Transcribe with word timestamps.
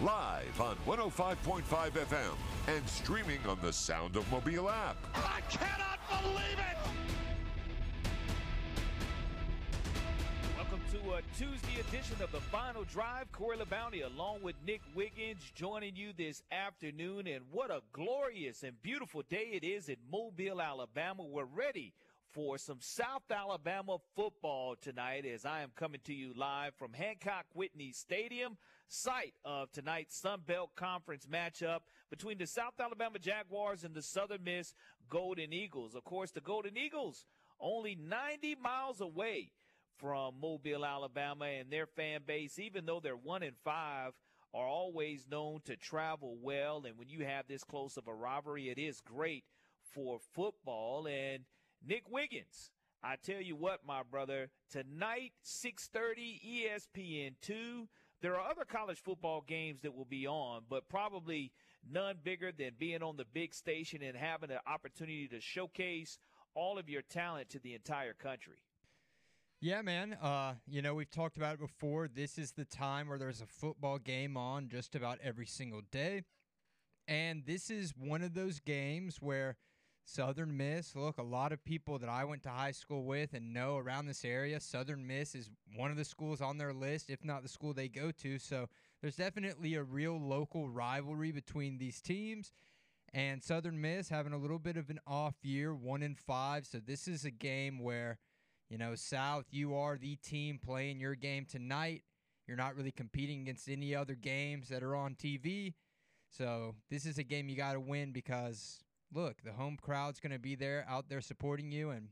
Live 0.00 0.60
on 0.60 0.76
105.5 0.86 1.62
FM 1.62 2.34
and 2.66 2.88
streaming 2.88 3.38
on 3.46 3.58
the 3.62 3.72
Sound 3.72 4.16
of 4.16 4.28
Mobile 4.32 4.68
app. 4.68 4.96
I 5.14 5.40
cannot 5.48 6.00
believe 6.08 6.58
it. 6.58 6.78
Welcome 10.56 10.80
to 10.92 11.12
a 11.12 11.22
Tuesday 11.38 11.78
edition 11.78 12.16
of 12.20 12.32
the 12.32 12.40
Final 12.40 12.84
Drive. 12.84 13.30
Corey 13.32 13.58
LeBounty 13.58 14.04
along 14.04 14.42
with 14.42 14.56
Nick 14.66 14.80
Wiggins 14.94 15.52
joining 15.54 15.94
you 15.94 16.12
this 16.16 16.42
afternoon. 16.50 17.28
And 17.28 17.44
what 17.52 17.70
a 17.70 17.82
glorious 17.92 18.64
and 18.64 18.80
beautiful 18.82 19.22
day 19.30 19.50
it 19.52 19.62
is 19.62 19.88
in 19.88 19.96
Mobile, 20.10 20.60
Alabama. 20.60 21.22
We're 21.22 21.44
ready 21.44 21.92
for 22.32 22.56
some 22.56 22.78
South 22.80 23.30
Alabama 23.30 23.98
football 24.16 24.74
tonight 24.80 25.26
as 25.26 25.44
I 25.44 25.60
am 25.60 25.70
coming 25.76 26.00
to 26.04 26.14
you 26.14 26.32
live 26.34 26.74
from 26.74 26.94
Hancock 26.94 27.44
Whitney 27.52 27.92
Stadium, 27.92 28.56
site 28.92 29.32
of 29.44 29.72
tonight's 29.72 30.20
Sun 30.20 30.40
Belt 30.46 30.70
Conference 30.76 31.26
matchup 31.26 31.80
between 32.10 32.36
the 32.36 32.46
South 32.46 32.74
Alabama 32.78 33.18
Jaguars 33.18 33.84
and 33.84 33.94
the 33.94 34.02
Southern 34.02 34.44
Miss 34.44 34.74
Golden 35.08 35.52
Eagles. 35.52 35.94
Of 35.94 36.04
course, 36.04 36.30
the 36.30 36.42
Golden 36.42 36.76
Eagles 36.76 37.24
only 37.58 37.94
90 37.94 38.56
miles 38.56 39.00
away 39.00 39.52
from 39.96 40.34
Mobile, 40.40 40.84
Alabama, 40.84 41.46
and 41.46 41.70
their 41.70 41.86
fan 41.86 42.20
base, 42.26 42.58
even 42.58 42.84
though 42.84 43.00
they're 43.00 43.16
one 43.16 43.42
and 43.42 43.56
five, 43.64 44.12
are 44.52 44.66
always 44.66 45.26
known 45.30 45.60
to 45.64 45.76
travel 45.76 46.36
well. 46.42 46.84
And 46.86 46.98
when 46.98 47.08
you 47.08 47.24
have 47.24 47.46
this 47.48 47.64
close 47.64 47.96
of 47.96 48.08
a 48.08 48.14
rivalry, 48.14 48.68
it 48.68 48.78
is 48.78 49.00
great 49.00 49.44
for 49.80 50.18
football. 50.34 51.06
And 51.06 51.44
Nick 51.86 52.10
Wiggins, 52.10 52.70
I 53.02 53.16
tell 53.16 53.40
you 53.40 53.56
what, 53.56 53.86
my 53.86 54.02
brother, 54.02 54.50
tonight, 54.70 55.32
6:30 55.42 56.40
ESPN 56.44 57.36
two. 57.40 57.88
There 58.22 58.36
are 58.38 58.48
other 58.48 58.64
college 58.64 59.02
football 59.02 59.44
games 59.44 59.80
that 59.82 59.96
will 59.96 60.04
be 60.04 60.28
on, 60.28 60.62
but 60.70 60.88
probably 60.88 61.50
none 61.90 62.16
bigger 62.22 62.52
than 62.56 62.70
being 62.78 63.02
on 63.02 63.16
the 63.16 63.24
big 63.24 63.52
station 63.52 64.00
and 64.00 64.16
having 64.16 64.52
an 64.52 64.60
opportunity 64.64 65.26
to 65.26 65.40
showcase 65.40 66.18
all 66.54 66.78
of 66.78 66.88
your 66.88 67.02
talent 67.02 67.50
to 67.50 67.58
the 67.58 67.74
entire 67.74 68.12
country. 68.12 68.58
Yeah, 69.60 69.82
man. 69.82 70.12
Uh, 70.14 70.54
you 70.68 70.82
know, 70.82 70.94
we've 70.94 71.10
talked 71.10 71.36
about 71.36 71.54
it 71.54 71.60
before. 71.60 72.06
This 72.06 72.38
is 72.38 72.52
the 72.52 72.64
time 72.64 73.08
where 73.08 73.18
there's 73.18 73.40
a 73.40 73.46
football 73.46 73.98
game 73.98 74.36
on 74.36 74.68
just 74.68 74.94
about 74.94 75.18
every 75.20 75.46
single 75.46 75.82
day. 75.90 76.22
And 77.08 77.44
this 77.44 77.70
is 77.70 77.92
one 77.96 78.22
of 78.22 78.34
those 78.34 78.60
games 78.60 79.16
where 79.20 79.56
Southern 80.04 80.56
Miss, 80.56 80.96
look, 80.96 81.18
a 81.18 81.22
lot 81.22 81.52
of 81.52 81.64
people 81.64 81.98
that 81.98 82.08
I 82.08 82.24
went 82.24 82.42
to 82.42 82.50
high 82.50 82.72
school 82.72 83.04
with 83.04 83.34
and 83.34 83.54
know 83.54 83.76
around 83.76 84.06
this 84.06 84.24
area, 84.24 84.58
Southern 84.58 85.06
Miss 85.06 85.34
is 85.34 85.48
one 85.76 85.90
of 85.90 85.96
the 85.96 86.04
schools 86.04 86.40
on 86.40 86.58
their 86.58 86.72
list, 86.72 87.08
if 87.08 87.24
not 87.24 87.42
the 87.42 87.48
school 87.48 87.72
they 87.72 87.88
go 87.88 88.10
to. 88.10 88.38
So 88.38 88.68
there's 89.00 89.16
definitely 89.16 89.74
a 89.74 89.82
real 89.82 90.18
local 90.20 90.68
rivalry 90.68 91.30
between 91.32 91.78
these 91.78 92.00
teams. 92.00 92.52
And 93.14 93.42
Southern 93.42 93.80
Miss 93.80 94.08
having 94.08 94.32
a 94.32 94.38
little 94.38 94.58
bit 94.58 94.76
of 94.76 94.90
an 94.90 94.98
off 95.06 95.34
year, 95.42 95.74
one 95.74 96.02
in 96.02 96.14
five. 96.14 96.66
So 96.66 96.78
this 96.78 97.06
is 97.06 97.24
a 97.24 97.30
game 97.30 97.78
where, 97.78 98.18
you 98.68 98.78
know, 98.78 98.94
South, 98.94 99.44
you 99.50 99.74
are 99.76 99.96
the 99.96 100.16
team 100.16 100.58
playing 100.58 100.98
your 100.98 101.14
game 101.14 101.44
tonight. 101.44 102.02
You're 102.46 102.56
not 102.56 102.74
really 102.74 102.90
competing 102.90 103.42
against 103.42 103.68
any 103.68 103.94
other 103.94 104.14
games 104.14 104.68
that 104.68 104.82
are 104.82 104.96
on 104.96 105.14
TV. 105.14 105.74
So 106.30 106.74
this 106.90 107.04
is 107.06 107.18
a 107.18 107.22
game 107.22 107.48
you 107.48 107.56
got 107.56 107.74
to 107.74 107.80
win 107.80 108.12
because 108.12 108.80
look, 109.12 109.42
the 109.42 109.52
home 109.52 109.78
crowd's 109.80 110.20
going 110.20 110.32
to 110.32 110.38
be 110.38 110.54
there 110.54 110.86
out 110.88 111.08
there 111.08 111.20
supporting 111.20 111.70
you. 111.70 111.90
And, 111.90 112.08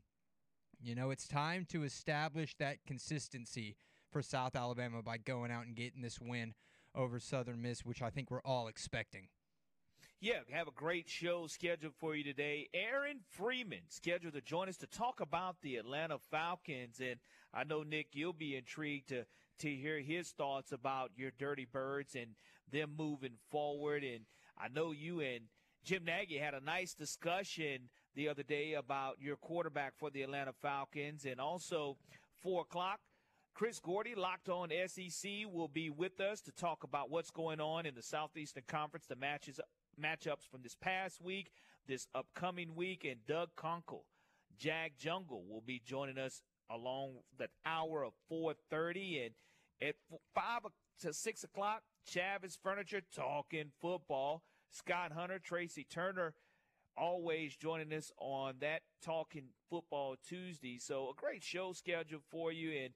you 0.81 0.95
know, 0.95 1.09
it's 1.09 1.27
time 1.27 1.65
to 1.69 1.83
establish 1.83 2.55
that 2.57 2.77
consistency 2.85 3.75
for 4.11 4.21
South 4.21 4.55
Alabama 4.55 5.01
by 5.01 5.17
going 5.17 5.51
out 5.51 5.65
and 5.65 5.75
getting 5.75 6.01
this 6.01 6.19
win 6.19 6.53
over 6.93 7.19
Southern 7.19 7.61
Miss, 7.61 7.85
which 7.85 8.01
I 8.01 8.09
think 8.09 8.29
we're 8.29 8.41
all 8.41 8.67
expecting. 8.67 9.29
Yeah, 10.19 10.41
have 10.51 10.67
a 10.67 10.71
great 10.71 11.09
show 11.09 11.47
scheduled 11.47 11.95
for 11.99 12.13
you 12.13 12.23
today. 12.23 12.69
Aaron 12.75 13.21
Freeman 13.31 13.89
scheduled 13.89 14.33
to 14.33 14.41
join 14.41 14.69
us 14.69 14.77
to 14.77 14.87
talk 14.87 15.19
about 15.19 15.55
the 15.61 15.77
Atlanta 15.77 16.19
Falcons. 16.19 16.99
And 16.99 17.15
I 17.51 17.63
know, 17.63 17.81
Nick, 17.81 18.09
you'll 18.13 18.31
be 18.31 18.55
intrigued 18.55 19.09
to, 19.09 19.25
to 19.59 19.67
hear 19.67 19.99
his 19.99 20.29
thoughts 20.29 20.71
about 20.71 21.09
your 21.15 21.31
Dirty 21.39 21.65
Birds 21.65 22.13
and 22.13 22.35
them 22.71 22.93
moving 22.95 23.37
forward. 23.49 24.03
And 24.03 24.25
I 24.59 24.67
know 24.67 24.91
you 24.91 25.21
and 25.21 25.45
Jim 25.83 26.05
Nagy 26.05 26.37
had 26.37 26.53
a 26.53 26.59
nice 26.59 26.93
discussion 26.93 27.89
the 28.15 28.29
other 28.29 28.43
day 28.43 28.73
about 28.73 29.15
your 29.19 29.35
quarterback 29.35 29.93
for 29.97 30.09
the 30.09 30.21
Atlanta 30.21 30.53
Falcons. 30.61 31.25
And 31.25 31.39
also, 31.39 31.97
4 32.41 32.61
o'clock, 32.61 32.99
Chris 33.53 33.79
Gordy, 33.79 34.15
locked 34.15 34.49
on 34.49 34.69
SEC, 34.87 35.31
will 35.51 35.67
be 35.67 35.89
with 35.89 36.19
us 36.19 36.41
to 36.41 36.51
talk 36.51 36.83
about 36.83 37.09
what's 37.09 37.31
going 37.31 37.59
on 37.59 37.85
in 37.85 37.95
the 37.95 38.03
Southeastern 38.03 38.63
Conference, 38.67 39.05
the 39.07 39.15
matches 39.15 39.59
matchups 39.99 40.47
from 40.49 40.61
this 40.61 40.75
past 40.75 41.21
week, 41.21 41.51
this 41.87 42.07
upcoming 42.15 42.75
week, 42.75 43.03
and 43.03 43.25
Doug 43.27 43.49
Conkle, 43.57 44.05
Jag 44.57 44.93
Jungle, 44.97 45.43
will 45.47 45.61
be 45.61 45.81
joining 45.83 46.17
us 46.17 46.41
along 46.69 47.15
that 47.37 47.49
hour 47.65 48.03
of 48.03 48.13
4:30, 48.29 49.25
and 49.25 49.35
at 49.81 49.95
five 50.33 50.61
to 51.01 51.13
six 51.13 51.43
o'clock, 51.43 51.83
Chavis 52.07 52.57
Furniture 52.61 53.01
talking 53.13 53.71
football. 53.79 54.43
Scott 54.71 55.11
Hunter, 55.11 55.39
Tracy 55.39 55.85
Turner, 55.89 56.33
always 56.97 57.55
joining 57.55 57.93
us 57.93 58.11
on 58.17 58.55
that 58.61 58.81
talking 59.03 59.49
football 59.69 60.15
Tuesday. 60.27 60.77
So 60.79 61.09
a 61.09 61.13
great 61.15 61.43
show 61.43 61.73
scheduled 61.73 62.23
for 62.29 62.51
you, 62.51 62.71
and 62.83 62.93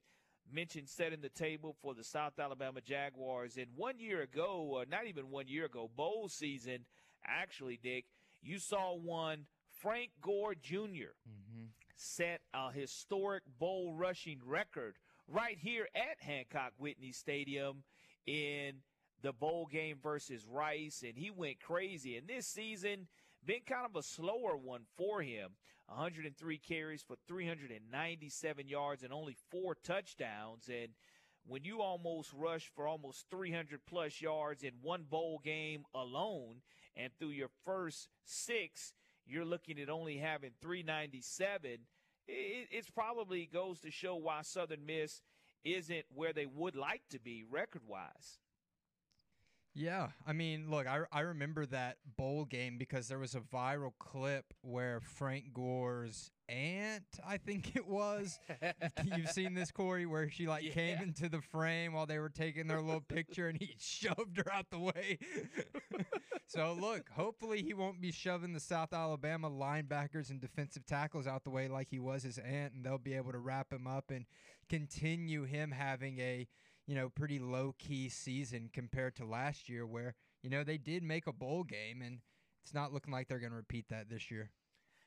mentioned 0.50 0.88
setting 0.88 1.20
the 1.20 1.28
table 1.28 1.76
for 1.82 1.94
the 1.94 2.04
South 2.04 2.38
Alabama 2.38 2.80
Jaguars. 2.80 3.56
And 3.56 3.66
one 3.74 3.98
year 3.98 4.22
ago, 4.22 4.80
uh, 4.80 4.84
not 4.90 5.06
even 5.06 5.30
one 5.30 5.48
year 5.48 5.66
ago, 5.66 5.90
bowl 5.94 6.28
season, 6.28 6.84
actually, 7.26 7.78
Dick, 7.82 8.04
you 8.42 8.58
saw 8.58 8.94
one 8.94 9.46
Frank 9.80 10.10
Gore 10.20 10.54
junior 10.54 11.14
Mm-hmm. 11.28 11.66
set 11.96 12.40
a 12.54 12.70
historic 12.72 13.42
bowl 13.58 13.94
rushing 13.94 14.40
record 14.44 14.96
right 15.28 15.58
here 15.58 15.88
at 15.94 16.20
Hancock 16.20 16.72
Whitney 16.78 17.12
Stadium 17.12 17.82
in 18.26 18.74
the 19.26 19.32
bowl 19.32 19.66
game 19.66 19.98
versus 20.00 20.46
Rice, 20.48 21.02
and 21.04 21.18
he 21.18 21.32
went 21.32 21.58
crazy. 21.58 22.16
And 22.16 22.28
this 22.28 22.46
season, 22.46 23.08
been 23.44 23.62
kind 23.66 23.84
of 23.84 23.96
a 23.96 24.02
slower 24.02 24.56
one 24.56 24.82
for 24.96 25.20
him. 25.20 25.50
103 25.88 26.58
carries 26.58 27.02
for 27.02 27.16
397 27.26 28.68
yards 28.68 29.02
and 29.02 29.12
only 29.12 29.36
four 29.50 29.74
touchdowns. 29.82 30.68
And 30.68 30.90
when 31.44 31.64
you 31.64 31.82
almost 31.82 32.32
rush 32.32 32.70
for 32.72 32.86
almost 32.86 33.26
300 33.28 33.80
plus 33.84 34.20
yards 34.20 34.62
in 34.62 34.74
one 34.80 35.02
bowl 35.02 35.40
game 35.42 35.84
alone, 35.92 36.62
and 36.96 37.10
through 37.18 37.30
your 37.30 37.50
first 37.64 38.08
six, 38.24 38.94
you're 39.26 39.44
looking 39.44 39.80
at 39.80 39.90
only 39.90 40.18
having 40.18 40.52
397. 40.62 41.70
It, 42.28 42.68
it's 42.70 42.90
probably 42.90 43.46
goes 43.52 43.80
to 43.80 43.90
show 43.90 44.14
why 44.14 44.42
Southern 44.42 44.86
Miss 44.86 45.20
isn't 45.64 46.06
where 46.14 46.32
they 46.32 46.46
would 46.46 46.76
like 46.76 47.02
to 47.10 47.18
be 47.18 47.42
record 47.50 47.82
wise. 47.88 48.38
Yeah, 49.78 50.08
I 50.26 50.32
mean, 50.32 50.70
look, 50.70 50.86
I, 50.86 51.00
I 51.12 51.20
remember 51.20 51.66
that 51.66 51.98
bowl 52.16 52.46
game 52.46 52.78
because 52.78 53.08
there 53.08 53.18
was 53.18 53.34
a 53.34 53.40
viral 53.40 53.92
clip 53.98 54.54
where 54.62 55.00
Frank 55.02 55.52
Gore's 55.52 56.30
aunt, 56.48 57.04
I 57.26 57.36
think 57.36 57.76
it 57.76 57.86
was, 57.86 58.40
you've 59.04 59.30
seen 59.30 59.52
this, 59.52 59.70
Corey, 59.70 60.06
where 60.06 60.30
she 60.30 60.48
like 60.48 60.72
came 60.72 60.96
into 61.02 61.28
the 61.28 61.42
frame 61.42 61.92
while 61.92 62.06
they 62.06 62.18
were 62.18 62.30
taking 62.30 62.68
their 62.68 62.80
little 62.80 63.00
picture 63.08 63.48
and 63.48 63.58
he 63.60 63.74
shoved 63.78 64.38
her 64.38 64.50
out 64.50 64.64
the 64.70 64.78
way. 64.78 65.18
so 66.46 66.74
look, 66.80 67.10
hopefully 67.10 67.62
he 67.62 67.74
won't 67.74 68.00
be 68.00 68.12
shoving 68.12 68.54
the 68.54 68.60
South 68.60 68.94
Alabama 68.94 69.50
linebackers 69.50 70.30
and 70.30 70.40
defensive 70.40 70.86
tackles 70.86 71.26
out 71.26 71.44
the 71.44 71.50
way 71.50 71.68
like 71.68 71.88
he 71.90 71.98
was 71.98 72.22
his 72.22 72.38
aunt, 72.38 72.72
and 72.72 72.82
they'll 72.82 72.96
be 72.96 73.12
able 73.12 73.32
to 73.32 73.38
wrap 73.38 73.70
him 73.70 73.86
up 73.86 74.10
and 74.10 74.24
continue 74.70 75.44
him 75.44 75.70
having 75.70 76.18
a 76.18 76.48
you 76.86 76.94
know, 76.94 77.08
pretty 77.08 77.38
low 77.38 77.74
key 77.78 78.08
season 78.08 78.70
compared 78.72 79.16
to 79.16 79.24
last 79.24 79.68
year 79.68 79.86
where, 79.86 80.14
you 80.42 80.50
know, 80.50 80.62
they 80.64 80.78
did 80.78 81.02
make 81.02 81.26
a 81.26 81.32
bowl 81.32 81.64
game 81.64 82.00
and 82.02 82.20
it's 82.62 82.74
not 82.74 82.92
looking 82.92 83.12
like 83.12 83.28
they're 83.28 83.38
going 83.38 83.50
to 83.50 83.56
repeat 83.56 83.86
that 83.90 84.08
this 84.08 84.30
year. 84.30 84.50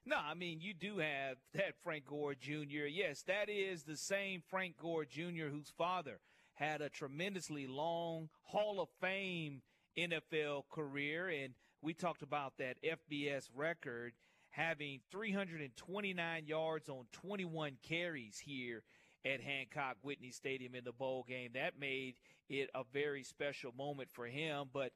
No, 0.05 0.17
I 0.17 0.33
mean, 0.33 0.59
you 0.61 0.73
do 0.73 0.97
have 0.99 1.37
that 1.53 1.75
Frank 1.83 2.05
Gore 2.05 2.35
Jr. 2.35 2.87
Yes, 2.89 3.23
that 3.23 3.49
is 3.49 3.83
the 3.83 3.97
same 3.97 4.41
Frank 4.49 4.77
Gore 4.77 5.05
Jr. 5.05 5.47
whose 5.51 5.71
father 5.77 6.19
had 6.53 6.81
a 6.81 6.89
tremendously 6.89 7.67
long 7.67 8.29
Hall 8.43 8.81
of 8.81 8.89
Fame 8.99 9.61
NFL 9.97 10.63
career. 10.69 11.29
And 11.29 11.53
we 11.81 11.93
talked 11.93 12.21
about 12.21 12.53
that 12.57 12.77
FBS 12.83 13.49
record. 13.55 14.13
having 14.51 14.99
329 15.11 16.45
yards 16.45 16.89
on 16.89 17.05
21 17.11 17.77
carries 17.83 18.39
here 18.39 18.83
at 19.25 19.42
Hancock 19.42 19.98
Whitney 20.01 20.31
Stadium 20.31 20.75
in 20.75 20.83
the 20.83 20.92
bowl 20.92 21.25
game. 21.27 21.51
That 21.54 21.80
made 21.80 22.16
it 22.50 22.69
a 22.74 22.83
very 22.92 23.24
special 23.24 23.74
moment 23.77 24.10
for 24.12 24.25
him. 24.25 24.68
But 24.74 24.92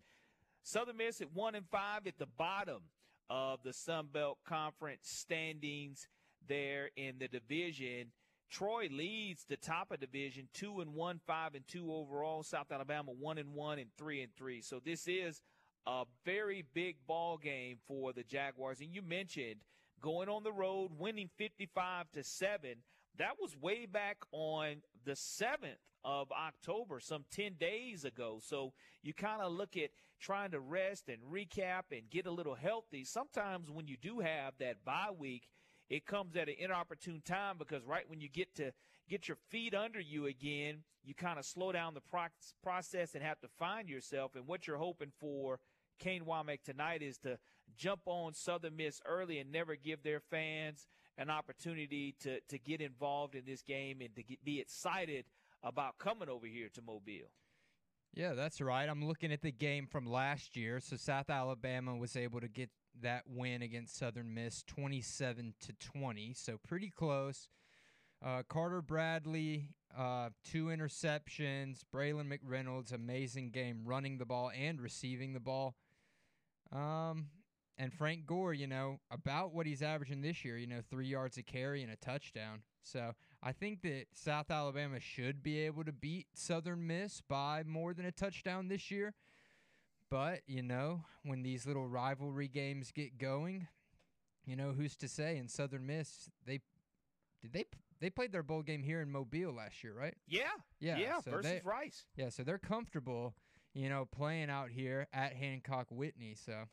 Southern 0.63 0.97
Miss 0.97 1.21
at 1.21 1.33
one 1.33 1.55
and 1.55 1.67
five 1.69 2.07
at 2.07 2.17
the 2.17 2.25
bottom 2.25 2.83
of 3.29 3.59
the 3.63 3.73
Sun 3.73 4.07
Belt 4.13 4.37
Conference 4.47 5.01
standings 5.03 6.07
there 6.47 6.89
in 6.95 7.15
the 7.19 7.27
division. 7.27 8.11
Troy 8.49 8.87
leads 8.91 9.45
the 9.45 9.57
top 9.57 9.91
of 9.91 9.99
division, 9.99 10.47
two 10.53 10.79
and 10.79 10.93
one, 10.93 11.19
five 11.25 11.55
and 11.55 11.67
two 11.67 11.91
overall. 11.91 12.43
South 12.43 12.71
Alabama 12.71 13.11
one 13.11 13.37
and 13.37 13.53
one 13.53 13.79
and 13.79 13.89
three 13.97 14.21
and 14.21 14.33
three. 14.35 14.61
So 14.61 14.79
this 14.83 15.07
is 15.07 15.41
a 15.87 16.03
very 16.23 16.63
big 16.73 16.97
ball 17.07 17.37
game 17.37 17.77
for 17.87 18.13
the 18.13 18.23
Jaguars. 18.23 18.79
And 18.79 18.93
you 18.93 19.01
mentioned 19.01 19.61
going 20.01 20.29
on 20.29 20.43
the 20.43 20.51
road, 20.51 20.91
winning 20.97 21.29
55 21.37 22.11
to 22.11 22.23
seven. 22.23 22.75
That 23.17 23.35
was 23.39 23.55
way 23.55 23.85
back 23.85 24.17
on 24.31 24.77
the 25.05 25.11
7th 25.11 25.77
of 26.03 26.31
October, 26.31 26.99
some 26.99 27.25
10 27.31 27.53
days 27.59 28.03
ago. 28.05 28.39
So 28.41 28.73
you 29.01 29.13
kind 29.13 29.41
of 29.41 29.51
look 29.51 29.77
at 29.77 29.91
trying 30.19 30.51
to 30.51 30.59
rest 30.59 31.09
and 31.09 31.19
recap 31.21 31.83
and 31.91 32.09
get 32.09 32.25
a 32.25 32.31
little 32.31 32.55
healthy. 32.55 33.03
Sometimes 33.03 33.69
when 33.69 33.87
you 33.87 33.97
do 33.97 34.19
have 34.19 34.53
that 34.59 34.83
bye 34.83 35.11
week, 35.17 35.47
it 35.89 36.05
comes 36.05 36.35
at 36.35 36.49
an 36.49 36.55
inopportune 36.57 37.21
time 37.23 37.57
because 37.57 37.85
right 37.85 38.09
when 38.09 38.19
you 38.19 38.29
get 38.29 38.55
to 38.55 38.71
get 39.09 39.27
your 39.27 39.37
feet 39.49 39.75
under 39.75 39.99
you 39.99 40.25
again, 40.25 40.79
you 41.03 41.13
kind 41.13 41.37
of 41.37 41.45
slow 41.45 41.71
down 41.71 41.93
the 41.93 42.01
pro- 42.01 42.27
process 42.63 43.15
and 43.15 43.23
have 43.23 43.39
to 43.41 43.47
find 43.59 43.89
yourself. 43.89 44.35
And 44.35 44.47
what 44.47 44.65
you're 44.65 44.77
hoping 44.77 45.11
for, 45.19 45.59
Kane 45.99 46.23
Wommack 46.23 46.63
tonight, 46.63 47.01
is 47.01 47.17
to 47.19 47.37
jump 47.75 48.01
on 48.05 48.33
Southern 48.33 48.77
Miss 48.77 49.01
early 49.05 49.39
and 49.39 49.51
never 49.51 49.75
give 49.75 50.03
their 50.03 50.19
fans 50.19 50.87
an 51.17 51.29
opportunity 51.29 52.15
to 52.21 52.39
to 52.49 52.57
get 52.57 52.81
involved 52.81 53.35
in 53.35 53.45
this 53.45 53.61
game 53.61 54.01
and 54.01 54.15
to 54.15 54.23
get, 54.23 54.43
be 54.43 54.59
excited 54.59 55.25
about 55.63 55.97
coming 55.97 56.29
over 56.29 56.45
here 56.45 56.69
to 56.73 56.81
Mobile. 56.81 57.31
Yeah, 58.13 58.33
that's 58.33 58.61
right. 58.61 58.87
I'm 58.87 59.05
looking 59.05 59.31
at 59.31 59.41
the 59.41 59.51
game 59.51 59.87
from 59.87 60.05
last 60.05 60.55
year. 60.55 60.79
So 60.79 60.97
South 60.97 61.31
Alabama 61.31 61.95
was 61.95 62.15
able 62.15 62.41
to 62.41 62.47
get 62.47 62.69
that 63.01 63.23
win 63.27 63.63
against 63.63 63.97
Southern 63.97 64.35
Miss 64.35 64.61
27 64.63 65.55
to 65.61 65.73
20. 65.79 66.33
So 66.33 66.59
pretty 66.67 66.91
close. 66.91 67.47
Uh, 68.23 68.43
Carter 68.47 68.83
Bradley, 68.83 69.69
uh, 69.97 70.29
two 70.43 70.65
interceptions. 70.65 71.81
Braylon 71.93 72.31
McReynolds, 72.31 72.93
amazing 72.93 73.49
game 73.49 73.81
running 73.83 74.19
the 74.19 74.25
ball 74.25 74.51
and 74.55 74.79
receiving 74.79 75.33
the 75.33 75.39
ball. 75.39 75.75
Um, 76.71 77.27
and 77.77 77.93
Frank 77.93 78.25
Gore, 78.25 78.53
you 78.53 78.67
know, 78.67 78.99
about 79.11 79.53
what 79.53 79.65
he's 79.65 79.81
averaging 79.81 80.21
this 80.21 80.45
year, 80.45 80.57
you 80.57 80.67
know, 80.67 80.81
three 80.89 81.07
yards 81.07 81.37
a 81.37 81.43
carry 81.43 81.81
and 81.83 81.91
a 81.91 81.95
touchdown. 81.95 82.61
So 82.83 83.13
I 83.41 83.51
think 83.51 83.81
that 83.81 84.05
South 84.13 84.51
Alabama 84.51 84.99
should 84.99 85.41
be 85.41 85.59
able 85.59 85.83
to 85.85 85.91
beat 85.91 86.27
Southern 86.33 86.85
Miss 86.85 87.21
by 87.21 87.63
more 87.65 87.93
than 87.93 88.05
a 88.05 88.11
touchdown 88.11 88.67
this 88.67 88.91
year. 88.91 89.13
But, 90.09 90.41
you 90.45 90.61
know, 90.61 91.01
when 91.23 91.41
these 91.41 91.65
little 91.65 91.87
rivalry 91.87 92.47
games 92.47 92.91
get 92.91 93.17
going, 93.17 93.67
you 94.45 94.55
know, 94.55 94.71
who's 94.71 94.95
to 94.97 95.07
say? 95.07 95.37
In 95.37 95.47
Southern 95.47 95.87
Miss, 95.87 96.29
they 96.45 96.59
did 97.41 97.53
they 97.53 97.65
they 97.99 98.09
played 98.09 98.31
their 98.33 98.43
bowl 98.43 98.61
game 98.61 98.83
here 98.83 99.01
in 99.01 99.09
Mobile 99.09 99.53
last 99.53 99.83
year, 99.83 99.93
right? 99.93 100.15
Yeah. 100.27 100.41
Yeah. 100.79 100.97
Yeah, 100.97 101.21
so 101.21 101.31
versus 101.31 101.51
they- 101.51 101.61
Rice. 101.63 102.05
Yeah, 102.17 102.29
so 102.29 102.43
they're 102.43 102.57
comfortable, 102.59 103.33
you 103.73 103.87
know, 103.89 104.05
playing 104.05 104.49
out 104.49 104.69
here 104.69 105.07
at 105.13 105.33
Hancock 105.33 105.87
Whitney. 105.89 106.35
So 106.35 106.65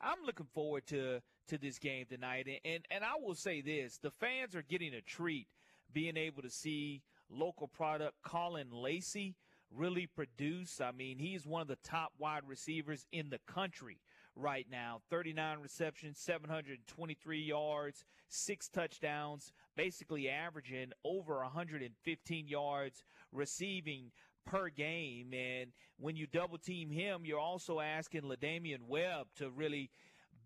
I'm 0.00 0.24
looking 0.24 0.46
forward 0.52 0.86
to 0.88 1.20
to 1.48 1.58
this 1.58 1.78
game 1.78 2.06
tonight, 2.08 2.46
and, 2.46 2.58
and 2.64 2.84
and 2.90 3.04
I 3.04 3.14
will 3.20 3.34
say 3.34 3.60
this: 3.60 3.98
the 3.98 4.10
fans 4.10 4.54
are 4.54 4.62
getting 4.62 4.94
a 4.94 5.00
treat, 5.00 5.48
being 5.92 6.16
able 6.16 6.42
to 6.42 6.50
see 6.50 7.02
local 7.30 7.68
product 7.68 8.14
Caullin 8.22 8.70
Lacy 8.72 9.36
really 9.70 10.06
produce. 10.06 10.80
I 10.80 10.92
mean, 10.92 11.18
he's 11.18 11.46
one 11.46 11.62
of 11.62 11.68
the 11.68 11.78
top 11.82 12.12
wide 12.18 12.42
receivers 12.46 13.06
in 13.12 13.30
the 13.30 13.40
country 13.46 14.00
right 14.36 14.66
now. 14.70 15.00
39 15.10 15.58
receptions, 15.60 16.18
723 16.18 17.40
yards, 17.40 18.04
six 18.28 18.68
touchdowns, 18.68 19.52
basically 19.76 20.28
averaging 20.28 20.92
over 21.04 21.38
115 21.42 22.48
yards 22.48 23.04
receiving 23.32 24.10
per 24.44 24.68
game. 24.68 25.32
And 25.32 25.72
when 25.98 26.16
you 26.16 26.26
double 26.26 26.58
team 26.58 26.90
him, 26.90 27.22
you're 27.24 27.38
also 27.38 27.80
asking 27.80 28.22
La'Damian 28.22 28.86
Webb 28.86 29.28
to 29.36 29.50
really 29.50 29.90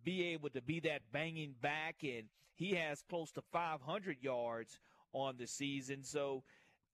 be 0.05 0.25
able 0.29 0.51
to 0.51 0.63
be 0.63 0.81
that 0.81 1.03
banging 1.13 1.55
back. 1.61 1.97
And 2.03 2.25
he 2.55 2.73
has 2.73 3.03
close 3.09 3.31
to 3.33 3.43
500 3.53 4.19
yards 4.21 4.79
on 5.13 5.37
the 5.39 5.47
season. 5.47 6.05
So 6.05 6.43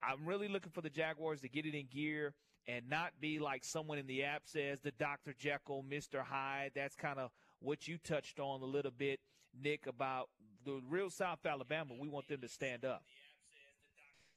I'm 0.02 0.26
really 0.26 0.48
looking 0.48 0.72
for 0.72 0.80
the 0.80 0.90
Jaguars 0.90 1.40
to 1.42 1.48
get 1.48 1.66
it 1.66 1.74
in 1.74 1.86
gear 1.86 2.34
and 2.66 2.88
not 2.88 3.12
be 3.20 3.38
like 3.38 3.64
someone 3.64 3.98
in 3.98 4.06
the 4.06 4.22
app 4.24 4.42
says, 4.44 4.80
the 4.80 4.92
Dr. 4.92 5.34
Jekyll, 5.38 5.84
Mr. 5.88 6.22
Hyde. 6.22 6.72
That's 6.74 6.94
kind 6.94 7.18
of 7.18 7.30
what 7.60 7.88
you 7.88 7.98
touched 7.98 8.38
on 8.38 8.62
a 8.62 8.66
little 8.66 8.92
bit, 8.96 9.20
Nick, 9.60 9.86
about 9.86 10.28
the 10.64 10.80
real 10.88 11.10
South 11.10 11.44
Alabama. 11.44 11.94
We 11.98 12.08
want 12.08 12.28
them 12.28 12.40
to 12.40 12.48
stand 12.48 12.84
up. 12.84 13.02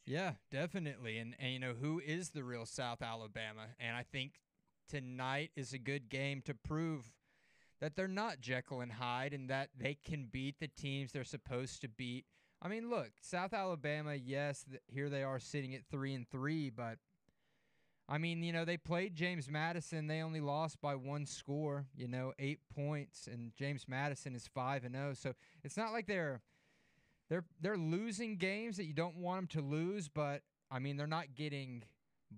Yeah, 0.06 0.34
definitely. 0.52 1.18
And, 1.18 1.36
and 1.40 1.54
you 1.54 1.60
know, 1.60 1.74
who 1.80 2.00
is 2.00 2.30
the 2.30 2.44
real 2.44 2.66
South 2.66 3.02
Alabama? 3.02 3.68
And 3.80 3.96
I 3.96 4.04
think 4.04 4.34
tonight 4.88 5.52
is 5.56 5.74
a 5.74 5.80
good 5.80 6.10
game 6.10 6.42
to 6.44 6.54
prove 6.54 7.12
that 7.82 7.96
they're 7.96 8.08
not 8.08 8.40
Jekyll 8.40 8.82
and 8.82 8.92
Hyde 8.92 9.34
and 9.34 9.50
that 9.50 9.70
they 9.78 9.98
can 10.06 10.28
beat 10.32 10.60
the 10.60 10.68
teams 10.68 11.12
they're 11.12 11.24
supposed 11.24 11.82
to 11.82 11.90
beat. 11.90 12.26
I 12.62 12.68
mean, 12.68 12.90
look, 12.90 13.12
South 13.22 13.54
Alabama, 13.54 14.16
yes, 14.16 14.66
here 14.88 15.10
they 15.10 15.24
are 15.24 15.40
sitting 15.40 15.76
at 15.76 15.82
3 15.92 16.14
and 16.14 16.30
3, 16.30 16.70
but 16.70 16.98
I 18.08 18.18
mean, 18.18 18.44
you 18.44 18.54
know, 18.54 18.66
they 18.66 18.78
played 18.78 19.16
James 19.16 19.50
Madison, 19.50 20.08
they 20.08 20.22
only 20.22 20.40
lost 20.40 20.80
by 20.80 20.96
one 20.96 21.26
score, 21.26 21.86
you 21.96 22.08
know, 22.08 22.34
8 22.40 22.60
points 22.74 23.28
and 23.32 23.52
James 23.56 23.88
Madison 23.88 24.36
is 24.36 24.48
5 24.48 24.86
and 24.86 24.96
0. 24.96 25.14
So, 25.16 25.34
it's 25.64 25.76
not 25.78 25.92
like 25.92 26.06
they're 26.08 26.42
they're 27.30 27.46
they're 27.62 27.78
losing 27.78 28.38
games 28.38 28.78
that 28.78 28.86
you 28.86 28.94
don't 28.94 29.18
want 29.18 29.52
them 29.52 29.62
to 29.62 29.68
lose, 29.68 30.08
but 30.08 30.42
I 30.72 30.80
mean 30.80 30.98
they're 30.98 31.08
not 31.08 31.36
getting 31.36 31.84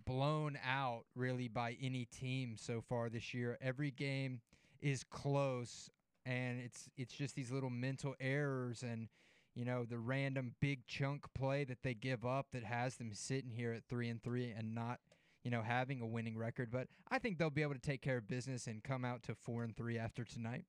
blown 0.06 0.58
out 0.66 1.04
really 1.16 1.48
by 1.48 1.78
any 1.82 2.06
team 2.06 2.56
so 2.58 2.82
far 2.82 3.10
this 3.10 3.34
year. 3.34 3.58
Every 3.62 3.92
game 3.92 4.42
is 4.82 5.04
close, 5.04 5.90
and 6.26 6.60
it's 6.60 6.90
it's 6.98 7.14
just 7.14 7.36
these 7.36 7.52
little 7.52 7.70
mental 7.70 8.16
errors 8.20 8.84
and 8.84 9.10
you 9.56 9.66
know 9.66 9.86
the 9.86 9.98
random 9.98 10.54
big 10.62 10.86
chunk 10.88 11.26
play 11.34 11.64
that 11.64 11.84
they 11.84 11.94
give 11.94 12.26
up 12.26 12.48
that 12.54 12.64
has 12.64 12.96
them 12.96 13.12
sitting 13.14 13.52
here 13.52 13.74
at 13.74 13.84
three 13.90 14.10
and 14.10 14.22
three 14.22 14.52
and 14.52 14.74
not 14.76 15.00
you 15.44 15.52
know 15.52 15.62
having 15.62 16.02
a 16.02 16.06
winning 16.06 16.38
record. 16.38 16.70
But 16.72 16.88
I 17.10 17.20
think 17.20 17.38
they'll 17.38 17.50
be 17.50 17.64
able 17.64 17.74
to 17.74 17.80
take 17.80 18.02
care 18.02 18.18
of 18.18 18.28
business 18.28 18.68
and 18.68 18.84
come 18.84 19.04
out 19.04 19.24
to 19.24 19.36
four 19.36 19.64
and 19.64 19.76
three 19.76 19.98
after 19.98 20.24
tonight. 20.24 20.66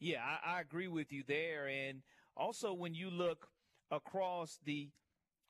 Yeah, 0.00 0.20
I, 0.22 0.58
I 0.58 0.60
agree 0.60 0.86
with 0.88 1.12
you 1.12 1.24
there. 1.26 1.68
And 1.68 2.02
also, 2.36 2.72
when 2.72 2.94
you 2.94 3.10
look 3.10 3.48
across 3.90 4.58
the 4.64 4.90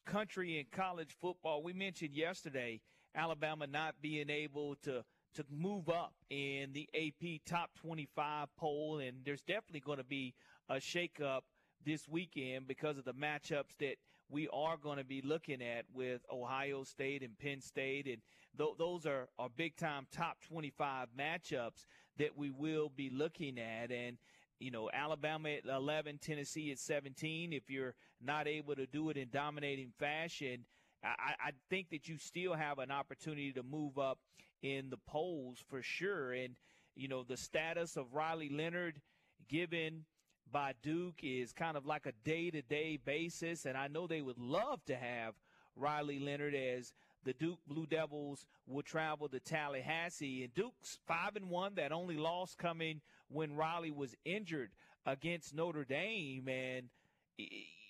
country 0.07 0.59
in 0.59 0.67
college 0.73 1.15
football, 1.21 1.63
we 1.63 1.73
mentioned 1.73 2.15
yesterday 2.15 2.81
Alabama 3.15 3.67
not 3.67 3.95
being 4.01 4.31
able 4.31 4.77
to 4.83 5.05
to 5.35 5.45
move 5.51 5.89
up 5.89 6.15
in 6.31 6.73
the 6.73 6.89
AP 6.95 7.41
top 7.47 7.71
25 7.83 8.49
poll, 8.57 8.99
and 8.99 9.19
there's 9.25 9.43
definitely 9.43 9.81
going 9.81 9.99
to 9.99 10.05
be 10.05 10.35
a 10.69 10.77
shakeup 10.77 11.43
this 11.85 12.09
weekend 12.09 12.67
because 12.67 12.99
of 12.99 13.05
the 13.05 13.13
matchups 13.13 13.77
that 13.79 13.97
we 14.31 14.49
are 14.53 14.77
going 14.77 14.99
to 14.99 15.05
be 15.05 15.23
looking 15.23 15.63
at 15.63 15.85
with 15.93 16.23
Ohio 16.33 16.83
State 16.83 17.23
and 17.23 17.39
Penn 17.39 17.61
State, 17.61 18.07
and 18.07 18.19
th- 18.57 18.77
those 18.79 19.07
are, 19.07 19.29
are 19.39 19.49
big 19.55 19.77
time 19.77 20.07
top 20.11 20.39
25 20.49 21.09
matchups 21.17 21.87
that 22.19 22.37
we 22.37 22.51
will 22.51 22.91
be 22.95 23.11
looking 23.11 23.59
at. 23.59 23.91
And 23.91 24.19
you 24.61 24.71
know, 24.71 24.91
Alabama 24.93 25.51
at 25.51 25.65
11, 25.67 26.19
Tennessee 26.19 26.73
at 26.73 26.79
17. 26.79 27.53
If 27.53 27.71
you're 27.71 27.95
not 28.21 28.47
able 28.47 28.75
to 28.75 28.87
do 28.87 29.11
it 29.11 29.17
in 29.17 29.29
dominating 29.31 29.93
fashion, 29.99 30.65
I, 31.05 31.35
I 31.41 31.51
think 31.71 31.91
that 31.91 32.09
you 32.09 32.19
still 32.19 32.55
have 32.55 32.79
an 32.79 32.91
opportunity 32.91 33.53
to 33.53 33.63
move 33.63 33.99
up 33.99 34.19
in 34.63 34.91
the 34.91 34.99
polls 35.07 35.63
for 35.69 35.83
sure. 35.83 36.33
And, 36.33 36.57
you 36.95 37.09
know, 37.09 37.23
the 37.23 37.37
status 37.37 37.97
of 37.97 38.15
Riley 38.15 38.49
Leonard 38.49 39.01
given 39.49 40.05
by 40.51 40.73
Duke 40.83 41.21
is 41.23 41.53
kind 41.53 41.77
of 41.77 41.87
like 41.87 42.07
a 42.07 42.13
day 42.25 42.51
to 42.51 42.63
day 42.63 42.99
basis. 43.03 43.65
And 43.65 43.77
I 43.77 43.89
know 43.89 44.07
they 44.07 44.23
would 44.23 44.39
love 44.39 44.85
to 44.87 44.97
have 44.97 45.35
Riley 45.77 46.19
Leonard 46.19 46.55
as 46.55 46.93
the 47.25 47.33
Duke 47.33 47.61
Blue 47.67 47.87
Devils 47.87 48.47
will 48.67 48.83
travel 48.83 49.29
to 49.29 49.41
Tallahassee. 49.41 50.45
And 50.45 50.55
Duke's 50.55 50.99
5 51.07 51.37
and 51.37 51.51
1, 51.51 51.75
that 51.77 51.93
only 51.93 52.17
loss 52.17 52.55
coming 52.55 53.01
when 53.29 53.55
Riley 53.55 53.91
was 53.91 54.15
injured 54.25 54.71
against 55.07 55.55
Notre 55.55 55.85
Dame. 55.85 56.49
And 56.49 56.89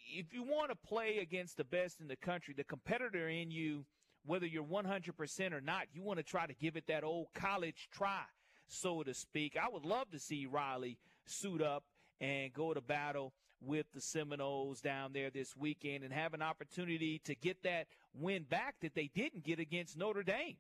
if 0.09 0.33
you 0.33 0.43
want 0.43 0.71
to 0.71 0.77
play 0.77 1.19
against 1.19 1.57
the 1.57 1.65
best 1.65 2.01
in 2.01 2.09
the 2.09 2.17
country, 2.17 2.55
the 2.57 2.65
competitor 2.65 3.29
in 3.29 3.51
you, 3.51 3.85
whether 4.25 4.47
you're 4.47 4.65
100% 4.65 5.53
or 5.53 5.61
not, 5.61 5.87
you 5.93 6.03
want 6.03 6.19
to 6.19 6.23
try 6.23 6.47
to 6.47 6.55
give 6.55 6.77
it 6.77 6.87
that 6.89 7.05
old 7.05 7.29
college 7.35 7.89
try, 7.93 8.23
so 8.67 9.03
to 9.03 9.15
speak. 9.15 9.57
I 9.61 9.69
would 9.69 9.85
love 9.85 10.11
to 10.11 10.19
see 10.19 10.47
Riley 10.47 10.99
suit 11.25 11.63
up 11.63 11.85
and 12.21 12.53
go 12.53 12.75
to 12.75 12.81
battle 12.81 13.33
with 13.61 13.87
the 13.93 14.01
Seminoles 14.01 14.81
down 14.81 15.13
there 15.13 15.31
this 15.31 15.57
weekend 15.57 16.05
and 16.05 16.13
have 16.13 16.35
an 16.35 16.43
opportunity 16.43 17.21
to 17.25 17.35
get 17.35 17.63
that 17.65 17.87
win 18.15 18.45
back 18.45 18.77
that 18.83 18.95
they 18.95 19.11
didn't 19.15 19.45
get 19.45 19.59
against 19.59 19.97
Notre 19.97 20.23
Dame. 20.23 20.57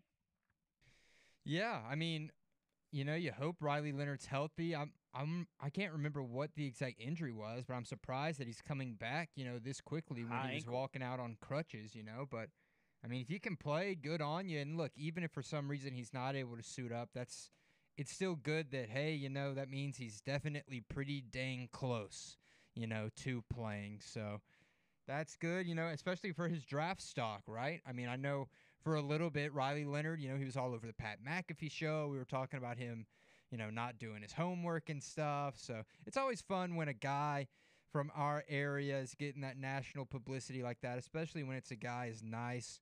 Yeah, 1.44 1.80
I 1.88 1.94
mean, 1.94 2.30
you 2.90 3.04
know, 3.04 3.14
you 3.14 3.32
hope 3.32 3.56
Riley 3.60 3.92
Leonard's 3.92 4.26
healthy. 4.26 4.74
I'm 4.74 4.92
I'm 5.18 5.48
I 5.60 5.70
can't 5.70 5.92
remember 5.92 6.22
what 6.22 6.50
the 6.54 6.66
exact 6.66 7.00
injury 7.00 7.32
was, 7.32 7.64
but 7.66 7.74
I'm 7.74 7.84
surprised 7.84 8.38
that 8.40 8.46
he's 8.46 8.60
coming 8.62 8.94
back, 8.94 9.30
you 9.34 9.44
know, 9.44 9.58
this 9.58 9.80
quickly 9.80 10.22
when 10.24 10.32
High 10.32 10.48
he 10.48 10.54
was 10.54 10.64
ankle. 10.64 10.74
walking 10.74 11.02
out 11.02 11.20
on 11.20 11.36
crutches, 11.40 11.94
you 11.94 12.02
know, 12.02 12.26
but 12.30 12.48
I 13.04 13.08
mean, 13.08 13.20
if 13.22 13.30
you 13.30 13.40
can 13.40 13.56
play, 13.56 13.94
good 13.94 14.20
on 14.20 14.48
you. 14.48 14.60
And 14.60 14.76
look, 14.76 14.92
even 14.96 15.22
if 15.22 15.30
for 15.32 15.42
some 15.42 15.68
reason 15.68 15.92
he's 15.92 16.12
not 16.12 16.36
able 16.36 16.56
to 16.56 16.62
suit 16.62 16.92
up, 16.92 17.10
that's 17.14 17.50
it's 17.96 18.12
still 18.12 18.36
good 18.36 18.70
that 18.72 18.88
hey, 18.90 19.12
you 19.14 19.28
know, 19.28 19.54
that 19.54 19.68
means 19.70 19.96
he's 19.96 20.20
definitely 20.20 20.80
pretty 20.88 21.20
dang 21.20 21.68
close, 21.72 22.36
you 22.74 22.86
know, 22.86 23.08
to 23.24 23.42
playing. 23.52 24.00
So 24.04 24.40
that's 25.06 25.36
good, 25.36 25.66
you 25.66 25.74
know, 25.74 25.86
especially 25.88 26.32
for 26.32 26.48
his 26.48 26.64
draft 26.64 27.00
stock, 27.02 27.42
right? 27.46 27.80
I 27.86 27.92
mean, 27.92 28.08
I 28.08 28.16
know 28.16 28.48
for 28.82 28.94
a 28.94 29.02
little 29.02 29.30
bit, 29.30 29.52
Riley 29.54 29.84
Leonard, 29.84 30.20
you 30.20 30.28
know, 30.28 30.36
he 30.36 30.44
was 30.44 30.56
all 30.56 30.74
over 30.74 30.86
the 30.86 30.92
Pat 30.92 31.18
McAfee 31.26 31.70
show. 31.72 32.08
We 32.10 32.18
were 32.18 32.24
talking 32.24 32.58
about 32.58 32.78
him, 32.78 33.06
you 33.50 33.58
know, 33.58 33.70
not 33.70 33.98
doing 33.98 34.22
his 34.22 34.32
homework 34.32 34.90
and 34.90 35.02
stuff. 35.02 35.54
So 35.56 35.82
it's 36.06 36.16
always 36.16 36.40
fun 36.40 36.76
when 36.76 36.88
a 36.88 36.94
guy 36.94 37.48
from 37.92 38.10
our 38.14 38.44
area 38.48 38.98
is 38.98 39.14
getting 39.14 39.40
that 39.42 39.56
national 39.56 40.04
publicity 40.04 40.62
like 40.62 40.80
that, 40.82 40.98
especially 40.98 41.42
when 41.42 41.56
it's 41.56 41.70
a 41.70 41.76
guy 41.76 42.08
as 42.10 42.22
nice 42.22 42.80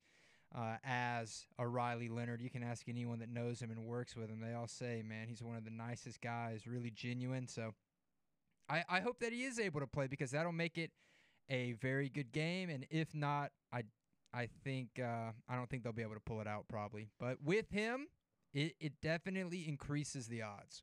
uh, 0.55 0.77
as 0.85 1.47
a 1.59 1.67
Riley 1.67 2.09
Leonard. 2.09 2.41
You 2.41 2.51
can 2.51 2.63
ask 2.63 2.89
anyone 2.89 3.21
that 3.21 3.29
knows 3.29 3.61
him 3.61 3.71
and 3.71 3.85
works 3.85 4.17
with 4.17 4.29
him. 4.29 4.41
They 4.41 4.55
all 4.55 4.69
say, 4.69 5.03
man, 5.07 5.29
he's 5.29 5.43
one 5.43 5.57
of 5.57 5.65
the 5.65 5.71
nicest 5.71 6.21
guys, 6.21 6.67
really 6.67 6.91
genuine. 6.91 7.47
So 7.47 7.75
I, 8.69 8.85
I 8.89 9.01
hope 9.01 9.21
that 9.21 9.33
he 9.33 9.45
is 9.45 9.59
able 9.59 9.81
to 9.81 9.87
play 9.87 10.07
because 10.07 10.33
that'll 10.33 10.53
make 10.53 10.79
it 10.79 10.91
a 11.49 11.73
very 11.73 12.09
good 12.09 12.33
game. 12.33 12.69
And 12.71 12.87
if 12.91 13.15
not, 13.15 13.53
I 13.73 13.85
I 14.35 14.49
think 14.65 14.89
uh, 14.99 15.31
I 15.49 15.57
don't 15.57 15.71
think 15.71 15.83
they'll 15.83 15.93
be 15.93 16.03
able 16.03 16.15
to 16.15 16.21
pull 16.21 16.41
it 16.41 16.47
out 16.47 16.67
probably. 16.69 17.09
But 17.19 17.39
with 17.43 17.71
him, 17.71 18.09
it, 18.53 18.75
it 18.81 19.00
definitely 19.00 19.69
increases 19.69 20.29
the 20.29 20.43
odds. 20.43 20.83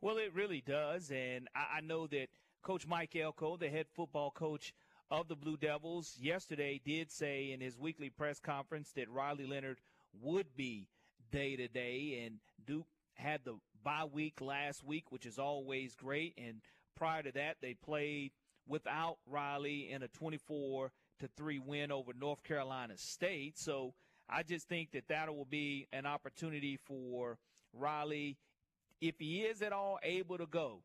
Well, 0.00 0.18
it 0.18 0.34
really 0.34 0.60
does. 0.60 1.10
And 1.10 1.48
I, 1.54 1.78
I 1.78 1.80
know 1.80 2.06
that 2.08 2.28
Coach 2.62 2.86
Mike 2.86 3.16
Elko, 3.16 3.56
the 3.56 3.68
head 3.68 3.86
football 3.94 4.30
coach 4.30 4.74
of 5.10 5.28
the 5.28 5.36
Blue 5.36 5.56
Devils, 5.56 6.16
yesterday 6.20 6.80
did 6.84 7.10
say 7.10 7.52
in 7.52 7.60
his 7.60 7.78
weekly 7.78 8.10
press 8.10 8.38
conference 8.40 8.92
that 8.96 9.10
Riley 9.10 9.46
Leonard 9.46 9.78
would 10.20 10.56
be 10.56 10.88
day 11.30 11.56
to 11.56 11.68
day. 11.68 12.22
And 12.24 12.38
Duke 12.66 12.86
had 13.14 13.40
the 13.44 13.56
bye 13.82 14.04
week 14.04 14.40
last 14.40 14.84
week, 14.84 15.10
which 15.10 15.26
is 15.26 15.38
always 15.38 15.94
great. 15.94 16.34
And 16.36 16.60
prior 16.96 17.22
to 17.22 17.32
that, 17.32 17.56
they 17.60 17.74
played 17.74 18.32
without 18.66 19.18
Riley 19.26 19.90
in 19.90 20.02
a 20.02 20.08
24 20.08 20.90
to 21.20 21.28
3 21.36 21.58
win 21.60 21.92
over 21.92 22.12
North 22.12 22.42
Carolina 22.42 22.94
State. 22.96 23.58
So 23.58 23.94
I 24.28 24.42
just 24.42 24.68
think 24.68 24.92
that 24.92 25.08
that 25.08 25.34
will 25.34 25.44
be 25.44 25.86
an 25.92 26.06
opportunity 26.06 26.78
for 26.86 27.38
Riley 27.72 28.36
if 29.00 29.16
he 29.18 29.42
is 29.42 29.62
at 29.62 29.72
all 29.72 29.98
able 30.02 30.38
to 30.38 30.46
go, 30.46 30.82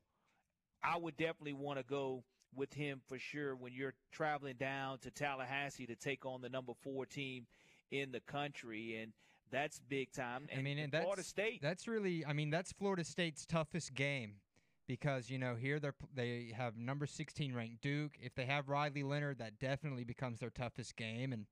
I 0.84 0.98
would 0.98 1.18
definitely 1.18 1.54
want 1.54 1.80
to 1.80 1.84
go 1.84 2.24
with 2.56 2.74
him 2.74 3.02
for 3.08 3.18
sure 3.18 3.56
when 3.56 3.74
you're 3.74 3.94
traveling 4.12 4.56
down 4.58 5.00
to 5.00 5.12
Tallahassee 5.12 5.86
to 5.86 5.96
take 5.96 6.26
on 6.26 6.42
the 6.42 6.50
number 6.50 6.74
four 6.82 7.06
team 7.06 7.46
in 7.92 8.12
the 8.12 8.20
country. 8.22 8.98
And 9.02 9.14
that's 9.52 9.80
big 9.80 10.12
time. 10.12 10.48
And, 10.50 10.60
I 10.60 10.64
mean, 10.64 10.80
and 10.80 10.92
Florida 10.92 11.18
that's 11.18 11.28
State. 11.30 11.62
That's 11.62 11.88
really, 11.88 12.26
I 12.26 12.34
mean, 12.34 12.50
that's 12.50 12.72
Florida 12.74 13.04
State's 13.04 13.46
toughest 13.46 13.94
game 13.94 14.36
because 14.88 15.30
you 15.30 15.38
know 15.38 15.56
here 15.56 15.80
they're 15.80 15.94
p- 15.94 16.08
they 16.14 16.54
have 16.58 16.76
number 16.78 17.06
16 17.06 17.54
ranked 17.54 17.82
Duke. 17.82 18.18
If 18.22 18.36
they 18.36 18.46
have 18.46 18.68
Riley 18.68 19.04
Leonard, 19.04 19.40
that 19.40 19.60
definitely 19.60 20.04
becomes 20.04 20.40
their 20.40 20.50
toughest 20.50 20.98
game. 20.98 21.32
And 21.32 21.46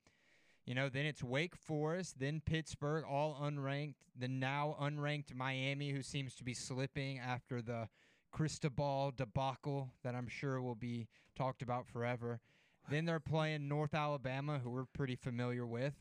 you 0.69 0.75
know, 0.75 0.87
then 0.87 1.07
it's 1.07 1.23
Wake 1.23 1.55
Forest, 1.55 2.19
then 2.19 2.43
Pittsburgh, 2.45 3.03
all 3.03 3.39
unranked. 3.41 3.95
The 4.15 4.27
now 4.27 4.77
unranked 4.79 5.33
Miami, 5.33 5.89
who 5.89 6.03
seems 6.03 6.35
to 6.35 6.43
be 6.43 6.53
slipping 6.53 7.17
after 7.17 7.59
the 7.59 7.89
Cristobal 8.31 9.11
debacle 9.17 9.89
that 10.03 10.13
I'm 10.13 10.27
sure 10.27 10.61
will 10.61 10.75
be 10.75 11.07
talked 11.35 11.63
about 11.63 11.87
forever. 11.87 12.39
Then 12.87 13.05
they're 13.05 13.19
playing 13.19 13.67
North 13.67 13.95
Alabama, 13.95 14.59
who 14.63 14.69
we're 14.69 14.85
pretty 14.85 15.15
familiar 15.15 15.65
with, 15.65 15.95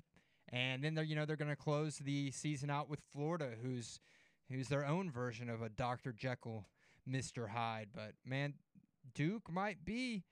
and 0.50 0.84
then 0.84 0.94
they're 0.94 1.02
you 1.02 1.16
know 1.16 1.24
they're 1.24 1.36
going 1.36 1.48
to 1.48 1.56
close 1.56 1.96
the 1.96 2.30
season 2.30 2.68
out 2.68 2.90
with 2.90 3.00
Florida, 3.10 3.52
who's 3.62 4.00
who's 4.50 4.68
their 4.68 4.84
own 4.84 5.10
version 5.10 5.48
of 5.48 5.62
a 5.62 5.70
Dr. 5.70 6.12
Jekyll, 6.12 6.66
Mr. 7.10 7.48
Hyde. 7.48 7.88
But 7.94 8.12
man, 8.22 8.52
Duke 9.14 9.50
might 9.50 9.86
be 9.86 10.24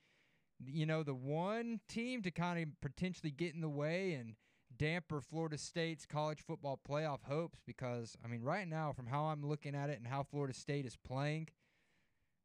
you 0.65 0.87
know, 0.87 1.03
the 1.03 1.15
one 1.15 1.81
team 1.89 2.23
to 2.23 2.31
kind 2.31 2.63
of 2.63 2.81
potentially 2.81 3.31
get 3.31 3.55
in 3.55 3.61
the 3.61 3.69
way 3.69 4.15
and 4.15 4.35
damper 4.77 5.21
Florida 5.21 5.57
State's 5.57 6.05
college 6.05 6.41
football 6.47 6.79
playoff 6.89 7.23
hopes 7.23 7.61
because 7.67 8.17
I 8.23 8.29
mean 8.29 8.43
right 8.43 8.69
now 8.69 8.93
from 8.93 9.07
how 9.07 9.25
I'm 9.25 9.47
looking 9.47 9.75
at 9.75 9.89
it 9.89 9.99
and 9.99 10.07
how 10.07 10.23
Florida 10.23 10.53
State 10.53 10.85
is 10.85 10.97
playing 10.97 11.49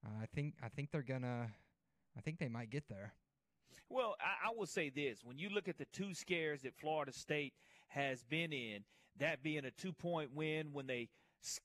I 0.06 0.26
think 0.34 0.56
I 0.64 0.70
think 0.70 0.92
they're 0.92 1.02
gonna 1.02 1.50
I 2.18 2.22
think 2.22 2.40
they 2.40 2.50
might 2.50 2.70
get 2.70 2.90
there. 2.90 3.14
Well, 3.90 4.16
I, 4.20 4.50
I 4.50 4.54
will 4.56 4.66
say 4.66 4.90
this: 4.90 5.20
when 5.24 5.38
you 5.38 5.50
look 5.50 5.68
at 5.68 5.78
the 5.78 5.86
two 5.94 6.14
scares 6.14 6.62
that 6.62 6.76
Florida 6.76 7.14
State 7.14 7.54
has 7.90 8.24
been 8.24 8.52
in, 8.54 8.84
that 9.20 9.44
being 9.44 9.66
a 9.66 9.72
two-point 9.72 10.34
win 10.34 10.74
when 10.74 10.88
they 10.88 11.10
sc- 11.42 11.62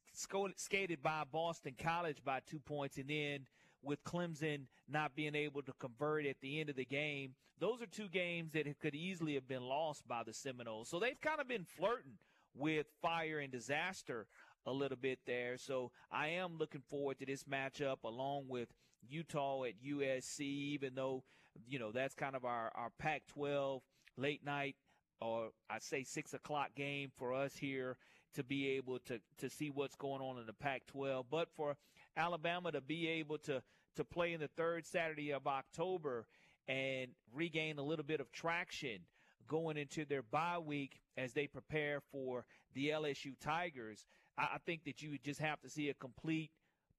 skated 0.57 1.03
by 1.03 1.23
Boston 1.31 1.75
College 1.79 2.19
by 2.25 2.41
two 2.47 2.59
points, 2.61 2.99
and 2.99 3.09
then 3.09 3.47
with 3.87 4.05
Clemson 4.05 4.62
not 4.88 5.14
being 5.14 5.35
able 5.35 5.62
to 5.62 5.73
convert 5.78 6.26
at 6.26 6.40
the 6.40 6.61
end 6.61 6.69
of 6.69 6.76
the 6.76 6.85
game, 6.85 7.35
those 7.59 7.81
are 7.81 7.87
two 7.87 8.09
games 8.09 8.52
that 8.52 8.66
could 8.81 8.95
easily 8.95 9.35
have 9.35 9.49
been 9.49 9.62
lost 9.62 10.07
by 10.07 10.23
the 10.23 10.33
Seminoles. 10.33 10.88
So 10.88 10.99
they've 10.99 11.21
kind 11.21 11.40
of 11.40 11.49
been 11.49 11.64
flirting 11.64 12.19
with 12.55 12.87
fire 13.00 13.38
and 13.38 13.50
disaster 13.50 14.26
a 14.66 14.73
little 14.73 14.99
bit 15.00 15.21
there. 15.26 15.57
So 15.57 15.90
I 16.11 16.28
am 16.28 16.59
looking 16.59 16.83
forward 16.83 17.19
to 17.21 17.26
this 17.26 17.45
matchup 17.45 18.02
along 18.05 18.47
with 18.49 18.69
Utah 19.09 19.64
at 19.64 19.75
USC, 19.83 20.40
even 20.40 20.95
though, 20.95 21.23
you 21.69 21.78
know, 21.78 21.93
that's 21.93 22.14
kind 22.14 22.35
of 22.35 22.45
our, 22.45 22.73
our 22.75 22.90
Pac 22.99 23.23
12 23.28 23.83
late 24.19 24.45
night 24.45 24.76
or 25.21 25.50
I 25.71 25.78
say 25.78 26.05
six 26.05 26.35
o'clock 26.35 26.75
game 26.75 27.11
for 27.16 27.33
us 27.33 27.57
here 27.57 27.97
to 28.35 28.45
be 28.45 28.69
able 28.71 28.99
to, 29.07 29.19
to 29.38 29.49
see 29.49 29.71
what's 29.71 29.97
going 29.97 30.21
on 30.21 30.38
in 30.38 30.47
the 30.47 30.52
Pac 30.52 30.87
12. 30.88 31.26
But 31.31 31.49
for 31.55 31.76
Alabama 32.17 32.73
to 32.73 32.81
be 32.81 33.09
able 33.09 33.39
to, 33.39 33.63
to 33.97 34.05
play 34.05 34.33
in 34.33 34.41
the 34.41 34.49
third 34.57 34.87
Saturday 34.87 35.33
of 35.33 35.47
October 35.47 36.27
and 36.69 37.11
regain 37.35 37.79
a 37.79 37.83
little 37.83 38.05
bit 38.05 38.21
of 38.21 38.33
traction 38.33 39.01
going 39.47 39.77
into 39.77 40.05
their 40.05 40.23
bye 40.23 40.59
week 40.59 41.01
as 41.17 41.33
they 41.33 41.47
prepare 41.47 42.01
for 42.13 42.45
the 42.75 42.89
LSU 42.91 43.35
Tigers, 43.41 44.07
I, 44.37 44.59
think 44.67 44.85
that 44.85 45.03
you 45.03 45.11
would 45.11 45.23
just 45.23 45.41
have 45.41 45.61
to 45.63 45.71
see 45.71 45.89
a 45.89 45.95
complete 45.95 46.51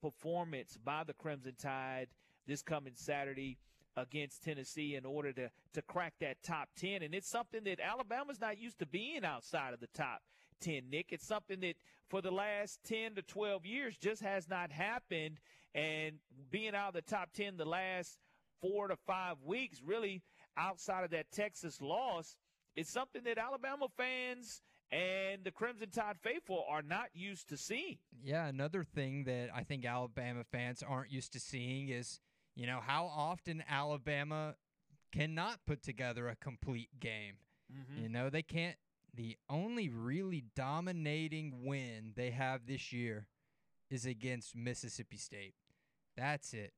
performance 0.01 0.77
by 0.83 1.03
the 1.03 1.13
Crimson 1.13 1.53
Tide 1.57 2.07
this 2.47 2.61
coming 2.61 2.93
Saturday 2.95 3.57
against 3.95 4.43
Tennessee 4.43 4.95
in 4.95 5.05
order 5.05 5.33
to, 5.33 5.49
to 5.73 5.81
crack 5.83 6.13
that 6.21 6.41
top 6.43 6.69
10. 6.77 7.01
And 7.03 7.13
it's 7.13 7.29
something 7.29 7.63
that 7.65 7.79
Alabama's 7.79 8.39
not 8.39 8.59
used 8.59 8.79
to 8.79 8.85
being 8.85 9.25
outside 9.25 9.73
of 9.73 9.79
the 9.79 9.89
top 9.93 10.21
10, 10.61 10.89
Nick. 10.89 11.07
It's 11.09 11.25
something 11.25 11.59
that 11.61 11.75
for 12.09 12.21
the 12.21 12.31
last 12.31 12.79
10 12.85 13.15
to 13.15 13.21
12 13.21 13.65
years 13.65 13.97
just 13.97 14.21
has 14.21 14.47
not 14.47 14.71
happened. 14.71 15.39
And 15.75 16.15
being 16.49 16.75
out 16.75 16.89
of 16.89 16.93
the 16.93 17.01
top 17.01 17.33
10 17.33 17.57
the 17.57 17.65
last 17.65 18.19
four 18.61 18.87
to 18.87 18.95
five 18.95 19.37
weeks, 19.43 19.81
really 19.85 20.21
outside 20.57 21.03
of 21.03 21.11
that 21.11 21.31
Texas 21.31 21.81
loss, 21.81 22.35
it's 22.75 22.91
something 22.91 23.23
that 23.25 23.37
Alabama 23.37 23.87
fans 23.95 24.61
and 24.91 25.43
the 25.43 25.51
Crimson 25.51 25.89
Tide 25.89 26.17
faithful 26.21 26.63
are 26.69 26.81
not 26.81 27.07
used 27.13 27.49
to 27.49 27.57
seeing. 27.57 27.97
Yeah, 28.23 28.47
another 28.47 28.83
thing 28.83 29.25
that 29.25 29.49
I 29.53 29.63
think 29.63 29.85
Alabama 29.85 30.43
fans 30.51 30.83
aren't 30.87 31.11
used 31.11 31.33
to 31.33 31.39
seeing 31.39 31.89
is, 31.89 32.19
you 32.55 32.65
know, 32.65 32.79
how 32.85 33.05
often 33.05 33.63
Alabama 33.69 34.55
cannot 35.11 35.59
put 35.65 35.83
together 35.83 36.27
a 36.27 36.35
complete 36.35 36.89
game. 36.99 37.35
Mm-hmm. 37.71 38.03
You 38.03 38.09
know, 38.09 38.29
they 38.29 38.43
can't. 38.43 38.77
The 39.17 39.35
only 39.49 39.89
really 39.89 40.43
dominating 40.55 41.63
win 41.65 42.13
they 42.15 42.29
have 42.29 42.67
this 42.67 42.93
year 42.93 43.25
is 43.89 44.05
against 44.05 44.55
Mississippi 44.55 45.17
State. 45.17 45.55
That's 46.15 46.53
it. 46.53 46.73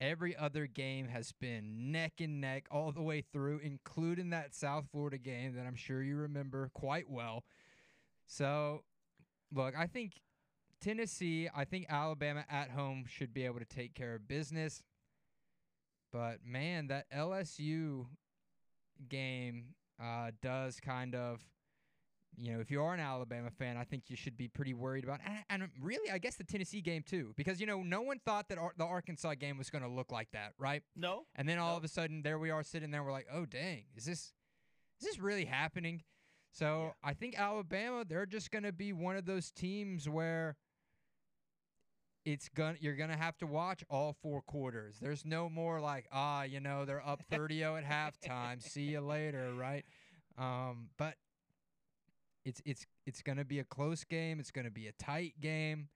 Every 0.00 0.36
other 0.36 0.68
game 0.68 1.08
has 1.08 1.32
been 1.32 1.90
neck 1.90 2.14
and 2.20 2.40
neck 2.40 2.66
all 2.70 2.92
the 2.92 3.02
way 3.02 3.24
through, 3.32 3.58
including 3.64 4.30
that 4.30 4.54
South 4.54 4.84
Florida 4.92 5.18
game 5.18 5.56
that 5.56 5.66
I'm 5.66 5.74
sure 5.74 6.02
you 6.02 6.16
remember 6.16 6.70
quite 6.72 7.10
well. 7.10 7.42
So, 8.26 8.84
look, 9.52 9.74
I 9.76 9.88
think 9.88 10.20
Tennessee, 10.80 11.48
I 11.52 11.64
think 11.64 11.86
Alabama 11.88 12.44
at 12.48 12.70
home 12.70 13.06
should 13.08 13.34
be 13.34 13.44
able 13.44 13.58
to 13.58 13.64
take 13.64 13.94
care 13.94 14.14
of 14.14 14.28
business. 14.28 14.84
But 16.12 16.38
man, 16.44 16.86
that 16.88 17.10
LSU 17.10 18.06
game 19.08 19.74
uh, 20.00 20.30
does 20.40 20.78
kind 20.78 21.16
of 21.16 21.44
you 22.38 22.52
know, 22.52 22.60
if 22.60 22.70
you 22.70 22.82
are 22.82 22.94
an 22.94 23.00
Alabama 23.00 23.50
fan, 23.50 23.76
I 23.76 23.84
think 23.84 24.04
you 24.08 24.16
should 24.16 24.36
be 24.36 24.48
pretty 24.48 24.72
worried 24.74 25.04
about. 25.04 25.20
And, 25.26 25.62
and 25.62 25.70
really, 25.80 26.10
I 26.10 26.18
guess 26.18 26.36
the 26.36 26.44
Tennessee 26.44 26.80
game 26.80 27.02
too, 27.06 27.32
because 27.36 27.60
you 27.60 27.66
know, 27.66 27.82
no 27.82 28.00
one 28.02 28.18
thought 28.24 28.48
that 28.48 28.58
Ar- 28.58 28.72
the 28.76 28.84
Arkansas 28.84 29.34
game 29.34 29.58
was 29.58 29.68
going 29.70 29.82
to 29.82 29.88
look 29.90 30.10
like 30.10 30.30
that, 30.32 30.52
right? 30.58 30.82
No. 30.96 31.24
And 31.36 31.48
then 31.48 31.58
all 31.58 31.72
No. 31.72 31.76
of 31.76 31.84
a 31.84 31.88
sudden, 31.88 32.22
there 32.22 32.38
we 32.38 32.50
are 32.50 32.62
sitting 32.62 32.90
there. 32.90 33.02
We're 33.04 33.12
like, 33.12 33.26
oh 33.32 33.44
dang, 33.46 33.84
is 33.96 34.04
this 34.04 34.32
is 35.00 35.06
this 35.06 35.18
really 35.18 35.44
happening? 35.44 36.02
So 36.52 36.92
Yeah. 37.04 37.10
I 37.10 37.14
think 37.14 37.38
Alabama, 37.38 38.04
they're 38.08 38.26
just 38.26 38.50
going 38.50 38.64
to 38.64 38.72
be 38.72 38.92
one 38.92 39.16
of 39.16 39.24
those 39.26 39.50
teams 39.50 40.08
where 40.08 40.56
it's 42.24 42.48
gonna 42.50 42.76
you're 42.80 42.94
gonna 42.94 43.16
have 43.16 43.36
to 43.38 43.46
watch 43.48 43.82
all 43.90 44.12
four 44.22 44.42
quarters. 44.42 44.98
There's 45.00 45.24
no 45.24 45.48
more 45.48 45.80
like 45.80 46.06
ah, 46.12 46.44
you 46.44 46.60
know, 46.60 46.84
they're 46.84 47.04
up 47.06 47.22
30-0 47.32 47.82
at 47.82 47.84
halftime. 47.84 48.62
See 48.62 48.82
you 48.84 49.00
later, 49.00 49.52
right? 49.54 49.84
Um, 50.38 50.90
but 50.98 51.14
it's 52.44 52.60
it's 52.64 52.86
it's 53.06 53.22
gonna 53.22 53.44
be 53.44 53.58
a 53.58 53.64
close 53.64 54.04
game. 54.04 54.40
It's 54.40 54.50
gonna 54.50 54.70
be 54.70 54.86
a 54.86 54.92
tight 54.92 55.34
game. 55.40 55.88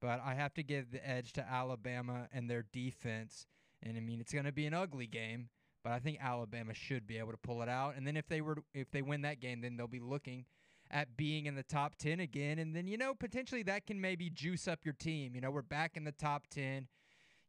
But 0.00 0.20
I 0.24 0.34
have 0.34 0.54
to 0.54 0.62
give 0.62 0.92
the 0.92 1.06
edge 1.06 1.32
to 1.34 1.46
Alabama 1.46 2.28
and 2.32 2.48
their 2.48 2.64
defense. 2.72 3.46
And 3.82 3.96
I 3.96 4.00
mean, 4.00 4.20
it's 4.20 4.32
going 4.32 4.46
to 4.46 4.52
be 4.52 4.66
an 4.66 4.74
ugly 4.74 5.06
game, 5.06 5.50
but 5.84 5.92
I 5.92 5.98
think 5.98 6.18
Alabama 6.22 6.74
should 6.74 7.06
be 7.06 7.18
able 7.18 7.32
to 7.32 7.38
pull 7.38 7.62
it 7.62 7.68
out. 7.68 7.96
And 7.96 8.06
then 8.06 8.16
if 8.16 8.26
they 8.28 8.40
were 8.40 8.56
to, 8.56 8.62
if 8.72 8.90
they 8.90 9.02
win 9.02 9.22
that 9.22 9.40
game, 9.40 9.60
then 9.60 9.76
they'll 9.76 9.86
be 9.86 10.00
looking 10.00 10.46
at 10.90 11.16
being 11.16 11.46
in 11.46 11.54
the 11.54 11.62
top 11.62 11.94
10 12.00 12.18
again 12.18 12.58
and 12.58 12.74
then 12.74 12.88
you 12.88 12.98
know 12.98 13.14
potentially 13.14 13.62
that 13.62 13.86
can 13.86 14.00
maybe 14.00 14.28
juice 14.28 14.66
up 14.66 14.80
your 14.84 14.94
team. 14.94 15.34
You 15.34 15.40
know, 15.40 15.50
we're 15.50 15.62
back 15.62 15.96
in 15.96 16.02
the 16.02 16.12
top 16.12 16.48
10. 16.48 16.88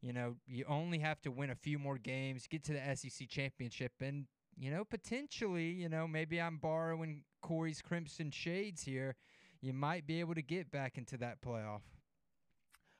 You 0.01 0.13
know, 0.13 0.35
you 0.47 0.63
only 0.67 0.99
have 0.99 1.21
to 1.21 1.31
win 1.31 1.49
a 1.49 1.55
few 1.55 1.79
more 1.79 1.97
games, 1.97 2.47
get 2.47 2.63
to 2.65 2.73
the 2.73 2.95
SEC 2.95 3.27
championship 3.27 3.93
and 3.99 4.25
you 4.57 4.71
know, 4.71 4.83
potentially, 4.83 5.69
you 5.69 5.89
know, 5.89 6.07
maybe 6.07 6.39
I'm 6.39 6.57
borrowing 6.57 7.23
Corey's 7.41 7.81
Crimson 7.81 8.31
Shades 8.31 8.83
here. 8.83 9.15
You 9.61 9.73
might 9.73 10.07
be 10.07 10.19
able 10.19 10.35
to 10.35 10.41
get 10.41 10.71
back 10.71 10.97
into 10.97 11.17
that 11.17 11.41
playoff. 11.41 11.81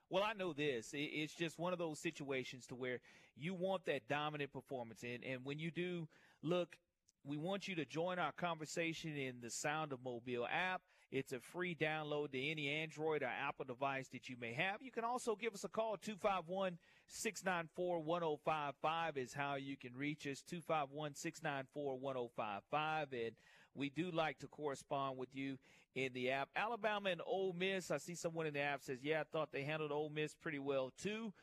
Well, 0.10 0.24
I 0.24 0.34
know 0.34 0.51
this. 0.53 0.89
It's 0.93 1.34
just 1.34 1.58
one 1.58 1.72
of 1.72 1.79
those 1.79 2.00
situations 2.00 2.67
to 2.67 2.75
where 2.75 3.00
you 3.36 3.53
want 3.53 3.86
that 3.86 4.08
dominant 4.10 4.51
performance, 4.51 5.03
and 5.03 5.24
and 5.24 5.46
when 5.46 5.58
you 5.58 5.72
do, 5.72 6.08
look, 6.43 6.75
we 7.24 7.38
want 7.38 7.67
you 7.67 7.75
to 7.75 7.86
join 7.86 8.20
our 8.20 8.34
conversation 8.34 9.15
in 9.15 9.36
the 9.41 9.50
Sound 9.50 9.93
of 9.93 10.03
Mobile 10.03 10.46
app. 10.51 10.81
It's 11.12 11.34
a 11.34 11.39
free 11.39 11.75
download 11.75 12.32
to 12.32 12.41
any 12.41 12.70
Android 12.70 13.22
or 13.22 13.27
Apple 13.27 13.65
device 13.65 14.08
that 14.13 14.30
you 14.30 14.38
may 14.39 14.53
have. 14.53 14.82
You 14.82 14.91
can 14.91 15.03
also 15.03 15.36
give 15.36 15.53
us 15.53 15.65
a 15.65 15.68
call 15.68 15.98
251 15.98 16.77
694 17.08 18.01
1055 18.01 19.18
is 19.18 19.34
how 19.34 19.56
you 19.56 19.75
can 19.75 19.94
reach 19.94 20.25
us 20.25 20.41
251 20.41 21.15
694 21.15 21.98
1055 21.98 23.08
and 23.12 23.32
we 23.75 23.89
do 23.89 24.10
like 24.12 24.39
to 24.39 24.48
correspond 24.48 25.18
with 25.18 25.36
you 25.36 25.58
in 25.96 26.13
the 26.13 26.32
app. 26.32 26.50
Alabama 26.56 27.10
and 27.10 27.22
Ole 27.25 27.53
Miss. 27.53 27.91
I 27.91 27.98
see 27.98 28.15
someone 28.15 28.46
in 28.46 28.53
the 28.53 28.62
app 28.62 28.82
says, 28.82 29.03
"Yeah, 29.03 29.22
I 29.22 29.24
thought 29.24 29.51
they 29.51 29.63
handled 29.63 29.91
Ole 29.91 30.10
Miss 30.10 30.34
pretty 30.36 30.60
well 30.60 30.91
too." 30.98 31.34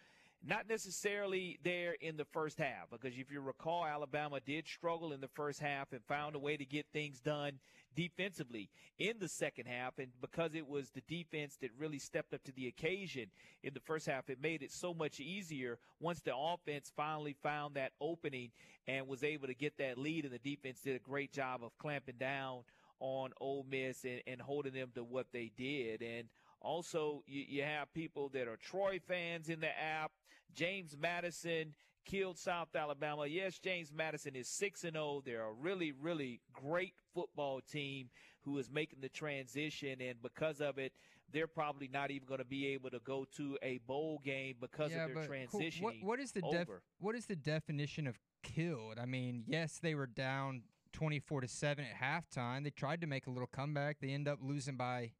Not 0.47 0.69
necessarily 0.69 1.59
there 1.65 1.97
in 2.01 2.17
the 2.17 2.25
first 2.25 2.59
half, 2.59 2.91
because 2.91 3.13
if 3.19 3.31
you 3.31 3.41
recall, 3.41 3.85
Alabama 3.85 4.39
did 4.41 4.69
struggle 4.69 5.13
in 5.13 5.21
the 5.21 5.29
first 5.29 5.61
half 5.61 5.93
and 5.93 6.01
found 6.05 6.37
a 6.37 6.39
way 6.39 6.57
to 6.57 6.65
get 6.65 6.87
things 6.93 7.21
done 7.21 7.59
defensively 7.97 8.71
in 9.01 9.19
the 9.19 9.29
second 9.29 9.67
half. 9.67 9.99
And 9.99 10.09
because 10.21 10.55
it 10.55 10.67
was 10.67 10.91
the 10.91 11.03
defense 11.09 11.57
that 11.61 11.71
really 11.77 11.99
stepped 11.99 12.33
up 12.33 12.45
to 12.45 12.53
the 12.53 12.69
occasion 12.69 13.27
in 13.65 13.75
the 13.75 13.81
first 13.81 14.07
half, 14.07 14.31
it 14.31 14.41
made 14.41 14.63
it 14.63 14.71
so 14.71 14.95
much 14.95 15.19
easier 15.19 15.79
once 15.99 16.21
the 16.21 16.37
offense 16.37 16.93
finally 16.97 17.35
found 17.43 17.75
that 17.75 17.93
opening 18.01 18.53
and 18.87 19.09
was 19.09 19.25
able 19.25 19.49
to 19.49 19.55
get 19.55 19.77
that 19.79 19.99
lead. 19.99 20.25
And 20.25 20.33
the 20.33 20.39
defense 20.39 20.81
did 20.81 20.95
a 20.95 21.01
great 21.01 21.33
job 21.33 21.65
of 21.65 21.77
clamping 21.79 22.17
down 22.17 22.61
on 23.01 23.33
Ole 23.41 23.67
Miss 23.69 24.05
and, 24.05 24.23
and 24.27 24.41
holding 24.41 24.73
them 24.73 24.91
to 24.95 25.03
what 25.03 25.27
they 25.33 25.51
did. 25.57 26.01
And 26.01 26.29
also, 26.61 27.23
you, 27.27 27.45
you 27.49 27.63
have 27.65 27.93
people 27.93 28.29
that 28.35 28.49
are 28.49 28.57
Troy 28.57 29.01
fans 29.07 29.49
in 29.49 29.61
the 29.61 29.69
app. 29.69 30.13
James 30.55 30.97
Madison 31.01 31.75
killed 32.05 32.39
South 32.39 32.75
Alabama. 32.75 33.27
Yes, 33.27 33.59
James 33.59 33.93
Madison 33.95 34.35
is 34.35 34.49
6 34.49 34.85
and 34.85 34.95
0. 34.95 35.23
They're 35.25 35.45
a 35.45 35.53
really, 35.53 35.93
really 35.93 36.41
great 36.53 36.95
football 37.15 37.61
team 37.61 38.09
who 38.43 38.59
is 38.59 38.71
making 38.71 39.01
the 39.01 39.09
transition. 39.09 40.01
And 40.01 40.21
because 40.23 40.61
of 40.61 40.79
it, 40.79 40.93
they're 41.33 41.47
probably 41.47 41.89
not 41.93 42.11
even 42.11 42.27
going 42.27 42.39
to 42.39 42.47
be 42.47 42.69
able 42.69 42.91
to 42.91 43.01
go 43.01 43.27
to 43.37 43.59
a 43.63 43.79
bowl 43.87 44.21
game 44.25 44.57
because 44.61 44.93
yeah, 44.93 45.05
of 45.05 45.15
their 45.15 45.27
transition. 45.27 45.83
cool. 45.83 45.93
What, 46.01 46.03
what 46.03 46.21
is 46.21 46.33
the 46.33 46.41
def- 46.41 46.69
what 46.99 47.15
is 47.15 47.27
the 47.27 47.37
definition 47.37 48.07
of 48.07 48.19
killed? 48.43 48.99
I 49.01 49.05
mean, 49.05 49.45
yes, 49.47 49.79
they 49.83 49.95
were 49.95 50.07
down 50.07 50.63
24 50.93 51.43
to 51.43 51.49
7 51.49 51.85
at 51.85 52.01
halftime. 52.01 52.65
They 52.65 52.71
tried 52.71 53.03
to 53.03 53.07
make 53.07 53.27
a 53.27 53.31
little 53.31 53.49
comeback. 53.49 53.99
They 54.01 54.11
end 54.11 54.27
up 54.27 54.39
losing 54.43 54.77
by 54.77 55.13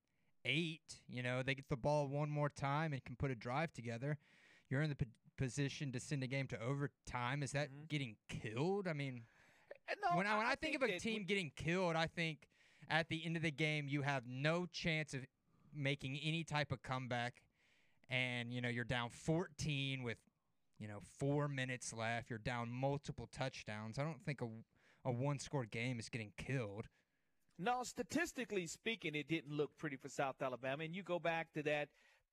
8. 0.45 0.81
You 1.09 1.23
know, 1.23 1.43
they 1.43 1.55
get 1.55 1.69
the 1.69 1.77
ball 1.77 2.09
one 2.09 2.31
more 2.31 2.49
time 2.49 2.93
and 2.93 3.05
can 3.05 3.17
put 3.17 3.31
a 3.31 3.35
drive 3.35 3.73
together. 3.75 4.19
You're 4.69 4.83
in 4.83 4.91
the 4.91 4.97
p- 4.97 5.07
position 5.37 5.93
to 5.93 6.01
send 6.01 6.23
a 6.23 6.27
game 6.27 6.47
to 6.49 6.61
overtime. 6.61 7.43
Is 7.43 7.53
that 7.53 7.71
Mhm. 7.71 7.89
getting 7.89 8.17
killed? 8.29 8.89
I 8.89 8.93
mean, 8.93 9.27
no, 10.03 10.17
when 10.17 10.27
I, 10.27 10.37
when 10.37 10.47
I, 10.47 10.55
think, 10.55 10.75
of 10.77 10.83
a 10.83 10.99
team 10.99 11.21
we- 11.23 11.25
getting 11.25 11.51
killed, 11.51 11.97
I 11.97 12.07
think 12.07 12.49
at 12.91 13.09
the 13.09 13.25
end 13.25 13.37
of 13.37 13.43
the 13.43 13.51
game 13.51 13.89
you 13.89 14.03
have 14.03 14.27
no 14.27 14.67
chance 14.67 15.15
of 15.15 15.25
making 15.73 16.19
any 16.19 16.45
type 16.45 16.73
of 16.73 16.83
comeback, 16.83 17.43
and 18.11 18.53
you 18.53 18.61
know 18.61 18.69
you're 18.69 18.85
down 18.85 19.11
14 19.11 20.03
with 20.03 20.19
you 20.79 20.89
know 20.89 21.01
four 21.19 21.49
minutes 21.49 21.93
left. 21.93 22.31
You're 22.31 22.39
down 22.39 22.71
multiple 22.71 23.27
touchdowns. 23.27 23.99
I 23.99 24.05
don't 24.05 24.25
think 24.25 24.41
a 24.43 24.49
a 25.05 25.13
one 25.13 25.39
score 25.39 25.65
game 25.65 25.99
is 25.99 26.09
getting 26.09 26.33
killed. 26.37 26.89
No, 27.59 27.83
statistically 27.83 28.67
speaking, 28.67 29.15
it 29.15 29.29
didn't 29.29 29.53
look 29.53 29.77
pretty 29.79 29.97
for 29.97 30.09
South 30.09 30.41
Alabama. 30.43 30.85
And 30.85 30.95
you 30.95 31.03
go 31.03 31.19
back 31.19 31.53
to 31.53 31.63
that 31.65 31.89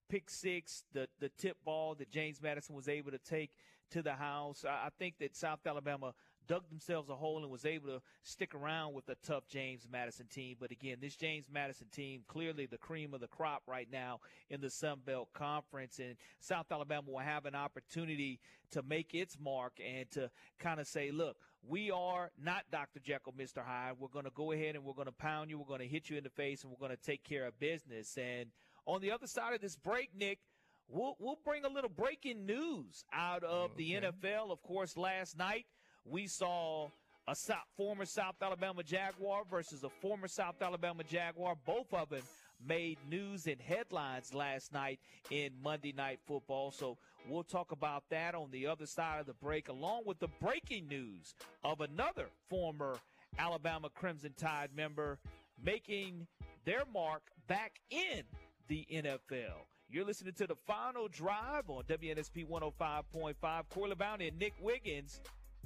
pick 0.10 0.30
six, 0.30 0.84
the 0.94 1.08
the 1.20 1.30
tip 1.30 1.58
ball 1.64 1.96
that 1.96 2.10
James 2.10 2.42
Madison 2.42 2.76
was 2.76 2.88
able 2.88 3.12
to 3.12 3.18
take 3.20 3.52
to 3.92 4.02
the 4.02 4.14
house. 4.14 4.66
I, 4.68 4.88
I 4.88 4.90
think 4.98 5.18
that 5.20 5.36
South 5.36 5.60
Alabama 5.66 6.14
dug 6.48 6.68
themselves 6.70 7.10
a 7.10 7.16
hole 7.16 7.42
and 7.42 7.50
was 7.50 7.66
able 7.66 7.88
to 7.88 8.02
stick 8.24 8.54
around 8.54 8.94
with 8.94 9.10
a 9.10 9.16
tough 9.26 9.48
James 9.48 9.88
Madison 9.92 10.28
team. 10.28 10.58
But 10.60 10.72
again, 10.72 10.98
this 11.02 11.16
James 11.16 11.48
Madison 11.52 11.88
team 11.92 12.22
clearly 12.28 12.66
the 12.66 12.78
cream 12.78 13.14
of 13.14 13.22
the 13.22 13.28
crop 13.28 13.64
right 13.68 13.88
now 13.92 14.20
in 14.50 14.62
the 14.62 14.70
Sun 14.70 15.00
Belt 15.06 15.30
Conference, 15.34 16.00
and 16.00 16.16
South 16.40 16.68
Alabama 16.72 17.10
will 17.10 17.20
have 17.20 17.46
an 17.46 17.56
opportunity 17.56 18.40
to 18.72 18.84
make 18.84 19.14
its 19.14 19.38
mark 19.40 19.74
and 19.84 20.10
to 20.12 20.30
kind 20.60 20.80
of 20.80 20.88
say, 20.88 21.12
look. 21.12 21.38
We 21.68 21.90
are 21.90 22.30
not 22.40 22.66
Dr. 22.72 23.00
Jekyll, 23.00 23.34
Mr. 23.34 23.66
Hyde. 23.66 23.96
We're 23.98 24.10
going 24.10 24.26
to 24.26 24.32
go 24.36 24.52
ahead 24.52 24.76
and 24.76 24.84
we're 24.84 24.94
going 24.94 25.08
to 25.08 25.12
pound 25.12 25.50
you. 25.50 25.58
We're 25.58 25.66
going 25.66 25.80
to 25.80 25.88
hit 25.88 26.12
you 26.12 26.16
in 26.16 26.24
the 26.24 26.30
face 26.30 26.62
and 26.62 26.72
we're 26.72 26.78
going 26.78 26.96
to 26.96 27.04
take 27.04 27.24
care 27.24 27.48
of 27.48 27.60
business. 27.60 28.20
And 28.22 28.52
on 28.86 29.02
the 29.02 29.12
other 29.12 29.28
side 29.28 29.54
of 29.54 29.62
this 29.62 29.76
break, 29.76 30.10
Nick, 30.18 30.40
we'll, 30.88 31.16
we'll 31.20 31.40
bring 31.44 31.66
a 31.66 31.70
little 31.70 31.90
breaking 31.90 32.46
news 32.46 33.04
out 33.14 33.44
of 33.44 33.72
the 33.78 33.94
NFL. 33.94 34.52
Of 34.52 34.62
course, 34.64 34.98
last 34.98 35.38
night 35.38 35.66
we 36.06 36.28
saw 36.28 36.90
a 37.28 37.36
South, 37.36 37.58
former 37.76 38.06
South 38.06 38.36
Alabama 38.42 38.84
Jaguar 38.84 39.44
versus 39.50 39.84
a 39.84 39.90
former 39.90 40.28
South 40.28 40.62
Alabama 40.62 41.04
Jaguar. 41.04 41.56
Both 41.66 41.94
of 41.94 42.10
them 42.10 42.22
made 42.66 42.98
news 43.10 43.48
and 43.48 43.60
headlines 43.60 44.34
last 44.34 44.74
night 44.74 45.00
in 45.32 45.52
Monday 45.64 45.92
Night 45.92 46.20
Football. 46.28 46.72
So 46.72 46.98
we'll 47.28 47.44
talk 47.44 47.72
about 47.72 48.04
that 48.10 48.36
on 48.36 48.52
the 48.52 48.68
other 48.68 48.86
side 48.86 49.20
of 49.20 49.26
the 49.26 49.34
break, 49.34 49.70
along 49.70 50.04
with 50.06 50.20
the 50.20 50.30
breaking 50.42 50.88
news 50.88 51.34
of 51.64 51.82
another 51.82 52.28
former 52.50 52.98
Alabama 53.38 53.90
Crimson 53.90 54.34
Tide 54.38 54.70
member 54.76 55.18
making 55.62 56.28
their 56.66 56.84
mark 56.94 57.24
back 57.48 57.80
in 57.90 58.24
the 58.68 58.86
NFL. 58.92 59.66
You're 59.90 60.06
listening 60.06 60.34
to 60.34 60.48
the 60.48 60.56
final 60.56 61.08
drive 61.08 61.70
on 61.70 61.84
WNSP 61.84 62.48
105.5. 62.48 63.64
Corey 63.70 63.96
Bounty 63.96 64.28
and 64.28 64.40
Nick 64.40 64.54
Wiggins 64.62 65.22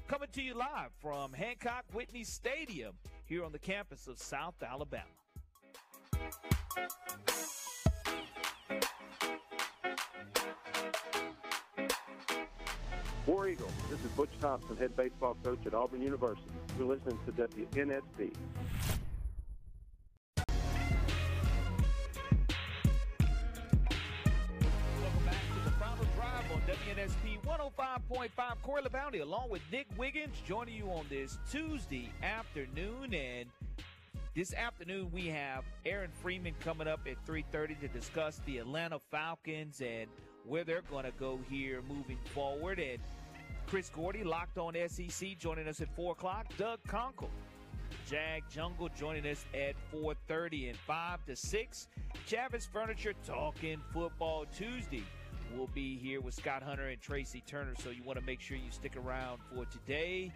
coming 0.07 0.27
to 0.33 0.41
you 0.41 0.53
live 0.53 0.91
from 1.01 1.33
Hancock 1.33 1.85
Whitney 1.93 2.23
Stadium 2.23 2.93
here 3.25 3.45
on 3.45 3.51
the 3.51 3.59
campus 3.59 4.07
of 4.07 4.17
South 4.17 4.55
Alabama. 4.61 5.05
War 13.25 13.47
Eagle, 13.47 13.69
this 13.89 13.99
is 13.99 14.11
Butch 14.17 14.31
Thompson, 14.41 14.75
head 14.75 14.97
baseball 14.97 15.37
coach 15.43 15.59
at 15.65 15.75
Auburn 15.75 16.01
University. 16.01 16.49
You're 16.77 16.87
listening 16.87 17.19
to 17.27 17.31
WNSP. 17.31 18.33
105.5. 27.79 28.29
Corey 28.61 28.81
LeBounty 28.81 29.21
along 29.21 29.49
with 29.49 29.61
Nick 29.71 29.87
Wiggins 29.97 30.35
joining 30.45 30.75
you 30.75 30.87
on 30.87 31.05
this 31.09 31.37
Tuesday 31.49 32.11
afternoon. 32.21 33.13
And 33.13 33.47
this 34.35 34.53
afternoon 34.53 35.09
we 35.13 35.27
have 35.27 35.63
Aaron 35.85 36.11
Freeman 36.21 36.55
coming 36.59 36.89
up 36.89 36.99
at 37.09 37.25
3.30 37.25 37.79
to 37.79 37.87
discuss 37.87 38.41
the 38.45 38.57
Atlanta 38.57 38.99
Falcons 38.99 39.79
and 39.79 40.07
where 40.45 40.65
they're 40.65 40.81
going 40.91 41.05
to 41.05 41.13
go 41.17 41.39
here 41.49 41.81
moving 41.87 42.17
forward. 42.33 42.79
And 42.79 42.99
Chris 43.65 43.89
Gordy, 43.89 44.25
locked 44.25 44.57
on 44.57 44.75
SEC, 44.89 45.37
joining 45.37 45.69
us 45.69 45.79
at 45.79 45.95
4 45.95 46.11
o'clock. 46.11 46.47
Doug 46.57 46.79
Conkle 46.85 47.29
Jag 48.09 48.43
Jungle 48.51 48.89
joining 48.89 49.25
us 49.25 49.45
at 49.53 49.75
4:30 49.93 50.69
and 50.69 50.77
5 50.77 51.25
to 51.27 51.35
6. 51.35 51.87
Chavis 52.27 52.67
Furniture 52.67 53.13
talking 53.25 53.81
football 53.93 54.45
Tuesday. 54.53 55.03
We'll 55.55 55.67
be 55.67 55.97
here 55.97 56.21
with 56.21 56.35
Scott 56.35 56.61
Hunter 56.61 56.89
and 56.89 57.01
Tracy 57.01 57.41
Turner, 57.45 57.73
so 57.83 57.89
you 57.89 58.03
want 58.03 58.19
to 58.19 58.25
make 58.25 58.39
sure 58.39 58.55
you 58.55 58.71
stick 58.71 58.95
around 58.95 59.39
for 59.53 59.65
today. 59.65 60.31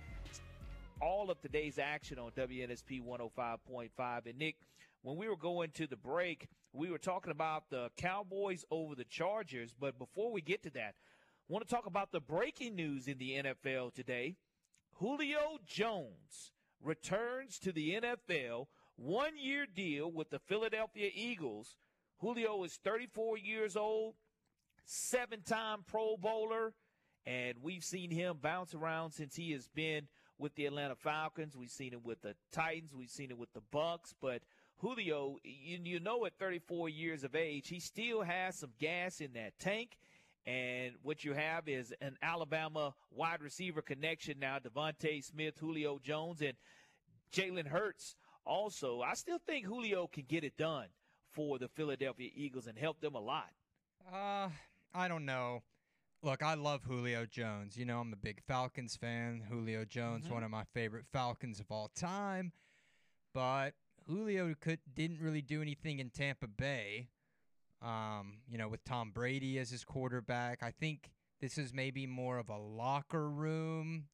All 1.01 1.29
of 1.29 1.39
today's 1.39 1.77
action 1.77 2.17
on 2.17 2.31
WNSP 2.31 3.03
105.5. 3.03 4.25
And 4.25 4.37
Nick, 4.39 4.55
when 5.03 5.15
we 5.15 5.29
were 5.29 5.37
going 5.37 5.69
to 5.75 5.85
the 5.85 5.95
break, 5.95 6.47
we 6.73 6.89
were 6.89 6.97
talking 6.97 7.31
about 7.31 7.69
the 7.69 7.91
Cowboys 7.95 8.65
over 8.71 8.95
the 8.95 9.03
Chargers. 9.03 9.75
But 9.79 9.99
before 9.99 10.31
we 10.31 10.41
get 10.41 10.63
to 10.63 10.71
that, 10.71 10.95
I 10.95 11.53
want 11.53 11.67
to 11.67 11.73
talk 11.73 11.85
about 11.85 12.11
the 12.11 12.19
breaking 12.19 12.75
news 12.75 13.07
in 13.07 13.19
the 13.19 13.43
NFL 13.43 13.93
today. 13.93 14.35
Julio 14.93 15.59
Jones 15.65 16.51
returns 16.81 17.59
to 17.59 17.71
the 17.71 18.01
NFL, 18.01 18.67
one 18.95 19.37
year 19.37 19.65
deal 19.65 20.11
with 20.11 20.31
the 20.31 20.39
Philadelphia 20.39 21.09
Eagles. 21.13 21.75
Julio 22.17 22.63
is 22.63 22.79
34 22.83 23.37
years 23.37 23.75
old, 23.75 24.15
seven 24.85 25.41
time 25.41 25.83
Pro 25.85 26.17
Bowler, 26.17 26.73
and 27.25 27.55
we've 27.61 27.83
seen 27.83 28.11
him 28.11 28.37
bounce 28.41 28.73
around 28.73 29.11
since 29.11 29.35
he 29.35 29.51
has 29.51 29.67
been 29.67 30.07
with 30.37 30.55
the 30.55 30.65
Atlanta 30.65 30.95
Falcons. 30.95 31.55
We've 31.55 31.69
seen 31.69 31.93
him 31.93 32.01
with 32.03 32.21
the 32.21 32.35
Titans, 32.51 32.93
we've 32.95 33.09
seen 33.09 33.31
it 33.31 33.37
with 33.37 33.53
the 33.53 33.61
Bucks, 33.71 34.13
but 34.21 34.41
Julio, 34.77 35.37
you, 35.43 35.79
you 35.83 35.99
know, 35.99 36.25
at 36.25 36.37
34 36.37 36.89
years 36.89 37.23
of 37.23 37.35
age, 37.35 37.69
he 37.69 37.79
still 37.79 38.21
has 38.21 38.57
some 38.57 38.71
gas 38.79 39.21
in 39.21 39.33
that 39.33 39.57
tank. 39.59 39.97
And 40.45 40.95
what 41.03 41.23
you 41.23 41.33
have 41.33 41.69
is 41.69 41.93
an 42.01 42.17
Alabama 42.21 42.93
wide 43.09 43.41
receiver 43.41 43.81
connection 43.81 44.39
now, 44.39 44.57
DeVonta 44.59 45.23
Smith, 45.23 45.57
Julio 45.57 45.99
Jones, 46.03 46.41
and 46.41 46.53
Jalen 47.33 47.67
Hurts. 47.67 48.17
Also, 48.45 49.01
I 49.01 49.13
still 49.13 49.39
think 49.47 49.65
Julio 49.65 50.07
can 50.07 50.25
get 50.27 50.43
it 50.43 50.57
done 50.57 50.87
for 51.31 51.57
the 51.57 51.69
Philadelphia 51.69 52.29
Eagles 52.35 52.67
and 52.67 52.77
help 52.77 52.99
them 52.99 53.15
a 53.15 53.21
lot. 53.21 53.51
Uh, 54.11 54.49
I 54.93 55.07
don't 55.07 55.25
know. 55.25 55.63
Look, 56.21 56.41
I 56.41 56.53
love 56.53 56.83
Julio 56.83 57.25
Jones. 57.25 57.75
You 57.75 57.85
know, 57.85 57.99
I'm 57.99 58.13
a 58.13 58.17
big 58.17 58.41
Falcons 58.47 58.95
fan. 58.95 59.41
Julio 59.49 59.83
Jones, 59.85 60.27
Mhm. 60.27 60.31
one 60.31 60.43
of 60.43 60.51
my 60.51 60.63
favorite 60.63 61.05
Falcons 61.11 61.59
of 61.59 61.69
all 61.71 61.89
time. 61.89 62.53
But 63.33 63.75
Julio 64.07 64.53
could 64.55 64.79
didn't 64.93 65.19
really 65.19 65.41
do 65.41 65.61
anything 65.61 65.99
in 65.99 66.09
Tampa 66.11 66.47
Bay. 66.47 67.09
Um, 67.81 68.43
you 68.47 68.57
know, 68.57 68.69
with 68.69 68.83
Tom 68.85 69.11
Brady 69.11 69.59
as 69.59 69.69
his 69.69 69.83
quarterback. 69.83 70.63
I 70.63 70.71
think 70.71 71.11
this 71.41 71.57
is 71.57 71.73
maybe 71.73 72.07
more 72.07 72.37
of 72.37 72.47
a 72.47 72.57
locker 72.57 73.29
room 73.29 74.07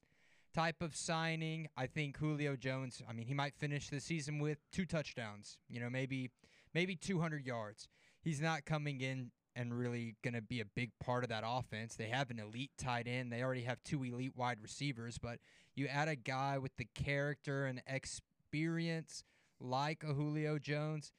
type 0.56 0.82
of 0.82 0.96
signing. 0.96 1.70
I 1.78 1.86
think 1.86 2.18
Julio 2.18 2.56
Jones, 2.56 3.04
I 3.08 3.13
mean, 3.13 3.28
he 3.28 3.36
might 3.36 3.54
finish 3.54 3.89
the 3.89 4.00
season 4.00 4.39
with 4.39 4.58
two 4.72 4.88
touchdowns, 4.88 5.60
you 5.68 5.80
know, 5.80 5.89
maybe 5.89 6.32
maybe 6.74 6.96
200 6.96 7.46
yards. 7.46 7.88
He's 8.22 8.42
not 8.42 8.65
coming 8.65 9.02
in 9.02 9.32
and 9.60 9.78
really 9.78 10.15
going 10.24 10.34
to 10.34 10.41
be 10.41 10.62
a 10.62 10.65
big 10.65 10.91
part 11.04 11.24
of 11.24 11.30
that 11.30 11.43
offense. 11.45 11.95
They 11.95 12.08
have 12.08 12.32
an 12.32 12.39
elite 12.39 12.72
tight 12.78 13.08
end. 13.08 13.30
They 13.30 13.43
already 13.43 13.63
have 13.63 13.84
two 13.84 14.04
elite 14.04 14.32
wide 14.34 14.60
receivers, 14.62 15.17
but 15.17 15.39
you 15.76 15.88
add 15.88 16.08
a 16.08 16.15
guy 16.15 16.58
with 16.58 16.72
the 16.78 16.88
character 16.95 17.65
and 17.65 17.82
experience 17.86 19.26
like 19.60 20.02
a 20.04 20.13
Julio 20.13 20.60
Jones, 20.60 21.12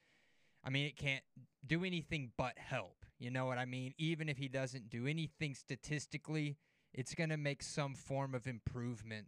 I 0.64 0.70
mean, 0.70 0.87
it 0.87 0.96
can't 0.96 1.22
do 1.66 1.85
anything 1.85 2.33
but 2.38 2.57
help. 2.57 3.05
You 3.18 3.31
know 3.31 3.44
what 3.44 3.59
I 3.59 3.66
mean? 3.66 3.92
Even 3.98 4.31
if 4.31 4.38
he 4.38 4.48
doesn't 4.48 4.88
do 4.88 5.07
anything 5.07 5.55
statistically, 5.55 6.57
it's 6.94 7.14
going 7.14 7.29
to 7.29 7.37
make 7.37 7.62
some 7.62 7.94
form 7.94 8.35
of 8.35 8.46
improvement 8.46 9.26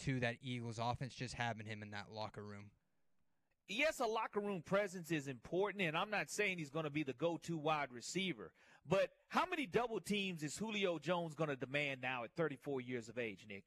to 0.00 0.20
that 0.20 0.36
Eagles 0.42 0.78
offense 0.78 1.14
just 1.14 1.34
having 1.34 1.64
him 1.64 1.82
in 1.82 1.92
that 1.92 2.12
locker 2.12 2.42
room. 2.42 2.72
Yes, 3.70 4.00
a 4.00 4.06
locker 4.06 4.40
room 4.40 4.62
presence 4.62 5.10
is 5.10 5.28
important, 5.28 5.82
and 5.84 5.96
I'm 5.96 6.10
not 6.10 6.30
saying 6.30 6.58
he's 6.58 6.70
going 6.70 6.84
to 6.84 6.90
be 6.90 7.02
the 7.02 7.12
go 7.14 7.38
to 7.44 7.56
wide 7.56 7.92
receiver. 7.92 8.50
But 8.88 9.10
how 9.28 9.44
many 9.48 9.66
double 9.66 10.00
teams 10.00 10.42
is 10.42 10.56
Julio 10.56 10.98
Jones 10.98 11.34
going 11.34 11.50
to 11.50 11.56
demand 11.56 12.00
now 12.02 12.24
at 12.24 12.30
34 12.36 12.80
years 12.80 13.08
of 13.08 13.18
age, 13.18 13.44
Nick? 13.48 13.64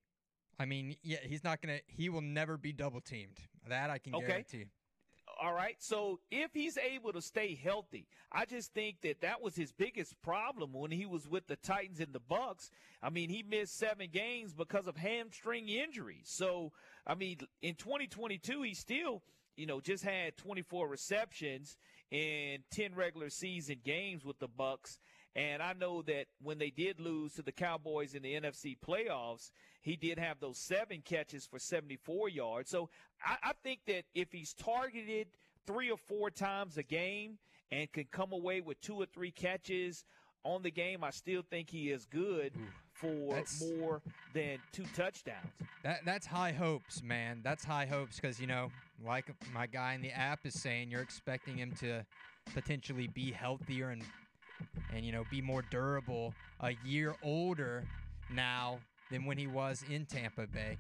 I 0.59 0.65
mean, 0.65 0.95
yeah, 1.01 1.17
he's 1.23 1.43
not 1.43 1.61
going 1.61 1.77
to, 1.77 1.83
he 1.87 2.09
will 2.09 2.21
never 2.21 2.57
be 2.57 2.73
double 2.73 3.01
teamed. 3.01 3.39
That 3.67 3.89
I 3.89 3.97
can 3.97 4.13
Okay. 4.15 4.27
guarantee. 4.27 4.65
All 5.41 5.53
right. 5.53 5.75
So 5.79 6.19
if 6.29 6.51
he's 6.53 6.77
able 6.77 7.11
to 7.13 7.21
stay 7.21 7.55
healthy, 7.55 8.07
I 8.31 8.45
just 8.45 8.73
think 8.73 9.01
that 9.01 9.21
that 9.21 9.41
was 9.41 9.55
his 9.55 9.71
biggest 9.71 10.21
problem 10.21 10.73
when 10.73 10.91
he 10.91 11.05
was 11.05 11.27
with 11.27 11.47
the 11.47 11.55
Titans 11.55 11.99
and 11.99 12.13
the 12.13 12.19
Bucks. 12.19 12.69
I 13.01 13.09
mean, 13.09 13.29
he 13.29 13.41
missed 13.41 13.77
seven 13.77 14.09
games 14.11 14.53
because 14.53 14.85
of 14.85 14.95
hamstring 14.97 15.69
injuries. 15.69 16.25
So, 16.25 16.71
I 17.07 17.15
mean, 17.15 17.39
in 17.61 17.75
2022, 17.75 18.61
he 18.61 18.73
still, 18.73 19.23
you 19.55 19.65
know, 19.65 19.79
just 19.79 20.03
had 20.03 20.37
24 20.37 20.87
receptions 20.87 21.77
in 22.11 22.59
10 22.71 22.95
regular 22.95 23.29
season 23.29 23.77
games 23.83 24.23
with 24.25 24.39
the 24.39 24.47
Bucks. 24.47 24.99
And 25.35 25.63
I 25.63 25.73
know 25.73 26.03
that 26.03 26.25
when 26.41 26.59
they 26.59 26.69
did 26.69 26.99
lose 26.99 27.33
to 27.33 27.41
the 27.41 27.51
Cowboys 27.51 28.13
in 28.13 28.21
the 28.21 28.33
NFC 28.33 28.77
playoffs, 28.77 29.49
he 29.81 29.95
did 29.95 30.19
have 30.19 30.39
those 30.39 30.59
seven 30.59 31.01
catches 31.03 31.45
for 31.45 31.57
74 31.57 32.29
yards. 32.29 32.69
So 32.69 32.89
I, 33.25 33.37
I 33.49 33.51
think 33.63 33.81
that 33.87 34.03
if 34.13 34.31
he's 34.31 34.53
targeted 34.53 35.27
three 35.65 35.89
or 35.89 35.97
four 35.97 36.29
times 36.29 36.77
a 36.77 36.83
game 36.83 37.39
and 37.71 37.91
can 37.91 38.05
come 38.11 38.31
away 38.31 38.61
with 38.61 38.79
two 38.81 38.95
or 38.95 39.07
three 39.07 39.31
catches 39.31 40.05
on 40.43 40.61
the 40.61 40.71
game, 40.71 41.03
I 41.03 41.11
still 41.11 41.41
think 41.49 41.69
he 41.69 41.89
is 41.91 42.05
good 42.05 42.53
for 42.93 43.07
That's- 43.29 43.61
more 43.61 44.01
than 44.33 44.59
two 44.71 44.85
touchdowns. 44.95 45.47
That 45.83 46.05
that's 46.05 46.25
high 46.25 46.51
hopes, 46.51 47.01
man. 47.03 47.41
That's 47.43 47.63
high 47.63 47.85
hopes 47.85 48.17
because 48.17 48.39
you 48.39 48.47
know, 48.47 48.71
like 49.03 49.25
my 49.53 49.67
guy 49.67 49.93
in 49.93 50.01
the 50.01 50.11
app 50.11 50.45
is 50.45 50.53
saying, 50.61 50.91
you're 50.91 51.01
expecting 51.01 51.57
him 51.57 51.73
to 51.79 52.05
potentially 52.53 53.07
be 53.07 53.31
healthier 53.31 53.89
and 53.89 54.03
and 54.93 55.05
you 55.05 55.11
know 55.11 55.23
be 55.29 55.41
more 55.41 55.61
durable 55.63 56.33
a 56.61 56.71
year 56.85 57.15
older 57.23 57.83
now 58.29 58.79
than 59.11 59.25
when 59.25 59.37
he 59.37 59.47
was 59.47 59.83
in 59.89 60.05
Tampa 60.05 60.47
Bay. 60.47 60.77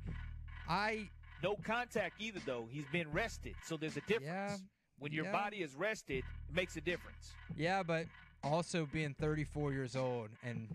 I 0.69 1.09
No 1.41 1.55
contact 1.55 2.21
either, 2.21 2.39
though. 2.45 2.67
He's 2.69 2.85
been 2.91 3.11
rested, 3.11 3.55
so 3.65 3.75
there's 3.75 3.97
a 3.97 4.01
difference. 4.01 4.25
Yeah, 4.25 4.57
when 4.99 5.11
your 5.11 5.25
yeah. 5.25 5.31
body 5.33 5.57
is 5.57 5.75
rested, 5.75 6.19
it 6.49 6.55
makes 6.55 6.77
a 6.77 6.81
difference. 6.81 7.33
yeah, 7.57 7.83
but 7.83 8.05
also 8.43 8.87
being 8.91 9.15
34 9.19 9.71
years 9.73 9.95
old 9.95 10.29
and 10.43 10.67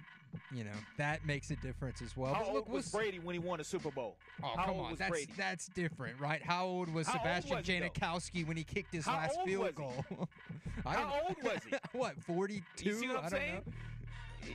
you 0.53 0.63
know 0.63 0.71
that 0.99 1.25
makes 1.27 1.51
a 1.51 1.57
difference 1.57 2.03
as 2.03 2.17
well. 2.17 2.33
How 2.35 2.41
But 2.41 2.47
old 2.49 2.55
look, 2.57 2.67
we'll 2.69 2.77
was 2.77 2.91
Brady 2.91 3.19
when 3.19 3.35
he 3.35 3.39
won 3.39 3.61
a 3.61 3.65
Super 3.65 3.91
Bowl? 3.91 4.17
Oh 4.43 4.49
How 4.57 4.65
come 4.67 4.75
old 4.77 4.85
on, 4.85 4.91
was 4.91 4.99
that's 4.99 5.11
Brady? 5.11 5.33
that's 5.37 5.69
different, 5.69 6.21
right? 6.21 6.43
How 6.43 6.67
old 6.67 6.93
was 6.93 7.07
How 7.07 7.15
old 7.15 7.23
Sebastian 7.23 7.57
was 7.57 7.67
he. 7.67 7.73
Janikowski 7.81 8.47
when 8.47 8.57
he 8.57 8.65
kicked 8.65 8.95
his 8.95 9.07
How 9.07 9.15
last 9.17 9.37
old 9.39 9.49
field 9.49 9.63
was 9.65 9.73
goal? 9.75 10.05
How 10.85 11.21
old 11.27 11.37
was 11.43 11.59
he? 11.69 11.77
what, 11.99 12.15
42? 12.25 12.85
You 12.89 12.95
see 12.95 13.09
what 13.09 13.17
I'm 13.19 13.25
I 13.25 13.29
don't 13.29 13.39
saying? 13.39 13.55
know. 13.55 13.73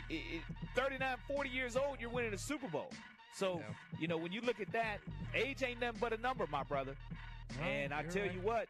I- 0.10 0.13
I- 0.13 0.38
I- 0.38 0.76
39, 0.76 1.15
40 1.28 1.49
years 1.49 1.76
old, 1.76 1.97
you're 1.99 2.10
winning 2.10 2.34
a 2.34 2.38
Super 2.38 2.67
Bowl. 2.67 2.89
So, 3.36 3.62
you 3.99 4.08
know, 4.08 4.17
when 4.17 4.32
you 4.32 4.41
look 4.41 4.60
at 4.60 4.71
that, 4.73 4.99
age 5.36 5.62
ain't 5.63 5.82
nothing 5.82 5.97
but 5.99 6.13
a 6.13 6.17
number, 6.17 6.45
my 6.52 6.63
brother. 6.63 6.95
No, 7.60 7.65
and 7.65 7.93
I 7.93 8.04
tell 8.04 8.23
right. 8.23 8.34
you 8.34 8.39
what, 8.41 8.67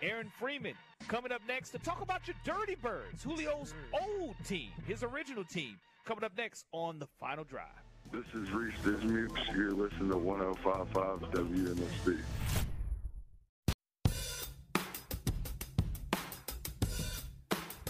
Aaron 0.00 0.30
Freeman 0.38 0.74
coming 1.08 1.32
up 1.32 1.40
next 1.48 1.70
to 1.70 1.78
talk 1.78 2.02
about 2.02 2.28
your 2.28 2.36
Dirty 2.44 2.76
Birds, 2.76 3.24
Julio's 3.24 3.74
old 3.92 4.36
team, 4.46 4.70
his 4.86 5.02
original 5.02 5.42
team, 5.44 5.76
coming 6.04 6.22
up 6.22 6.36
next 6.36 6.66
on 6.72 7.00
the 7.00 7.06
final 7.18 7.42
drive. 7.42 7.66
This 8.12 8.24
is 8.34 8.50
Reese 8.52 8.74
Dismukes. 8.84 9.40
You're 9.54 9.72
listening 9.72 10.10
to 10.10 10.16
1055 10.16 11.20
WNSP. 11.32 12.18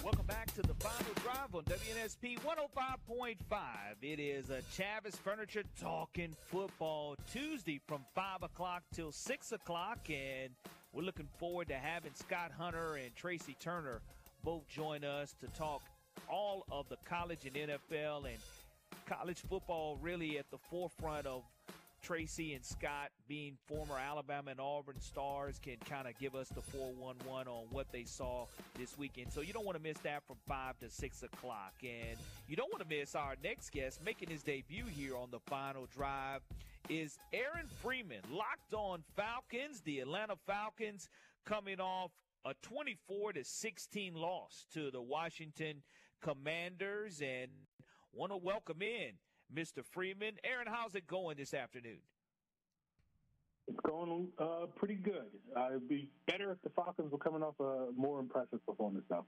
Welcome 0.03 0.27
back 0.27 0.53
to 0.55 0.63
the 0.63 0.75
final 0.75 1.13
drive 1.23 1.55
on 1.55 1.63
WNSP 1.65 2.39
105.5. 2.41 3.37
It 4.01 4.19
is 4.19 4.49
a 4.49 4.63
Chavis 4.75 5.17
Furniture 5.17 5.63
Talking 5.79 6.35
Football 6.47 7.17
Tuesday 7.31 7.81
from 7.87 8.07
5 8.15 8.45
o'clock 8.45 8.83
till 8.95 9.13
6 9.13 9.53
o'clock. 9.53 9.99
And 10.09 10.55
we're 10.99 11.05
looking 11.05 11.29
forward 11.39 11.69
to 11.69 11.75
having 11.75 12.11
Scott 12.13 12.51
Hunter 12.59 12.97
and 12.97 13.15
Tracy 13.15 13.57
Turner 13.61 14.01
both 14.43 14.67
join 14.67 15.05
us 15.05 15.33
to 15.39 15.47
talk 15.57 15.81
all 16.29 16.67
of 16.73 16.89
the 16.89 16.97
college 17.09 17.47
and 17.47 17.55
NFL 17.55 18.25
and 18.25 18.39
college 19.07 19.41
football 19.49 19.97
really 20.03 20.39
at 20.39 20.51
the 20.51 20.59
forefront 20.59 21.25
of 21.25 21.45
Tracy 22.03 22.55
and 22.55 22.65
Scott, 22.65 23.11
being 23.29 23.57
former 23.67 23.97
Alabama 23.99 24.51
and 24.51 24.61
Auburn 24.61 25.01
stars, 25.01 25.61
can 25.63 25.77
kind 25.89 26.07
of 26.07 26.19
give 26.19 26.35
us 26.35 26.49
the 26.49 26.63
411 26.63 27.49
on 27.49 27.67
what 27.71 27.87
they 27.93 28.05
saw 28.05 28.47
this 28.79 28.97
weekend. 28.97 29.33
So 29.33 29.41
you 29.41 29.53
don't 29.53 29.67
want 29.67 29.77
to 29.77 29.83
miss 29.83 29.99
that 29.99 30.23
from 30.27 30.37
5 30.47 30.79
to 30.81 30.91
6 30.91 31.23
o'clock. 31.23 31.75
And 31.83 32.19
you 32.47 32.57
don't 32.57 32.73
want 32.73 32.89
to 32.89 32.97
miss 32.97 33.15
our 33.15 33.35
next 33.43 33.71
guest 33.71 34.01
making 34.05 34.31
his 34.31 34.43
debut 34.43 34.85
here 34.87 35.17
on 35.17 35.31
the 35.31 35.41
final 35.41 35.87
drive 35.95 36.43
is 36.89 37.19
Aaron 37.33 37.67
Freeman, 37.83 38.23
locked 38.31 38.73
on 38.73 39.03
Falcons, 39.15 39.83
the 39.83 40.01
Atlanta 40.01 40.37
Falcons 40.47 41.09
coming 41.45 41.81
off 41.81 42.11
a 42.45 42.55
24 42.63 43.35
to 43.35 43.45
16 43.45 44.15
loss 44.15 44.67
to 44.73 44.91
the 44.91 45.03
Washington 45.03 45.83
Commanders 46.23 47.21
and 47.21 47.51
want 48.13 48.33
to 48.33 48.37
welcome 48.37 48.81
in 48.81 49.13
Mr. 49.55 49.85
Freeman. 49.85 50.35
Aaron, 50.45 50.67
how's 50.69 50.95
it 50.95 51.07
going 51.07 51.37
this 51.37 51.55
afternoon? 51.55 51.99
It's 53.67 53.81
going 53.81 54.29
uh, 54.39 54.67
pretty 54.77 54.95
good. 54.95 55.27
Uh, 55.57 55.69
it'd 55.71 55.89
be 55.89 56.09
better 56.27 56.53
if 56.53 56.63
the 56.63 56.71
Falcons 56.71 57.13
were 57.13 57.19
coming 57.19 57.43
off 57.43 57.55
a 57.61 57.89
more 57.95 58.19
impressive 58.19 58.65
performance, 58.65 59.05
though. 59.11 59.27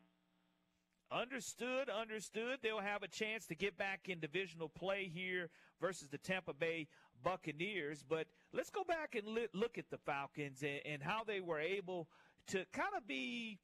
Understood, 1.13 1.91
understood. 1.91 2.61
They'll 2.63 2.79
have 2.81 3.03
a 3.03 3.09
chance 3.09 3.47
to 3.47 3.55
get 3.55 3.77
back 3.77 4.09
in 4.09 4.21
divisional 4.21 4.69
play 4.69 5.11
here 5.13 5.51
versus 5.81 6.09
the 6.09 6.19
Tampa 6.19 6.55
Bay 6.55 6.87
Buccaneers. 7.23 8.05
But 8.09 8.29
let's 8.53 8.71
go 8.71 8.85
back 8.85 9.17
and 9.17 9.27
look 9.53 9.77
at 9.77 9.91
the 9.91 9.99
Falcons 9.99 10.63
and, 10.63 10.81
and 10.87 11.03
how 11.03 11.25
they 11.25 11.41
were 11.41 11.61
able 11.61 12.09
to 12.47 12.65
kind 12.73 12.91
of 12.97 13.07
be 13.07 13.59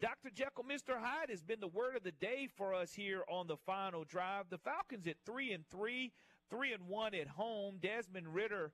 Dr. 0.00 0.30
Jekyll, 0.34 0.64
Mr. 0.64 0.98
Hyde 0.98 1.28
has 1.28 1.42
been 1.42 1.60
the 1.60 1.68
word 1.68 1.94
of 1.94 2.02
the 2.02 2.12
day 2.12 2.48
for 2.56 2.72
us 2.72 2.94
here 2.94 3.22
on 3.28 3.46
the 3.46 3.58
final 3.58 4.04
drive. 4.04 4.46
The 4.48 4.56
Falcons 4.56 5.06
at 5.06 5.16
three 5.26 5.52
and 5.52 5.64
three, 5.70 6.12
three 6.48 6.72
and 6.72 6.88
one 6.88 7.14
at 7.14 7.28
home. 7.28 7.76
Desmond 7.82 8.32
Ridder, 8.32 8.72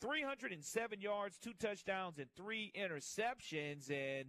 307 0.00 1.00
yards, 1.00 1.36
two 1.36 1.52
touchdowns, 1.58 2.18
and 2.18 2.28
three 2.36 2.72
interceptions. 2.78 3.90
And 3.90 4.26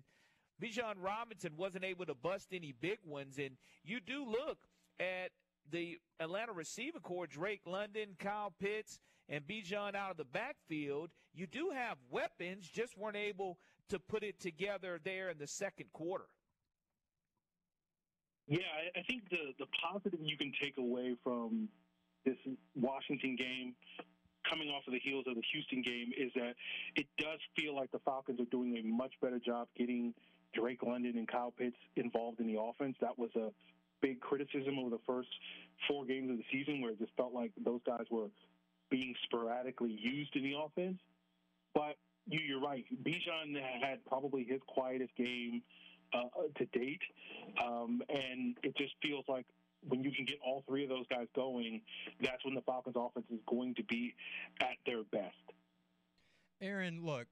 Bijan 0.59 0.95
Robinson 0.97 1.51
wasn't 1.55 1.83
able 1.83 2.07
to 2.07 2.15
bust 2.15 2.47
any 2.51 2.73
big 2.81 2.97
ones. 3.05 3.37
And 3.37 3.51
you 3.83 3.99
do 3.99 4.25
look 4.25 4.57
at 4.99 5.29
the 5.69 5.99
Atlanta 6.19 6.53
receiver 6.53 6.99
corps, 6.99 7.27
Drake 7.27 7.61
London, 7.67 8.15
Kyle 8.17 8.55
Pitts, 8.59 8.99
and 9.29 9.45
Bijan 9.45 9.93
out 9.93 10.09
of 10.09 10.17
the 10.17 10.25
backfield. 10.25 11.11
You 11.31 11.45
do 11.45 11.69
have 11.75 11.99
weapons, 12.09 12.67
just 12.67 12.97
weren't 12.97 13.15
able 13.15 13.59
to 13.89 13.99
put 13.99 14.23
it 14.23 14.39
together 14.39 14.99
there 15.03 15.29
in 15.29 15.37
the 15.37 15.45
second 15.45 15.93
quarter. 15.93 16.25
Yeah, 18.49 18.65
I, 18.97 19.03
think 19.03 19.29
the 19.29 19.53
the 19.59 19.67
positive 19.79 20.19
you 20.23 20.35
can 20.35 20.51
take 20.59 20.77
away 20.79 21.15
from 21.23 21.69
this 22.25 22.35
Washington 22.75 23.35
game, 23.35 23.75
coming 24.49 24.69
off 24.69 24.81
of 24.87 24.93
the 24.93 24.99
heels 24.99 25.25
of 25.27 25.35
the 25.35 25.43
Houston 25.53 25.83
game, 25.83 26.11
is 26.17 26.31
that 26.33 26.55
it 26.95 27.05
does 27.19 27.39
feel 27.55 27.75
like 27.75 27.91
the 27.91 27.99
Falcons 27.99 28.41
are 28.41 28.49
doing 28.49 28.75
a 28.77 28.81
much 28.81 29.13
better 29.21 29.37
job 29.37 29.67
getting 29.77 30.15
Drake 30.55 30.81
London 30.81 31.15
and 31.15 31.27
Kyle 31.27 31.53
Pitts 31.55 31.77
involved 31.95 32.39
in 32.39 32.47
the 32.47 32.59
offense. 32.59 32.97
That 33.01 33.19
was 33.19 33.29
a 33.35 33.51
big 34.01 34.19
criticism 34.19 34.79
over 34.79 34.89
the 34.89 35.03
first 35.05 35.29
four 35.87 36.05
games 36.05 36.31
of 36.31 36.37
the 36.37 36.45
season, 36.51 36.81
where 36.81 36.91
it 36.91 36.99
just 36.99 37.13
felt 37.15 37.35
like 37.35 37.51
those 37.63 37.81
guys 37.85 38.05
were 38.09 38.29
being 38.89 39.13
sporadically 39.25 39.91
used 39.91 40.35
in 40.35 40.41
the 40.41 40.53
offense. 40.57 40.97
But 41.75 41.97
you, 42.25 42.39
you're 42.39 42.61
right. 42.61 42.85
Bijan 43.03 43.61
had 43.79 44.03
probably 44.05 44.43
his 44.43 44.59
quietest 44.67 45.15
game 45.15 45.61
uh, 46.13 46.23
to 46.55 46.65
date, 46.67 47.01
um, 47.63 48.01
and 48.09 48.57
it 48.63 48.75
just 48.77 48.93
feels 49.01 49.25
like 49.27 49.45
when 49.87 50.03
you 50.03 50.11
can 50.11 50.25
get 50.25 50.37
all 50.45 50.63
three 50.67 50.83
of 50.83 50.89
those 50.89 51.07
guys 51.09 51.27
going, 51.35 51.81
that's 52.21 52.43
when 52.43 52.53
the 52.53 52.61
Falcons' 52.61 52.95
offense 52.97 53.25
is 53.31 53.39
going 53.47 53.75
to 53.75 53.83
be 53.83 54.13
at 54.61 54.75
their 54.85 55.03
best. 55.03 55.35
Aaron, 56.61 57.05
look, 57.05 57.27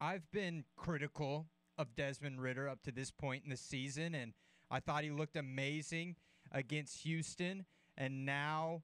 I've 0.00 0.30
been 0.32 0.64
critical 0.76 1.46
of 1.76 1.94
Desmond 1.94 2.40
Ridder 2.40 2.68
up 2.68 2.82
to 2.82 2.92
this 2.92 3.10
point 3.10 3.44
in 3.44 3.50
the 3.50 3.56
season, 3.56 4.14
and 4.14 4.32
I 4.70 4.80
thought 4.80 5.04
he 5.04 5.10
looked 5.10 5.36
amazing 5.36 6.16
against 6.52 7.02
Houston. 7.02 7.66
And 7.96 8.24
now, 8.24 8.82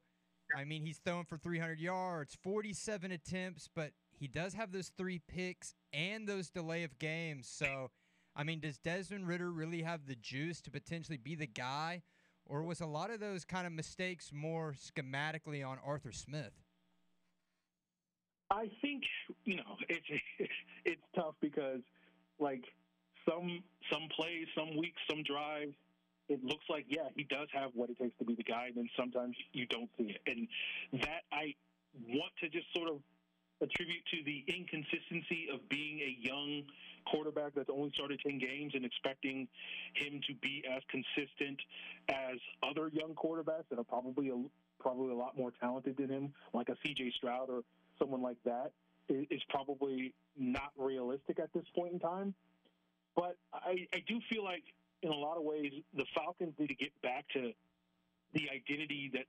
I 0.56 0.64
mean, 0.64 0.82
he's 0.82 0.98
throwing 0.98 1.24
for 1.24 1.38
300 1.38 1.80
yards, 1.80 2.36
47 2.42 3.12
attempts, 3.12 3.68
but 3.74 3.92
he 4.18 4.28
does 4.28 4.54
have 4.54 4.72
those 4.72 4.90
three 4.96 5.20
picks 5.26 5.74
and 5.92 6.28
those 6.28 6.50
delay 6.50 6.84
of 6.84 6.98
games. 6.98 7.48
So, 7.48 7.90
I 8.36 8.42
mean, 8.42 8.60
does 8.60 8.78
Desmond 8.78 9.28
Ridder 9.28 9.50
really 9.50 9.82
have 9.82 10.06
the 10.06 10.16
juice 10.16 10.60
to 10.62 10.70
potentially 10.70 11.18
be 11.18 11.34
the 11.34 11.46
guy? 11.46 12.02
Or 12.46 12.62
was 12.62 12.80
a 12.80 12.86
lot 12.86 13.10
of 13.10 13.20
those 13.20 13.44
kind 13.44 13.66
of 13.66 13.72
mistakes 13.72 14.30
more 14.32 14.74
schematically 14.74 15.66
on 15.66 15.78
Arthur 15.84 16.12
Smith? 16.12 16.52
I 18.50 18.70
think 18.82 19.04
you 19.44 19.56
know 19.56 19.76
it's 19.88 20.06
it's 20.84 21.02
tough 21.14 21.34
because 21.40 21.80
like 22.38 22.64
some 23.28 23.62
some 23.90 24.08
plays, 24.14 24.46
some 24.56 24.76
weeks, 24.76 25.00
some 25.08 25.22
drives, 25.22 25.74
it 26.28 26.44
looks 26.44 26.64
like 26.68 26.84
yeah 26.88 27.08
he 27.16 27.24
does 27.24 27.48
have 27.52 27.70
what 27.74 27.88
it 27.88 27.98
takes 27.98 28.16
to 28.18 28.24
be 28.24 28.34
the 28.34 28.42
guy, 28.42 28.66
and 28.66 28.76
then 28.76 28.90
sometimes 28.96 29.36
you 29.52 29.66
don't 29.66 29.88
see 29.96 30.14
it, 30.14 30.20
and 30.26 30.46
that 31.00 31.22
I 31.32 31.54
want 32.08 32.32
to 32.42 32.48
just 32.48 32.66
sort 32.76 32.90
of 32.90 33.00
attribute 33.60 34.04
to 34.10 34.22
the 34.24 34.44
inconsistency 34.48 35.48
of 35.52 35.68
being 35.68 36.00
a 36.00 36.16
young 36.20 36.64
quarterback 37.06 37.54
that's 37.54 37.70
only 37.70 37.90
started 37.94 38.20
10 38.26 38.38
games 38.38 38.72
and 38.74 38.84
expecting 38.84 39.46
him 39.94 40.20
to 40.26 40.34
be 40.34 40.64
as 40.70 40.82
consistent 40.90 41.58
as 42.08 42.38
other 42.62 42.88
young 42.88 43.14
quarterbacks 43.14 43.68
that 43.70 43.78
are 43.78 43.84
probably 43.84 44.30
a, 44.30 44.36
probably 44.80 45.12
a 45.12 45.16
lot 45.16 45.36
more 45.36 45.52
talented 45.60 45.96
than 45.96 46.08
him, 46.08 46.32
like 46.52 46.68
a 46.68 46.76
CJ 46.86 47.12
Stroud 47.14 47.50
or 47.50 47.62
someone 47.98 48.22
like 48.22 48.38
that, 48.44 48.72
is 49.08 49.42
probably 49.50 50.14
not 50.36 50.72
realistic 50.76 51.38
at 51.38 51.52
this 51.52 51.64
point 51.74 51.92
in 51.92 51.98
time. 51.98 52.34
But 53.14 53.36
I, 53.52 53.86
I 53.92 54.02
do 54.06 54.20
feel 54.30 54.42
like, 54.42 54.64
in 55.02 55.10
a 55.10 55.14
lot 55.14 55.36
of 55.36 55.42
ways, 55.42 55.72
the 55.94 56.06
Falcons 56.14 56.54
need 56.58 56.68
to 56.68 56.74
get 56.74 56.90
back 57.02 57.26
to 57.34 57.52
the 58.32 58.48
identity 58.50 59.10
that 59.12 59.26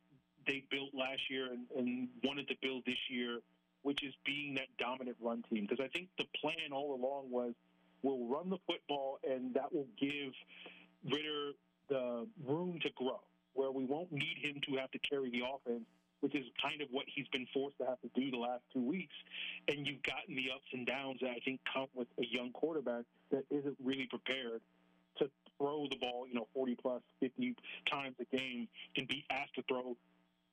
they 0.47 0.63
built 0.71 0.89
last 0.93 1.29
year 1.29 1.51
and, 1.51 1.65
and 1.77 2.07
wanted 2.23 2.47
to 2.47 2.55
build 2.61 2.83
this 2.85 2.97
year, 3.09 3.39
which 3.86 4.04
is 4.04 4.15
being 4.26 4.56
that 4.56 4.67
dominant 4.80 5.15
run 5.21 5.43
team. 5.48 5.67
Because 5.69 5.84
I 5.84 5.88
think 5.95 6.10
the 6.17 6.26
plan 6.41 6.74
all 6.74 6.95
along 6.95 7.30
was 7.30 7.54
we'll 8.02 8.26
run 8.26 8.50
the 8.50 8.58
football, 8.65 9.19
and 9.24 9.54
that 9.54 9.71
will 9.71 9.88
give 10.00 10.34
Ridder 11.06 11.52
the 11.88 12.28
room 12.48 12.80
to 12.82 12.89
grow, 12.95 13.21
where 13.54 13.69
we 13.69 13.86
won't 13.86 14.12
need 14.12 14.38
him 14.41 14.60
to 14.67 14.78
have 14.78 14.89
to 14.91 15.00
carry 15.00 15.30
the 15.30 15.43
offense 15.45 15.86
which 16.21 16.34
is 16.34 16.45
kind 16.60 16.82
of 16.82 16.88
what 16.89 17.06
he's 17.06 17.28
been 17.28 17.45
forced 17.54 17.78
to 17.78 17.86
have 17.86 18.02
to 18.02 18.10
do 18.19 18.32
the 18.32 18.38
last 18.38 18.63
two 18.74 18.82
weeks. 18.82 19.13
And 19.67 19.86
you've 19.86 20.02
gotten 20.02 20.36
the 20.36 20.50
ups 20.56 20.65
and 20.74 20.88
downs 20.88 21.19
that 21.21 21.30
I 21.30 21.39
think 21.45 21.60
come 21.71 21.86
with 21.93 22.08
a 22.17 22.26
young 22.26 22.52
quarterback 22.52 23.04
that 23.30 23.43
isn't 23.52 23.78
really 23.84 24.08
prepared 24.08 24.62
to 25.17 25.30
throw 25.60 25.88
the 25.88 25.98
ball, 25.98 26.26
you 26.28 26.34
know, 26.34 26.48
40 26.56 26.76
plus, 26.82 27.02
50 27.19 27.56
times 27.88 28.15
a 28.19 28.36
game 28.36 28.67
and 28.98 29.08
be 29.08 29.24
asked 29.30 29.54
to 29.54 29.62
throw, 29.67 29.95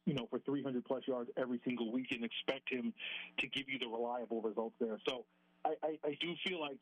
you 0.06 0.14
know, 0.14 0.26
for 0.30 0.38
300 0.40 0.84
plus 0.84 1.02
yards 1.06 1.30
every 1.36 1.60
single 1.64 1.92
week 1.92 2.08
and 2.10 2.24
expect 2.24 2.68
him 2.70 2.92
to 3.38 3.46
give 3.46 3.68
you 3.68 3.78
the 3.78 3.86
reliable 3.86 4.40
results 4.40 4.74
there. 4.80 4.98
So 5.08 5.24
I, 5.64 5.74
I, 5.82 5.98
I 6.04 6.16
do 6.20 6.34
feel 6.46 6.60
like, 6.60 6.78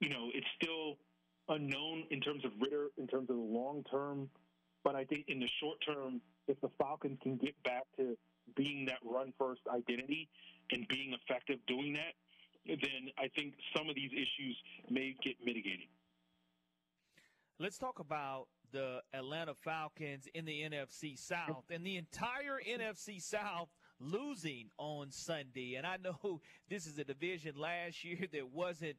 you 0.00 0.10
know, 0.10 0.28
it's 0.34 0.46
still 0.60 0.96
unknown 1.48 2.04
in 2.10 2.20
terms 2.20 2.44
of 2.44 2.52
Ridder, 2.60 2.88
in 2.98 3.06
terms 3.06 3.30
of 3.30 3.36
the 3.36 3.42
long 3.42 3.84
term. 3.90 4.28
But 4.84 4.94
I 4.94 5.04
think 5.04 5.26
in 5.28 5.40
the 5.40 5.48
short 5.60 5.78
term, 5.86 6.20
if 6.48 6.60
the 6.60 6.70
Falcons 6.78 7.18
can 7.22 7.36
get 7.36 7.60
back 7.64 7.84
to 7.96 8.16
being 8.56 8.86
that 8.86 8.98
run 9.04 9.32
first 9.38 9.60
identity 9.72 10.28
and 10.72 10.86
being 10.88 11.14
effective 11.14 11.58
doing 11.66 11.94
that, 11.94 12.14
then 12.66 13.10
I 13.18 13.28
think 13.36 13.54
some 13.76 13.88
of 13.88 13.94
these 13.94 14.10
issues 14.12 14.56
may 14.88 15.16
get 15.22 15.36
mitigated. 15.44 15.88
Let's 17.58 17.78
talk 17.78 17.98
about 17.98 18.46
the 18.72 19.00
Atlanta 19.12 19.54
Falcons 19.54 20.28
in 20.34 20.44
the 20.44 20.62
NFC 20.62 21.18
South 21.18 21.64
and 21.70 21.84
the 21.84 21.96
entire 21.96 22.60
NFC 22.68 23.20
South 23.20 23.68
losing 24.00 24.70
on 24.78 25.10
Sunday. 25.10 25.74
And 25.74 25.86
I 25.86 25.96
know 25.96 26.40
this 26.68 26.86
is 26.86 26.98
a 26.98 27.04
division 27.04 27.54
last 27.56 28.04
year 28.04 28.26
that 28.32 28.52
wasn't 28.52 28.96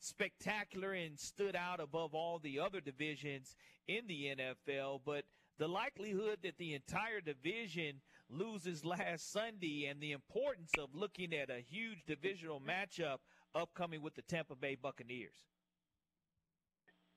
spectacular 0.00 0.92
and 0.92 1.18
stood 1.18 1.56
out 1.56 1.80
above 1.80 2.14
all 2.14 2.38
the 2.38 2.60
other 2.60 2.80
divisions 2.80 3.56
in 3.88 4.06
the 4.06 4.34
NFL, 4.36 5.00
but 5.04 5.24
the 5.58 5.68
likelihood 5.68 6.38
that 6.42 6.58
the 6.58 6.74
entire 6.74 7.20
division 7.20 8.00
loses 8.28 8.84
last 8.84 9.32
Sunday 9.32 9.86
and 9.86 10.00
the 10.00 10.12
importance 10.12 10.72
of 10.78 10.94
looking 10.94 11.32
at 11.32 11.50
a 11.50 11.60
huge 11.60 12.04
divisional 12.06 12.60
matchup 12.60 13.18
upcoming 13.54 14.02
with 14.02 14.14
the 14.14 14.22
Tampa 14.22 14.56
Bay 14.56 14.74
Buccaneers. 14.74 15.46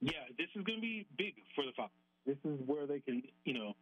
Yeah, 0.01 0.11
this 0.37 0.47
is 0.55 0.63
going 0.63 0.77
to 0.77 0.81
be 0.81 1.07
big 1.17 1.33
for 1.55 1.65
the 1.65 1.71
Falcons. 1.75 1.97
This 2.25 2.37
is 2.45 2.59
where 2.65 2.85
they 2.85 2.99
can, 2.99 3.23
you 3.45 3.53
know, 3.53 3.73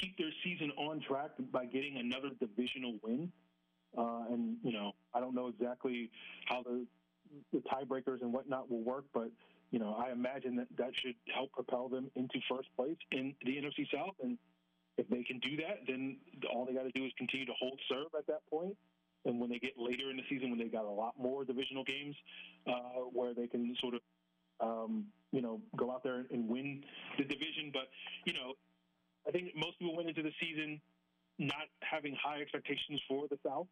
keep 0.00 0.18
their 0.18 0.30
season 0.44 0.72
on 0.76 1.00
track 1.00 1.30
by 1.52 1.64
getting 1.64 1.96
another 1.96 2.30
divisional 2.38 2.98
win. 3.02 3.32
Uh, 3.96 4.24
and 4.30 4.56
you 4.62 4.72
know, 4.72 4.92
I 5.14 5.20
don't 5.20 5.34
know 5.34 5.48
exactly 5.48 6.10
how 6.46 6.62
the 6.62 6.86
the 7.52 7.58
tiebreakers 7.60 8.20
and 8.20 8.32
whatnot 8.32 8.70
will 8.70 8.82
work, 8.82 9.04
but 9.14 9.30
you 9.70 9.78
know, 9.78 9.94
I 9.94 10.10
imagine 10.12 10.56
that 10.56 10.68
that 10.76 10.90
should 11.02 11.14
help 11.34 11.52
propel 11.52 11.88
them 11.88 12.10
into 12.14 12.38
first 12.48 12.68
place 12.76 12.96
in 13.10 13.34
the 13.44 13.56
NFC 13.56 13.86
South. 13.92 14.14
And 14.22 14.38
if 14.96 15.08
they 15.08 15.22
can 15.22 15.38
do 15.40 15.56
that, 15.56 15.80
then 15.86 16.18
all 16.52 16.64
they 16.64 16.72
got 16.72 16.84
to 16.84 16.92
do 16.92 17.04
is 17.04 17.12
continue 17.18 17.46
to 17.46 17.52
hold 17.58 17.80
serve 17.88 18.08
at 18.16 18.26
that 18.26 18.46
point. 18.48 18.76
And 19.24 19.40
when 19.40 19.50
they 19.50 19.58
get 19.58 19.72
later 19.76 20.10
in 20.10 20.16
the 20.16 20.22
season, 20.28 20.50
when 20.50 20.58
they 20.58 20.66
got 20.66 20.84
a 20.84 20.90
lot 20.90 21.14
more 21.18 21.44
divisional 21.44 21.82
games, 21.82 22.14
uh, 22.66 23.10
where 23.12 23.34
they 23.34 23.48
can 23.48 23.74
sort 23.80 23.94
of, 23.94 24.00
um, 24.60 25.06
you 25.32 25.42
know, 25.42 25.60
go 25.76 25.90
out 25.90 26.02
there 26.02 26.24
and 26.30 26.48
win 26.48 26.84
the 27.18 27.24
division. 27.24 27.70
But 27.72 27.88
you 28.24 28.32
know, 28.32 28.54
I 29.26 29.30
think 29.30 29.52
most 29.56 29.78
people 29.78 29.96
went 29.96 30.08
into 30.08 30.22
the 30.22 30.32
season 30.40 30.80
not 31.38 31.68
having 31.80 32.16
high 32.22 32.40
expectations 32.40 33.00
for 33.08 33.26
the 33.28 33.38
South. 33.46 33.66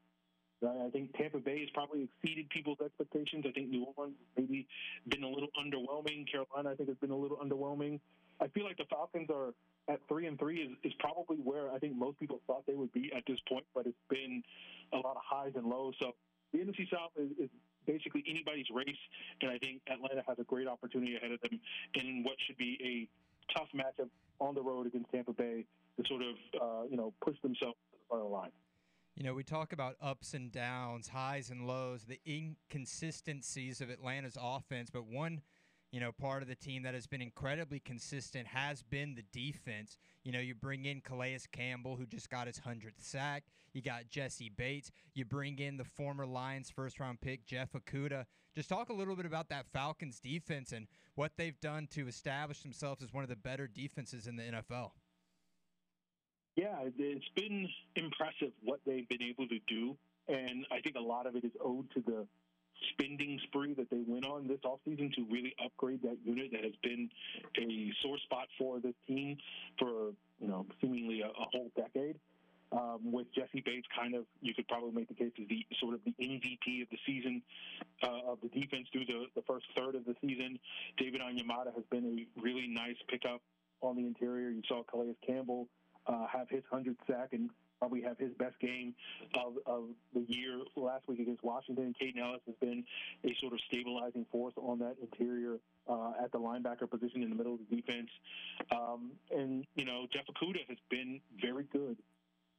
I 0.62 0.88
think 0.90 1.14
Tampa 1.16 1.38
Bay 1.38 1.61
has 1.61 1.68
probably 1.75 2.09
exceeded 2.09 2.49
people's 2.49 2.79
expectations. 2.83 3.44
I 3.47 3.53
think 3.53 3.68
New 3.68 3.87
Orleans 3.97 4.16
maybe 4.37 4.66
been 5.09 5.23
a 5.23 5.29
little 5.29 5.51
underwhelming. 5.61 6.31
Carolina, 6.31 6.70
I 6.70 6.75
think, 6.75 6.88
has 6.88 6.99
been 6.99 7.11
a 7.11 7.16
little 7.16 7.37
underwhelming. 7.37 8.01
I 8.40 8.49
feel 8.49 8.64
like 8.64 8.79
the 8.79 8.87
Falcons 8.88 9.29
are 9.31 9.53
at 9.88 10.01
three 10.09 10.27
and 10.27 10.38
three 10.38 10.62
is, 10.62 10.70
is 10.83 10.92
probably 10.99 11.37
where 11.37 11.70
I 11.70 11.79
think 11.79 11.97
most 11.97 12.18
people 12.18 12.40
thought 12.47 12.64
they 12.66 12.75
would 12.75 12.92
be 12.92 13.12
at 13.14 13.25
this 13.27 13.38
point, 13.49 13.64
but 13.75 13.87
it's 13.87 13.97
been 14.09 14.42
a 14.92 14.97
lot 14.97 15.16
of 15.16 15.23
highs 15.23 15.53
and 15.55 15.66
lows. 15.66 15.94
So 16.01 16.12
the 16.53 16.61
NFC 16.61 16.90
South 16.90 17.11
is, 17.16 17.31
is 17.38 17.51
basically 17.87 18.25
anybody's 18.29 18.66
race, 18.73 18.97
and 19.40 19.51
I 19.51 19.59
think 19.59 19.83
Atlanta 19.90 20.23
has 20.27 20.38
a 20.38 20.44
great 20.44 20.68
opportunity 20.68 21.16
ahead 21.16 21.33
of 21.33 21.40
them 21.40 21.61
in 21.94 22.23
what 22.25 22.37
should 22.47 22.57
be 22.57 22.79
a 22.83 23.59
tough 23.59 23.68
matchup 23.75 24.09
on 24.40 24.55
the 24.55 24.62
road 24.62 24.87
against 24.87 25.11
Tampa 25.11 25.33
Bay 25.33 25.64
to 25.97 26.09
sort 26.09 26.23
of 26.23 26.61
uh, 26.61 26.87
you 26.90 26.97
know 26.97 27.12
push 27.20 27.37
themselves 27.42 27.77
to 27.92 27.99
the 28.11 28.16
the 28.16 28.25
line. 28.25 28.51
You 29.16 29.23
know, 29.23 29.35
we 29.35 29.44
talk 29.44 29.73
about 29.73 29.94
ups 30.03 30.35
and 30.35 30.51
downs, 30.51 31.07
highs 31.07 31.51
and 31.51 31.68
lows, 31.68 32.05
the 32.05 32.18
inconsistencies 32.27 33.81
of 33.81 33.88
Atlanta's 33.88 34.37
offense, 34.40 34.90
but 34.90 35.07
one 35.07 35.40
you 35.94 36.00
know, 36.00 36.11
part 36.11 36.42
of 36.42 36.48
the 36.48 36.57
team 36.57 36.83
that 36.83 36.92
has 36.92 37.07
been 37.07 37.22
incredibly 37.22 37.78
consistent 37.78 38.48
has 38.48 38.83
been 38.83 39.14
the 39.14 39.22
defense. 39.33 39.96
You 40.24 40.33
know, 40.33 40.40
you 40.40 40.52
bring 40.52 40.87
in 40.87 41.00
Calais 41.00 41.38
Campbell, 41.52 41.94
who 41.94 42.04
just 42.04 42.28
got 42.28 42.48
his 42.48 42.59
100th 42.59 42.98
sack. 42.98 43.44
You 43.74 43.80
got 43.80 44.09
Jessie 44.11 44.50
Bates. 44.57 44.90
You 45.14 45.24
bring 45.24 45.61
in 45.61 45.76
the 45.76 45.85
former 45.85 46.26
Lions 46.26 46.68
first 46.68 46.98
round 46.98 47.20
pick, 47.20 47.46
Jeff 47.46 47.74
Okudah. 47.74 48.24
Just 48.57 48.68
talk 48.68 48.88
a 48.88 48.92
little 48.92 49.14
bit 49.14 49.24
about 49.24 49.48
that 49.50 49.66
Falcons 49.72 50.18
defense 50.18 50.72
and 50.72 50.88
what 51.14 51.30
they've 51.37 51.61
done 51.61 51.87
to 51.92 52.09
establish 52.09 52.62
themselves 52.62 53.00
as 53.00 53.12
one 53.12 53.22
of 53.22 53.30
the 53.30 53.37
better 53.37 53.68
defenses 53.68 54.26
in 54.26 54.35
the 54.35 54.42
NFL. 54.42 54.90
Yeah, 56.57 56.74
it's 56.98 57.28
been 57.37 57.68
impressive 57.94 58.50
what 58.64 58.80
they've 58.85 59.09
been 59.09 59.22
able 59.22 59.46
to 59.46 59.61
do. 59.68 59.96
And 60.26 60.66
I 60.72 60.80
think 60.80 60.96
a 60.96 61.00
lot 61.00 61.26
of 61.28 61.37
it 61.37 61.44
is 61.44 61.52
owed 61.64 61.88
to 61.92 62.00
the 62.00 62.26
spending 62.92 63.40
spree 63.44 63.75
that 63.75 63.90
they 63.90 64.03
went 64.07 64.25
on 64.27 64.47
this 64.47 64.61
offseason 64.64 65.12
to 65.14 65.27
really 65.31 65.55
upgrade 65.64 66.03
that 66.03 66.16
unit 66.25 66.51
that 66.53 66.64
has 66.64 66.75
been 66.83 67.11
a 67.59 67.92
sore 68.03 68.18
spot 68.18 68.47
for 68.59 68.81
this 68.81 68.94
team 69.07 69.37
for, 69.79 70.12
you 70.40 70.49
know, 70.49 70.66
seemingly 70.81 71.23
a, 71.23 71.29
a 71.29 71.47
whole 71.53 71.70
decade. 71.77 72.16
Um, 72.73 73.12
with 73.12 73.33
Jessie 73.33 73.62
Bates, 73.64 73.87
kind 73.97 74.16
of, 74.16 74.25
you 74.40 74.53
could 74.53 74.66
probably 74.66 74.90
make 74.90 75.07
the 75.07 75.14
case 75.14 75.31
as 75.40 75.47
the 75.47 75.64
sort 75.79 75.94
of 75.94 76.01
the 76.05 76.12
MVP 76.20 76.83
of 76.83 76.88
the 76.90 76.99
season 77.07 77.40
uh, 78.03 78.33
of 78.33 78.38
the 78.42 78.49
defense 78.49 78.88
through 78.90 79.05
the, 79.05 79.27
the 79.37 79.42
first 79.42 79.66
third 79.77 79.94
of 79.94 80.05
the 80.05 80.16
season. 80.20 80.59
David 80.97 81.20
Onyemata 81.20 81.73
has 81.75 81.85
been 81.90 82.05
a 82.18 82.40
really 82.40 82.66
nice 82.66 82.97
pickup 83.09 83.42
on 83.81 83.97
the 83.97 84.03
interior. 84.07 84.51
You 84.51 84.62
saw 84.66 84.83
Calais 84.83 85.14
Campbell 85.25 85.68
uh, 86.07 86.27
have 86.27 86.49
his 86.49 86.62
100th 86.73 86.97
sack 87.07 87.29
and 87.33 87.51
probably 87.79 88.03
have 88.03 88.19
his 88.19 88.33
best 88.39 88.59
game 88.61 88.95
of, 89.35 89.55
of 89.67 89.85
the 90.15 90.25
year 90.29 90.61
last 90.77 91.07
week 91.09 91.21
against 91.21 91.43
Washington. 91.43 91.95
Kaden 92.01 92.19
Elliss 92.19 92.41
has 92.47 92.55
been 92.61 92.85
a 93.25 93.35
sort 93.41 93.53
of 93.53 93.61
stabilizing 93.69 94.27
force 94.31 94.55
on 94.57 94.79
that 94.81 94.97
interior 95.01 95.59
uh, 95.89 96.13
at 96.23 96.33
the 96.33 96.39
linebacker 96.39 96.89
position 96.89 97.23
in 97.23 97.31
the 97.31 97.37
middle 97.37 97.55
of 97.55 97.61
the 97.69 97.77
defense. 97.77 98.09
Um, 98.71 99.13
and, 99.31 99.67
you 99.75 99.85
know, 99.85 100.07
Jeff 100.13 100.25
Okudah 100.27 100.69
has 100.69 100.79
been 100.91 101.21
very 101.41 101.65
good 101.73 101.97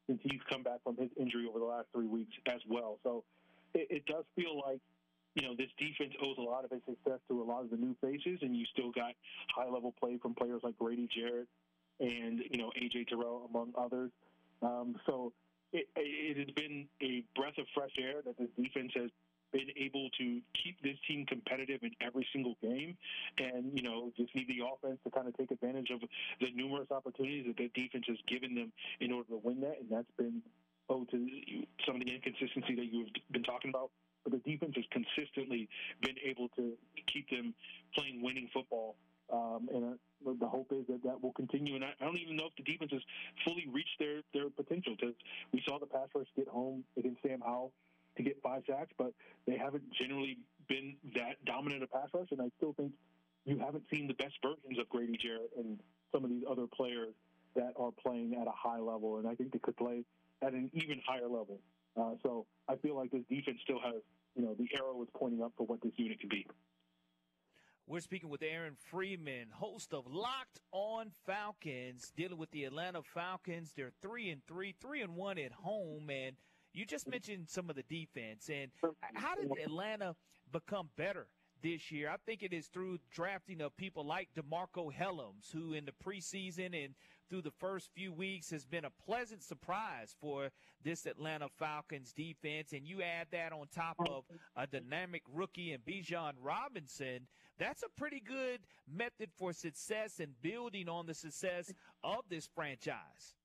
since 0.07 0.19
he's 0.23 0.41
come 0.49 0.63
back 0.63 0.83
from 0.83 0.97
his 0.97 1.09
injury 1.17 1.47
over 1.47 1.59
the 1.59 1.65
last 1.65 1.87
three 1.93 2.07
weeks 2.07 2.33
as 2.45 2.61
well. 2.67 2.99
So 3.03 3.23
it, 3.73 3.87
it 3.89 4.05
does 4.05 4.25
feel 4.35 4.61
like 4.65 4.79
you 5.35 5.45
know, 5.45 5.53
this 5.53 5.67
defense 5.77 6.13
owes 6.23 6.37
a 6.37 6.41
lot 6.41 6.63
of 6.63 6.71
its 6.71 6.85
success 6.85 7.19
to 7.27 7.41
a 7.41 7.43
lot 7.43 7.61
of 7.61 7.69
the 7.69 7.75
new 7.75 7.93
faces, 8.01 8.39
and 8.41 8.55
you 8.55 8.65
still 8.71 8.91
got 8.91 9.11
high 9.53 9.69
level 9.69 9.93
play 9.99 10.17
from 10.17 10.33
players 10.33 10.61
like 10.63 10.77
Grady 10.79 11.09
Jarrett 11.13 11.47
and, 11.99 12.41
you 12.49 12.57
know, 12.57 12.71
A.J. 12.75 13.05
Terrell, 13.05 13.49
among 13.49 13.73
others. 13.77 14.11
Um, 14.61 14.95
so 15.05 15.33
it, 15.73 15.87
it 15.95 16.37
has 16.37 16.53
been 16.55 16.87
a 17.01 17.23
breath 17.35 17.57
of 17.57 17.65
fresh 17.73 17.91
air 17.99 18.21
that 18.25 18.37
the 18.37 18.47
defense 18.61 18.91
has 18.95 19.09
been 19.51 19.71
able 19.77 20.09
to 20.17 20.41
keep 20.51 20.81
this 20.83 20.97
team 21.07 21.25
competitive 21.25 21.79
in 21.83 21.91
every 22.01 22.27
single 22.33 22.55
game, 22.61 22.97
and 23.37 23.71
you 23.73 23.83
know 23.83 24.11
just 24.17 24.33
need 24.35 24.47
the 24.47 24.59
offense 24.65 24.99
to 25.03 25.11
kind 25.11 25.27
of 25.27 25.37
take 25.37 25.51
advantage 25.51 25.89
of 25.91 26.01
the 26.41 26.47
numerous 26.55 26.91
opportunities 26.91 27.45
that 27.47 27.57
the 27.57 27.69
defense 27.73 28.05
has 28.07 28.17
given 28.27 28.55
them 28.55 28.71
in 28.99 29.11
order 29.11 29.29
to 29.29 29.39
win 29.43 29.61
that, 29.61 29.79
and 29.79 29.89
that's 29.89 30.11
been 30.17 30.41
owed 30.89 31.09
to 31.09 31.17
some 31.85 31.95
of 31.95 32.01
the 32.05 32.13
inconsistency 32.13 32.75
that 32.75 32.91
you've 32.91 33.09
been 33.31 33.43
talking 33.43 33.69
about. 33.69 33.91
But 34.23 34.33
the 34.33 34.51
defense 34.51 34.73
has 34.75 34.85
consistently 34.91 35.69
been 36.01 36.15
able 36.25 36.49
to 36.57 36.73
keep 37.11 37.29
them 37.29 37.53
playing 37.93 38.23
winning 38.23 38.49
football 38.53 38.95
um, 39.31 39.69
and 39.73 39.83
uh, 39.93 40.33
the 40.39 40.47
hope 40.47 40.71
is 40.71 40.85
that 40.87 41.03
that 41.03 41.21
will 41.21 41.33
continue. 41.33 41.75
And 41.75 41.83
I, 41.83 41.93
I 41.99 42.05
don't 42.05 42.17
even 42.17 42.35
know 42.35 42.47
if 42.47 42.55
the 42.55 42.71
defense 42.71 42.91
has 42.91 43.01
fully 43.43 43.67
reached 43.71 43.97
their, 43.99 44.21
their 44.33 44.49
potential 44.49 44.95
because 44.99 45.15
we 45.51 45.63
saw 45.67 45.79
the 45.79 45.85
pass 45.85 46.07
rush 46.15 46.27
get 46.35 46.47
home 46.47 46.83
against 46.97 47.21
Sam 47.21 47.41
Howell 47.41 47.71
to 48.17 48.23
get 48.23 48.41
five 48.41 48.63
sacks, 48.67 48.91
but 48.97 49.13
they 49.45 49.57
haven't 49.57 49.83
generally 49.93 50.37
been 50.67 50.95
that 51.15 51.43
dominant 51.45 51.83
a 51.83 51.87
pass 51.87 52.09
rush. 52.13 52.27
And 52.31 52.41
I 52.41 52.49
still 52.57 52.73
think 52.73 52.91
you 53.45 53.59
haven't 53.59 53.83
seen 53.91 54.07
the 54.07 54.13
best 54.13 54.35
versions 54.41 54.79
of 54.79 54.89
Grady 54.89 55.17
Jarrett 55.17 55.51
and 55.57 55.79
some 56.11 56.23
of 56.23 56.29
these 56.29 56.43
other 56.49 56.65
players 56.67 57.13
that 57.55 57.73
are 57.77 57.91
playing 57.91 58.35
at 58.39 58.47
a 58.47 58.53
high 58.55 58.79
level. 58.79 59.17
And 59.17 59.27
I 59.27 59.35
think 59.35 59.53
they 59.53 59.59
could 59.59 59.77
play 59.77 60.03
at 60.41 60.53
an 60.53 60.69
even 60.73 61.01
higher 61.05 61.27
level. 61.27 61.59
Uh, 61.97 62.11
so 62.23 62.45
I 62.67 62.75
feel 62.75 62.95
like 62.95 63.11
this 63.11 63.23
defense 63.29 63.59
still 63.63 63.79
has, 63.79 64.01
you 64.35 64.43
know, 64.43 64.55
the 64.57 64.67
arrow 64.77 65.01
is 65.01 65.07
pointing 65.15 65.41
up 65.41 65.53
for 65.57 65.65
what 65.65 65.81
this 65.81 65.93
unit 65.95 66.19
can 66.19 66.29
be. 66.29 66.45
We're 67.87 67.99
speaking 67.99 68.29
with 68.29 68.41
Aaron 68.41 68.73
Freeman, 68.89 69.49
host 69.51 69.93
of 69.93 70.07
Locked 70.07 70.59
On 70.71 71.11
Falcons, 71.27 72.11
dealing 72.17 72.39
with 72.39 72.49
the 72.49 72.63
Atlanta 72.63 73.01
Falcons. 73.03 73.73
They're 73.75 73.91
three 74.01 74.31
and 74.31 74.41
three, 74.47 74.73
three 74.81 75.03
and 75.03 75.15
one 75.15 75.37
at 75.37 75.51
home, 75.51 76.09
and 76.09 76.35
you 76.73 76.83
just 76.85 77.07
mentioned 77.07 77.47
some 77.47 77.69
of 77.69 77.75
the 77.75 77.83
defense. 77.83 78.49
And 78.49 78.71
how 79.13 79.35
did 79.35 79.51
Atlanta 79.63 80.15
become 80.51 80.89
better 80.97 81.27
this 81.61 81.91
year? 81.91 82.09
I 82.09 82.17
think 82.25 82.41
it 82.41 82.53
is 82.53 82.65
through 82.67 82.97
drafting 83.11 83.61
of 83.61 83.77
people 83.77 84.03
like 84.03 84.29
DeMarcco 84.35 84.91
Hellams, 84.91 85.51
who 85.53 85.73
in 85.73 85.85
the 85.85 85.93
preseason 86.03 86.85
and 86.85 86.95
through 87.29 87.43
the 87.43 87.51
first 87.51 87.91
few 87.93 88.11
weeks 88.11 88.49
has 88.49 88.65
been 88.65 88.85
a 88.85 89.03
pleasant 89.05 89.43
surprise 89.43 90.15
for 90.19 90.49
this 90.83 91.05
Atlanta 91.05 91.49
Falcons 91.59 92.13
defense. 92.13 92.73
And 92.73 92.87
you 92.87 93.03
add 93.03 93.27
that 93.31 93.53
on 93.53 93.67
top 93.73 93.95
of 94.09 94.25
a 94.55 94.65
dynamic 94.65 95.21
rookie 95.31 95.71
in 95.71 95.81
Bijan 95.81 96.33
Robinson, 96.41 97.27
that's 97.57 97.83
a 97.83 97.89
pretty 97.97 98.19
good 98.19 98.61
method 98.91 99.29
for 99.37 99.53
success 99.53 100.19
and 100.19 100.39
building 100.41 100.89
on 100.89 101.05
the 101.05 101.13
success 101.13 101.73
of 102.03 102.21
this 102.29 102.49
franchise. 102.53 103.35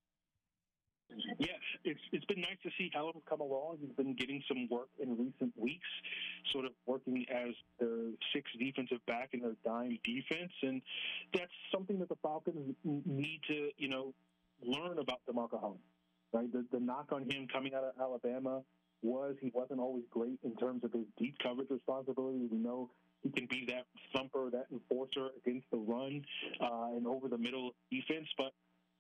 Yes, 1.39 1.59
it's 1.85 2.01
it's 2.13 2.25
been 2.27 2.41
nice 2.41 2.59
to 2.63 2.71
see 2.79 2.91
Hellams 2.97 3.23
come 3.29 3.41
along. 3.41 3.79
He's 3.81 3.95
been 3.97 4.15
getting 4.15 4.43
some 4.47 4.69
work 4.71 4.89
in 5.01 5.11
recent 5.11 5.53
weeks, 5.57 5.89
sort 6.53 6.65
of 6.67 6.73
working 6.87 7.25
as 7.29 7.55
their 7.81 8.13
sixth 8.33 8.53
defensive 8.59 9.05
back 9.07 9.31
in 9.33 9.41
their 9.41 9.57
dime 9.65 9.99
defense, 10.05 10.53
and 10.63 10.81
that's 11.35 11.51
something 11.75 11.99
that 11.99 12.09
the 12.09 12.17
Falcons 12.23 12.77
need 12.85 13.41
to 13.49 13.71
you 13.77 13.89
know 13.89 14.15
learn 14.63 14.99
about 14.99 15.21
DeMarcco 15.29 15.61
Hellams. 15.61 15.79
Right, 16.33 16.53
the, 16.53 16.65
the 16.71 16.79
knock 16.79 17.09
on 17.11 17.23
him 17.29 17.49
coming 17.53 17.75
out 17.75 17.83
of 17.83 18.01
Alabama 18.01 18.63
was 19.03 19.35
he 19.41 19.51
wasn't 19.53 19.81
always 19.81 20.05
great 20.11 20.39
in 20.45 20.55
terms 20.57 20.85
of 20.85 20.93
his 20.93 21.07
deep 21.19 21.37
coverage 21.43 21.71
responsibilities. 21.71 22.49
We 22.53 22.59
know 22.59 22.91
he 23.23 23.31
can 23.31 23.47
be 23.47 23.67
that 23.69 23.85
thumper, 24.15 24.51
that 24.51 24.67
enforcer 24.73 25.29
against 25.45 25.67
the 25.71 25.79
run 25.79 26.23
uh, 26.61 26.97
and 26.97 27.07
over 27.07 27.29
the 27.29 27.39
middle 27.39 27.73
defense, 27.91 28.27
but 28.37 28.53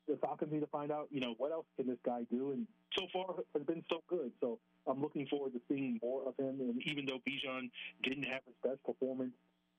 the 0.08 0.16
Falcons 0.16 0.52
need 0.52 0.60
to 0.60 0.66
find 0.66 0.90
out, 0.90 1.08
you 1.10 1.20
know, 1.20 1.34
what 1.38 1.52
else 1.52 1.66
can 1.76 1.86
this 1.86 1.98
guy 2.04 2.22
do? 2.30 2.52
And 2.52 2.66
so 2.96 3.06
far 3.12 3.34
has 3.54 3.62
been 3.64 3.84
so 3.88 4.02
good. 4.08 4.32
So 4.40 4.58
I'm 4.86 5.00
looking 5.00 5.26
forward 5.26 5.52
to 5.52 5.60
seeing 5.68 5.98
more 6.02 6.26
of 6.26 6.36
him. 6.36 6.60
And 6.60 6.82
even 6.84 7.06
though 7.06 7.18
Bijan 7.28 7.70
didn't 8.02 8.24
have 8.24 8.40
his 8.44 8.54
best 8.62 8.82
performance, 8.84 9.32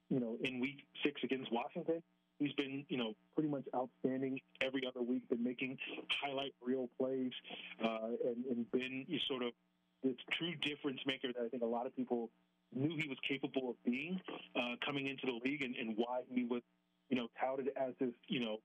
you 0.10 0.20
know, 0.20 0.38
in 0.44 0.60
Week 0.60 0.86
Six 1.04 1.22
against 1.24 1.52
Washington, 1.52 2.02
he's 2.40 2.54
been, 2.54 2.86
you 2.90 2.98
know, 2.98 3.14
pretty 3.36 3.50
much 3.50 3.64
outstanding 3.76 4.40
every 4.62 4.84
other 4.88 5.02
week. 5.02 5.28
Been 5.30 5.44
making 5.44 5.78
highlight 6.24 6.54
reel 6.62 6.90
plays 7.00 7.32
uh, 7.84 8.16
and, 8.26 8.46
and 8.50 8.72
been 8.72 9.06
sort 9.28 9.44
of 9.44 9.52
this 10.04 10.16
true 10.32 10.54
difference 10.62 11.00
maker 11.06 11.28
that 11.28 11.44
I 11.46 11.50
think 11.50 11.64
a 11.64 11.68
lot 11.68 11.86
of 11.86 11.96
people 11.96 12.30
knew 12.74 12.96
he 12.98 13.08
was 13.08 13.18
capable 13.28 13.70
of 13.70 13.76
being 13.84 14.20
uh, 14.56 14.76
coming 14.86 15.08
into 15.08 15.26
the 15.26 15.40
league, 15.44 15.62
and, 15.62 15.76
and 15.76 15.96
why 15.98 16.22
he 16.30 16.46
was, 16.46 16.62
you 17.10 17.18
know, 17.18 17.28
touted 17.40 17.70
as 17.76 17.94
this, 18.00 18.14
you 18.28 18.40
know, 18.40 18.58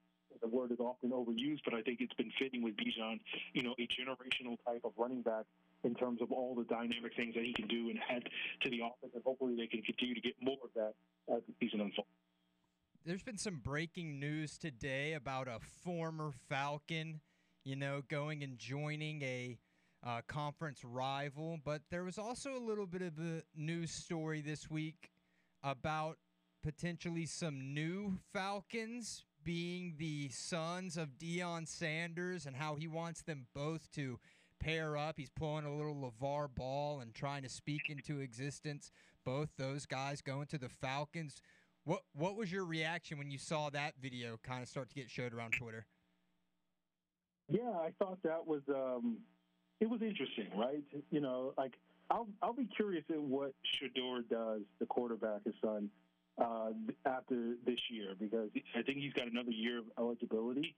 the 0.42 0.48
word 0.48 0.70
is 0.70 0.78
often 0.80 1.10
overused, 1.10 1.60
but 1.64 1.74
I 1.74 1.82
think 1.82 2.00
it's 2.00 2.14
been 2.14 2.32
fitting 2.38 2.62
with 2.62 2.74
Bijan, 2.76 3.20
you 3.54 3.62
know, 3.62 3.74
a 3.78 3.86
generational 3.86 4.56
type 4.66 4.82
of 4.84 4.92
running 4.96 5.22
back 5.22 5.44
in 5.84 5.94
terms 5.94 6.20
of 6.20 6.32
all 6.32 6.54
the 6.54 6.64
dynamic 6.64 7.14
things 7.16 7.34
that 7.34 7.44
he 7.44 7.54
can 7.54 7.68
do 7.68 7.90
and 7.90 7.98
add 8.10 8.28
to 8.62 8.70
the 8.70 8.80
offense. 8.80 9.12
And 9.14 9.22
hopefully 9.24 9.54
they 9.56 9.66
can 9.66 9.82
continue 9.82 10.14
to 10.14 10.20
get 10.20 10.34
more 10.42 10.58
of 10.62 10.70
that 10.74 10.94
as 11.34 11.42
the 11.46 11.54
season 11.60 11.80
unfolds. 11.80 12.10
There's 13.04 13.22
been 13.22 13.38
some 13.38 13.60
breaking 13.62 14.18
news 14.18 14.58
today 14.58 15.12
about 15.12 15.48
a 15.48 15.60
former 15.84 16.32
Falcon, 16.48 17.20
you 17.64 17.76
know, 17.76 18.02
going 18.08 18.42
and 18.42 18.58
joining 18.58 19.22
a 19.22 19.58
uh, 20.06 20.20
conference 20.26 20.84
rival. 20.84 21.58
But 21.62 21.82
there 21.90 22.04
was 22.04 22.18
also 22.18 22.56
a 22.56 22.62
little 22.62 22.86
bit 22.86 23.02
of 23.02 23.18
a 23.18 23.42
news 23.54 23.90
story 23.90 24.40
this 24.40 24.70
week 24.70 25.10
about 25.62 26.18
potentially 26.62 27.26
some 27.26 27.74
new 27.74 28.18
Falcons 28.32 29.24
being 29.42 29.94
the 29.98 30.28
sons 30.30 30.96
of 30.96 31.18
Deion 31.18 31.66
Sanders 31.66 32.46
and 32.46 32.56
how 32.56 32.74
he 32.74 32.88
wants 32.88 33.22
them 33.22 33.46
both 33.54 33.90
to 33.92 34.18
pair 34.60 34.96
up. 34.96 35.14
He's 35.16 35.30
pulling 35.30 35.64
a 35.64 35.74
little 35.74 35.94
LeVar 35.94 36.54
Ball 36.54 37.00
and 37.00 37.14
trying 37.14 37.42
to 37.42 37.48
speak 37.48 37.88
into 37.88 38.20
existence 38.20 38.90
both 39.24 39.48
those 39.56 39.86
guys 39.86 40.20
going 40.20 40.46
to 40.46 40.58
the 40.58 40.68
Falcons. 40.68 41.40
What 41.84 42.02
what 42.14 42.36
was 42.36 42.50
your 42.50 42.64
reaction 42.64 43.18
when 43.18 43.30
you 43.30 43.38
saw 43.38 43.70
that 43.70 43.94
video 44.00 44.38
kind 44.42 44.62
of 44.62 44.68
start 44.68 44.88
to 44.88 44.94
get 44.94 45.10
showed 45.10 45.32
around 45.32 45.52
Twitter? 45.52 45.86
Yeah, 47.48 47.70
I 47.70 47.92
thought 47.98 48.18
that 48.24 48.44
was 48.44 48.62
um, 48.68 49.18
it 49.80 49.88
was 49.88 50.02
interesting, 50.02 50.48
right? 50.56 50.82
You 51.10 51.20
know, 51.20 51.52
like 51.56 51.74
I'll 52.10 52.28
I'll 52.42 52.52
be 52.52 52.66
curious 52.66 53.04
at 53.10 53.20
what 53.20 53.52
Shedeur 53.64 54.28
does, 54.28 54.62
the 54.78 54.86
quarterback, 54.86 55.44
his 55.44 55.54
son, 55.62 55.90
uh, 56.38 56.70
after 57.04 57.54
this 57.64 57.78
year, 57.90 58.14
because 58.18 58.50
I 58.74 58.82
think 58.82 58.98
he's 58.98 59.12
got 59.12 59.26
another 59.30 59.50
year 59.50 59.78
of 59.78 59.84
eligibility, 59.98 60.74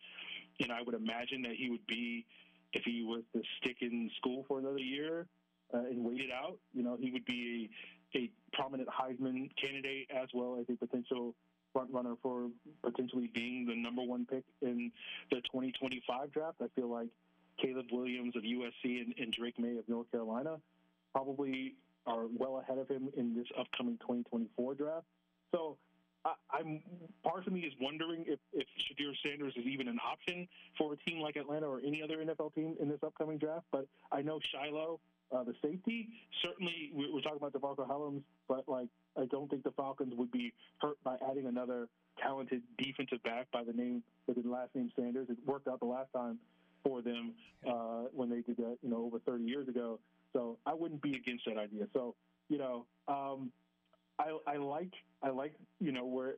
and 0.60 0.72
I 0.72 0.82
would 0.82 0.94
imagine 0.94 1.42
that 1.42 1.54
he 1.56 1.70
would 1.70 1.86
be, 1.86 2.24
if 2.72 2.82
he 2.84 3.02
was 3.02 3.22
to 3.34 3.42
stick 3.60 3.78
in 3.80 4.10
school 4.16 4.44
for 4.48 4.58
another 4.58 4.78
year 4.78 5.26
uh, 5.74 5.78
and 5.78 6.04
wait 6.04 6.20
it 6.20 6.30
out, 6.32 6.58
you 6.74 6.82
know, 6.82 6.96
he 7.00 7.10
would 7.10 7.24
be 7.24 7.70
a, 8.14 8.18
a 8.18 8.30
prominent 8.52 8.88
Heisman 8.88 9.50
candidate 9.60 10.10
as 10.14 10.28
well 10.32 10.58
as 10.60 10.66
a 10.72 10.76
potential 10.76 11.34
front 11.72 11.92
runner 11.92 12.14
for 12.22 12.48
potentially 12.82 13.30
being 13.32 13.66
the 13.66 13.74
number 13.74 14.02
one 14.02 14.26
pick 14.26 14.44
in 14.62 14.90
the 15.30 15.36
2025 15.36 16.32
draft. 16.32 16.56
I 16.62 16.66
feel 16.74 16.88
like 16.88 17.08
Caleb 17.60 17.86
Williams 17.92 18.36
of 18.36 18.42
USC 18.42 19.02
and, 19.02 19.14
and 19.18 19.32
Drake 19.32 19.58
Maye 19.58 19.78
of 19.78 19.88
North 19.88 20.10
Carolina 20.10 20.56
probably 21.12 21.74
are 22.06 22.26
well 22.36 22.58
ahead 22.58 22.78
of 22.78 22.88
him 22.88 23.08
in 23.16 23.34
this 23.34 23.46
upcoming 23.58 23.98
2024 23.98 24.74
draft. 24.74 25.06
So 25.52 25.76
I, 26.24 26.32
I'm 26.52 26.82
part 27.22 27.46
of 27.46 27.52
me 27.52 27.60
is 27.60 27.72
wondering 27.80 28.24
if, 28.26 28.38
if 28.52 28.66
Shedeur 28.66 29.12
Sanders 29.24 29.54
is 29.56 29.66
even 29.66 29.88
an 29.88 29.98
option 30.04 30.48
for 30.76 30.94
a 30.94 30.96
team 30.96 31.20
like 31.20 31.36
Atlanta 31.36 31.66
or 31.66 31.80
any 31.84 32.02
other 32.02 32.18
NFL 32.18 32.54
team 32.54 32.76
in 32.80 32.88
this 32.88 33.00
upcoming 33.04 33.38
draft. 33.38 33.66
But 33.70 33.86
I 34.10 34.22
know 34.22 34.40
Shiloh, 34.52 35.00
uh, 35.30 35.44
the 35.44 35.54
safety, 35.62 36.08
certainly 36.42 36.90
we're 36.94 37.20
talking 37.20 37.38
about 37.38 37.52
DeMarcco 37.52 37.88
Hellams, 37.88 38.22
but 38.48 38.68
like 38.68 38.88
I 39.16 39.26
don't 39.26 39.50
think 39.50 39.64
the 39.64 39.72
Falcons 39.72 40.14
would 40.16 40.32
be 40.32 40.52
hurt 40.78 40.96
by 41.04 41.16
adding 41.30 41.46
another 41.46 41.88
talented 42.20 42.62
defensive 42.78 43.22
back 43.22 43.46
by 43.52 43.62
the 43.62 43.72
name 43.72 44.02
with 44.26 44.42
the 44.42 44.48
last 44.48 44.74
name 44.74 44.90
Sanders. 44.96 45.28
It 45.28 45.36
worked 45.46 45.68
out 45.68 45.80
the 45.80 45.86
last 45.86 46.12
time 46.14 46.38
for 46.82 47.02
them 47.02 47.34
uh, 47.68 48.04
when 48.12 48.30
they 48.30 48.40
did 48.40 48.56
that, 48.56 48.78
you 48.82 48.90
know, 48.90 49.04
over 49.04 49.18
30 49.20 49.44
years 49.44 49.68
ago. 49.68 49.98
So 50.32 50.58
I 50.66 50.74
wouldn't 50.74 51.02
be 51.02 51.14
against 51.14 51.44
that 51.46 51.58
idea. 51.58 51.86
So 51.92 52.14
you 52.48 52.58
know, 52.58 52.86
um, 53.06 53.52
I, 54.18 54.36
I 54.46 54.56
like 54.56 54.92
I 55.22 55.30
like 55.30 55.54
you 55.80 55.92
know 55.92 56.06
where 56.06 56.34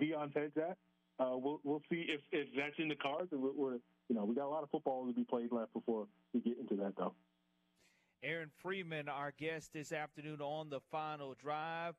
Deion's 0.00 0.32
head's 0.34 0.56
at. 0.56 0.76
Uh, 1.18 1.36
we'll 1.36 1.60
we'll 1.64 1.82
see 1.90 2.06
if, 2.08 2.20
if 2.32 2.48
that's 2.56 2.74
in 2.78 2.88
the 2.88 2.96
cards. 2.96 3.28
We're, 3.32 3.52
we're 3.52 3.78
you 4.08 4.16
know 4.16 4.24
we 4.24 4.34
got 4.34 4.46
a 4.46 4.48
lot 4.48 4.62
of 4.62 4.70
football 4.70 5.06
to 5.06 5.12
be 5.12 5.24
played 5.24 5.52
left 5.52 5.72
before 5.72 6.06
we 6.32 6.40
get 6.40 6.58
into 6.58 6.76
that 6.76 6.94
though. 6.96 7.14
Aaron 8.24 8.50
Freeman, 8.60 9.08
our 9.08 9.32
guest 9.32 9.72
this 9.72 9.92
afternoon 9.92 10.40
on 10.40 10.70
the 10.70 10.80
final 10.90 11.34
drive. 11.34 11.94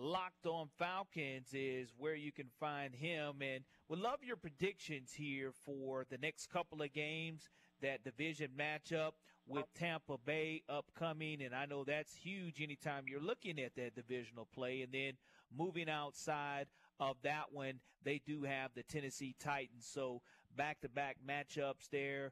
Locked 0.00 0.46
on 0.46 0.68
Falcons 0.78 1.48
is 1.52 1.92
where 1.98 2.14
you 2.14 2.30
can 2.30 2.46
find 2.60 2.94
him. 2.94 3.42
And 3.42 3.64
we 3.88 3.96
love 3.96 4.20
your 4.22 4.36
predictions 4.36 5.12
here 5.12 5.50
for 5.64 6.06
the 6.08 6.18
next 6.18 6.50
couple 6.50 6.82
of 6.82 6.92
games, 6.92 7.48
that 7.82 8.04
division 8.04 8.50
matchup 8.56 9.14
with 9.44 9.64
Tampa 9.74 10.16
Bay 10.24 10.62
upcoming. 10.68 11.42
And 11.42 11.52
I 11.52 11.66
know 11.66 11.82
that's 11.82 12.14
huge 12.14 12.62
anytime 12.62 13.06
you're 13.08 13.20
looking 13.20 13.58
at 13.58 13.74
that 13.74 13.96
divisional 13.96 14.46
play. 14.54 14.82
And 14.82 14.92
then 14.92 15.14
moving 15.52 15.90
outside 15.90 16.68
of 17.00 17.16
that 17.24 17.46
one, 17.50 17.80
they 18.04 18.20
do 18.24 18.44
have 18.44 18.70
the 18.76 18.84
Tennessee 18.84 19.34
Titans. 19.40 19.90
So 19.92 20.22
back 20.56 20.80
to 20.82 20.88
back 20.88 21.16
matchups 21.28 21.90
there, 21.90 22.30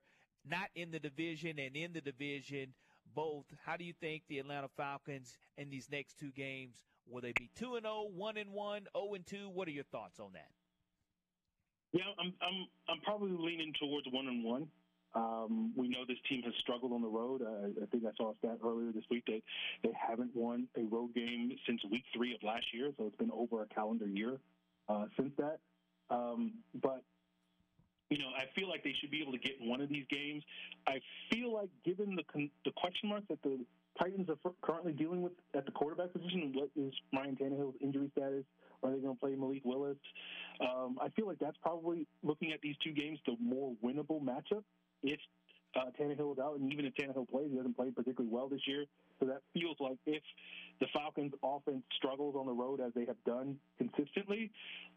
not 0.48 0.68
in 0.76 0.92
the 0.92 1.00
division 1.00 1.58
and 1.58 1.74
in 1.74 1.92
the 1.92 2.00
division 2.00 2.74
both. 3.12 3.46
How 3.64 3.76
do 3.76 3.82
you 3.82 3.92
think 3.92 4.22
the 4.28 4.38
Atlanta 4.38 4.68
Falcons 4.76 5.36
in 5.58 5.68
these 5.68 5.88
next 5.90 6.16
two 6.16 6.30
games 6.30 6.84
Will 7.08 7.20
they 7.20 7.32
be 7.32 7.50
2 7.56 7.76
and 7.76 7.84
0, 7.84 8.08
1 8.14 8.36
and 8.36 8.52
1, 8.52 8.86
0 8.96 9.14
and 9.14 9.26
2? 9.26 9.48
What 9.50 9.68
are 9.68 9.72
your 9.72 9.84
thoughts 9.84 10.18
on 10.20 10.32
that? 10.34 10.50
Yeah, 11.92 12.02
I'm 12.18 12.34
I'm 12.42 12.66
I'm 12.88 13.00
probably 13.02 13.30
leaning 13.30 13.72
towards 13.80 14.06
1 14.10 14.26
and 14.26 14.44
1. 14.44 14.68
Um, 15.14 15.72
we 15.74 15.88
know 15.88 16.04
this 16.06 16.18
team 16.28 16.42
has 16.42 16.52
struggled 16.60 16.92
on 16.92 17.00
the 17.00 17.08
road. 17.08 17.40
Uh, 17.40 17.82
I 17.82 17.86
think 17.86 18.04
I 18.04 18.10
saw 18.16 18.32
a 18.32 18.34
stat 18.38 18.58
earlier 18.62 18.92
this 18.92 19.04
week 19.10 19.24
that 19.26 19.40
they 19.82 19.92
haven't 19.96 20.36
won 20.36 20.68
a 20.76 20.82
road 20.82 21.14
game 21.14 21.56
since 21.66 21.80
week 21.90 22.04
three 22.14 22.34
of 22.34 22.42
last 22.42 22.66
year, 22.74 22.92
so 22.98 23.06
it's 23.06 23.16
been 23.16 23.30
over 23.30 23.62
a 23.62 23.66
calendar 23.66 24.06
year 24.06 24.38
uh, 24.88 25.06
since 25.16 25.32
that. 25.38 25.58
Um, 26.10 26.58
but 26.74 27.02
you 28.10 28.18
know, 28.18 28.28
I 28.36 28.44
feel 28.54 28.68
like 28.68 28.84
they 28.84 28.94
should 29.00 29.10
be 29.10 29.22
able 29.22 29.32
to 29.32 29.38
get 29.38 29.54
one 29.60 29.80
of 29.80 29.88
these 29.88 30.04
games. 30.10 30.42
I 30.86 31.00
feel 31.32 31.52
like, 31.52 31.70
given 31.84 32.14
the 32.14 32.22
con- 32.24 32.50
the 32.64 32.72
question 32.76 33.08
marks 33.08 33.26
that 33.30 33.42
the 33.42 33.64
Titans 33.98 34.28
are 34.28 34.52
currently 34.62 34.92
dealing 34.92 35.22
with 35.22 35.32
at 35.54 35.64
the 35.64 35.72
quarterback 35.72 36.12
position. 36.12 36.52
What 36.54 36.70
is 36.76 36.92
Ryan 37.14 37.36
Tannehill's 37.36 37.76
injury 37.80 38.10
status? 38.12 38.44
Are 38.82 38.90
they 38.90 38.98
going 38.98 39.14
to 39.14 39.20
play 39.20 39.34
Malik 39.34 39.62
Willis? 39.64 39.96
Um, 40.60 40.98
I 41.00 41.08
feel 41.10 41.26
like 41.26 41.38
that's 41.38 41.56
probably 41.62 42.06
looking 42.22 42.52
at 42.52 42.60
these 42.60 42.76
two 42.84 42.92
games 42.92 43.18
the 43.26 43.36
more 43.40 43.72
winnable 43.82 44.22
matchup. 44.22 44.62
If 45.02 45.18
uh, 45.74 45.90
Tannehill 46.00 46.32
is 46.32 46.38
out, 46.38 46.58
and 46.58 46.72
even 46.72 46.86
if 46.86 46.94
Tannehill 46.94 47.28
plays, 47.28 47.48
he 47.50 47.56
hasn't 47.56 47.76
played 47.76 47.94
particularly 47.94 48.32
well 48.32 48.48
this 48.48 48.60
year. 48.66 48.84
So 49.20 49.26
that 49.26 49.42
feels 49.52 49.76
like 49.80 49.98
if 50.06 50.22
the 50.80 50.86
Falcons' 50.92 51.32
offense 51.42 51.82
struggles 51.96 52.34
on 52.36 52.46
the 52.46 52.52
road 52.52 52.80
as 52.80 52.92
they 52.94 53.04
have 53.06 53.22
done 53.24 53.56
consistently, 53.78 54.50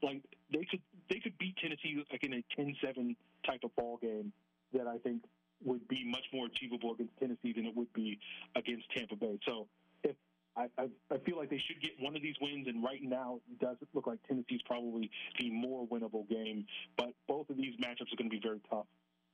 like 0.03 0.21
they 0.51 0.65
could 0.69 0.81
they 1.09 1.19
could 1.19 1.37
beat 1.37 1.55
Tennessee 1.57 2.01
like 2.11 2.23
in 2.23 2.33
a 2.33 2.43
10-7 2.59 3.15
type 3.45 3.61
of 3.63 3.75
ball 3.75 3.97
game 4.01 4.31
that 4.73 4.87
I 4.87 4.97
think 4.97 5.21
would 5.63 5.87
be 5.87 6.03
much 6.05 6.25
more 6.33 6.47
achievable 6.47 6.93
against 6.93 7.17
Tennessee 7.19 7.53
than 7.53 7.65
it 7.65 7.75
would 7.75 7.91
be 7.93 8.19
against 8.55 8.89
Tampa 8.95 9.15
Bay. 9.15 9.39
So 9.45 9.67
if 10.03 10.15
I, 10.55 10.67
I, 10.77 10.87
I 11.11 11.17
feel 11.19 11.37
like 11.37 11.49
they 11.49 11.61
should 11.67 11.81
get 11.81 11.91
one 11.99 12.15
of 12.15 12.21
these 12.21 12.35
wins, 12.41 12.67
and 12.67 12.83
right 12.83 13.01
now 13.01 13.39
it 13.51 13.59
does 13.59 13.77
look 13.93 14.07
like 14.07 14.19
Tennessee's 14.27 14.61
probably 14.65 15.09
the 15.39 15.49
more 15.49 15.87
winnable 15.87 16.27
game. 16.29 16.65
But 16.97 17.13
both 17.27 17.49
of 17.49 17.57
these 17.57 17.75
matchups 17.77 18.13
are 18.13 18.17
going 18.17 18.29
to 18.29 18.35
be 18.35 18.41
very 18.41 18.59
tough 18.69 18.87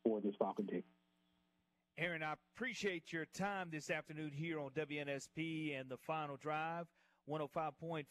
for 0.04 0.22
this 0.22 0.36
Falcon 0.38 0.68
team. 0.68 0.84
Aaron, 1.98 2.24
I 2.24 2.36
appreciate 2.56 3.14
your 3.14 3.26
time 3.26 3.70
this 3.72 3.90
afternoon 3.90 4.32
here 4.34 4.60
on 4.60 4.72
WNSP 4.72 5.80
and 5.80 5.90
the 5.90 5.98
final 5.98 6.36
drive. 6.36 6.88
105.5. 7.30 8.06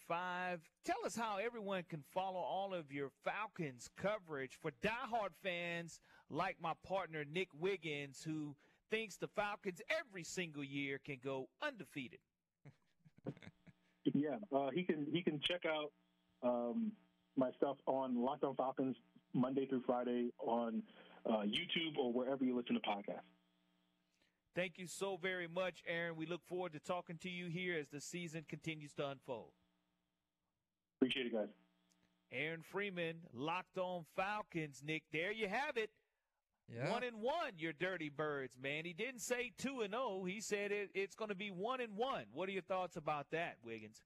Tell 0.84 0.96
us 1.04 1.16
how 1.16 1.38
everyone 1.38 1.84
can 1.88 2.02
follow 2.12 2.40
all 2.40 2.74
of 2.74 2.92
your 2.92 3.10
Falcons 3.24 3.88
coverage 3.96 4.58
for 4.60 4.72
diehard 4.82 5.34
fans 5.42 6.00
like 6.30 6.56
my 6.60 6.72
partner 6.86 7.24
Nick 7.24 7.48
Wiggins, 7.58 8.22
who 8.24 8.56
thinks 8.90 9.16
the 9.16 9.28
Falcons 9.28 9.80
every 9.90 10.24
single 10.24 10.64
year 10.64 11.00
can 11.04 11.18
go 11.22 11.48
undefeated. 11.62 12.20
yeah, 14.14 14.36
uh, 14.54 14.70
he 14.74 14.82
can 14.82 15.06
he 15.12 15.22
can 15.22 15.40
check 15.40 15.62
out 15.66 15.92
um, 16.42 16.92
my 17.36 17.50
stuff 17.56 17.76
on 17.86 18.20
Locked 18.20 18.44
On 18.44 18.54
Falcons 18.54 18.96
Monday 19.32 19.66
through 19.66 19.82
Friday 19.86 20.30
on 20.38 20.82
uh, 21.26 21.42
YouTube 21.42 21.96
or 21.98 22.12
wherever 22.12 22.44
you 22.44 22.56
listen 22.56 22.74
to 22.74 22.80
podcasts. 22.80 23.33
Thank 24.54 24.78
you 24.78 24.86
so 24.86 25.18
very 25.20 25.48
much, 25.48 25.82
Aaron. 25.86 26.16
We 26.16 26.26
look 26.26 26.44
forward 26.46 26.72
to 26.74 26.80
talking 26.80 27.18
to 27.18 27.28
you 27.28 27.46
here 27.46 27.76
as 27.78 27.88
the 27.88 28.00
season 28.00 28.44
continues 28.48 28.92
to 28.94 29.08
unfold. 29.08 29.50
Appreciate 30.98 31.26
it, 31.26 31.32
guys. 31.32 31.48
Aaron 32.32 32.62
Freeman, 32.62 33.16
locked 33.32 33.78
on 33.78 34.04
Falcons. 34.16 34.82
Nick, 34.84 35.02
there 35.12 35.32
you 35.32 35.48
have 35.48 35.76
it. 35.76 35.90
Yeah. 36.72 36.90
One 36.90 37.02
and 37.02 37.20
one, 37.20 37.52
your 37.58 37.72
dirty 37.72 38.08
birds, 38.08 38.56
man. 38.60 38.84
He 38.84 38.92
didn't 38.92 39.20
say 39.20 39.52
two 39.58 39.82
and 39.82 39.92
zero. 39.92 40.20
Oh. 40.20 40.24
He 40.24 40.40
said 40.40 40.72
it, 40.72 40.90
it's 40.94 41.14
going 41.14 41.28
to 41.28 41.34
be 41.34 41.50
one 41.50 41.80
and 41.80 41.96
one. 41.96 42.24
What 42.32 42.48
are 42.48 42.52
your 42.52 42.62
thoughts 42.62 42.96
about 42.96 43.26
that, 43.32 43.56
Wiggins? 43.64 44.02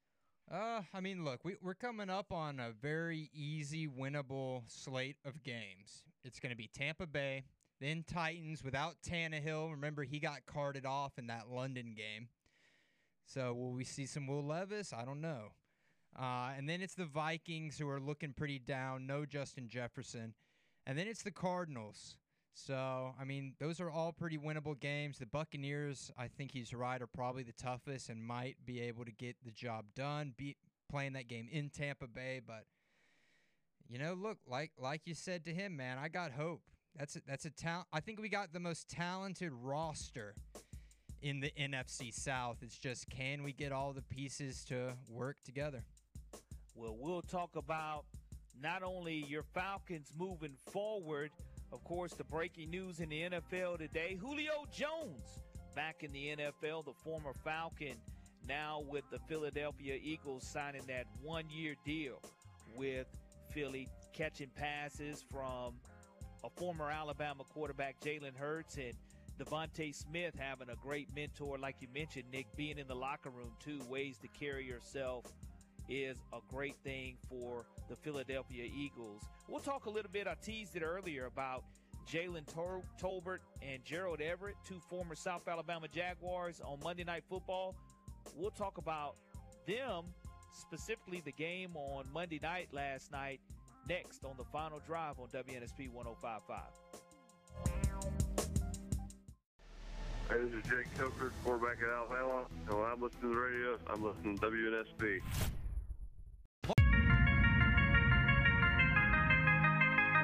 Uh, 0.50 0.80
I 0.92 1.00
mean, 1.00 1.24
look, 1.24 1.44
we, 1.44 1.56
we're 1.62 1.74
coming 1.74 2.10
up 2.10 2.32
on 2.32 2.58
a 2.58 2.70
very 2.72 3.30
easy, 3.34 3.86
winnable 3.86 4.62
slate 4.66 5.16
of 5.24 5.42
games. 5.42 6.04
It's 6.24 6.40
going 6.40 6.50
to 6.50 6.56
be 6.56 6.68
Tampa 6.72 7.06
Bay, 7.06 7.44
then 7.80 8.04
Titans 8.06 8.64
without 8.64 8.96
Tannehill. 9.06 9.70
Remember, 9.70 10.02
he 10.02 10.18
got 10.18 10.46
carted 10.46 10.84
off 10.84 11.18
in 11.18 11.28
that 11.28 11.48
London 11.50 11.94
game. 11.96 12.28
So 13.24 13.52
will 13.52 13.72
we 13.72 13.84
see 13.84 14.06
some 14.06 14.26
Will 14.26 14.44
Levis? 14.44 14.92
I 14.92 15.04
don't 15.04 15.20
know. 15.20 15.52
Uh, 16.18 16.50
and 16.56 16.68
then 16.68 16.80
it's 16.80 16.94
the 16.94 17.04
Vikings 17.04 17.78
who 17.78 17.88
are 17.88 18.00
looking 18.00 18.32
pretty 18.32 18.58
down. 18.58 19.06
No 19.06 19.24
Justin 19.24 19.68
Jefferson. 19.68 20.34
And 20.86 20.98
then 20.98 21.06
it's 21.06 21.22
the 21.22 21.30
Cardinals. 21.30 22.16
So, 22.54 23.14
I 23.20 23.24
mean, 23.24 23.54
those 23.60 23.78
are 23.80 23.90
all 23.90 24.12
pretty 24.12 24.36
winnable 24.36 24.78
games. 24.78 25.18
The 25.18 25.26
Buccaneers, 25.26 26.10
I 26.18 26.26
think 26.26 26.50
he's 26.50 26.74
right, 26.74 27.00
are 27.00 27.06
probably 27.06 27.44
the 27.44 27.52
toughest 27.52 28.08
and 28.08 28.24
might 28.24 28.56
be 28.64 28.80
able 28.80 29.04
to 29.04 29.12
get 29.12 29.36
the 29.44 29.52
job 29.52 29.84
done, 29.94 30.34
be 30.36 30.56
playing 30.90 31.12
that 31.12 31.28
game 31.28 31.48
in 31.52 31.70
Tampa 31.70 32.08
Bay. 32.08 32.40
But, 32.44 32.64
you 33.88 33.98
know, 33.98 34.14
look, 34.14 34.38
like 34.44 34.72
like 34.76 35.02
you 35.04 35.14
said 35.14 35.44
to 35.44 35.54
him, 35.54 35.76
man, 35.76 35.98
I 35.98 36.08
got 36.08 36.32
hope. 36.32 36.62
That's 36.98 37.14
a, 37.14 37.20
that's 37.28 37.44
a 37.44 37.50
talent. 37.50 37.86
I 37.92 38.00
think 38.00 38.20
we 38.20 38.28
got 38.28 38.52
the 38.52 38.58
most 38.58 38.88
talented 38.88 39.52
roster 39.52 40.34
in 41.22 41.38
the 41.40 41.52
NFC 41.58 42.12
South. 42.12 42.56
It's 42.62 42.76
just 42.76 43.08
can 43.08 43.44
we 43.44 43.52
get 43.52 43.70
all 43.70 43.92
the 43.92 44.02
pieces 44.02 44.64
to 44.64 44.94
work 45.08 45.36
together? 45.44 45.84
Well, 46.74 46.96
we'll 46.98 47.22
talk 47.22 47.54
about 47.54 48.04
not 48.60 48.82
only 48.82 49.24
your 49.28 49.44
Falcons 49.44 50.12
moving 50.18 50.56
forward, 50.72 51.30
of 51.72 51.84
course, 51.84 52.14
the 52.14 52.24
breaking 52.24 52.70
news 52.70 52.98
in 52.98 53.10
the 53.10 53.22
NFL 53.22 53.78
today 53.78 54.16
Julio 54.20 54.66
Jones 54.72 55.40
back 55.76 56.02
in 56.02 56.10
the 56.12 56.36
NFL, 56.36 56.84
the 56.84 56.92
former 57.04 57.32
Falcon, 57.44 57.94
now 58.48 58.82
with 58.88 59.04
the 59.12 59.20
Philadelphia 59.28 59.98
Eagles 60.02 60.44
signing 60.44 60.82
that 60.88 61.06
one 61.22 61.44
year 61.48 61.76
deal 61.84 62.20
with 62.74 63.06
Philly, 63.52 63.88
catching 64.12 64.50
passes 64.56 65.24
from 65.30 65.74
a 66.44 66.50
former 66.50 66.90
Alabama 66.90 67.44
quarterback, 67.44 68.00
Jalen 68.00 68.36
Hurts, 68.36 68.76
and 68.76 68.94
DeVonta 69.38 69.94
Smith 69.94 70.34
having 70.38 70.68
a 70.70 70.76
great 70.76 71.08
mentor, 71.14 71.58
like 71.58 71.76
you 71.80 71.88
mentioned, 71.94 72.24
Nick, 72.32 72.46
being 72.56 72.78
in 72.78 72.88
the 72.88 72.94
locker 72.94 73.30
room 73.30 73.52
too, 73.60 73.80
ways 73.88 74.18
to 74.18 74.28
carry 74.28 74.64
yourself 74.66 75.24
is 75.88 76.18
a 76.32 76.38
great 76.48 76.76
thing 76.84 77.16
for 77.28 77.64
the 77.88 77.96
Philadelphia 77.96 78.64
Eagles. 78.64 79.22
We'll 79.48 79.60
talk 79.60 79.86
a 79.86 79.90
little 79.90 80.10
bit, 80.10 80.26
I 80.26 80.34
teased 80.34 80.76
it 80.76 80.82
earlier 80.82 81.26
about 81.26 81.64
Jalen 82.10 82.52
Tol- 82.52 82.84
Tolbert 83.00 83.38
and 83.62 83.84
Gerald 83.84 84.20
Everett, 84.20 84.56
two 84.66 84.80
former 84.88 85.14
South 85.14 85.46
Alabama 85.46 85.88
Jaguars 85.88 86.60
on 86.64 86.78
Monday 86.82 87.04
Night 87.04 87.24
Football. 87.28 87.74
We'll 88.34 88.50
talk 88.50 88.78
about 88.78 89.16
them, 89.66 90.04
specifically 90.52 91.22
the 91.24 91.32
game 91.32 91.76
on 91.76 92.06
Monday 92.12 92.40
night 92.42 92.68
last 92.72 93.12
night, 93.12 93.40
next 93.88 94.24
on 94.24 94.34
the 94.36 94.44
final 94.44 94.80
drive 94.86 95.18
on 95.18 95.28
WNSP 95.28 95.90
1055. 95.90 96.60
Hey, 100.28 100.36
this 100.44 100.52
is 100.52 100.70
Jake 100.70 100.98
Coker, 100.98 101.32
quarterback 101.42 101.78
at 101.82 101.88
Alabama. 101.88 102.44
And 102.68 102.78
when 102.78 102.84
I'm 102.84 103.00
listening 103.00 103.22
to 103.22 103.28
the 103.28 103.40
radio, 103.40 103.78
I'm 103.88 104.04
listening 104.04 104.36
to 104.38 104.46
WNSP. 104.46 105.20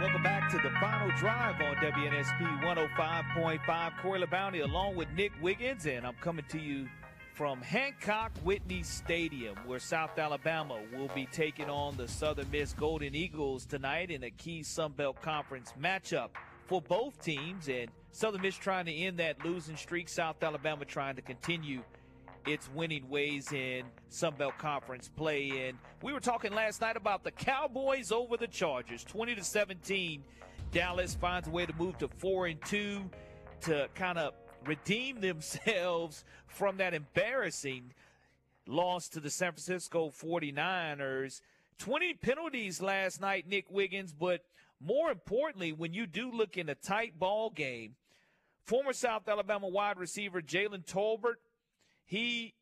Welcome 0.00 0.22
back 0.22 0.50
to 0.50 0.58
the 0.58 0.70
final 0.78 1.10
drive 1.16 1.58
on 1.62 1.76
WNSP 1.76 2.62
105.5. 2.62 4.02
Corey 4.02 4.20
LeBounty 4.20 4.62
along 4.62 4.96
with 4.96 5.08
Nick 5.16 5.32
Wiggins, 5.40 5.86
and 5.86 6.06
I'm 6.06 6.16
coming 6.20 6.44
to 6.50 6.58
you 6.58 6.86
from 7.34 7.60
Hancock 7.60 8.30
Whitney 8.44 8.84
Stadium, 8.84 9.56
where 9.66 9.80
South 9.80 10.16
Alabama 10.18 10.78
will 10.96 11.08
be 11.16 11.26
taking 11.26 11.68
on 11.68 11.96
the 11.96 12.06
Southern 12.06 12.48
Miss 12.52 12.72
Golden 12.72 13.14
Eagles 13.14 13.66
tonight 13.66 14.12
in 14.12 14.22
a 14.22 14.30
key 14.30 14.62
Sun 14.62 14.92
Belt 14.92 15.20
Conference 15.20 15.74
matchup 15.80 16.28
for 16.68 16.80
both 16.80 17.20
teams. 17.20 17.68
And 17.68 17.90
Southern 18.12 18.40
Miss 18.40 18.54
trying 18.54 18.86
to 18.86 18.94
end 18.94 19.18
that 19.18 19.44
losing 19.44 19.76
streak, 19.76 20.08
South 20.08 20.40
Alabama 20.42 20.84
trying 20.84 21.16
to 21.16 21.22
continue 21.22 21.82
its 22.46 22.70
winning 22.72 23.08
ways 23.08 23.52
in 23.52 23.84
Sun 24.10 24.34
Belt 24.38 24.56
Conference 24.58 25.10
play. 25.16 25.66
And 25.68 25.78
we 26.02 26.12
were 26.12 26.20
talking 26.20 26.52
last 26.52 26.80
night 26.82 26.96
about 26.96 27.24
the 27.24 27.32
Cowboys 27.32 28.12
over 28.12 28.36
the 28.36 28.46
Chargers, 28.46 29.02
20 29.02 29.34
to 29.34 29.42
17. 29.42 30.22
Dallas 30.70 31.16
finds 31.16 31.48
a 31.48 31.50
way 31.50 31.66
to 31.66 31.72
move 31.74 31.98
to 31.98 32.06
four 32.06 32.46
and 32.46 32.64
two 32.64 33.10
to 33.62 33.88
kind 33.96 34.18
of 34.18 34.34
redeem 34.66 35.20
themselves 35.20 36.24
from 36.46 36.76
that 36.78 36.94
embarrassing 36.94 37.92
loss 38.66 39.08
to 39.08 39.20
the 39.20 39.30
San 39.30 39.52
Francisco 39.52 40.10
49ers. 40.10 41.40
20 41.78 42.14
penalties 42.14 42.80
last 42.80 43.20
night, 43.20 43.48
Nick 43.48 43.66
Wiggins, 43.70 44.12
but 44.12 44.42
more 44.80 45.10
importantly, 45.10 45.72
when 45.72 45.92
you 45.92 46.06
do 46.06 46.30
look 46.30 46.56
in 46.56 46.68
a 46.68 46.74
tight 46.74 47.18
ball 47.18 47.50
game, 47.50 47.96
former 48.64 48.92
South 48.92 49.28
Alabama 49.28 49.68
wide 49.68 49.98
receiver 49.98 50.40
Jalen 50.40 50.86
Tolbert, 50.86 51.36
he 52.04 52.54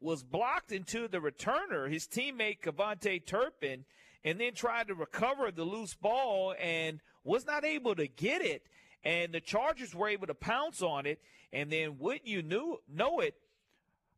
was 0.00 0.22
blocked 0.22 0.72
into 0.72 1.08
the 1.08 1.18
returner, 1.18 1.90
his 1.90 2.06
teammate 2.06 2.60
KaVontae 2.60 3.24
Turpin, 3.24 3.84
and 4.24 4.40
then 4.40 4.54
tried 4.54 4.88
to 4.88 4.94
recover 4.94 5.50
the 5.50 5.64
loose 5.64 5.94
ball 5.94 6.54
and 6.60 7.00
was 7.24 7.46
not 7.46 7.64
able 7.64 7.94
to 7.94 8.06
get 8.06 8.42
it. 8.42 8.66
And 9.04 9.32
the 9.32 9.40
Chargers 9.40 9.94
were 9.94 10.08
able 10.08 10.26
to 10.28 10.34
pounce 10.34 10.82
on 10.82 11.06
it. 11.06 11.20
And 11.52 11.70
then 11.70 11.98
wouldn't 11.98 12.26
you 12.26 12.42
knew, 12.42 12.78
know 12.88 13.20
it, 13.20 13.34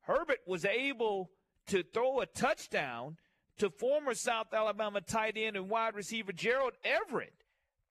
Herbert 0.02 0.40
was 0.46 0.64
able 0.64 1.30
to 1.66 1.82
throw 1.82 2.20
a 2.20 2.26
touchdown 2.26 3.16
to 3.58 3.70
former 3.70 4.14
South 4.14 4.52
Alabama 4.52 5.00
tight 5.00 5.34
end 5.36 5.56
and 5.56 5.68
wide 5.68 5.94
receiver 5.94 6.32
Gerald 6.32 6.74
Everett, 6.84 7.32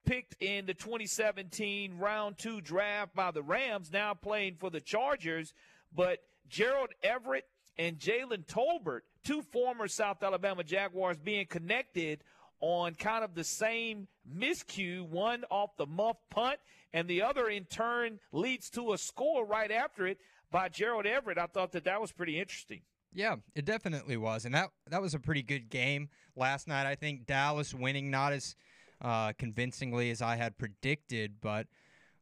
picked 0.06 0.36
in 0.42 0.66
the 0.66 0.74
2017 0.74 1.98
round 1.98 2.38
two 2.38 2.62
draft 2.62 3.16
by 3.16 3.32
the 3.32 3.42
Rams, 3.42 3.92
now 3.92 4.14
playing 4.14 4.56
for 4.60 4.70
the 4.70 4.82
Chargers. 4.82 5.54
But 5.96 6.20
Gerald 6.50 6.90
Everett 7.02 7.48
and 7.78 7.98
Jalen 7.98 8.46
Tolbert, 8.46 9.02
two 9.24 9.42
former 9.42 9.88
South 9.88 10.22
Alabama 10.22 10.64
Jaguars, 10.64 11.18
being 11.18 11.46
connected 11.48 12.24
on 12.60 12.96
kind 12.96 13.24
of 13.24 13.34
the 13.34 13.44
same 13.44 14.08
miscue, 14.32 15.08
one 15.08 15.44
off 15.50 15.76
the 15.78 15.86
muff 15.86 16.18
punt, 16.30 16.60
and 16.94 17.08
the 17.08 17.22
other 17.22 17.48
in 17.50 17.66
turn 17.66 18.20
leads 18.32 18.70
to 18.72 18.94
a 18.94 18.98
score 18.98 19.46
right 19.46 19.72
after 19.72 20.06
it 20.08 20.20
by 20.52 20.70
Gerald 20.70 21.06
Everett. 21.06 21.38
I 21.38 21.48
thought 21.48 21.72
that 21.72 21.86
that 21.86 22.00
was 22.00 22.12
pretty 22.12 22.40
interesting. 22.40 22.82
Yeah, 23.14 23.36
it 23.56 23.66
definitely 23.66 24.18
was, 24.18 24.46
and 24.46 24.56
that 24.56 24.70
that 24.90 25.02
was 25.02 25.14
a 25.14 25.20
pretty 25.20 25.44
good 25.44 25.70
game 25.70 26.10
last 26.36 26.68
night. 26.68 26.88
I 26.88 26.96
think 26.96 27.26
Dallas 27.26 27.74
winning 27.74 28.10
not 28.10 28.34
as 28.34 28.56
uh, 29.02 29.34
convincingly 29.38 30.10
as 30.10 30.22
I 30.22 30.36
had 30.36 30.58
predicted, 30.58 31.36
but 31.42 31.68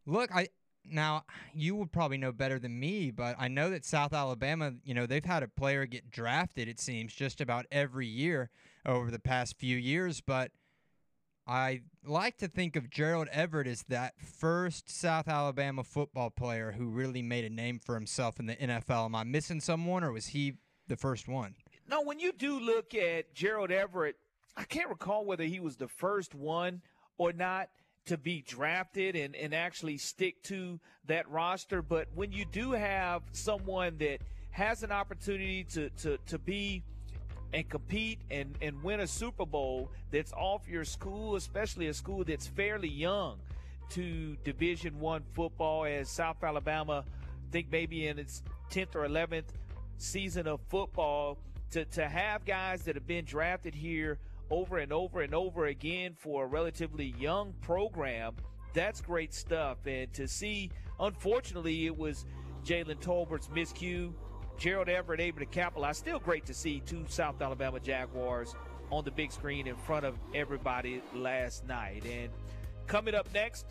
look, 0.05 0.34
I 0.34 0.49
now 0.84 1.24
you 1.53 1.76
would 1.76 1.91
probably 1.91 2.17
know 2.17 2.32
better 2.32 2.59
than 2.59 2.80
me, 2.80 3.11
but 3.11 3.36
I 3.39 3.47
know 3.47 3.69
that 3.69 3.86
South 3.86 4.13
Alabama, 4.13 4.74
you 4.84 4.93
know, 4.93 5.05
they've 5.05 5.24
had 5.24 5.43
a 5.43 5.47
player 5.47 5.86
get 5.86 6.09
drafted. 6.09 6.67
It 6.67 6.80
seems 6.80 7.13
just 7.13 7.39
about 7.39 7.65
every 7.72 8.07
year 8.07 8.49
over 8.86 9.11
the 9.11 9.19
past 9.19 9.57
few 9.57 9.78
years, 9.78 10.22
but 10.22 10.51
I 11.48 11.82
like 12.06 12.38
to 12.38 12.48
think 12.48 12.76
of 12.76 12.89
Gerald 12.89 13.28
Everett 13.32 13.68
as 13.68 13.84
that 13.89 14.14
first 14.22 14.89
South 14.89 15.28
Alabama 15.28 15.84
football 15.84 16.30
player 16.30 16.72
who 16.72 16.88
really 16.88 17.22
made 17.22 17.46
a 17.46 17.50
name 17.50 17.80
for 17.80 17.96
himself 17.96 18.39
in 18.39 18.46
the 18.46 18.56
NFL. 18.56 19.06
Am 19.06 19.16
I 19.16 19.24
missing 19.24 19.60
someone, 19.60 20.04
or 20.04 20.12
was 20.12 20.28
he 20.28 20.54
the 20.88 20.96
first 20.96 21.28
one? 21.28 21.56
No, 21.89 22.02
when 22.02 22.20
you 22.20 22.32
do 22.32 22.60
look 22.60 22.94
at 22.94 23.34
Gerald 23.34 23.72
Everett, 23.72 24.16
I 24.56 24.64
can't 24.64 24.89
recall 24.89 25.26
whether 25.26 25.44
he 25.44 25.60
was 25.60 25.78
the 25.78 25.88
first 25.88 26.36
one 26.36 26.82
or 27.18 27.34
not 27.34 27.70
to 28.06 28.18
be 28.18 28.42
drafted 28.42 29.16
and, 29.16 29.36
and 29.36 29.54
actually 29.54 29.98
stick 29.98 30.42
to 30.44 30.80
that 31.06 31.30
roster. 31.30 31.82
But 31.82 32.08
when 32.16 32.32
you 32.32 32.46
do 32.46 32.72
have 32.72 33.24
someone 33.32 33.98
that 34.00 34.20
has 34.52 34.84
an 34.84 34.92
opportunity 34.92 35.64
to, 35.66 35.89
to, 35.89 36.18
to 36.28 36.39
be 36.39 36.84
and 37.54 37.68
compete 37.70 38.20
and, 38.30 38.58
and 38.62 38.82
win 38.84 39.02
a 39.02 39.08
Super 39.08 39.45
Bowl 39.45 39.91
that's 40.12 40.32
off 40.34 40.68
your 40.68 40.86
school, 40.86 41.36
especially 41.36 41.88
a 41.88 41.93
school 41.93 42.24
that's 42.24 42.47
fairly 42.47 42.89
young 42.89 43.38
to 43.89 44.38
Division 44.43 44.99
One 44.99 45.24
football, 45.34 45.86
as 45.86 46.10
South 46.10 46.41
Alabama, 46.43 47.04
I 47.08 47.52
think 47.52 47.68
maybe 47.72 48.08
in 48.08 48.20
its 48.20 48.41
10th 48.72 48.95
or 48.95 49.08
11th 49.08 49.49
season 49.97 50.47
of 50.47 50.62
football, 50.70 51.38
to, 51.72 51.86
to 51.86 52.08
have 52.08 52.45
guys 52.45 52.84
that 52.84 52.95
have 52.95 53.08
been 53.08 53.26
drafted 53.26 53.76
here 53.76 54.18
over 54.49 54.78
and 54.78 54.91
over 54.91 55.22
and 55.22 55.34
over 55.34 55.66
again 55.66 56.14
for 56.18 56.43
a 56.43 56.47
relatively 56.47 57.14
young 57.18 57.54
program, 57.62 58.34
that's 58.74 59.02
great 59.02 59.34
stuff. 59.34 59.78
And 59.86 60.12
to 60.14 60.28
see, 60.28 60.72
unfortunately, 60.99 61.86
it 61.86 61.97
was 61.97 62.26
Jalen 62.66 62.99
Tolbert's 62.99 63.47
miscue 63.47 64.14
Gerald 64.62 64.89
Everett 64.89 65.20
able 65.20 65.39
to 65.39 65.47
capitalize. 65.47 65.97
Still 65.97 66.20
great 66.20 66.45
to 66.45 66.53
see 66.53 66.84
two 66.86 67.03
South 67.07 67.41
Alabama 67.41 67.80
Jaguars 67.80 68.53
on 68.91 69.03
the 69.03 69.09
big 69.09 69.32
screen 69.32 69.66
in 69.66 69.76
front 69.76 70.05
of 70.05 70.14
everybody 70.36 71.01
last 71.16 71.66
night. 71.66 72.03
And 72.05 72.30
coming 72.86 73.16
up 73.16 73.28
next, 73.34 73.66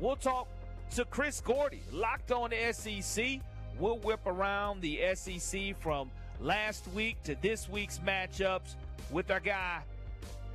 we'll 0.00 0.16
talk 0.16 0.48
to 0.96 1.04
Chris 1.04 1.40
Gordy, 1.40 1.84
locked 1.92 2.32
on 2.32 2.50
the 2.50 2.72
SEC. 2.72 3.38
We'll 3.78 3.98
whip 3.98 4.18
around 4.26 4.80
the 4.80 5.14
SEC 5.14 5.78
from 5.78 6.10
last 6.40 6.88
week 6.88 7.22
to 7.22 7.36
this 7.40 7.68
week's 7.68 8.00
matchups 8.00 8.74
with 9.12 9.30
our 9.30 9.38
guy, 9.38 9.82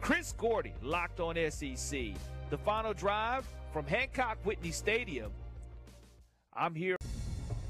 Chris 0.02 0.34
Gordy, 0.38 0.74
locked 0.82 1.22
on 1.22 1.38
SEC. 1.50 2.10
The 2.50 2.58
final 2.58 2.94
drive 2.94 3.48
from 3.72 3.86
Hancock 3.86 4.38
Whitney 4.44 4.72
Stadium. 4.72 5.32
I'm 6.54 6.76
here. 6.76 6.97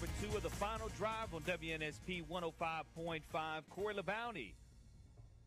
Number 0.00 0.14
two 0.22 0.36
of 0.36 0.42
the 0.44 0.50
final 0.50 0.88
drive 0.96 1.34
on 1.34 1.40
WNSP 1.40 2.24
105.5. 2.30 3.22
Corey 3.68 3.94
LeBounty, 3.94 4.52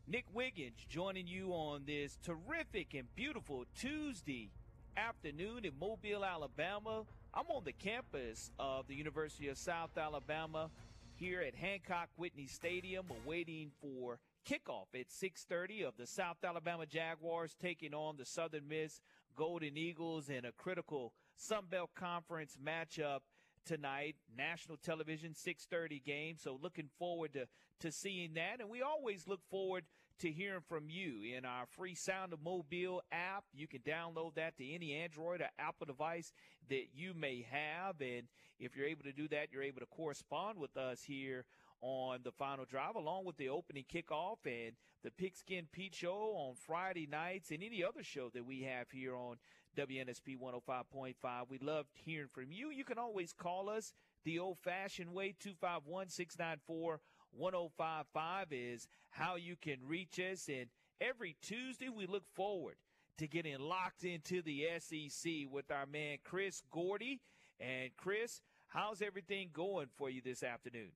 Nick 0.08 0.26
Wiggins 0.34 0.84
joining 0.90 1.26
you 1.26 1.52
on 1.52 1.84
this 1.86 2.18
terrific 2.22 2.94
and 2.94 3.08
beautiful 3.16 3.64
Tuesday 3.80 4.50
afternoon 4.98 5.64
in 5.64 5.72
Mobile, 5.80 6.26
Alabama. 6.26 7.04
I'm 7.34 7.46
on 7.48 7.64
the 7.64 7.72
campus 7.72 8.52
of 8.60 8.88
the 8.88 8.96
University 8.96 9.48
of 9.48 9.58
South 9.58 9.98
Alabama 9.98 10.70
here 11.16 11.42
at 11.42 11.56
Hancock 11.56 12.10
Whitney 12.18 12.48
Stadium 12.48 13.06
awaiting 13.24 13.72
for 13.80 14.20
kickoff 14.46 14.88
at 14.94 15.10
6:30 15.10 15.84
of 15.84 15.96
the 15.96 16.08
South 16.08 16.44
Alabama 16.44 16.86
Jaguars 16.86 17.56
taking 17.56 17.94
on 17.94 18.18
the 18.18 18.26
Southern 18.26 18.68
Miss 18.68 19.00
Golden 19.38 19.78
Eagles 19.78 20.28
in 20.30 20.44
a 20.44 20.52
critical 20.52 21.14
Sun 21.38 21.68
Belt 21.70 21.92
Conference 21.96 22.58
matchup 22.62 23.22
tonight, 23.66 24.16
national 24.36 24.78
television, 24.78 25.34
6:30 25.34 26.00
game. 26.04 26.38
So 26.38 26.58
looking 26.62 26.90
forward 26.98 27.34
to 27.34 27.48
to 27.80 27.92
seeing 27.92 28.34
that, 28.36 28.62
and 28.62 28.70
we 28.70 28.82
always 28.82 29.28
look 29.28 29.42
forward 29.50 29.86
to 30.20 30.32
hearing 30.32 30.62
from 30.62 30.88
you 30.88 31.24
in 31.36 31.46
our 31.46 31.66
free 31.66 31.96
Sound 31.96 32.32
of 32.32 32.42
Mobile 32.44 33.02
app. 33.12 33.44
You 33.54 33.68
can 33.68 33.82
download 33.82 34.36
that 34.36 34.56
to 34.58 34.72
any 34.72 34.94
Android 34.94 35.42
or 35.42 35.50
Apple 35.58 35.88
device 35.88 36.32
that 36.70 36.90
you 36.94 37.14
may 37.16 37.46
have, 37.50 38.00
and 38.02 38.28
if 38.60 38.76
you're 38.76 38.86
able 38.86 39.04
to 39.04 39.14
do 39.14 39.28
that, 39.30 39.52
you're 39.52 39.64
able 39.64 39.80
to 39.80 39.88
correspond 39.88 40.60
with 40.60 40.78
us 40.78 41.02
here 41.04 41.46
on 41.82 42.20
the 42.24 42.32
final 42.32 42.66
drive, 42.66 42.96
along 42.96 43.26
with 43.26 43.38
the 43.38 43.50
opening 43.50 43.86
kickoff 43.92 44.38
and 44.46 44.76
the 45.04 45.10
Pigskin 45.10 45.68
Pete 45.72 45.96
show 45.96 46.36
on 46.36 46.54
Friday 46.56 47.08
nights 47.08 47.50
and 47.50 47.64
any 47.64 47.84
other 47.84 48.04
show 48.04 48.30
that 48.30 48.46
we 48.46 48.62
have 48.62 48.92
here 48.92 49.16
on 49.16 49.38
WNSP 49.78 50.38
105.5. 50.38 51.16
We 51.50 51.58
love 51.60 51.86
hearing 51.94 52.30
from 52.32 52.52
you. 52.52 52.70
You 52.70 52.84
can 52.84 52.98
always 52.98 53.34
call 53.34 53.70
us 53.70 53.94
the 54.24 54.40
old 54.40 54.60
fashioned 54.60 55.14
way, 55.14 55.36
251 55.40 56.10
694 56.10 57.00
1055 57.34 58.48
is 58.52 58.88
how 59.10 59.36
you 59.36 59.56
can 59.56 59.78
reach 59.86 60.20
us. 60.20 60.50
And 60.50 60.68
every 61.00 61.38
Tuesday, 61.42 61.90
we 61.90 62.06
look 62.06 62.28
forward 62.34 62.76
to 63.18 63.28
getting 63.28 63.60
locked 63.60 64.04
into 64.04 64.42
the 64.42 64.66
SEC 64.80 65.32
with 65.50 65.72
our 65.72 65.86
man, 65.86 66.18
Chris 66.24 66.62
Gordy. 66.72 67.22
And 67.60 67.92
Chris, 67.96 68.42
how's 68.68 69.02
everything 69.02 69.50
going 69.54 69.88
for 69.96 70.10
you 70.10 70.22
this 70.24 70.44
afternoon? 70.44 70.92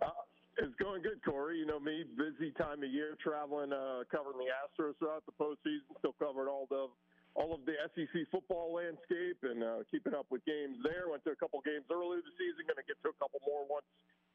Uh, 0.00 0.10
it's 0.58 0.74
going 0.76 1.02
good, 1.02 1.20
Corey. 1.24 1.58
You 1.58 1.66
know 1.66 1.80
me, 1.80 2.04
busy 2.16 2.52
time 2.52 2.82
of 2.82 2.90
year, 2.90 3.16
traveling, 3.22 3.72
uh, 3.72 4.04
covering 4.10 4.38
the 4.38 4.52
Astros 4.52 4.92
throughout 4.98 5.24
the 5.26 5.32
postseason. 5.32 5.98
Still 5.98 6.14
covered 6.18 6.48
all 6.48 6.66
the 6.70 6.88
all 7.34 7.54
of 7.54 7.62
the 7.66 7.74
SEC 7.94 8.26
football 8.30 8.74
landscape 8.74 9.38
and 9.42 9.62
uh, 9.62 9.86
keeping 9.90 10.14
up 10.14 10.26
with 10.30 10.44
games 10.44 10.76
there. 10.82 11.08
Went 11.08 11.24
to 11.24 11.30
a 11.30 11.38
couple 11.38 11.60
games 11.62 11.86
early 11.90 12.18
this 12.18 12.34
season. 12.36 12.66
Going 12.66 12.80
to 12.82 12.88
get 12.88 12.98
to 13.06 13.10
a 13.14 13.18
couple 13.22 13.40
more 13.46 13.64
once 13.70 13.86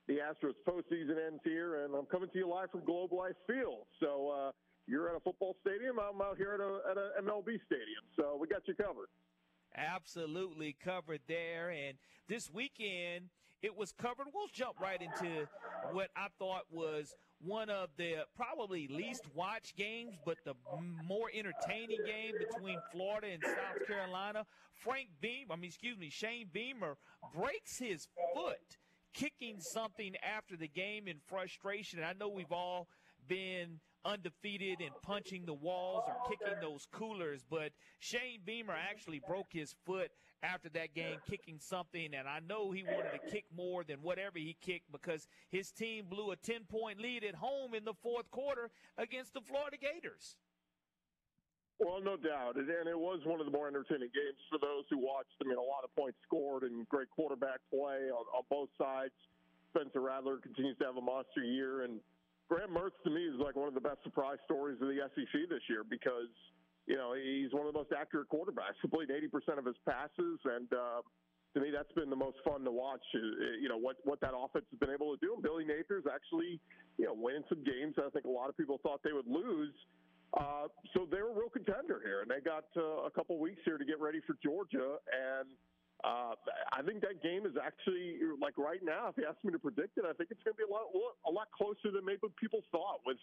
the 0.07 0.23
Astros 0.23 0.55
postseason 0.63 1.19
ends 1.19 1.43
here. 1.43 1.83
And 1.83 1.95
I'm 1.95 2.05
coming 2.07 2.29
to 2.29 2.37
you 2.37 2.47
live 2.47 2.71
from 2.71 2.85
Globe 2.85 3.11
Life 3.11 3.37
Field. 3.47 3.85
So 3.99 4.31
uh, 4.31 4.51
you're 4.87 5.09
at 5.09 5.15
a 5.15 5.19
football 5.19 5.55
stadium. 5.61 5.99
I'm 5.99 6.21
out 6.21 6.37
here 6.37 6.55
at 6.55 6.61
a 6.61 6.71
at 6.89 6.97
a 6.97 7.21
MLB 7.21 7.59
stadium. 7.67 8.03
So 8.15 8.37
we 8.39 8.47
got 8.47 8.63
you 8.67 8.75
covered. 8.75 9.11
Absolutely 9.75 10.75
covered 10.79 11.21
there. 11.27 11.69
And 11.69 11.97
this 12.27 12.49
weekend 12.51 13.29
it 13.65 13.75
was 13.75 13.91
covered. 13.91 14.27
We'll 14.31 14.47
jump 14.53 14.79
right 14.79 15.01
into 15.01 15.47
what 15.91 16.09
I 16.15 16.27
thought 16.37 16.65
was 16.71 17.15
one 17.41 17.71
of 17.71 17.89
the 17.97 18.17
probably 18.35 18.87
least 18.87 19.23
watched 19.33 19.75
games, 19.75 20.13
but 20.23 20.37
the 20.45 20.53
more 21.07 21.29
entertaining 21.33 22.05
game 22.05 22.33
between 22.37 22.77
Florida 22.91 23.27
and 23.33 23.43
South 23.43 23.87
Carolina. 23.87 24.45
Frank 24.75 25.09
Beam, 25.19 25.47
I 25.51 25.55
mean, 25.55 25.65
excuse 25.65 25.97
me, 25.97 26.11
Shane 26.11 26.47
Beamer 26.53 26.95
breaks 27.35 27.79
his 27.79 28.07
foot 28.35 28.77
kicking 29.15 29.59
something 29.59 30.13
after 30.21 30.55
the 30.55 30.67
game 30.67 31.07
in 31.07 31.17
frustration. 31.25 32.03
I 32.03 32.13
know 32.13 32.27
we've 32.27 32.51
all 32.51 32.87
been 33.27 33.79
undefeated 34.05 34.79
and 34.79 34.91
punching 35.01 35.45
the 35.45 35.53
walls 35.53 36.03
or 36.07 36.15
kicking 36.29 36.59
those 36.61 36.87
coolers, 36.91 37.43
but 37.49 37.71
Shane 37.99 38.39
Beamer 38.45 38.75
actually 38.75 39.21
broke 39.27 39.47
his 39.51 39.75
foot 39.85 40.11
after 40.43 40.69
that 40.69 40.93
game 40.93 41.17
kicking 41.27 41.57
something, 41.59 42.13
and 42.13 42.27
I 42.27 42.39
know 42.47 42.71
he 42.71 42.83
wanted 42.83 43.11
to 43.13 43.31
kick 43.31 43.45
more 43.55 43.83
than 43.83 43.97
whatever 44.01 44.37
he 44.37 44.55
kicked 44.61 44.91
because 44.91 45.27
his 45.49 45.71
team 45.71 46.05
blew 46.09 46.31
a 46.31 46.35
10 46.35 46.65
point 46.69 47.01
lead 47.01 47.23
at 47.23 47.35
home 47.35 47.73
in 47.73 47.83
the 47.83 47.93
fourth 48.03 48.29
quarter 48.31 48.69
against 48.97 49.33
the 49.33 49.41
Florida 49.41 49.77
Gators. 49.77 50.37
Well, 51.79 51.99
no 51.99 52.15
doubt. 52.15 52.55
And 52.55 52.69
it 52.69 52.97
was 52.97 53.19
one 53.25 53.39
of 53.41 53.45
the 53.45 53.51
more 53.51 53.67
entertaining 53.67 54.07
games 54.15 54.39
for 54.49 54.59
those 54.59 54.85
who 54.89 54.97
watched. 54.97 55.35
I 55.43 55.47
mean, 55.47 55.57
a 55.57 55.61
lot 55.61 55.83
of 55.83 55.93
points 55.95 56.17
scored 56.23 56.63
and 56.63 56.87
great 56.87 57.09
quarterback 57.09 57.59
play 57.69 58.07
on, 58.07 58.23
on 58.31 58.43
both 58.49 58.69
sides. 58.79 59.11
Spencer 59.75 59.99
Rattler 59.99 60.37
continues 60.37 60.77
to 60.77 60.85
have 60.85 60.95
a 60.95 61.01
monster 61.01 61.43
year. 61.43 61.83
And 61.83 61.99
Graham 62.49 62.71
Mertz, 62.71 62.97
to 63.03 63.09
me, 63.09 63.21
is 63.25 63.39
like 63.39 63.55
one 63.55 63.67
of 63.67 63.73
the 63.73 63.81
best 63.81 64.03
surprise 64.03 64.37
stories 64.45 64.77
of 64.81 64.87
the 64.87 64.99
SEC 65.15 65.49
this 65.49 65.61
year 65.69 65.83
because– 65.83 66.29
you 66.85 66.95
know, 66.95 67.13
he's 67.17 67.51
one 67.51 67.65
of 67.65 67.73
the 67.73 67.79
most 67.79 67.91
accurate 67.97 68.29
quarterbacks. 68.29 68.77
Completed 68.81 69.17
80% 69.33 69.57
of 69.57 69.65
his 69.65 69.75
passes, 69.89 70.37
and 70.45 70.69
uh, 70.71 71.01
to 71.53 71.59
me, 71.59 71.71
that's 71.73 71.91
been 71.93 72.09
the 72.09 72.15
most 72.15 72.37
fun 72.45 72.63
to 72.63 72.71
watch. 72.71 73.01
Uh, 73.13 73.57
you 73.59 73.69
know 73.69 73.77
what 73.77 73.97
what 74.03 74.21
that 74.21 74.37
offense 74.37 74.65
has 74.69 74.79
been 74.79 74.93
able 74.93 75.15
to 75.17 75.19
do. 75.19 75.33
And 75.33 75.41
Billy 75.41 75.65
Napier's 75.65 76.05
actually, 76.05 76.61
you 76.97 77.05
know, 77.05 77.13
winning 77.17 77.43
some 77.49 77.63
games. 77.63 77.95
That 77.97 78.05
I 78.05 78.09
think 78.09 78.25
a 78.25 78.29
lot 78.29 78.49
of 78.49 78.57
people 78.57 78.79
thought 78.83 79.01
they 79.03 79.13
would 79.13 79.27
lose. 79.27 79.73
Uh, 80.37 80.67
so 80.93 81.07
they're 81.09 81.29
a 81.29 81.33
real 81.33 81.49
contender 81.49 82.01
here, 82.03 82.21
and 82.21 82.29
they 82.29 82.43
got 82.43 82.65
uh, 82.77 83.07
a 83.07 83.09
couple 83.09 83.39
weeks 83.39 83.61
here 83.65 83.77
to 83.77 83.85
get 83.85 83.99
ready 83.99 84.19
for 84.27 84.35
Georgia. 84.43 85.01
And 85.09 85.49
uh, 86.05 86.37
I 86.69 86.85
think 86.85 87.01
that 87.01 87.25
game 87.25 87.49
is 87.49 87.57
actually 87.57 88.21
like 88.37 88.53
right 88.61 88.83
now. 88.85 89.09
If 89.09 89.17
you 89.17 89.25
ask 89.25 89.41
me 89.41 89.51
to 89.51 89.57
predict 89.57 89.97
it, 89.97 90.05
I 90.05 90.13
think 90.13 90.29
it's 90.29 90.43
going 90.45 90.53
to 90.53 90.61
be 90.61 90.69
a 90.69 90.71
lot 90.71 90.93
a 91.25 91.31
lot 91.33 91.49
closer 91.49 91.89
than 91.89 92.05
maybe 92.05 92.29
people 92.37 92.61
thought. 92.71 93.01
With 93.05 93.17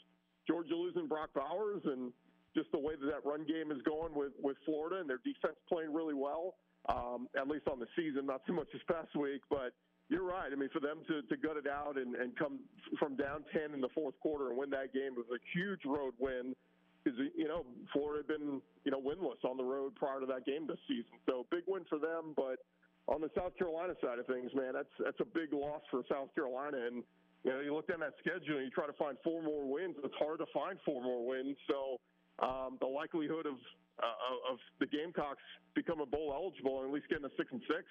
Georgia 0.50 0.74
losing 0.74 1.06
Brock 1.06 1.30
Bowers 1.30 1.82
and 1.86 2.10
just 2.58 2.74
the 2.74 2.82
way 2.82 2.98
that 2.98 3.06
that 3.06 3.22
run 3.22 3.46
game 3.46 3.70
is 3.70 3.78
going 3.86 4.14
with, 4.14 4.32
with 4.42 4.56
Florida 4.66 5.00
and 5.00 5.08
their 5.08 5.22
defense 5.22 5.56
playing 5.70 5.94
really 5.94 6.14
well, 6.14 6.58
um, 6.90 7.28
at 7.38 7.46
least 7.48 7.70
on 7.70 7.78
the 7.78 7.86
season, 7.94 8.26
not 8.26 8.42
so 8.46 8.52
much 8.52 8.66
this 8.72 8.82
past 8.90 9.14
week. 9.14 9.40
But 9.48 9.72
you're 10.10 10.26
right. 10.26 10.50
I 10.50 10.56
mean, 10.56 10.68
for 10.74 10.80
them 10.80 11.00
to, 11.06 11.22
to 11.22 11.36
gut 11.38 11.56
it 11.56 11.70
out 11.70 11.96
and, 11.96 12.14
and 12.16 12.36
come 12.36 12.60
from 12.98 13.16
down 13.16 13.44
10 13.54 13.72
in 13.72 13.80
the 13.80 13.88
fourth 13.94 14.18
quarter 14.20 14.50
and 14.50 14.58
win 14.58 14.70
that 14.70 14.92
game 14.92 15.14
was 15.14 15.26
a 15.30 15.40
huge 15.54 15.80
road 15.86 16.12
win 16.18 16.54
because, 17.02 17.18
you 17.36 17.48
know, 17.48 17.64
Florida 17.92 18.22
had 18.22 18.30
been, 18.38 18.60
you 18.84 18.90
know, 18.90 19.00
winless 19.00 19.42
on 19.48 19.56
the 19.56 19.64
road 19.64 19.94
prior 19.94 20.20
to 20.20 20.26
that 20.26 20.46
game 20.46 20.66
this 20.66 20.78
season. 20.86 21.10
So 21.26 21.46
big 21.50 21.64
win 21.66 21.84
for 21.88 21.98
them. 21.98 22.32
But 22.36 22.62
on 23.08 23.20
the 23.20 23.30
South 23.36 23.56
Carolina 23.58 23.94
side 24.02 24.18
of 24.18 24.26
things, 24.26 24.50
man, 24.54 24.72
that's, 24.74 24.94
that's 25.02 25.20
a 25.20 25.24
big 25.24 25.52
loss 25.52 25.82
for 25.90 26.02
South 26.10 26.34
Carolina. 26.34 26.78
And, 26.86 27.02
you 27.44 27.50
know, 27.50 27.60
you 27.60 27.74
look 27.74 27.88
down 27.88 28.00
that 28.00 28.14
schedule 28.20 28.62
and 28.62 28.66
you 28.66 28.70
try 28.70 28.86
to 28.86 28.94
find 28.94 29.16
four 29.24 29.42
more 29.42 29.66
wins. 29.66 29.96
It's 30.04 30.14
hard 30.18 30.38
to 30.38 30.46
find 30.54 30.78
four 30.84 31.02
more 31.02 31.26
wins. 31.26 31.56
So, 31.68 31.98
um, 32.38 32.78
the 32.80 32.86
likelihood 32.86 33.46
of 33.46 33.58
uh, 34.00 34.52
of 34.52 34.58
the 34.80 34.86
Gamecocks 34.86 35.42
becoming 35.74 36.06
bowl 36.10 36.32
eligible 36.32 36.80
and 36.80 36.88
at 36.88 36.94
least 36.94 37.08
getting 37.08 37.24
a 37.24 37.34
six 37.36 37.52
and 37.52 37.60
six, 37.68 37.84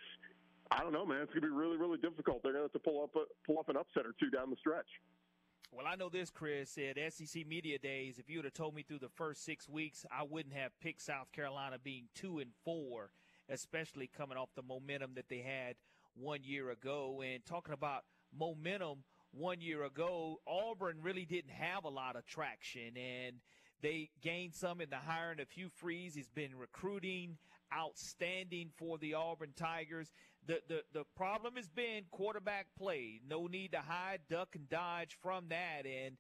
I 0.72 0.82
don't 0.82 0.91
know, 0.91 1.05
man. 1.05 1.22
It's 1.22 1.32
going 1.32 1.43
to 1.43 1.47
be 1.47 1.53
really, 1.53 1.78
really 1.78 1.99
difficult. 1.99 2.43
They're 2.43 2.53
going 2.53 2.68
to 2.68 2.72
have 2.72 2.80
to 2.80 2.84
pull 2.84 3.03
up 3.03 3.16
a, 3.16 3.28
pull 3.45 3.59
up 3.59 3.70
an 3.70 3.78
upset 3.78 4.07
or 4.07 4.16
two 4.20 4.30
down 4.32 4.49
the 4.49 4.55
stretch. 4.57 4.88
Well, 5.74 5.88
I 5.88 5.95
know 5.95 6.09
this, 6.09 6.30
Chris. 6.30 6.78
At 6.78 7.13
SEC 7.13 7.47
Media 7.47 7.80
Days, 7.80 8.19
if 8.19 8.30
you 8.30 8.39
would 8.39 8.45
have 8.45 8.53
told 8.53 8.76
me 8.76 8.84
through 8.84 8.99
the 8.99 9.07
first 9.07 9.45
six 9.45 9.69
weeks, 9.69 10.05
I 10.11 10.24
wouldn't 10.24 10.53
have 10.53 10.78
picked 10.82 11.01
South 11.01 11.32
Carolina 11.32 11.78
being 11.82 12.09
two 12.13 12.39
and 12.39 12.51
four, 12.65 13.11
especially 13.47 14.07
coming 14.07 14.38
off 14.38 14.49
the 14.53 14.63
momentum 14.63 15.11
that 15.15 15.30
they 15.30 15.38
had 15.38 15.76
one 16.13 16.43
year 16.43 16.72
ago. 16.72 17.24
And 17.26 17.45
talking 17.45 17.74
about 17.74 18.03
momentum 18.38 19.05
one 19.32 19.61
year 19.61 19.86
ago, 19.86 20.41
Auburn 20.45 20.97
really 21.01 21.24
didn't 21.24 21.51
have 21.51 21.86
a 21.86 21.89
lot 21.89 22.17
of 22.17 22.26
traction. 22.26 22.97
And 22.97 23.38
they 23.82 24.09
gained 24.22 24.53
some 24.53 24.82
in 24.82 24.89
the 24.89 24.97
hiring 24.97 25.39
of 25.39 25.49
Hugh 25.51 25.69
Freeze. 25.69 26.15
He's 26.15 26.28
been 26.28 26.53
recruiting 26.53 27.38
outstanding 27.74 28.72
for 28.76 28.97
the 28.97 29.13
Auburn 29.13 29.53
Tigers. 29.55 30.11
The, 30.47 30.61
the, 30.67 30.81
the 30.93 31.03
problem 31.15 31.55
has 31.55 31.69
been 31.69 32.03
quarterback 32.11 32.67
play. 32.77 33.21
No 33.27 33.47
need 33.47 33.73
to 33.73 33.79
hide, 33.79 34.21
duck, 34.29 34.55
and 34.55 34.67
dodge 34.69 35.17
from 35.21 35.49
that. 35.49 35.85
And 35.85 36.17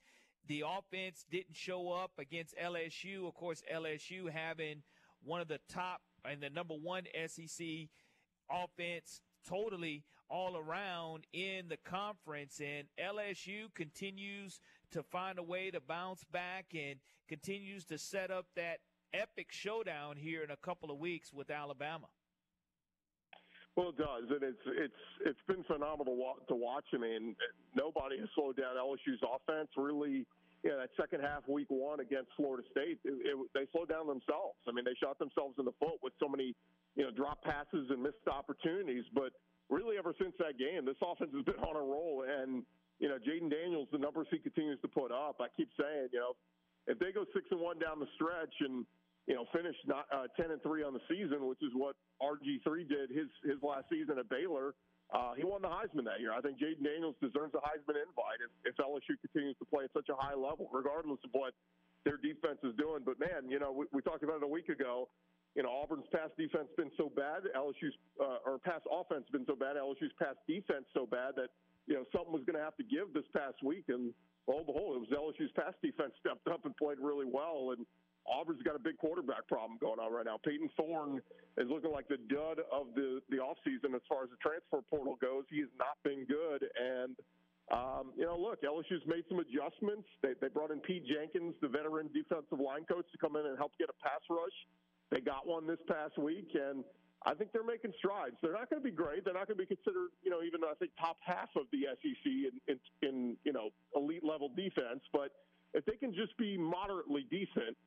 the 0.47 0.63
offense 0.67 1.25
didn't 1.29 1.55
show 1.55 1.91
up 1.91 2.11
against 2.19 2.55
LSU. 2.57 3.27
Of 3.27 3.33
course, 3.33 3.63
LSU 3.73 4.29
having 4.29 4.83
one 5.23 5.41
of 5.41 5.47
the 5.47 5.59
top 5.67 6.01
and 6.23 6.41
the 6.41 6.49
number 6.49 6.75
one 6.75 7.03
SEC 7.27 7.65
offense 8.49 9.21
totally 9.47 10.03
all 10.29 10.55
around 10.55 11.25
in 11.33 11.67
the 11.67 11.77
conference. 11.77 12.61
And 12.61 12.87
LSU 12.99 13.73
continues 13.73 14.59
to 14.91 15.03
find 15.03 15.39
a 15.39 15.43
way 15.43 15.71
to 15.71 15.79
bounce 15.79 16.23
back 16.31 16.67
and 16.73 16.99
continues 17.27 17.85
to 17.85 17.97
set 17.97 18.29
up 18.31 18.45
that 18.55 18.79
epic 19.13 19.47
showdown 19.49 20.15
here 20.15 20.43
in 20.43 20.51
a 20.51 20.57
couple 20.57 20.91
of 20.91 20.97
weeks 20.97 21.33
with 21.33 21.49
Alabama. 21.49 22.07
Well, 23.75 23.89
it 23.89 23.97
does, 23.97 24.27
and 24.27 24.43
it's 24.43 24.65
it's 24.67 25.01
it's 25.25 25.39
been 25.47 25.63
phenomenal 25.63 26.35
to 26.49 26.55
watch. 26.55 26.85
I 26.93 26.97
mean, 26.97 27.35
nobody 27.73 28.19
has 28.19 28.27
slowed 28.35 28.57
down 28.57 28.75
LSU's 28.75 29.23
offense. 29.23 29.69
Really, 29.77 30.27
you 30.63 30.69
know, 30.69 30.77
that 30.79 30.89
second 30.99 31.21
half, 31.21 31.47
week 31.47 31.67
one 31.69 32.01
against 32.01 32.31
Florida 32.35 32.67
State, 32.69 32.99
it, 33.05 33.15
it, 33.23 33.35
they 33.55 33.65
slowed 33.71 33.87
down 33.87 34.07
themselves. 34.07 34.59
I 34.67 34.71
mean, 34.75 34.83
they 34.83 34.95
shot 34.99 35.17
themselves 35.19 35.55
in 35.57 35.63
the 35.63 35.71
foot 35.79 36.03
with 36.03 36.11
so 36.19 36.27
many, 36.27 36.53
you 36.95 37.03
know, 37.03 37.11
drop 37.11 37.41
passes 37.43 37.87
and 37.89 38.03
missed 38.03 38.27
opportunities. 38.27 39.05
But 39.15 39.31
really, 39.69 39.97
ever 39.97 40.13
since 40.19 40.35
that 40.39 40.59
game, 40.59 40.83
this 40.83 40.99
offense 40.99 41.31
has 41.31 41.45
been 41.45 41.63
on 41.63 41.79
a 41.79 41.85
roll, 41.85 42.27
and 42.27 42.63
you 42.99 43.07
know, 43.07 43.17
Jayden 43.17 43.49
Daniels, 43.49 43.87
the 43.91 43.97
numbers 43.97 44.27
he 44.29 44.37
continues 44.37 44.79
to 44.81 44.87
put 44.87 45.11
up, 45.11 45.39
I 45.39 45.47
keep 45.55 45.69
saying, 45.79 46.09
you 46.11 46.19
know, 46.19 46.35
if 46.87 46.99
they 46.99 47.11
go 47.11 47.23
six 47.33 47.47
and 47.51 47.59
one 47.59 47.79
down 47.79 47.99
the 47.99 48.11
stretch 48.15 48.53
and 48.59 48.85
you 49.27 49.35
know 49.35 49.45
finished 49.53 49.79
not, 49.85 50.05
uh, 50.13 50.27
ten 50.39 50.51
and 50.51 50.61
three 50.63 50.83
on 50.83 50.93
the 50.93 51.03
season, 51.09 51.45
which 51.47 51.61
is 51.61 51.71
what 51.73 51.95
RG 52.21 52.63
three 52.63 52.83
did 52.83 53.09
his 53.09 53.27
his 53.43 53.61
last 53.61 53.85
season 53.89 54.17
at 54.19 54.29
Baylor. 54.29 54.73
Uh, 55.11 55.33
he 55.35 55.43
won 55.43 55.61
the 55.61 55.67
Heisman 55.67 56.05
that 56.07 56.21
year. 56.23 56.31
I 56.31 56.39
think 56.39 56.55
Jayden 56.57 56.83
Daniels 56.87 57.15
deserves 57.21 57.51
a 57.53 57.59
Heisman 57.59 57.99
invite 57.99 58.39
if, 58.39 58.51
if 58.71 58.75
LSU 58.79 59.19
continues 59.19 59.57
to 59.59 59.65
play 59.67 59.83
at 59.83 59.91
such 59.91 60.07
a 60.07 60.15
high 60.15 60.35
level, 60.35 60.69
regardless 60.71 61.19
of 61.25 61.31
what 61.35 61.53
their 62.05 62.15
defense 62.15 62.59
is 62.63 62.73
doing. 62.79 63.03
But 63.03 63.19
man, 63.19 63.49
you 63.51 63.59
know, 63.59 63.71
we, 63.71 63.85
we 63.91 64.01
talked 64.01 64.23
about 64.23 64.37
it 64.37 64.43
a 64.43 64.47
week 64.47 64.69
ago. 64.69 65.09
you 65.55 65.63
know, 65.63 65.69
Auburn's 65.69 66.07
pass 66.11 66.29
defense 66.37 66.69
been 66.77 66.91
so 66.97 67.11
bad, 67.11 67.43
LSU's 67.55 67.95
uh, 68.19 68.39
or 68.47 68.57
pass 68.59 68.81
offense 68.89 69.25
been 69.31 69.45
so 69.45 69.55
bad, 69.55 69.75
LSU's 69.75 70.13
pass 70.17 70.35
defense 70.47 70.85
so 70.93 71.05
bad 71.05 71.35
that 71.35 71.49
you 71.87 71.95
know 71.95 72.05
something 72.15 72.31
was 72.31 72.43
going 72.45 72.55
to 72.55 72.63
have 72.63 72.77
to 72.77 72.83
give 72.87 73.13
this 73.13 73.27
past 73.35 73.59
week, 73.63 73.85
and 73.89 74.13
lo 74.47 74.57
and 74.63 74.65
behold, 74.65 74.95
it 74.95 75.01
was 75.03 75.11
LSU's 75.11 75.51
pass 75.51 75.73
defense 75.83 76.13
stepped 76.23 76.47
up 76.47 76.63
and 76.65 76.75
played 76.77 76.99
really 76.99 77.27
well, 77.27 77.75
and 77.75 77.85
Auburn's 78.27 78.61
got 78.61 78.75
a 78.75 78.79
big 78.79 78.97
quarterback 78.97 79.47
problem 79.47 79.77
going 79.79 79.99
on 79.99 80.13
right 80.13 80.25
now. 80.25 80.37
Peyton 80.43 80.69
Thorne 80.77 81.21
is 81.57 81.67
looking 81.69 81.91
like 81.91 82.07
the 82.07 82.17
dud 82.29 82.61
of 82.71 82.93
the 82.95 83.21
the 83.29 83.37
offseason 83.37 83.95
as 83.95 84.01
far 84.07 84.23
as 84.23 84.29
the 84.29 84.39
transfer 84.41 84.81
portal 84.89 85.17
goes. 85.21 85.43
He 85.49 85.59
has 85.59 85.73
not 85.77 85.97
been 86.03 86.25
good, 86.25 86.65
and 86.77 87.15
um, 87.71 88.11
you 88.17 88.25
know, 88.25 88.37
look, 88.37 88.61
LSU's 88.61 89.05
made 89.07 89.23
some 89.29 89.39
adjustments. 89.39 90.07
They, 90.21 90.35
they 90.41 90.49
brought 90.49 90.71
in 90.71 90.79
Pete 90.79 91.05
Jenkins, 91.07 91.55
the 91.61 91.67
veteran 91.67 92.09
defensive 92.13 92.59
line 92.59 92.83
coach, 92.85 93.05
to 93.11 93.17
come 93.17 93.35
in 93.35 93.45
and 93.45 93.57
help 93.57 93.71
get 93.79 93.89
a 93.89 93.97
pass 94.03 94.21
rush. 94.29 94.57
They 95.09 95.19
got 95.19 95.47
one 95.47 95.67
this 95.67 95.79
past 95.87 96.17
week, 96.17 96.51
and 96.53 96.83
I 97.23 97.33
think 97.33 97.51
they're 97.53 97.63
making 97.63 97.93
strides. 97.97 98.35
They're 98.41 98.53
not 98.53 98.69
going 98.69 98.81
to 98.81 98.87
be 98.87 98.95
great. 98.95 99.23
They're 99.23 99.33
not 99.33 99.47
going 99.47 99.57
to 99.57 99.63
be 99.63 99.69
considered, 99.69 100.11
you 100.23 100.31
know, 100.31 100.43
even 100.43 100.61
I 100.67 100.73
think 100.79 100.91
top 100.99 101.17
half 101.23 101.49
of 101.55 101.63
the 101.71 101.87
SEC 102.01 102.25
in, 102.25 102.55
in, 102.67 102.77
in 103.01 103.37
you 103.43 103.53
know 103.53 103.69
elite 103.95 104.23
level 104.23 104.49
defense. 104.49 104.99
But 105.13 105.31
if 105.73 105.85
they 105.85 105.95
can 105.95 106.13
just 106.13 106.35
be 106.37 106.57
moderately 106.57 107.25
decent 107.29 107.77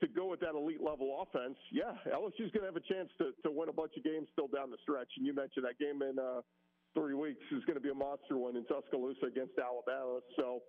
to 0.00 0.08
go 0.08 0.26
with 0.26 0.40
that 0.40 0.54
elite 0.54 0.82
level 0.82 1.22
offense, 1.22 1.56
yeah, 1.70 1.94
LSU's 2.10 2.50
going 2.50 2.66
to 2.66 2.70
have 2.70 2.76
a 2.76 2.86
chance 2.88 3.08
to 3.18 3.30
to 3.42 3.50
win 3.50 3.68
a 3.68 3.76
bunch 3.76 3.92
of 3.96 4.02
games 4.02 4.26
still 4.32 4.48
down 4.48 4.70
the 4.70 4.80
stretch. 4.82 5.08
And 5.16 5.26
you 5.26 5.34
mentioned 5.34 5.64
that 5.64 5.78
game 5.78 6.02
in 6.02 6.18
uh, 6.18 6.42
three 6.94 7.14
weeks 7.14 7.42
is 7.50 7.64
going 7.64 7.78
to 7.78 7.84
be 7.84 7.90
a 7.90 7.96
monster 7.96 8.38
one 8.38 8.56
in 8.56 8.64
Tuscaloosa 8.66 9.26
against 9.26 9.54
Alabama. 9.58 10.18
So 10.36 10.62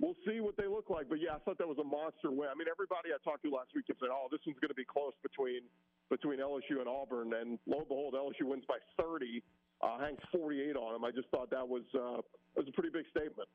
we'll 0.00 0.16
see 0.24 0.40
what 0.40 0.56
they 0.56 0.68
look 0.68 0.88
like. 0.88 1.08
But 1.08 1.20
yeah, 1.20 1.36
I 1.36 1.40
thought 1.44 1.58
that 1.58 1.68
was 1.68 1.80
a 1.80 1.86
monster 1.86 2.32
win. 2.32 2.48
I 2.48 2.56
mean, 2.56 2.68
everybody 2.68 3.12
I 3.12 3.20
talked 3.20 3.44
to 3.44 3.50
last 3.52 3.76
week 3.76 3.88
said, 3.88 4.08
"Oh, 4.08 4.28
this 4.32 4.40
one's 4.48 4.60
going 4.60 4.72
to 4.72 4.78
be 4.78 4.88
close 4.88 5.16
between 5.20 5.68
between 6.08 6.40
LSU 6.40 6.80
and 6.80 6.88
Auburn," 6.88 7.32
and 7.36 7.60
lo 7.68 7.84
and 7.84 7.88
behold, 7.88 8.14
LSU 8.16 8.48
wins 8.48 8.64
by 8.68 8.80
30. 8.96 9.42
Uh, 9.82 9.98
Hank's 9.98 10.22
48 10.30 10.76
on 10.76 10.94
them. 10.94 11.04
I 11.04 11.10
just 11.10 11.28
thought 11.28 11.50
that 11.50 11.66
was 11.66 11.82
uh, 11.92 12.22
was 12.56 12.68
a 12.68 12.72
pretty 12.72 12.90
big 12.90 13.04
statement. 13.10 13.48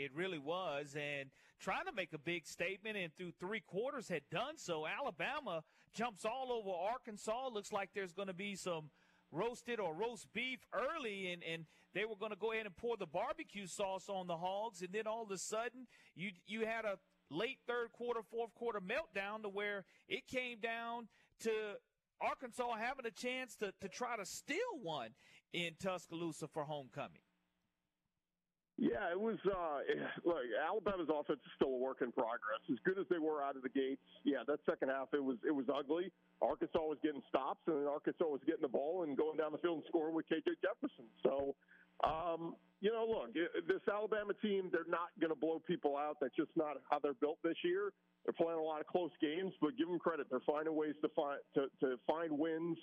It 0.00 0.14
really 0.14 0.38
was, 0.38 0.96
and 0.96 1.28
trying 1.60 1.84
to 1.84 1.92
make 1.92 2.14
a 2.14 2.18
big 2.18 2.46
statement, 2.46 2.96
and 2.96 3.14
through 3.14 3.32
three 3.38 3.60
quarters 3.60 4.08
had 4.08 4.22
done 4.30 4.56
so. 4.56 4.86
Alabama 4.86 5.62
jumps 5.92 6.24
all 6.24 6.50
over 6.50 6.70
Arkansas. 6.70 7.48
Looks 7.52 7.70
like 7.70 7.90
there's 7.94 8.14
going 8.14 8.28
to 8.28 8.34
be 8.34 8.56
some 8.56 8.88
roasted 9.30 9.78
or 9.78 9.94
roast 9.94 10.32
beef 10.32 10.60
early, 10.72 11.30
and, 11.32 11.42
and 11.44 11.66
they 11.92 12.06
were 12.06 12.16
going 12.16 12.32
to 12.32 12.38
go 12.38 12.52
ahead 12.52 12.64
and 12.64 12.74
pour 12.76 12.96
the 12.96 13.06
barbecue 13.06 13.66
sauce 13.66 14.08
on 14.08 14.26
the 14.26 14.38
hogs, 14.38 14.80
and 14.80 14.90
then 14.92 15.06
all 15.06 15.24
of 15.24 15.30
a 15.30 15.38
sudden 15.38 15.86
you 16.14 16.30
you 16.46 16.64
had 16.64 16.86
a 16.86 16.98
late 17.28 17.58
third 17.66 17.92
quarter, 17.92 18.20
fourth 18.22 18.54
quarter 18.54 18.80
meltdown 18.80 19.42
to 19.42 19.48
where 19.48 19.84
it 20.08 20.26
came 20.26 20.58
down 20.60 21.08
to 21.40 21.50
Arkansas 22.20 22.76
having 22.76 23.06
a 23.06 23.10
chance 23.10 23.54
to, 23.56 23.72
to 23.80 23.88
try 23.88 24.16
to 24.16 24.24
steal 24.24 24.56
one 24.82 25.10
in 25.52 25.72
Tuscaloosa 25.78 26.48
for 26.48 26.64
homecoming. 26.64 27.20
Yeah, 28.80 29.12
it 29.12 29.20
was. 29.20 29.36
Uh, 29.44 29.84
look, 30.24 30.40
Alabama's 30.56 31.12
offense 31.12 31.44
is 31.44 31.52
still 31.54 31.76
a 31.76 31.78
work 31.78 32.00
in 32.00 32.10
progress. 32.10 32.64
As 32.72 32.80
good 32.82 32.96
as 32.98 33.04
they 33.12 33.20
were 33.20 33.44
out 33.44 33.54
of 33.54 33.62
the 33.62 33.68
gates, 33.68 34.00
yeah, 34.24 34.40
that 34.48 34.58
second 34.64 34.88
half 34.88 35.12
it 35.12 35.22
was 35.22 35.36
it 35.46 35.52
was 35.52 35.68
ugly. 35.68 36.10
Arkansas 36.40 36.80
was 36.80 36.96
getting 37.04 37.20
stops, 37.28 37.60
and 37.68 37.76
then 37.76 37.86
Arkansas 37.86 38.24
was 38.24 38.40
getting 38.48 38.64
the 38.64 38.72
ball 38.72 39.04
and 39.04 39.16
going 39.16 39.36
down 39.36 39.52
the 39.52 39.60
field 39.60 39.84
and 39.84 39.86
scoring 39.86 40.16
with 40.16 40.24
KJ 40.32 40.56
Jefferson. 40.64 41.04
So, 41.22 41.54
um, 42.08 42.56
you 42.80 42.88
know, 42.88 43.04
look, 43.04 43.36
this 43.36 43.84
Alabama 43.84 44.32
team, 44.40 44.72
they're 44.72 44.88
not 44.88 45.12
going 45.20 45.28
to 45.28 45.38
blow 45.38 45.60
people 45.60 46.00
out. 46.00 46.16
That's 46.18 46.34
just 46.34 46.56
not 46.56 46.80
how 46.88 46.98
they're 46.98 47.20
built 47.20 47.36
this 47.44 47.60
year. 47.62 47.92
They're 48.24 48.32
playing 48.32 48.58
a 48.58 48.64
lot 48.64 48.80
of 48.80 48.86
close 48.88 49.12
games, 49.20 49.52
but 49.60 49.76
give 49.76 49.88
them 49.88 49.98
credit. 49.98 50.28
They're 50.32 50.40
finding 50.48 50.74
ways 50.74 50.96
to 51.04 51.12
find 51.12 51.36
to, 51.52 51.68
to 51.84 52.00
find 52.08 52.32
wins. 52.32 52.78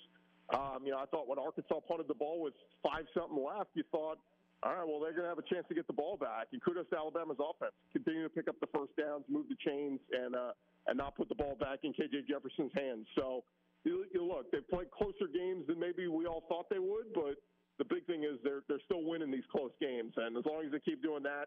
Um, 0.54 0.86
you 0.86 0.92
know, 0.92 1.02
I 1.02 1.06
thought 1.06 1.26
when 1.26 1.42
Arkansas 1.42 1.82
punted 1.90 2.06
the 2.06 2.14
ball 2.14 2.40
with 2.40 2.54
five 2.86 3.04
something 3.12 3.42
left, 3.42 3.70
you 3.74 3.82
thought 3.90 4.18
all 4.62 4.74
right, 4.74 4.86
well, 4.86 4.98
they're 4.98 5.14
going 5.14 5.22
to 5.22 5.30
have 5.30 5.38
a 5.38 5.46
chance 5.46 5.66
to 5.68 5.74
get 5.74 5.86
the 5.86 5.94
ball 5.94 6.16
back. 6.16 6.50
And 6.52 6.62
kudos 6.62 6.90
to 6.90 6.96
Alabama's 6.98 7.38
offense. 7.38 7.74
Continue 7.92 8.24
to 8.26 8.32
pick 8.32 8.48
up 8.48 8.58
the 8.58 8.66
first 8.74 8.90
downs, 8.98 9.22
move 9.30 9.46
the 9.46 9.54
chains, 9.62 10.00
and 10.10 10.34
uh, 10.34 10.50
and 10.90 10.98
not 10.98 11.14
put 11.14 11.28
the 11.28 11.38
ball 11.38 11.54
back 11.60 11.80
in 11.84 11.92
KJ 11.92 12.26
Jefferson's 12.26 12.72
hands. 12.74 13.06
So, 13.14 13.44
you, 13.84 14.06
you 14.12 14.24
look, 14.24 14.50
they've 14.50 14.66
played 14.66 14.90
closer 14.90 15.30
games 15.30 15.66
than 15.68 15.78
maybe 15.78 16.08
we 16.08 16.26
all 16.26 16.42
thought 16.48 16.66
they 16.70 16.80
would, 16.80 17.12
but 17.14 17.38
the 17.78 17.84
big 17.84 18.06
thing 18.06 18.24
is 18.24 18.42
they're 18.42 18.66
they're 18.68 18.82
still 18.84 19.04
winning 19.04 19.30
these 19.30 19.46
close 19.52 19.70
games, 19.80 20.12
and 20.16 20.36
as 20.36 20.44
long 20.44 20.66
as 20.66 20.72
they 20.72 20.80
keep 20.80 21.02
doing 21.02 21.22
that, 21.22 21.46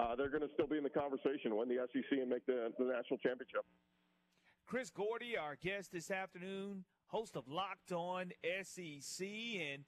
uh, 0.00 0.16
they're 0.16 0.30
going 0.30 0.42
to 0.42 0.52
still 0.54 0.66
be 0.66 0.78
in 0.78 0.84
the 0.84 0.90
conversation, 0.90 1.56
win 1.56 1.68
the 1.68 1.84
SEC, 1.92 2.18
and 2.18 2.30
make 2.30 2.46
the, 2.46 2.72
the 2.78 2.84
national 2.84 3.18
championship. 3.18 3.64
Chris 4.66 4.90
Gordy, 4.90 5.36
our 5.36 5.56
guest 5.56 5.92
this 5.92 6.10
afternoon, 6.10 6.84
host 7.08 7.36
of 7.36 7.48
Locked 7.48 7.92
On 7.92 8.32
SEC, 8.62 9.26
and 9.26 9.84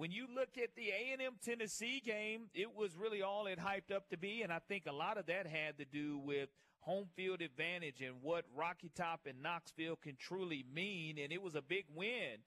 when 0.00 0.10
you 0.10 0.26
look 0.34 0.56
at 0.56 0.74
the 0.76 0.88
A&M 0.88 1.34
Tennessee 1.44 2.00
game, 2.02 2.44
it 2.54 2.74
was 2.74 2.96
really 2.96 3.20
all 3.20 3.46
it 3.46 3.58
hyped 3.58 3.94
up 3.94 4.08
to 4.08 4.16
be, 4.16 4.40
and 4.40 4.50
I 4.50 4.58
think 4.66 4.84
a 4.86 4.92
lot 4.92 5.18
of 5.18 5.26
that 5.26 5.46
had 5.46 5.76
to 5.76 5.84
do 5.84 6.16
with 6.16 6.48
home 6.78 7.04
field 7.14 7.42
advantage 7.42 8.00
and 8.00 8.14
what 8.22 8.46
Rocky 8.56 8.90
Top 8.96 9.26
and 9.28 9.42
Knoxville 9.42 9.96
can 9.96 10.16
truly 10.16 10.64
mean, 10.72 11.18
and 11.22 11.30
it 11.30 11.42
was 11.42 11.54
a 11.54 11.60
big 11.60 11.84
win 11.94 12.38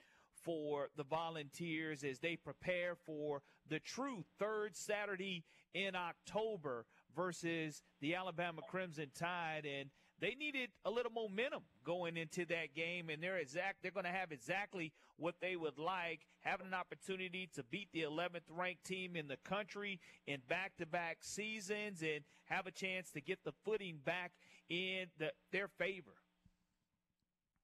for 0.43 0.89
the 0.97 1.03
Volunteers 1.03 2.03
as 2.03 2.17
they 2.17 2.37
prepare 2.37 2.95
for 3.05 3.43
the 3.69 3.79
true 3.79 4.23
third 4.39 4.75
Saturday 4.75 5.43
in 5.75 5.95
October 5.95 6.87
versus 7.15 7.83
the 8.01 8.15
Alabama 8.15 8.61
Crimson 8.67 9.11
Tide, 9.15 9.67
and– 9.67 9.91
they 10.23 10.35
needed 10.39 10.69
a 10.85 10.89
little 10.89 11.11
momentum 11.11 11.63
going 11.83 12.15
into 12.15 12.45
that 12.45 12.73
game, 12.73 13.09
and 13.09 13.21
they're 13.21 13.39
exact. 13.39 13.79
They're 13.81 13.91
going 13.91 14.05
to 14.05 14.09
have 14.09 14.31
exactly 14.31 14.93
what 15.17 15.35
they 15.41 15.57
would 15.57 15.77
like, 15.77 16.21
having 16.39 16.67
an 16.67 16.73
opportunity 16.73 17.49
to 17.55 17.63
beat 17.63 17.89
the 17.91 18.03
11th 18.03 18.47
ranked 18.49 18.85
team 18.85 19.17
in 19.17 19.27
the 19.27 19.35
country 19.43 19.99
in 20.25 20.39
back-to-back 20.47 21.17
seasons, 21.19 22.01
and 22.01 22.23
have 22.45 22.67
a 22.67 22.71
chance 22.71 23.11
to 23.11 23.19
get 23.19 23.43
the 23.43 23.51
footing 23.65 23.99
back 24.05 24.31
in 24.69 25.07
the, 25.19 25.33
their 25.51 25.67
favor. 25.67 26.15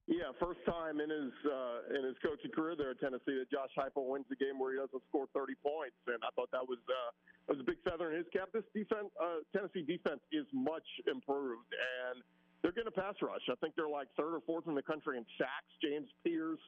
Yeah, 0.08 0.34
first 0.42 0.60
time 0.66 1.00
in 1.00 1.08
his 1.08 1.32
uh, 1.46 1.96
in 1.96 2.04
his 2.04 2.18
coaching 2.26 2.50
career 2.50 2.74
there 2.76 2.92
at 2.92 3.00
Tennessee 3.00 3.38
that 3.40 3.48
Josh 3.54 3.70
Heupel 3.78 4.10
wins 4.10 4.26
the 4.28 4.36
game 4.36 4.58
where 4.58 4.74
he 4.74 4.82
doesn't 4.82 5.06
score 5.08 5.30
30 5.38 5.54
points, 5.62 6.02
and 6.10 6.18
I 6.26 6.34
thought 6.34 6.50
that 6.50 6.66
was 6.66 6.82
uh, 6.90 7.10
was 7.48 7.62
a 7.62 7.64
big 7.64 7.78
feather 7.86 8.10
in 8.12 8.18
his 8.18 8.30
cap. 8.34 8.50
This 8.52 8.66
defense, 8.74 9.14
uh, 9.22 9.46
Tennessee 9.54 9.86
defense, 9.86 10.20
is 10.34 10.50
much 10.52 10.86
improved, 11.06 11.70
and 11.78 12.26
they're 12.62 12.72
getting 12.72 12.92
a 12.92 13.00
pass 13.00 13.16
rush. 13.22 13.42
I 13.50 13.56
think 13.56 13.76
they're 13.76 13.90
like 13.90 14.08
third 14.18 14.36
or 14.36 14.42
fourth 14.46 14.68
in 14.68 14.76
the 14.76 14.82
country 14.82 15.18
in 15.18 15.26
sacks. 15.38 15.72
James 15.82 16.10
Pearce, 16.24 16.60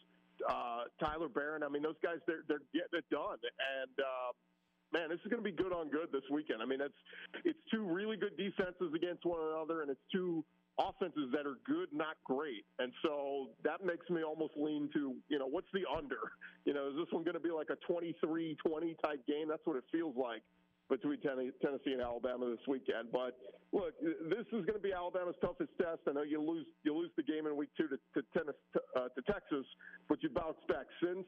uh, 0.48 0.88
Tyler 1.00 1.28
Baron. 1.28 1.64
I 1.64 1.70
mean, 1.70 1.84
those 1.84 2.00
guys 2.02 2.18
they're 2.28 2.44
they're 2.48 2.66
getting 2.74 3.00
it 3.00 3.06
done. 3.12 3.40
And 3.44 3.96
uh, 4.00 4.32
man, 4.94 5.10
this 5.10 5.20
is 5.20 5.28
going 5.28 5.44
to 5.44 5.48
be 5.48 5.56
good 5.56 5.74
on 5.74 5.90
good 5.90 6.12
this 6.12 6.24
weekend. 6.32 6.62
I 6.62 6.66
mean, 6.66 6.82
it's 6.82 7.00
it's 7.44 7.60
two 7.72 7.84
really 7.84 8.16
good 8.18 8.38
defenses 8.38 8.94
against 8.96 9.26
one 9.26 9.40
another, 9.42 9.82
and 9.82 9.92
it's 9.92 10.06
two 10.12 10.44
offenses 10.80 11.28
that 11.34 11.46
are 11.46 11.60
good, 11.68 11.92
not 11.92 12.16
great. 12.24 12.64
And 12.80 12.92
so 13.04 13.50
that 13.64 13.84
makes 13.86 14.10
me 14.10 14.24
almost 14.24 14.54
lean 14.56 14.90
to, 14.94 15.16
you 15.28 15.38
know, 15.38 15.46
what's 15.46 15.68
the 15.74 15.84
under? 15.86 16.32
You 16.66 16.74
know, 16.74 16.90
is 16.90 16.96
this 16.96 17.12
one 17.12 17.24
going 17.24 17.36
to 17.36 17.44
be 17.44 17.52
like 17.52 17.68
a 17.70 17.92
23-20 17.92 18.56
type 19.02 19.26
game? 19.28 19.50
That's 19.50 19.66
what 19.66 19.76
it 19.76 19.84
feels 19.92 20.16
like 20.16 20.42
between 20.92 21.24
Tennessee 21.24 21.96
and 21.96 22.04
Alabama 22.04 22.52
this 22.52 22.68
weekend. 22.68 23.16
But 23.16 23.40
look, 23.72 23.96
this 24.04 24.44
is 24.52 24.68
going 24.68 24.76
to 24.76 24.84
be 24.84 24.92
Alabama's 24.92 25.40
toughest 25.40 25.72
test. 25.80 26.04
I 26.04 26.12
know 26.12 26.28
you 26.28 26.44
lose 26.44 26.68
you 26.84 26.92
lose 26.94 27.10
the 27.16 27.24
game 27.24 27.48
in 27.48 27.56
week 27.56 27.72
two 27.80 27.88
to 27.88 27.96
to, 27.96 28.20
tennis, 28.36 28.60
uh, 28.76 29.08
to 29.08 29.22
Texas, 29.24 29.64
but 30.12 30.22
you 30.22 30.30
bounce 30.30 30.60
back 30.68 30.86
since. 31.00 31.26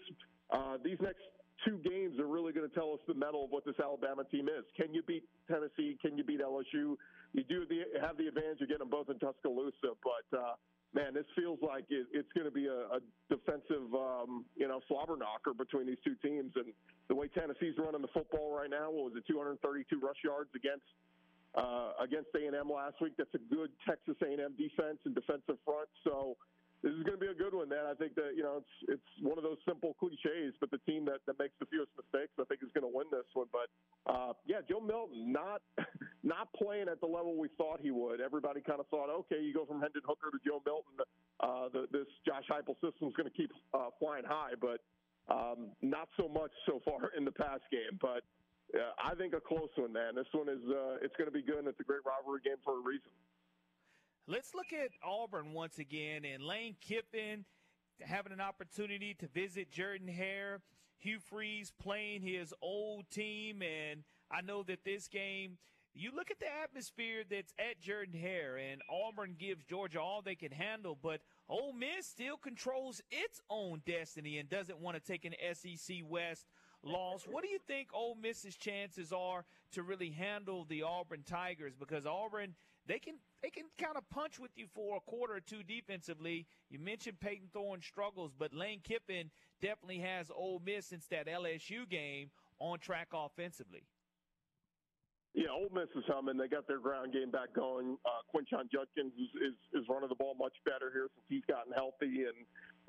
Uh, 0.52 0.76
these 0.84 1.00
next 1.00 1.24
two 1.64 1.80
games 1.80 2.20
are 2.20 2.28
really 2.28 2.52
going 2.52 2.68
to 2.68 2.76
tell 2.76 2.92
us 2.92 3.00
the 3.08 3.16
metal 3.16 3.46
of 3.46 3.50
what 3.50 3.64
this 3.64 3.80
Alabama 3.80 4.28
team 4.28 4.52
is. 4.52 4.68
Can 4.76 4.94
you 4.94 5.02
beat 5.08 5.24
Tennessee? 5.48 5.98
Can 6.04 6.18
you 6.18 6.24
beat 6.24 6.42
LSU? 6.42 7.00
You 7.32 7.44
do 7.48 7.66
the, 7.66 7.88
have 8.04 8.18
the 8.18 8.28
advantage 8.28 8.62
of 8.62 8.68
getting 8.68 8.84
them 8.84 8.92
both 8.92 9.10
in 9.10 9.18
Tuscaloosa, 9.18 9.96
but 10.04 10.28
uh, 10.38 10.54
man, 10.94 11.14
this 11.14 11.26
feels 11.36 11.60
like 11.62 11.86
it, 11.90 12.08
it's 12.14 12.32
going 12.34 12.46
to 12.46 12.54
be 12.54 12.68
a, 12.68 12.98
a 12.98 13.00
defensive, 13.30 13.90
um, 13.94 14.46
you 14.56 14.68
know, 14.68 14.80
slobber 14.88 15.18
knocker 15.18 15.54
between 15.54 15.88
these 15.88 16.02
two 16.04 16.16
teams. 16.22 16.52
And 16.56 16.74
the 17.10 17.16
way 17.16 17.28
Tennessee's 17.28 17.76
running 17.78 18.02
the 18.02 18.14
football 18.14 18.56
right 18.56 18.70
now, 18.70 18.92
what 18.92 19.12
was 19.12 19.14
it, 19.18 19.26
232 19.28 20.00
rush 20.00 20.22
yards 20.24 20.50
against 20.56 20.86
uh, 21.56 21.94
against 22.02 22.30
A&M 22.34 22.70
last 22.70 22.98
week? 23.02 23.14
That's 23.18 23.34
a 23.36 23.44
good 23.54 23.70
Texas 23.86 24.16
A&M 24.22 24.54
defense 24.58 24.98
and 25.06 25.14
defensive 25.14 25.58
front. 25.66 25.90
So 26.04 26.38
this 26.84 26.92
is 26.92 27.02
going 27.08 27.16
to 27.16 27.24
be 27.24 27.32
a 27.32 27.34
good 27.34 27.56
one, 27.56 27.72
man. 27.72 27.88
I 27.88 27.96
think 27.96 28.14
that 28.20 28.36
you 28.36 28.44
know 28.44 28.60
it's 28.60 29.00
it's 29.00 29.10
one 29.24 29.40
of 29.40 29.44
those 29.48 29.58
simple 29.64 29.96
cliches, 29.96 30.52
but 30.60 30.68
the 30.68 30.84
team 30.84 31.08
that, 31.08 31.24
that 31.32 31.40
makes 31.40 31.56
the 31.64 31.66
fewest 31.72 31.96
mistakes, 31.96 32.36
I 32.36 32.44
think, 32.44 32.60
is 32.60 32.76
going 32.76 32.84
to 32.84 32.92
win 32.92 33.08
this 33.08 33.26
one. 33.32 33.48
But 33.56 33.72
uh, 34.04 34.36
yeah, 34.44 34.60
Joe 34.68 34.84
Milton 34.84 35.32
not 35.32 35.64
not 36.28 36.52
playing 36.52 36.92
at 36.92 37.00
the 37.00 37.08
level 37.08 37.40
we 37.40 37.48
thought 37.56 37.80
he 37.80 37.96
would. 37.96 38.20
Everybody 38.20 38.60
kind 38.60 38.84
of 38.84 38.88
thought, 38.92 39.08
okay, 39.24 39.40
you 39.40 39.56
go 39.56 39.64
from 39.64 39.80
Hendon 39.80 40.04
Hooker 40.04 40.28
to 40.28 40.40
Joe 40.44 40.60
Milton. 40.68 41.00
Uh, 41.40 41.72
the, 41.72 41.88
this 41.96 42.08
Josh 42.28 42.44
Heupel 42.52 42.76
system 42.84 43.08
is 43.08 43.16
going 43.16 43.32
to 43.32 43.36
keep 43.36 43.56
uh, 43.72 43.88
flying 43.96 44.28
high, 44.28 44.60
but 44.60 44.84
um, 45.32 45.72
not 45.80 46.12
so 46.20 46.28
much 46.28 46.52
so 46.68 46.84
far 46.84 47.12
in 47.18 47.24
the 47.24 47.32
past 47.32 47.64
game. 47.72 47.96
But 48.04 48.28
uh, 48.76 48.92
I 49.00 49.16
think 49.16 49.32
a 49.32 49.40
close 49.40 49.72
one, 49.80 49.96
man. 49.96 50.20
This 50.20 50.28
one 50.36 50.52
is 50.52 50.60
uh, 50.68 51.00
it's 51.00 51.16
going 51.16 51.32
to 51.32 51.36
be 51.36 51.48
good, 51.48 51.64
and 51.64 51.68
it's 51.72 51.80
a 51.80 51.88
great 51.88 52.04
rivalry 52.04 52.44
game 52.44 52.60
for 52.60 52.76
a 52.76 52.84
reason. 52.84 53.08
Let's 54.26 54.56
look 54.56 54.72
at 54.72 54.92
Auburn 55.04 55.52
once 55.52 55.80
again 55.80 56.24
and 56.24 56.42
Lane 56.42 56.78
Kiffin. 56.80 57.44
having 58.00 58.32
an 58.32 58.40
opportunity 58.40 59.14
to 59.16 59.28
visit 59.28 59.70
Jordan 59.70 60.08
Hare. 60.08 60.62
Hugh 60.98 61.20
Freeze 61.20 61.74
playing 61.78 62.22
his 62.22 62.54
old 62.62 63.10
team, 63.12 63.62
and 63.62 64.04
I 64.32 64.40
know 64.40 64.64
that 64.64 64.86
this 64.86 65.10
game 65.10 65.58
you 65.96 66.12
look 66.16 66.32
at 66.32 66.40
the 66.40 66.48
atmosphere 66.64 67.24
that's 67.30 67.54
at 67.60 67.80
Jordan 67.80 68.20
Hare, 68.20 68.58
and 68.58 68.82
Auburn 68.90 69.36
gives 69.38 69.64
Georgia 69.64 70.02
all 70.02 70.22
they 70.24 70.36
can 70.36 70.52
handle, 70.52 70.98
but 71.00 71.22
Ole 71.48 71.74
Miss 71.74 72.08
still 72.08 72.38
controls 72.38 73.02
its 73.12 73.40
own 73.50 73.82
destiny 73.86 74.40
and 74.40 74.50
doesn't 74.50 74.80
want 74.80 74.98
to 74.98 75.04
take 75.04 75.24
an 75.26 75.36
SEC 75.54 75.98
West 76.08 76.48
loss. 76.82 77.26
What 77.30 77.44
do 77.44 77.50
you 77.50 77.60
think 77.68 77.90
Ole 77.94 78.16
Miss's 78.16 78.56
chances 78.56 79.14
are 79.14 79.46
to 79.74 79.84
really 79.84 80.10
handle 80.10 80.66
the 80.66 80.82
Auburn 80.82 81.24
Tigers? 81.24 81.74
Because 81.80 82.08
Auburn, 82.08 82.56
they 82.88 83.00
can 83.00 83.16
they 83.42 83.50
can 83.50 83.66
kind 83.80 83.98
of 83.98 84.10
punch 84.10 84.40
with 84.40 84.52
you 84.56 84.68
for 84.74 84.98
a 84.98 85.00
quarter 85.02 85.36
or 85.36 85.40
two 85.40 85.64
defensively. 85.64 86.46
You 86.70 86.80
mentioned 86.80 87.20
Payton 87.20 87.50
Thorne 87.54 87.82
struggles, 87.82 88.32
but 88.38 88.54
Lane 88.54 88.82
Kiffin 88.84 89.32
definitely 89.62 90.00
has 90.00 90.32
Ole 90.34 90.62
Miss 90.66 90.88
since 90.88 91.08
that 91.08 91.28
LSU 91.28 91.90
game 91.90 92.32
on 92.60 92.80
track 92.80 93.10
offensively. 93.14 93.84
Yeah, 95.34 95.50
Ole 95.50 95.74
Miss 95.74 95.90
is 95.98 96.06
humming. 96.06 96.38
They 96.38 96.46
got 96.46 96.70
their 96.70 96.78
ground 96.78 97.12
game 97.12 97.34
back 97.34 97.58
going. 97.58 97.98
Uh, 98.06 98.22
Quinshon 98.30 98.70
Judkins 98.70 99.18
is, 99.18 99.34
is, 99.42 99.82
is 99.82 99.84
running 99.90 100.10
the 100.10 100.16
ball 100.22 100.38
much 100.38 100.54
better 100.62 100.94
here 100.94 101.10
since 101.10 101.26
he's 101.26 101.46
gotten 101.50 101.74
healthy. 101.74 102.30
And, 102.30 102.38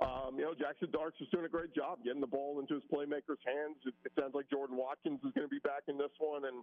um, 0.04 0.36
you 0.36 0.44
know, 0.44 0.52
Jaxson 0.52 0.92
Darts 0.92 1.16
is 1.24 1.28
doing 1.32 1.48
a 1.48 1.48
great 1.48 1.72
job 1.72 2.04
getting 2.04 2.20
the 2.20 2.28
ball 2.28 2.60
into 2.60 2.76
his 2.76 2.84
playmakers' 2.92 3.40
hands. 3.48 3.80
It, 3.88 3.96
it 4.04 4.12
sounds 4.12 4.36
like 4.36 4.44
Jordan 4.52 4.76
Watkins 4.76 5.24
is 5.24 5.32
going 5.32 5.48
to 5.48 5.54
be 5.56 5.64
back 5.64 5.88
in 5.88 5.96
this 5.96 6.12
one. 6.20 6.44
And 6.44 6.60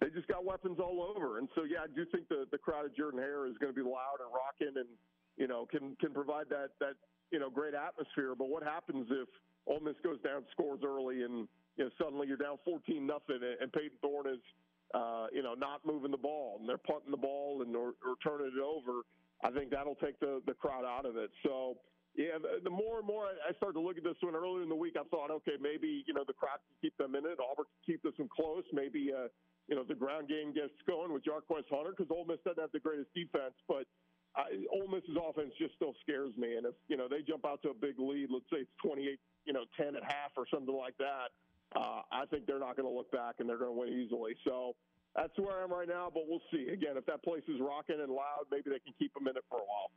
they 0.00 0.08
just 0.08 0.28
got 0.28 0.44
weapons 0.44 0.78
all 0.80 1.14
over. 1.14 1.38
And 1.38 1.48
so, 1.54 1.64
yeah, 1.64 1.84
I 1.84 1.90
do 1.94 2.04
think 2.10 2.28
the, 2.28 2.46
the 2.50 2.58
crowd 2.58 2.86
of 2.86 2.96
Jordan 2.96 3.20
Hare 3.20 3.46
is 3.46 3.56
going 3.58 3.72
to 3.72 3.76
be 3.76 3.84
loud 3.84 4.18
and 4.24 4.30
rocking 4.32 4.74
and, 4.76 4.88
you 5.36 5.46
know, 5.46 5.66
can, 5.70 5.96
can 6.00 6.12
provide 6.12 6.48
that, 6.50 6.70
that, 6.80 6.94
you 7.30 7.38
know, 7.38 7.50
great 7.50 7.74
atmosphere. 7.74 8.34
But 8.36 8.48
what 8.48 8.62
happens 8.62 9.06
if 9.10 9.28
Ole 9.66 9.80
Miss 9.80 9.96
goes 10.02 10.20
down, 10.22 10.42
scores 10.52 10.80
early, 10.84 11.22
and, 11.22 11.46
you 11.76 11.84
know, 11.84 11.90
suddenly 12.00 12.26
you're 12.26 12.40
down 12.40 12.58
14 12.64 13.06
nothing 13.06 13.40
and 13.60 13.72
Payton 13.72 13.98
Thorne 14.02 14.28
is– 14.28 14.40
uh, 14.94 15.26
you 15.32 15.42
know, 15.42 15.54
not 15.54 15.80
moving 15.86 16.10
the 16.10 16.18
ball 16.18 16.56
and 16.58 16.68
they're 16.68 16.78
punting 16.78 17.10
the 17.10 17.16
ball 17.16 17.62
and 17.62 17.74
or, 17.76 17.94
or 18.02 18.18
turning 18.22 18.50
it 18.56 18.62
over, 18.62 19.02
I 19.44 19.50
think 19.50 19.70
that'll 19.70 19.94
take 19.96 20.18
the 20.20 20.42
the 20.46 20.54
crowd 20.54 20.84
out 20.84 21.06
of 21.06 21.16
it. 21.16 21.30
So 21.44 21.78
yeah, 22.16 22.42
the, 22.42 22.58
the 22.64 22.70
more 22.70 22.98
and 22.98 23.06
more 23.06 23.26
I 23.26 23.54
started 23.54 23.74
to 23.74 23.80
look 23.80 23.96
at 23.96 24.04
this 24.04 24.18
one 24.20 24.34
earlier 24.34 24.62
in 24.62 24.68
the 24.68 24.74
week, 24.74 24.96
I 24.98 25.04
thought, 25.08 25.30
okay, 25.30 25.54
maybe 25.60 26.02
you 26.06 26.14
know 26.14 26.24
the 26.26 26.34
crowd 26.34 26.58
can 26.66 26.76
keep 26.82 26.96
them 26.98 27.14
in 27.14 27.24
it. 27.24 27.38
Auburn 27.38 27.66
can 27.70 27.82
keep 27.86 28.02
this 28.02 28.14
one 28.16 28.28
close. 28.28 28.64
Maybe 28.72 29.12
uh, 29.14 29.28
you 29.70 29.76
know 29.76 29.84
the 29.86 29.94
ground 29.94 30.28
game 30.28 30.52
gets 30.52 30.74
going 30.86 31.14
with 31.14 31.24
Jarquez 31.24 31.64
Hunter 31.70 31.94
because 31.96 32.10
Ole 32.10 32.26
Miss 32.26 32.42
doesn't 32.44 32.60
have 32.60 32.72
the 32.72 32.80
greatest 32.80 33.14
defense, 33.14 33.54
but. 33.66 33.86
I, 34.30 34.46
Ole 34.70 34.86
Miss's 34.86 35.18
offense 35.18 35.50
just 35.58 35.74
still 35.74 35.92
scares 36.06 36.30
me, 36.36 36.54
and 36.54 36.64
if 36.64 36.74
you 36.86 36.96
know 36.96 37.08
they 37.10 37.18
jump 37.20 37.44
out 37.44 37.62
to 37.62 37.70
a 37.70 37.74
big 37.74 37.98
lead, 37.98 38.30
let's 38.30 38.46
say 38.46 38.58
it's 38.62 38.70
twenty-eight, 38.78 39.18
you 39.44 39.52
know, 39.52 39.64
ten 39.76 39.96
at 39.96 40.04
half 40.04 40.30
or 40.36 40.46
something 40.54 40.70
like 40.72 40.94
that, 40.98 41.34
uh, 41.74 42.02
I 42.12 42.26
think 42.30 42.46
they're 42.46 42.62
not 42.62 42.76
going 42.76 42.86
to 42.86 42.94
look 42.94 43.10
back 43.10 43.42
and 43.42 43.48
they're 43.48 43.58
going 43.58 43.74
to 43.74 43.80
win 43.80 43.88
easily. 43.90 44.36
So 44.46 44.76
that's 45.16 45.36
where 45.36 45.58
I 45.58 45.64
am 45.64 45.72
right 45.72 45.88
now, 45.88 46.12
but 46.14 46.30
we'll 46.30 46.46
see. 46.54 46.68
Again, 46.70 46.94
if 46.94 47.06
that 47.06 47.24
place 47.24 47.42
is 47.48 47.58
rocking 47.60 47.98
and 48.00 48.12
loud, 48.12 48.46
maybe 48.52 48.70
they 48.70 48.78
can 48.78 48.94
keep 49.00 49.12
them 49.14 49.26
in 49.26 49.36
it 49.36 49.42
for 49.50 49.58
a 49.58 49.66
while. 49.66 49.90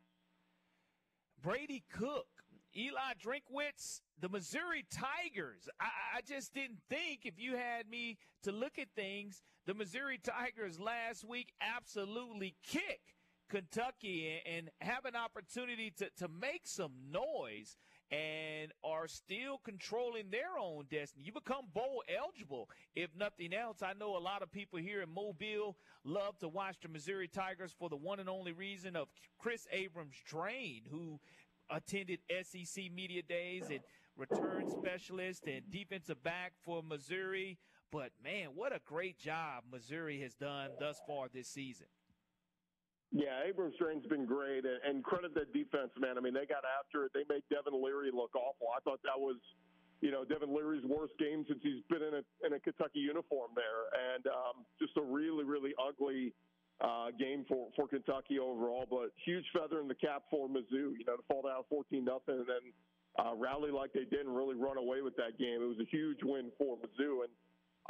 Brady 1.44 1.84
Cook, 1.94 2.26
Eli 2.76 3.14
Drinkwitz, 3.24 4.02
the 4.20 4.30
Missouri 4.30 4.86
Tigers. 4.92 5.70
I, 5.80 6.18
I, 6.18 6.22
just 6.28 6.54
didn't 6.54 6.80
think 6.90 7.22
if 7.24 7.36
you 7.38 7.56
had 7.56 7.88
me 7.90 8.18
to 8.44 8.52
look 8.52 8.80
at 8.80 8.88
things, 8.96 9.44
the 9.66 9.74
Missouri 9.74 10.20
Tigers 10.22 10.80
last 10.80 11.24
week 11.24 11.54
absolutely 11.62 12.56
kick 12.66 13.02
Kentucky 13.50 14.42
and, 14.46 14.70
have 14.82 15.06
an 15.06 15.16
opportunity 15.16 15.92
to, 15.98 16.10
to 16.18 16.28
make 16.28 16.62
some 16.66 16.92
noise 17.12 17.78
and 18.12 18.72
are 18.84 19.08
still 19.08 19.60
controlling 19.64 20.30
their 20.30 20.58
own 20.60 20.86
destiny. 20.90 21.26
You 21.26 21.32
become 21.32 21.66
bowl 21.74 22.04
eligible, 22.08 22.70
if 22.96 23.10
nothing 23.16 23.54
else. 23.54 23.82
I 23.82 23.94
know 23.94 24.18
a 24.18 24.20
lot 24.20 24.44
of 24.44 24.52
people 24.52 24.80
here 24.80 25.02
in 25.02 25.10
Mobile 25.14 25.76
love 26.04 26.38
to 26.40 26.48
watch 26.48 26.78
the 26.82 26.90
Missouri 26.90 27.28
Tigers 27.28 27.74
for 27.78 27.90
the 27.90 27.96
one 27.96 28.20
and 28.20 28.30
only 28.30 28.52
reason 28.52 28.96
of 28.96 29.08
Chris 29.40 29.68
Abrams 29.72 30.16
Drain, 30.26 30.82
who 30.92 31.20
attended 31.74 32.20
SEC 32.44 32.92
Media 32.94 33.22
Days 33.22 33.70
and 33.70 33.80
return 34.16 34.70
specialist 34.70 35.44
and 35.48 35.62
defensive 35.72 36.24
back 36.24 36.54
for 36.64 36.84
Missouri. 36.84 37.58
But 37.92 38.12
man, 38.24 38.50
what 38.56 38.74
a 38.74 38.80
great 38.86 39.20
job 39.20 39.64
Missouri 39.72 40.22
has 40.22 40.34
done 40.34 40.70
thus 40.80 41.02
far 41.08 41.28
this 41.34 41.48
season. 41.48 41.88
Yeah, 43.14 43.46
Abrams-Draine's 43.46 44.08
been 44.10 44.26
great, 44.26 44.66
and 44.66 45.04
credit 45.04 45.36
that 45.36 45.54
defense, 45.54 45.94
man. 46.02 46.18
I 46.18 46.22
mean, 46.22 46.34
they 46.34 46.50
got 46.50 46.66
after 46.66 47.06
it. 47.06 47.14
They 47.14 47.22
made 47.30 47.46
Devin 47.54 47.78
Leary 47.78 48.10
look 48.10 48.34
awful. 48.34 48.74
I 48.74 48.82
thought 48.82 49.06
that 49.06 49.22
was, 49.22 49.38
you 50.02 50.10
know, 50.10 50.26
Devin 50.26 50.50
Leary's 50.50 50.82
worst 50.90 51.14
game 51.22 51.46
since 51.46 51.62
he's 51.62 51.86
been 51.94 52.02
in 52.02 52.18
a 52.18 52.24
in 52.42 52.58
a 52.58 52.60
Kentucky 52.60 53.06
uniform 53.06 53.54
there, 53.54 53.86
and 53.94 54.26
um, 54.26 54.66
just 54.82 54.98
a 54.98 55.06
really, 55.06 55.46
really 55.46 55.78
ugly 55.78 56.34
uh, 56.82 57.12
game 57.18 57.46
for 57.48 57.68
for 57.76 57.88
Kentucky 57.88 58.40
overall. 58.40 58.86
But 58.90 59.12
huge 59.26 59.46
feather 59.54 59.80
in 59.82 59.88
the 59.88 59.96
cap 59.96 60.24
for 60.30 60.48
Mizzou. 60.48 60.98
You 60.98 61.06
know, 61.08 61.18
to 61.18 61.24
fall 61.28 61.44
down 61.44 61.64
fourteen 61.70 62.06
nothing 62.06 62.40
and 62.40 62.48
then 62.48 62.66
uh, 63.20 63.36
rally 63.36 63.72
like 63.72 63.94
they 63.94 64.06
did 64.06 64.26
and 64.26 64.36
really 64.36 64.56
run 64.56 64.78
away 64.78 65.02
with 65.02 65.16
that 65.18 65.38
game. 65.38 65.62
It 65.62 65.68
was 65.68 65.80
a 65.80 65.90
huge 65.90 66.20
win 66.24 66.52
for 66.58 66.78
Mizzou, 66.78 67.24
and 67.24 67.34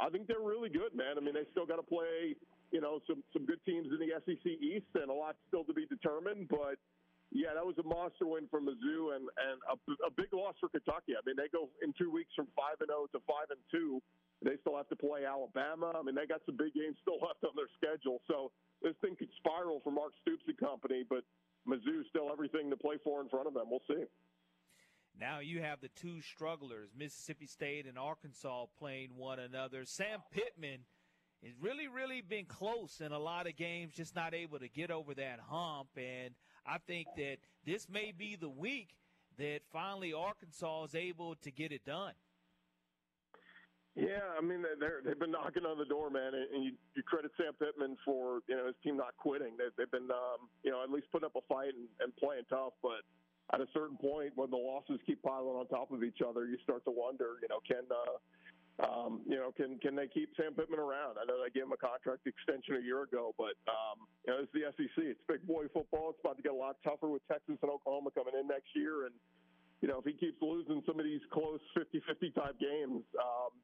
I 0.00 0.10
think 0.10 0.26
they're 0.26 0.44
really 0.44 0.68
good, 0.68 0.94
man. 0.94 1.16
I 1.16 1.20
mean, 1.20 1.34
they 1.34 1.46
still 1.52 1.66
got 1.66 1.76
to 1.76 1.82
play 1.82 2.36
you 2.74 2.82
know, 2.82 2.98
some 3.06 3.22
some 3.30 3.46
good 3.46 3.62
teams 3.62 3.86
in 3.86 4.02
the 4.02 4.10
SEC 4.26 4.42
East, 4.58 4.90
and 4.98 5.06
a 5.06 5.14
lot 5.14 5.38
still 5.46 5.62
to 5.62 5.72
be 5.72 5.86
determined. 5.86 6.50
But 6.50 6.82
yeah, 7.30 7.54
that 7.54 7.62
was 7.62 7.78
a 7.78 7.86
monster 7.86 8.26
win 8.26 8.50
for 8.50 8.58
Mizzou, 8.58 9.14
and 9.14 9.30
and 9.30 9.58
a, 9.70 9.78
a 10.02 10.10
big 10.10 10.34
loss 10.34 10.58
for 10.58 10.68
Kentucky. 10.68 11.14
I 11.14 11.22
mean, 11.22 11.38
they 11.38 11.46
go 11.54 11.70
in 11.86 11.94
two 11.94 12.10
weeks 12.10 12.34
from 12.34 12.50
five 12.58 12.82
and 12.82 12.90
zero 12.90 13.06
oh 13.06 13.14
to 13.14 13.22
five 13.30 13.54
and 13.54 13.62
two. 13.70 14.02
They 14.42 14.56
still 14.60 14.76
have 14.76 14.88
to 14.88 14.96
play 14.96 15.24
Alabama. 15.24 15.92
I 15.94 16.02
mean, 16.02 16.14
they 16.14 16.26
got 16.26 16.40
some 16.44 16.56
big 16.56 16.74
games 16.74 16.96
still 17.00 17.20
left 17.20 17.44
on 17.44 17.52
their 17.56 17.70
schedule. 17.78 18.20
So 18.26 18.50
this 18.82 18.94
thing 19.00 19.16
could 19.16 19.30
spiral 19.38 19.80
for 19.82 19.90
Mark 19.90 20.12
Stoops 20.20 20.44
and 20.46 20.58
company, 20.58 21.04
but 21.08 21.24
Mizzou 21.68 22.04
still 22.10 22.28
everything 22.30 22.68
to 22.70 22.76
play 22.76 22.96
for 23.02 23.22
in 23.22 23.28
front 23.28 23.46
of 23.46 23.54
them. 23.54 23.64
We'll 23.70 23.84
see. 23.88 24.04
Now 25.18 25.38
you 25.38 25.62
have 25.62 25.80
the 25.80 25.88
two 25.88 26.20
strugglers, 26.20 26.90
Mississippi 26.96 27.46
State 27.46 27.86
and 27.86 27.98
Arkansas, 27.98 28.66
playing 28.78 29.16
one 29.16 29.38
another. 29.38 29.84
Sam 29.84 30.20
Pittman 30.32 30.80
has 31.44 31.52
really, 31.60 31.88
really 31.88 32.20
been 32.20 32.46
close 32.46 33.00
in 33.00 33.12
a 33.12 33.18
lot 33.18 33.46
of 33.46 33.56
games, 33.56 33.94
just 33.94 34.16
not 34.16 34.34
able 34.34 34.58
to 34.58 34.68
get 34.68 34.90
over 34.90 35.14
that 35.14 35.38
hump. 35.48 35.88
And 35.96 36.34
I 36.66 36.78
think 36.78 37.06
that 37.16 37.36
this 37.64 37.88
may 37.88 38.12
be 38.16 38.36
the 38.36 38.48
week 38.48 38.96
that 39.38 39.60
finally 39.72 40.12
Arkansas 40.12 40.84
is 40.84 40.94
able 40.94 41.36
to 41.36 41.50
get 41.50 41.70
it 41.70 41.84
done. 41.84 42.12
Yeah, 43.94 44.26
I 44.36 44.42
mean 44.42 44.58
they're 44.58 45.06
they've 45.06 45.18
been 45.18 45.30
knocking 45.30 45.62
on 45.62 45.78
the 45.78 45.86
door, 45.86 46.10
man, 46.10 46.34
and 46.34 46.64
you, 46.64 46.74
you 46.98 47.02
credit 47.06 47.30
Sam 47.38 47.54
Pittman 47.54 47.96
for 48.04 48.42
you 48.50 48.58
know 48.58 48.66
his 48.66 48.74
team 48.82 48.96
not 48.98 49.14
quitting. 49.18 49.54
They, 49.54 49.70
they've 49.78 49.90
been 49.90 50.10
um, 50.10 50.50
you 50.66 50.74
know 50.74 50.82
at 50.82 50.90
least 50.90 51.06
putting 51.12 51.26
up 51.26 51.38
a 51.38 51.46
fight 51.46 51.78
and, 51.78 51.86
and 52.02 52.10
playing 52.18 52.42
tough, 52.50 52.74
but 52.82 53.06
at 53.54 53.62
a 53.62 53.70
certain 53.70 53.96
point 53.96 54.34
when 54.34 54.50
the 54.50 54.58
losses 54.58 54.98
keep 55.06 55.22
piling 55.22 55.54
on 55.54 55.68
top 55.70 55.92
of 55.94 56.02
each 56.02 56.18
other, 56.26 56.46
you 56.46 56.58
start 56.64 56.82
to 56.86 56.90
wonder, 56.90 57.38
you 57.38 57.46
know, 57.46 57.62
can 57.62 57.86
uh, 57.86 58.18
um, 58.82 59.22
you 59.30 59.38
know, 59.38 59.54
can 59.54 59.78
can 59.78 59.94
they 59.94 60.10
keep 60.10 60.34
Sam 60.34 60.58
Pittman 60.58 60.82
around? 60.82 61.14
I 61.14 61.24
know 61.30 61.38
they 61.38 61.54
gave 61.54 61.70
him 61.70 61.76
a 61.76 61.78
contract 61.78 62.26
extension 62.26 62.74
a 62.74 62.82
year 62.82 63.06
ago, 63.06 63.30
but 63.38 63.54
um, 63.70 64.10
you 64.26 64.34
know, 64.34 64.42
it's 64.42 64.50
the 64.50 64.66
SEC. 64.74 64.98
It's 65.14 65.22
big 65.30 65.46
boy 65.46 65.70
football. 65.70 66.10
It's 66.10 66.18
about 66.18 66.34
to 66.38 66.42
get 66.42 66.50
a 66.50 66.58
lot 66.58 66.82
tougher 66.82 67.06
with 67.06 67.22
Texas 67.30 67.62
and 67.62 67.70
Oklahoma 67.70 68.10
coming 68.10 68.34
in 68.34 68.50
next 68.50 68.74
year. 68.74 69.06
And 69.06 69.14
you 69.78 69.86
know, 69.86 70.02
if 70.02 70.04
he 70.04 70.18
keeps 70.18 70.42
losing 70.42 70.82
some 70.82 70.98
of 70.98 71.06
these 71.06 71.22
close 71.30 71.60
50-50 71.78 72.34
type 72.34 72.58
games, 72.58 73.06
um, 73.14 73.54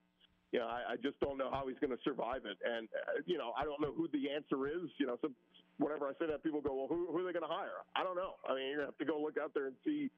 you 0.52 0.58
know, 0.58 0.66
I, 0.66 0.94
I 0.94 0.96
just 0.96 1.18
don't 1.20 1.38
know 1.38 1.50
how 1.50 1.66
he's 1.68 1.78
going 1.78 1.94
to 1.94 2.02
survive 2.02 2.42
it. 2.44 2.58
And 2.64 2.88
uh, 2.90 3.22
you 3.26 3.38
know, 3.38 3.52
I 3.56 3.64
don't 3.64 3.80
know 3.80 3.92
who 3.92 4.08
the 4.12 4.30
answer 4.30 4.66
is. 4.66 4.90
You 4.98 5.06
know, 5.06 5.16
so 5.22 5.30
whenever 5.78 6.06
I 6.06 6.12
say 6.18 6.26
that, 6.26 6.42
people 6.42 6.60
go, 6.60 6.74
"Well, 6.74 6.88
who, 6.88 7.06
who 7.10 7.18
are 7.18 7.26
they 7.26 7.32
going 7.32 7.46
to 7.46 7.52
hire?" 7.52 7.86
I 7.94 8.02
don't 8.02 8.16
know. 8.16 8.34
I 8.48 8.54
mean, 8.54 8.66
you're 8.66 8.82
going 8.82 8.90
to 8.90 8.92
have 8.92 8.98
to 8.98 9.08
go 9.08 9.20
look 9.20 9.38
out 9.38 9.54
there 9.54 9.66
and 9.66 9.76
see 9.84 10.10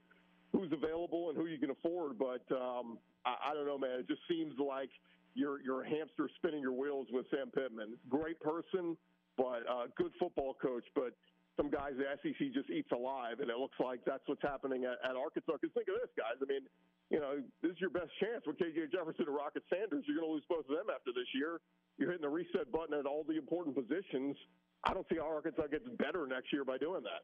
who's 0.53 0.73
available 0.73 1.31
and 1.31 1.37
who 1.37 1.47
you 1.47 1.59
can 1.59 1.71
afford. 1.71 2.19
But 2.19 2.45
um, 2.55 2.99
I, 3.25 3.53
I 3.53 3.55
don't 3.55 3.67
know, 3.67 3.79
man. 3.79 4.01
It 4.01 4.09
just 4.09 4.23
seems 4.29 4.55
like 4.59 4.91
you're 5.35 5.61
you're 5.61 5.83
a 5.83 5.89
hamster 5.89 6.29
spinning 6.37 6.61
your 6.61 6.73
wheels 6.73 7.09
with 7.13 7.27
Sam 7.31 7.51
Pittman. 7.53 7.97
Great 8.09 8.41
person, 8.41 8.97
but 9.37 9.69
uh, 9.69 9.93
good 9.97 10.13
football 10.19 10.55
coach. 10.61 10.85
But 10.95 11.13
some 11.57 11.69
guys 11.69 11.93
the 12.01 12.09
SEC 12.25 12.41
just 12.53 12.71
eats 12.71 12.91
alive, 12.93 13.41
and 13.41 13.51
it 13.51 13.59
looks 13.59 13.77
like 13.77 14.01
that's 14.07 14.25
what's 14.27 14.43
happening 14.43 14.85
at, 14.85 14.97
at 15.05 15.17
Arkansas. 15.17 15.61
Because 15.61 15.75
think 15.75 15.89
of 15.89 16.01
this, 16.01 16.13
guys. 16.17 16.41
I 16.41 16.47
mean, 16.49 16.65
you 17.13 17.21
know, 17.21 17.45
this 17.61 17.73
is 17.77 17.81
your 17.81 17.93
best 17.93 18.09
chance 18.21 18.45
with 18.47 18.57
KJ 18.57 18.93
Jefferson 18.93 19.29
and 19.29 19.37
Rocket 19.37 19.63
Sanders. 19.69 20.05
You're 20.09 20.17
going 20.17 20.29
to 20.29 20.35
lose 20.41 20.49
both 20.49 20.65
of 20.65 20.73
them 20.73 20.89
after 20.89 21.13
this 21.13 21.29
year. 21.37 21.61
You're 21.99 22.09
hitting 22.09 22.25
the 22.25 22.33
reset 22.33 22.73
button 22.73 22.97
at 22.97 23.05
all 23.05 23.25
the 23.25 23.37
important 23.37 23.77
positions. 23.77 24.37
I 24.85 24.95
don't 24.95 25.07
see 25.13 25.21
how 25.21 25.29
Arkansas 25.29 25.69
gets 25.69 25.85
better 26.01 26.27
next 26.27 26.53
year 26.53 26.65
by 26.65 26.79
doing 26.79 27.05
that. 27.05 27.23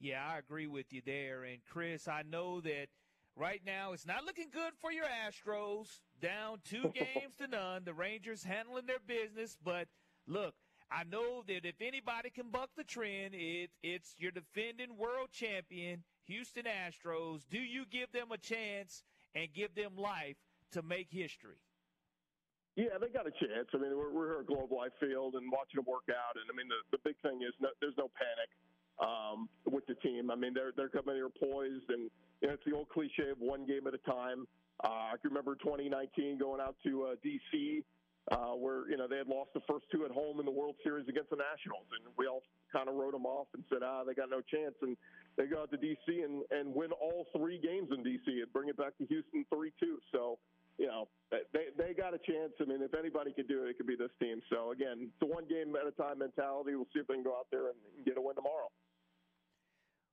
Yeah, 0.00 0.22
I 0.24 0.38
agree 0.38 0.66
with 0.66 0.92
you 0.92 1.02
there. 1.04 1.44
And 1.44 1.58
Chris, 1.68 2.06
I 2.06 2.22
know 2.22 2.60
that 2.60 2.88
right 3.34 3.60
now 3.64 3.92
it's 3.92 4.06
not 4.06 4.24
looking 4.24 4.48
good 4.52 4.72
for 4.80 4.92
your 4.92 5.06
Astros. 5.06 6.00
Down 6.20 6.58
two 6.64 6.92
games 6.94 7.34
to 7.38 7.48
none. 7.48 7.84
The 7.84 7.94
Rangers 7.94 8.44
handling 8.44 8.86
their 8.86 9.02
business, 9.04 9.56
but 9.62 9.88
look, 10.26 10.54
I 10.90 11.02
know 11.04 11.42
that 11.48 11.64
if 11.64 11.80
anybody 11.80 12.30
can 12.30 12.50
buck 12.50 12.70
the 12.76 12.84
trend, 12.84 13.34
it, 13.34 13.70
it's 13.82 14.14
your 14.18 14.30
defending 14.30 14.96
world 14.96 15.30
champion, 15.32 16.04
Houston 16.26 16.64
Astros. 16.64 17.42
Do 17.50 17.58
you 17.58 17.84
give 17.90 18.12
them 18.12 18.30
a 18.32 18.38
chance 18.38 19.02
and 19.34 19.48
give 19.52 19.74
them 19.74 19.96
life 19.96 20.36
to 20.72 20.82
make 20.82 21.08
history? 21.10 21.58
Yeah, 22.76 23.00
they 23.00 23.08
got 23.08 23.26
a 23.26 23.32
chance. 23.32 23.68
I 23.72 23.78
mean, 23.78 23.96
we're, 23.96 24.12
we're 24.12 24.28
here 24.28 24.40
at 24.40 24.46
Globe 24.46 24.70
Life 24.70 24.92
Field 25.00 25.34
and 25.34 25.50
watching 25.50 25.80
them 25.80 25.86
work 25.88 26.12
out. 26.12 26.36
And 26.36 26.44
I 26.44 26.54
mean, 26.54 26.68
the, 26.68 26.80
the 26.92 27.00
big 27.02 27.16
thing 27.24 27.40
is 27.40 27.56
no, 27.58 27.68
there's 27.80 27.96
no 27.96 28.12
panic 28.12 28.52
um, 29.00 29.48
with 29.64 29.86
the 29.86 29.94
team. 30.04 30.30
I 30.30 30.36
mean, 30.36 30.52
they're 30.52 30.72
they're 30.76 30.92
coming 30.92 31.16
here 31.16 31.32
poised, 31.32 31.88
and 31.88 32.12
you 32.42 32.48
know, 32.48 32.54
it's 32.54 32.64
the 32.66 32.76
old 32.76 32.90
cliche 32.90 33.32
of 33.32 33.40
one 33.40 33.66
game 33.66 33.86
at 33.88 33.94
a 33.94 34.02
time. 34.04 34.46
Uh, 34.84 35.12
I 35.12 35.14
can 35.20 35.32
remember 35.32 35.56
2019 35.56 36.36
going 36.38 36.60
out 36.60 36.76
to 36.84 37.04
uh, 37.04 37.14
DC, 37.24 37.82
uh, 38.32 38.58
where 38.58 38.88
you 38.90 38.96
know 38.96 39.06
they 39.06 39.18
had 39.18 39.28
lost 39.28 39.50
the 39.54 39.62
first 39.68 39.86
two 39.92 40.04
at 40.04 40.10
home 40.10 40.40
in 40.40 40.46
the 40.46 40.52
World 40.52 40.74
Series 40.82 41.06
against 41.08 41.30
the 41.30 41.38
Nationals, 41.38 41.86
and 41.94 42.10
we 42.18 42.26
all 42.26 42.42
kind 42.72 42.88
of 42.88 42.94
wrote 42.96 43.12
them 43.12 43.26
off 43.26 43.46
and 43.54 43.62
said, 43.70 43.86
ah, 43.86 44.02
they 44.02 44.14
got 44.14 44.30
no 44.30 44.42
chance. 44.42 44.74
And 44.82 44.96
they 45.36 45.46
go 45.46 45.62
out 45.62 45.70
to 45.70 45.78
DC 45.78 46.24
and 46.24 46.42
and 46.50 46.74
win 46.74 46.90
all 46.92 47.26
three 47.36 47.58
games 47.58 47.88
in 47.94 48.02
DC 48.02 48.26
and 48.26 48.52
bring 48.52 48.68
it 48.68 48.76
back 48.76 48.98
to 48.98 49.06
Houston 49.06 49.44
three 49.52 49.72
two. 49.78 49.98
So 50.10 50.38
you 50.78 50.86
know, 50.86 51.08
they 51.30 51.72
they 51.78 51.94
got 51.94 52.12
a 52.12 52.20
chance. 52.20 52.52
I 52.60 52.64
mean, 52.64 52.82
if 52.82 52.94
anybody 52.94 53.32
could 53.32 53.48
do 53.48 53.64
it, 53.64 53.70
it 53.70 53.76
could 53.78 53.86
be 53.86 53.96
this 53.96 54.12
team. 54.20 54.42
So 54.50 54.72
again, 54.72 55.08
it's 55.08 55.22
a 55.22 55.26
one 55.26 55.46
game 55.48 55.74
at 55.78 55.86
a 55.86 55.94
time 55.94 56.18
mentality. 56.18 56.74
We'll 56.74 56.90
see 56.92 57.00
if 57.00 57.06
they 57.06 57.14
can 57.14 57.24
go 57.24 57.38
out 57.38 57.46
there 57.50 57.70
and 57.70 57.78
get 58.04 58.18
a 58.18 58.20
win 58.20 58.34
tomorrow. 58.34 58.68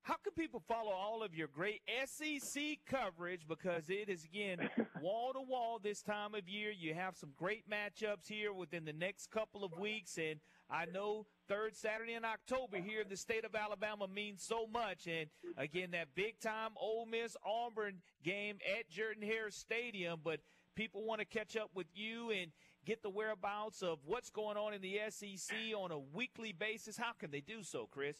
How 0.03 0.15
can 0.21 0.33
people 0.33 0.61
follow 0.67 0.91
all 0.91 1.23
of 1.23 1.33
your 1.33 1.47
great 1.47 1.81
SEC 2.05 2.61
coverage? 2.85 3.47
Because 3.47 3.89
it 3.89 4.09
is 4.09 4.25
again 4.25 4.69
wall 5.01 5.31
to 5.31 5.39
wall 5.39 5.79
this 5.81 6.01
time 6.01 6.35
of 6.35 6.49
year. 6.49 6.71
You 6.71 6.93
have 6.93 7.15
some 7.15 7.31
great 7.37 7.63
matchups 7.69 8.27
here 8.27 8.51
within 8.51 8.83
the 8.83 8.91
next 8.91 9.31
couple 9.31 9.63
of 9.63 9.71
weeks, 9.79 10.17
and 10.17 10.41
I 10.69 10.87
know 10.93 11.25
third 11.47 11.77
Saturday 11.77 12.15
in 12.15 12.25
October 12.25 12.79
here 12.79 12.99
in 12.99 13.07
the 13.07 13.15
state 13.15 13.45
of 13.45 13.55
Alabama 13.55 14.09
means 14.13 14.43
so 14.43 14.67
much. 14.67 15.07
And 15.07 15.29
again, 15.57 15.91
that 15.91 16.09
big 16.15 16.37
time 16.41 16.71
Ole 16.75 17.05
Miss 17.05 17.37
Auburn 17.45 18.01
game 18.25 18.57
at 18.77 18.89
Jordan 18.89 19.23
Hare 19.23 19.51
Stadium. 19.51 20.19
But 20.21 20.41
people 20.75 21.05
want 21.05 21.21
to 21.21 21.25
catch 21.25 21.55
up 21.55 21.69
with 21.73 21.87
you 21.93 22.29
and 22.29 22.51
get 22.85 23.03
the 23.03 23.09
whereabouts 23.09 23.81
of 23.81 23.99
what's 24.05 24.29
going 24.29 24.57
on 24.57 24.73
in 24.73 24.81
the 24.81 24.99
SEC 25.09 25.55
on 25.77 25.91
a 25.91 25.99
weekly 25.99 26.51
basis. 26.51 26.97
How 26.97 27.13
can 27.17 27.31
they 27.31 27.39
do 27.41 27.63
so, 27.63 27.87
Chris? 27.89 28.17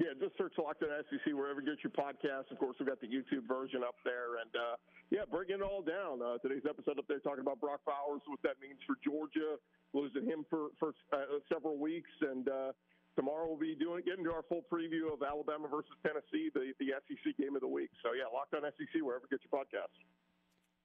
Yeah, 0.00 0.16
just 0.16 0.32
search 0.40 0.56
Locked 0.56 0.80
On 0.82 0.88
SEC 1.12 1.36
wherever 1.36 1.60
you 1.60 1.68
get 1.68 1.84
your 1.84 1.92
podcast. 1.92 2.48
Of 2.48 2.56
course, 2.56 2.76
we've 2.80 2.88
got 2.88 3.00
the 3.04 3.12
YouTube 3.12 3.44
version 3.44 3.84
up 3.84 4.00
there. 4.08 4.40
And, 4.40 4.48
uh, 4.56 4.76
yeah, 5.12 5.28
breaking 5.28 5.60
it 5.60 5.62
all 5.62 5.84
down. 5.84 6.24
Uh, 6.24 6.40
today's 6.40 6.64
episode 6.64 6.96
up 6.96 7.04
there 7.12 7.20
talking 7.20 7.44
about 7.44 7.60
Brock 7.60 7.84
Bowers, 7.84 8.24
what 8.24 8.40
that 8.40 8.56
means 8.56 8.80
for 8.88 8.96
Georgia, 9.04 9.60
losing 9.92 10.24
him 10.24 10.48
for, 10.48 10.72
for 10.80 10.96
uh, 11.12 11.44
several 11.52 11.76
weeks. 11.76 12.08
And 12.24 12.48
uh, 12.48 12.72
tomorrow 13.20 13.44
we'll 13.52 13.60
be 13.60 13.76
doing 13.76 14.00
getting 14.08 14.24
to 14.24 14.32
our 14.32 14.48
full 14.48 14.64
preview 14.64 15.12
of 15.12 15.20
Alabama 15.20 15.68
versus 15.68 15.92
Tennessee, 16.00 16.48
the, 16.56 16.72
the 16.80 16.96
SEC 17.04 17.36
game 17.36 17.52
of 17.52 17.60
the 17.60 17.68
week. 17.68 17.92
So, 18.00 18.16
yeah, 18.16 18.32
Locked 18.32 18.56
On 18.56 18.64
SEC 18.64 18.96
wherever 19.04 19.28
you 19.28 19.36
get 19.36 19.44
your 19.44 19.52
podcast. 19.52 19.92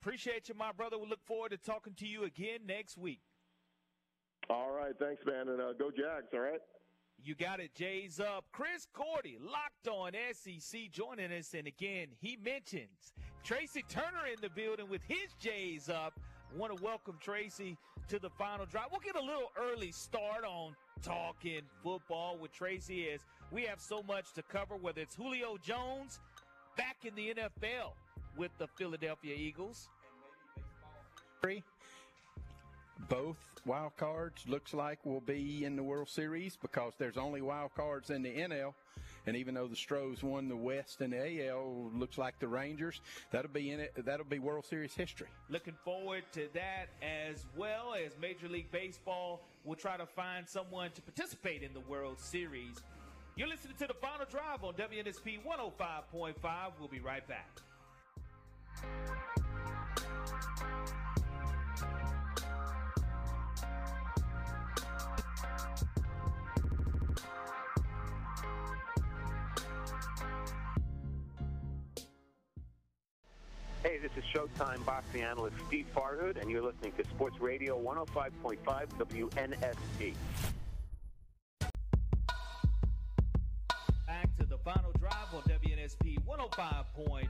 Appreciate 0.03 0.51
you, 0.51 0.55
my 0.59 0.75
brother. 0.75 0.99
We 0.99 1.07
look 1.07 1.23
forward 1.23 1.55
to 1.55 1.57
talking 1.57 1.95
to 1.95 2.05
you 2.05 2.27
again 2.27 2.67
next 2.67 2.97
week. 2.97 3.23
All 4.49 4.71
right. 4.71 4.93
Thanks, 4.99 5.23
man. 5.25 5.47
And 5.47 5.61
uh, 5.61 5.73
go 5.79 5.91
Jags, 5.91 6.27
all 6.33 6.43
right? 6.43 6.59
You 7.23 7.35
got 7.35 7.59
it, 7.59 7.73
Jay's 7.75 8.19
up. 8.19 8.45
Chris 8.51 8.87
Cordy, 8.93 9.37
locked 9.41 9.87
on 9.87 10.13
SEC, 10.33 10.91
joining 10.91 11.31
us. 11.31 11.53
And 11.53 11.67
again, 11.67 12.07
he 12.19 12.37
mentions 12.43 13.13
Tracy 13.43 13.83
Turner 13.89 14.27
in 14.31 14.39
the 14.41 14.49
building 14.49 14.87
with 14.89 15.01
his 15.03 15.33
Jay's 15.39 15.89
up. 15.89 16.19
Want 16.55 16.75
to 16.75 16.83
welcome 16.83 17.17
Tracy 17.19 17.77
to 18.07 18.19
the 18.19 18.29
final 18.29 18.65
drive. 18.65 18.85
We'll 18.91 19.01
get 19.01 19.15
a 19.15 19.21
little 19.21 19.51
early 19.59 19.91
start 19.91 20.45
on 20.45 20.75
talking 21.01 21.61
football 21.83 22.37
with 22.37 22.53
Tracy 22.53 23.09
as 23.09 23.21
we 23.51 23.63
have 23.63 23.81
so 23.81 24.01
much 24.03 24.31
to 24.33 24.43
cover, 24.43 24.75
whether 24.75 25.01
it's 25.01 25.15
Julio 25.15 25.57
Jones 25.57 26.19
back 26.77 26.97
in 27.03 27.15
the 27.15 27.33
NFL 27.33 27.93
with 28.37 28.51
the 28.57 28.67
Philadelphia 28.67 29.35
Eagles. 29.35 29.89
Both 33.09 33.37
wild 33.65 33.95
cards 33.97 34.43
looks 34.47 34.73
like 34.73 35.05
will 35.05 35.21
be 35.21 35.65
in 35.65 35.75
the 35.75 35.83
World 35.83 36.09
Series 36.09 36.57
because 36.61 36.93
there's 36.97 37.17
only 37.17 37.41
wild 37.41 37.73
cards 37.75 38.09
in 38.09 38.21
the 38.23 38.29
NL. 38.29 38.73
And 39.25 39.35
even 39.35 39.53
though 39.53 39.67
the 39.67 39.75
Stros 39.75 40.23
won 40.23 40.47
the 40.47 40.55
West 40.55 41.01
and 41.01 41.11
the 41.11 41.49
AL, 41.49 41.91
looks 41.93 42.17
like 42.17 42.39
the 42.39 42.47
Rangers. 42.47 43.01
That'll 43.31 43.51
be 43.51 43.71
in 43.71 43.79
it. 43.81 43.93
That'll 44.05 44.25
be 44.25 44.39
World 44.39 44.65
Series 44.65 44.93
history. 44.93 45.27
Looking 45.49 45.75
forward 45.83 46.23
to 46.33 46.47
that 46.53 46.87
as 47.01 47.45
well 47.55 47.93
as 47.93 48.13
Major 48.19 48.47
League 48.47 48.71
Baseball 48.71 49.41
will 49.65 49.75
try 49.75 49.97
to 49.97 50.05
find 50.05 50.47
someone 50.47 50.91
to 50.91 51.01
participate 51.01 51.61
in 51.61 51.73
the 51.73 51.81
World 51.81 52.19
Series. 52.19 52.81
You're 53.35 53.49
listening 53.49 53.75
to 53.77 53.87
the 53.87 53.93
Final 53.93 54.25
Drive 54.25 54.63
on 54.63 54.73
WNSP 54.73 55.39
105.5. 55.45 56.35
We'll 56.79 56.87
be 56.87 56.99
right 56.99 57.23
back. 57.27 57.61
Hey, 73.87 73.99
this 73.99 74.11
is 74.17 74.23
Showtime 74.35 74.85
boxing 74.85 75.21
analyst 75.21 75.55
Steve 75.65 75.85
Farhood, 75.95 76.41
and 76.41 76.51
you're 76.51 76.61
listening 76.61 76.91
to 76.97 77.05
Sports 77.05 77.39
Radio 77.39 77.81
105.5 77.81 78.59
WNSP. 78.99 80.13
Back 84.05 84.35
to 84.39 84.45
the 84.45 84.57
final 84.57 84.91
drive 84.99 85.33
on 85.33 85.41
WNSP 85.43 86.17
105.5. 86.27 87.29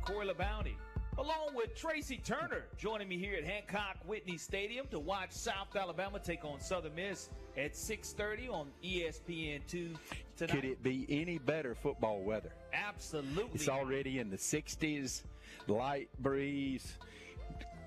Corey 0.00 0.26
LeBounty, 0.26 0.72
along 1.18 1.54
with 1.54 1.76
Tracy 1.76 2.18
Turner, 2.24 2.64
joining 2.78 3.06
me 3.06 3.18
here 3.18 3.36
at 3.36 3.44
Hancock 3.44 3.98
Whitney 4.06 4.38
Stadium 4.38 4.86
to 4.86 4.98
watch 4.98 5.32
South 5.32 5.76
Alabama 5.76 6.18
take 6.18 6.46
on 6.46 6.60
Southern 6.60 6.94
Miss 6.94 7.28
at 7.58 7.76
6:30 7.76 8.48
on 8.48 8.68
ESPN2 8.82 9.98
tonight. 10.38 10.54
Could 10.54 10.64
it 10.64 10.82
be 10.82 11.04
any 11.10 11.36
better 11.36 11.74
football 11.74 12.22
weather? 12.22 12.54
Absolutely. 12.72 13.50
It's 13.52 13.68
already 13.68 14.18
in 14.18 14.30
the 14.30 14.38
60s, 14.38 15.24
light 15.66 16.08
breeze. 16.18 16.96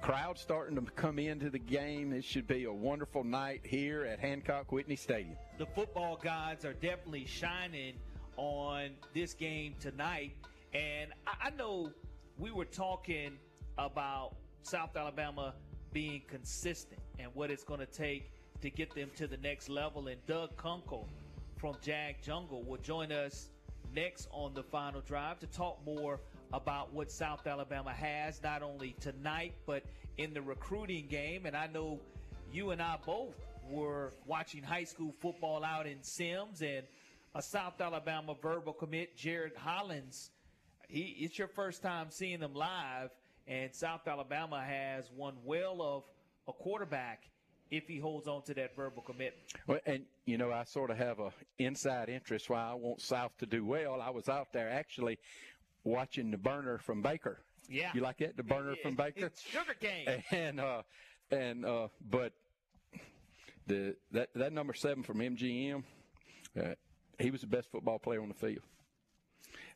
Crowd 0.02 0.38
starting 0.38 0.76
to 0.76 0.82
come 0.92 1.18
into 1.18 1.50
the 1.50 1.60
game. 1.60 2.12
It 2.12 2.26
should 2.26 2.46
be 2.46 2.66
a 2.66 2.74
wonderful 2.74 3.24
night 3.24 3.62
here 3.64 4.04
at 4.04 4.20
Hancock 4.20 4.72
Whitney 4.72 4.98
Stadium. 4.98 5.38
The 5.58 5.66
football 5.66 6.20
gods 6.22 6.66
are 6.66 6.74
definitely 6.74 7.26
shining 7.26 7.96
on 8.36 8.90
this 9.14 9.34
game 9.34 9.76
tonight. 9.80 10.34
And 10.74 11.12
I, 11.26 11.48
I 11.48 11.50
know 11.52 11.92
we 12.38 12.52
were 12.52 12.66
talking 12.66 13.38
about 13.78 14.36
South 14.64 14.96
Alabama 14.98 15.54
being 15.94 16.22
consistent 16.28 17.00
and 17.20 17.30
what 17.34 17.52
it's 17.52 17.64
going 17.64 17.80
to 17.80 17.86
take 17.86 18.32
to 18.62 18.70
get 18.70 18.94
them 18.96 19.10
to 19.16 19.28
the 19.28 19.38
next 19.38 19.70
level. 19.70 20.08
And 20.08 20.26
Doug 20.26 20.56
Conkle 20.58 21.08
from 21.58 21.76
Jag 21.82 22.16
Jungle 22.24 22.64
will 22.64 22.78
join 22.78 23.12
us 23.12 23.50
next 23.94 24.28
on 24.32 24.54
the 24.54 24.64
final 24.64 25.02
drive 25.02 25.40
to 25.40 25.48
talk 25.48 25.80
more 25.86 26.20
about 26.54 26.94
what 26.94 27.12
South 27.12 27.46
Alabama 27.48 27.92
has, 27.92 28.42
not 28.44 28.62
only 28.62 28.96
tonight, 29.02 29.54
but 29.66 29.84
in 30.18 30.34
the 30.34 30.42
recruiting 30.42 31.08
game. 31.08 31.46
And 31.46 31.58
I 31.58 31.68
know 31.68 32.00
you 32.54 32.70
and 32.70 32.82
I 32.82 32.98
both 33.06 33.36
were 33.70 34.14
watching 34.28 34.62
high 34.62 34.84
school 34.84 35.14
football 35.20 35.64
out 35.66 35.88
in 35.88 35.98
Semmes 36.04 36.62
and 36.62 36.84
a 37.34 37.42
South 37.42 37.82
Alabama 37.82 38.36
verbal 38.40 38.74
commit, 38.74 39.18
Jared 39.18 39.56
Hollins. 39.58 40.30
He, 40.88 41.16
it's 41.22 41.40
your 41.40 41.48
first 41.48 41.82
time 41.82 42.08
seeing 42.12 42.40
them 42.40 42.54
live, 42.54 43.10
and 43.48 43.74
South 43.74 44.08
Alabama 44.08 44.64
has 44.64 45.10
one 45.16 45.34
well 45.44 45.82
of 45.82 46.04
a 46.48 46.54
quarterback 46.54 47.24
if 47.72 47.88
he 47.88 47.98
holds 47.98 48.28
on 48.28 48.44
to 48.44 48.54
that 48.54 48.76
verbal 48.76 49.02
commitment. 49.02 49.48
Well, 49.66 49.80
and 49.88 50.04
you 50.26 50.38
know, 50.38 50.52
I 50.52 50.64
sort 50.66 50.92
of 50.92 50.98
have 50.98 51.20
a 51.20 51.32
inside 51.58 52.10
interest 52.10 52.48
why 52.50 52.70
I 52.70 52.76
want 52.76 53.02
South 53.02 53.32
to 53.40 53.48
do 53.48 53.66
well. 53.66 54.00
I 54.00 54.12
was 54.12 54.30
out 54.30 54.54
there 54.54 54.70
actually 54.70 55.18
watching 55.84 56.32
the 56.32 56.38
burner 56.38 56.78
from 56.78 57.02
Baker. 57.02 57.40
Yeah, 57.70 57.92
you 57.94 58.02
like 58.02 58.18
that? 58.18 58.36
The 58.38 58.44
burner 58.44 58.76
from 58.82 58.96
Baker, 58.96 59.28
it's 59.28 59.42
sugar 59.50 59.74
cane, 59.80 60.24
and 60.32 60.60
uh, 60.60 60.82
and 61.32 61.66
uh, 61.66 61.88
but 62.10 62.34
the 63.68 63.96
that 64.12 64.30
that 64.36 64.54
number 64.54 64.74
seven 64.74 65.04
from 65.04 65.20
MGM, 65.20 65.84
uh, 66.60 66.76
he 67.20 67.32
was 67.32 67.42
the 67.42 67.48
best 67.48 67.72
football 67.72 68.00
player 68.00 68.22
on 68.22 68.28
the 68.28 68.34
field, 68.34 68.64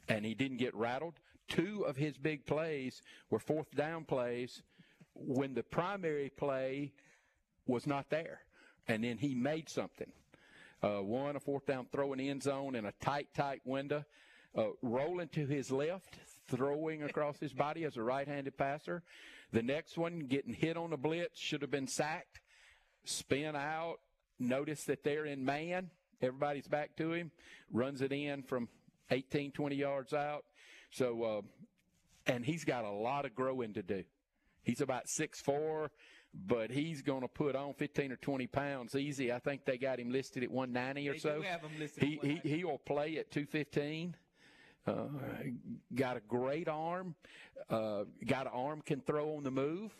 and 0.09 0.25
he 0.25 0.33
didn't 0.33 0.57
get 0.57 0.75
rattled. 0.75 1.15
Two 1.47 1.85
of 1.87 1.95
his 1.95 2.17
big 2.17 2.45
plays 2.45 3.01
were 3.29 3.39
fourth 3.39 3.71
down 3.73 4.03
plays 4.03 4.61
when 5.13 5.53
the 5.53 5.63
primary 5.63 6.29
play 6.29 6.91
was 7.65 7.87
not 7.87 8.09
there, 8.09 8.41
and 8.87 9.03
then 9.03 9.17
he 9.17 9.33
made 9.33 9.69
something. 9.69 10.11
Uh, 10.83 11.01
one, 11.01 11.35
a 11.35 11.39
fourth 11.39 11.65
down 11.65 11.87
throw 11.91 12.13
in 12.13 12.19
the 12.19 12.29
end 12.29 12.43
zone 12.43 12.75
in 12.75 12.85
a 12.85 12.91
tight, 13.01 13.27
tight 13.33 13.61
window. 13.65 14.03
Uh, 14.55 14.67
rolling 14.81 15.27
to 15.29 15.45
his 15.45 15.71
left, 15.71 16.17
throwing 16.49 17.03
across 17.03 17.39
his 17.39 17.53
body 17.53 17.83
as 17.83 17.95
a 17.97 18.01
right-handed 18.01 18.57
passer. 18.57 19.03
The 19.51 19.61
next 19.61 19.97
one, 19.97 20.19
getting 20.19 20.53
hit 20.53 20.77
on 20.77 20.89
the 20.89 20.97
blitz, 20.97 21.39
should 21.39 21.61
have 21.61 21.71
been 21.71 21.87
sacked. 21.87 22.41
Spin 23.05 23.55
out, 23.55 23.97
notice 24.39 24.83
that 24.85 25.03
they're 25.03 25.25
in 25.25 25.45
man. 25.45 25.91
Everybody's 26.21 26.67
back 26.67 26.95
to 26.97 27.13
him. 27.13 27.31
Runs 27.71 28.01
it 28.01 28.11
in 28.11 28.41
from 28.43 28.67
18, 29.11 29.51
20 29.51 29.75
yards 29.75 30.13
out. 30.13 30.43
So, 30.91 31.23
uh, 31.23 31.41
and 32.25 32.43
he's 32.45 32.65
got 32.65 32.83
a 32.83 32.89
lot 32.91 33.25
of 33.25 33.35
growing 33.35 33.73
to 33.73 33.83
do. 33.83 34.03
He's 34.63 34.81
about 34.81 35.03
six 35.07 35.39
four, 35.39 35.91
but 36.33 36.71
he's 36.71 37.01
going 37.01 37.21
to 37.21 37.27
put 37.27 37.55
on 37.55 37.73
15 37.73 38.11
or 38.11 38.15
20 38.17 38.47
pounds 38.47 38.95
easy. 38.95 39.31
I 39.31 39.39
think 39.39 39.65
they 39.65 39.77
got 39.77 39.99
him 39.99 40.09
listed 40.11 40.43
at 40.43 40.51
190 40.51 41.07
or 41.09 41.13
They 41.13 41.19
so. 41.19 41.35
do 41.35 41.41
have 41.43 41.61
him 41.61 41.71
listed 41.79 42.03
he, 42.03 42.19
he 42.21 42.49
he 42.49 42.63
will 42.65 42.79
play 42.79 43.17
at 43.17 43.31
215. 43.31 44.15
Uh, 44.87 45.07
got 45.93 46.15
a 46.15 46.21
great 46.21 46.67
arm. 46.67 47.13
Uh, 47.69 48.05
got 48.25 48.45
an 48.45 48.53
arm 48.53 48.81
can 48.85 49.01
throw 49.01 49.35
on 49.35 49.43
the 49.43 49.51
move. 49.51 49.91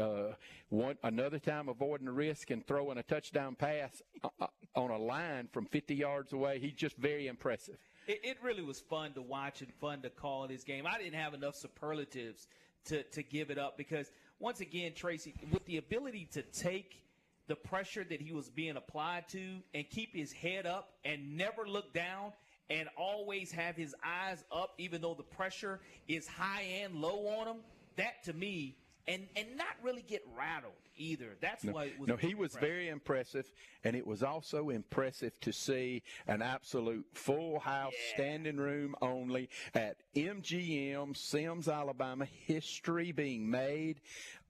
Uh, 0.00 0.34
one 0.68 0.96
another 1.02 1.38
time 1.38 1.68
avoiding 1.68 2.06
the 2.06 2.12
risk 2.12 2.50
and 2.50 2.66
throwing 2.66 2.98
a 2.98 3.02
touchdown 3.02 3.54
pass 3.54 4.02
uh, 4.22 4.28
uh, 4.40 4.46
on 4.74 4.90
a 4.90 4.98
line 4.98 5.48
from 5.52 5.64
50 5.66 5.94
yards 5.94 6.32
away. 6.32 6.58
He's 6.58 6.74
just 6.74 6.96
very 6.98 7.26
impressive. 7.26 7.78
It, 8.06 8.20
it 8.22 8.36
really 8.42 8.62
was 8.62 8.78
fun 8.78 9.14
to 9.14 9.22
watch 9.22 9.62
and 9.62 9.72
fun 9.74 10.02
to 10.02 10.10
call 10.10 10.46
this 10.46 10.64
game. 10.64 10.86
I 10.86 10.98
didn't 10.98 11.18
have 11.18 11.34
enough 11.34 11.56
superlatives 11.56 12.46
to, 12.84 13.02
to 13.04 13.22
give 13.22 13.50
it 13.50 13.58
up 13.58 13.76
because, 13.76 14.10
once 14.38 14.60
again, 14.60 14.92
Tracy, 14.94 15.34
with 15.50 15.64
the 15.64 15.78
ability 15.78 16.28
to 16.32 16.42
take 16.42 17.02
the 17.48 17.56
pressure 17.56 18.04
that 18.04 18.20
he 18.20 18.32
was 18.32 18.50
being 18.50 18.76
applied 18.76 19.28
to 19.28 19.58
and 19.74 19.88
keep 19.88 20.14
his 20.14 20.32
head 20.32 20.66
up 20.66 20.92
and 21.04 21.36
never 21.36 21.66
look 21.66 21.92
down 21.94 22.32
and 22.70 22.88
always 22.96 23.52
have 23.52 23.76
his 23.76 23.94
eyes 24.04 24.44
up, 24.50 24.74
even 24.78 25.00
though 25.00 25.14
the 25.14 25.22
pressure 25.22 25.80
is 26.08 26.26
high 26.26 26.62
and 26.82 26.96
low 26.96 27.26
on 27.38 27.46
him, 27.46 27.56
that 27.96 28.22
to 28.24 28.32
me, 28.32 28.76
and, 29.08 29.26
and 29.36 29.56
not 29.56 29.68
really 29.82 30.02
get 30.02 30.22
rattled 30.36 30.72
either. 30.96 31.36
That's 31.40 31.62
No, 31.62 31.72
why 31.72 31.84
it 31.84 31.98
was 31.98 32.08
no 32.08 32.16
he 32.16 32.34
was 32.34 32.54
impressive. 32.54 32.60
very 32.60 32.88
impressive, 32.88 33.52
and 33.84 33.94
it 33.94 34.04
was 34.06 34.22
also 34.24 34.68
impressive 34.70 35.38
to 35.42 35.52
see 35.52 36.02
an 36.26 36.42
absolute 36.42 37.06
full 37.14 37.60
house, 37.60 37.92
standing 38.14 38.56
room 38.56 38.96
only 39.00 39.48
at 39.74 39.98
MGM, 40.16 41.16
Semmes, 41.16 41.68
Alabama. 41.68 42.24
History 42.24 43.12
being 43.12 43.48
made. 43.48 44.00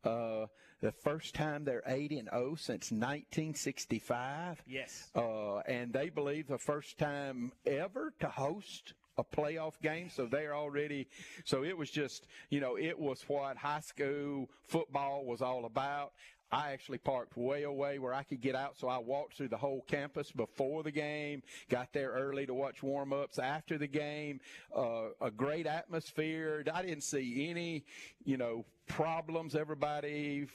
Uh, 0.04 0.46
the 0.86 0.92
first 0.92 1.34
time 1.34 1.64
they're 1.64 1.82
8 1.84 2.12
and 2.12 2.28
0 2.30 2.54
since 2.54 2.92
1965. 2.92 4.62
Yes. 4.68 5.10
Uh, 5.16 5.56
and 5.66 5.92
they 5.92 6.10
believe 6.10 6.46
the 6.46 6.58
first 6.58 6.96
time 6.96 7.50
ever 7.66 8.12
to 8.20 8.28
host 8.28 8.94
a 9.18 9.24
playoff 9.24 9.72
game. 9.82 10.08
So 10.08 10.26
they're 10.26 10.54
already, 10.54 11.08
so 11.44 11.64
it 11.64 11.76
was 11.76 11.90
just, 11.90 12.28
you 12.50 12.60
know, 12.60 12.78
it 12.78 12.96
was 12.96 13.24
what 13.26 13.56
high 13.56 13.80
school 13.80 14.48
football 14.68 15.24
was 15.24 15.42
all 15.42 15.64
about. 15.64 16.12
I 16.52 16.72
actually 16.72 16.98
parked 16.98 17.36
way 17.36 17.64
away 17.64 17.98
where 17.98 18.14
I 18.14 18.22
could 18.22 18.40
get 18.40 18.54
out, 18.54 18.78
so 18.78 18.88
I 18.88 18.98
walked 18.98 19.36
through 19.36 19.48
the 19.48 19.56
whole 19.56 19.84
campus 19.88 20.30
before 20.30 20.82
the 20.82 20.90
game. 20.92 21.42
Got 21.68 21.92
there 21.92 22.10
early 22.10 22.46
to 22.46 22.54
watch 22.54 22.82
warm 22.82 23.12
ups 23.12 23.38
after 23.38 23.78
the 23.78 23.88
game. 23.88 24.40
Uh, 24.76 25.08
a 25.20 25.30
great 25.30 25.66
atmosphere. 25.66 26.64
I 26.72 26.82
didn't 26.82 27.02
see 27.02 27.48
any, 27.50 27.84
you 28.24 28.36
know, 28.36 28.64
problems. 28.86 29.56
Everybody 29.56 30.46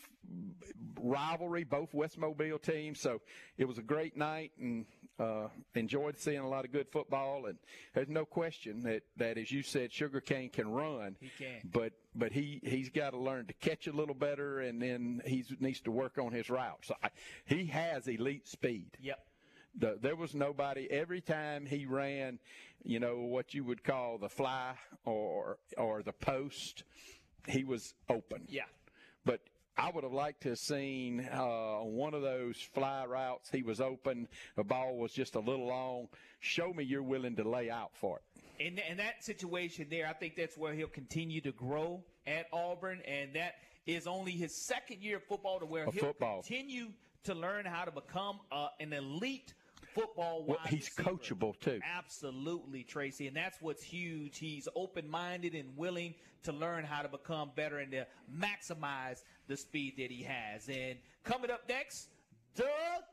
rivalry, 1.02 1.64
both 1.64 1.94
West 1.94 2.18
Mobile 2.18 2.60
teams. 2.60 3.00
So 3.00 3.22
it 3.58 3.66
was 3.66 3.78
a 3.78 3.84
great 3.84 4.16
night 4.16 4.52
and 4.60 4.86
uh, 5.20 5.48
enjoyed 5.76 6.18
seeing 6.18 6.40
a 6.40 6.48
lot 6.48 6.66
of 6.66 6.72
good 6.72 6.88
football. 6.90 7.48
And 7.48 7.58
there's 7.94 8.10
no 8.10 8.26
question 8.26 8.82
that, 8.84 9.04
that 9.18 9.38
as 9.38 9.52
you 9.52 9.64
said, 9.64 9.92
Sugarcane 9.92 10.50
can 10.50 10.72
run. 10.72 11.16
He 11.20 11.32
can. 11.38 11.70
But 11.72 11.94
but 12.16 12.32
he 12.32 12.60
he's 12.64 12.90
got 12.90 13.12
to 13.12 13.18
learn 13.18 13.46
to 13.48 13.54
catch 13.54 13.88
a 13.88 13.92
little 13.92 14.16
better, 14.16 14.60
and 14.60 14.82
then 14.82 15.22
he 15.26 15.44
needs 15.60 15.82
to 15.82 15.92
work 15.92 16.18
on 16.18 16.32
his 16.32 16.50
routes. 16.50 16.88
So 16.88 16.96
I, 17.04 17.10
he 17.46 17.66
has 17.66 18.08
elite 18.08 18.48
speed. 18.48 18.92
Yep. 19.02 19.20
The, 19.80 19.98
there 20.02 20.18
was 20.18 20.36
nobody 20.36 20.92
every 20.92 21.22
time 21.22 21.66
he 21.66 21.86
ran, 21.86 22.40
you 22.84 23.00
know 23.00 23.20
what 23.20 23.54
you 23.54 23.64
would 23.64 23.84
call 23.84 24.18
the 24.18 24.30
fly 24.30 24.74
or 25.06 25.58
or 25.78 26.04
the 26.04 26.14
post. 26.14 26.84
He 27.48 27.64
was 27.64 27.94
open. 28.10 28.46
Yeah. 28.50 28.66
But 29.26 29.40
I 29.78 29.90
would 29.90 30.04
have 30.04 30.14
liked 30.14 30.44
to 30.44 30.50
have 30.50 30.60
seen 30.60 31.28
uh, 31.32 31.78
one 31.78 32.14
of 32.14 32.22
those 32.22 32.58
fly 32.58 33.06
routes. 33.06 33.50
He 33.50 33.64
was 33.64 33.80
open. 33.80 34.28
The 34.56 34.64
ball 34.64 34.98
was 34.98 35.14
just 35.14 35.36
a 35.36 35.40
little 35.40 35.68
long. 35.68 36.10
Show 36.40 36.74
me 36.74 36.84
you're 36.84 37.02
willing 37.02 37.36
to 37.38 37.48
lay 37.48 37.70
out 37.70 37.92
for 37.96 38.18
it. 38.18 38.24
In, 38.68 38.78
in 38.90 38.98
that 38.98 39.24
situation 39.24 39.88
there, 39.90 40.08
I 40.08 40.14
think 40.14 40.36
that's 40.36 40.58
where 40.58 40.74
he'll 40.74 40.88
continue 40.88 41.42
to 41.42 41.52
grow 41.52 42.04
at 42.28 42.48
Auburn, 42.54 43.02
and 43.08 43.34
that 43.36 43.56
is 43.88 44.08
only 44.08 44.32
his 44.32 44.56
second 44.56 45.02
year 45.02 45.18
of 45.18 45.24
football 45.24 45.60
to 45.60 45.66
where 45.66 45.86
Of 45.86 45.94
he'll 45.94 46.06
football. 46.06 46.42
continue 46.44 46.88
to 47.24 47.34
learn 47.34 47.66
how 47.66 47.86
to 47.86 47.92
become 47.92 48.40
uh, 48.52 48.68
an 48.80 48.94
elite 48.94 49.54
football 49.96 50.46
Well, 50.48 50.58
he's 50.68 50.90
receiver. 50.98 51.10
coachable 51.18 51.60
too. 51.60 51.80
Absolutely, 51.84 52.84
Tracy, 52.84 53.28
and 53.28 53.36
that's 53.36 53.58
what's 53.62 53.84
huge. 53.84 54.38
He's 54.38 54.68
open-minded 54.76 55.54
and 55.56 55.76
willing 55.76 56.14
to 56.44 56.52
learn 56.52 56.84
how 56.86 57.02
to 57.02 57.10
become 57.10 57.52
better 57.56 57.80
and 57.80 57.92
to 57.92 58.08
maximize 58.34 59.22
the 59.48 59.58
speed 59.58 59.96
that 59.98 60.10
he 60.12 60.24
has. 60.24 60.68
And 60.70 60.98
coming 61.24 61.52
up 61.52 61.62
next, 61.68 62.08
Doug 62.56 62.68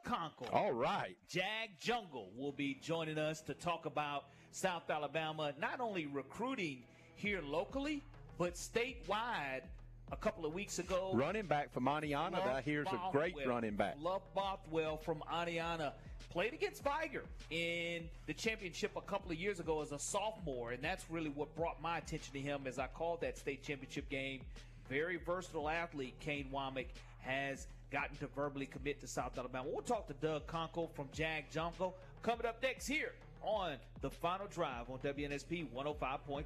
Conkle. 0.07 0.53
All 0.53 0.73
right. 0.73 1.17
Jag 1.29 1.71
Jungle 1.81 2.31
will 2.37 2.53
be 2.53 2.75
joining 2.83 3.19
us 3.19 3.41
to 3.43 3.55
talk 3.55 3.87
about 3.87 4.25
South 4.53 4.89
Alabama 4.91 5.53
not 5.61 5.81
only 5.81 6.07
recruiting 6.07 6.83
here 7.17 7.41
locally, 7.43 8.03
but 8.39 8.55
statewide. 8.55 9.63
A 10.11 10.17
couple 10.17 10.47
of 10.47 10.55
weeks 10.55 10.79
ago, 10.79 11.11
Running 11.13 11.45
back 11.45 11.71
from 11.71 11.85
Aniana, 11.85 12.43
that 12.43 12.65
here's 12.65 12.87
a 12.87 12.99
great 13.13 13.35
running 13.47 13.77
back. 13.77 14.01
Fluff 14.01 14.23
Bothwell 14.35 14.97
from 14.97 15.23
Aniana 15.31 15.93
played 16.31 16.55
against 16.55 16.83
Vigor 16.83 17.25
in 17.51 18.09
the 18.27 18.33
championship 18.33 18.93
a 18.97 19.03
couple 19.03 19.31
of 19.31 19.37
years 19.37 19.61
ago 19.61 19.83
as 19.83 19.93
a 19.93 19.99
sophomore, 19.99 20.71
and 20.73 20.83
that's 20.83 21.05
really 21.11 21.29
what 21.29 21.55
brought 21.55 21.83
my 21.83 21.99
attention 21.99 22.33
to 22.33 22.41
him 22.41 22.63
as 22.67 22.79
I 22.79 22.87
called 22.87 23.21
that 23.21 23.37
state 23.37 23.63
championship 23.63 24.09
game. 24.09 24.41
Very 24.89 25.17
versatile 25.19 25.69
athlete, 25.69 26.15
Kane 26.21 26.49
Wommack 26.51 26.87
has 27.21 27.67
gotten 27.91 28.17
to 28.17 28.29
verbally 28.29 28.65
commit 28.65 29.01
to 29.01 29.07
South 29.07 29.37
Alabama. 29.37 29.69
We'll 29.71 29.83
talk 29.83 30.07
to 30.09 30.15
Doug 30.15 30.47
Conkle 30.47 30.91
from 30.95 31.11
Jag 31.13 31.51
Jungle 31.51 31.95
coming 32.23 32.47
up 32.47 32.63
next 32.63 32.87
here 32.87 33.13
on 33.43 33.77
the 34.01 34.11
final 34.11 34.47
drive 34.47 34.91
on 34.91 34.99
WNSP 34.99 35.67
105.5. 35.75 36.45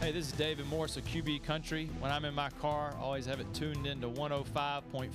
Hey, 0.00 0.10
this 0.10 0.26
is 0.26 0.32
David 0.32 0.66
Morris 0.66 0.96
of 0.96 1.04
QB 1.04 1.44
Country. 1.44 1.88
When 2.00 2.10
I'm 2.10 2.24
in 2.24 2.34
my 2.34 2.50
car, 2.60 2.92
I 2.98 3.00
always 3.00 3.24
have 3.26 3.38
it 3.38 3.46
tuned 3.54 3.86
into 3.86 4.08
105.5 4.08 5.12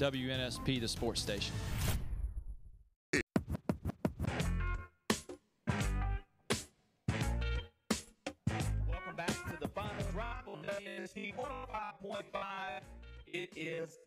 WNSP, 0.00 0.80
the 0.80 0.88
sports 0.88 1.20
station. 1.20 1.54
Welcome 8.88 9.16
back 9.16 9.28
to 9.28 9.56
the 9.60 9.68
final 9.68 10.04
drop 10.12 10.48
on 10.48 10.64
WNSP 10.64 11.34
105.5. 11.36 12.80
It 13.28 13.50
is 13.56 13.98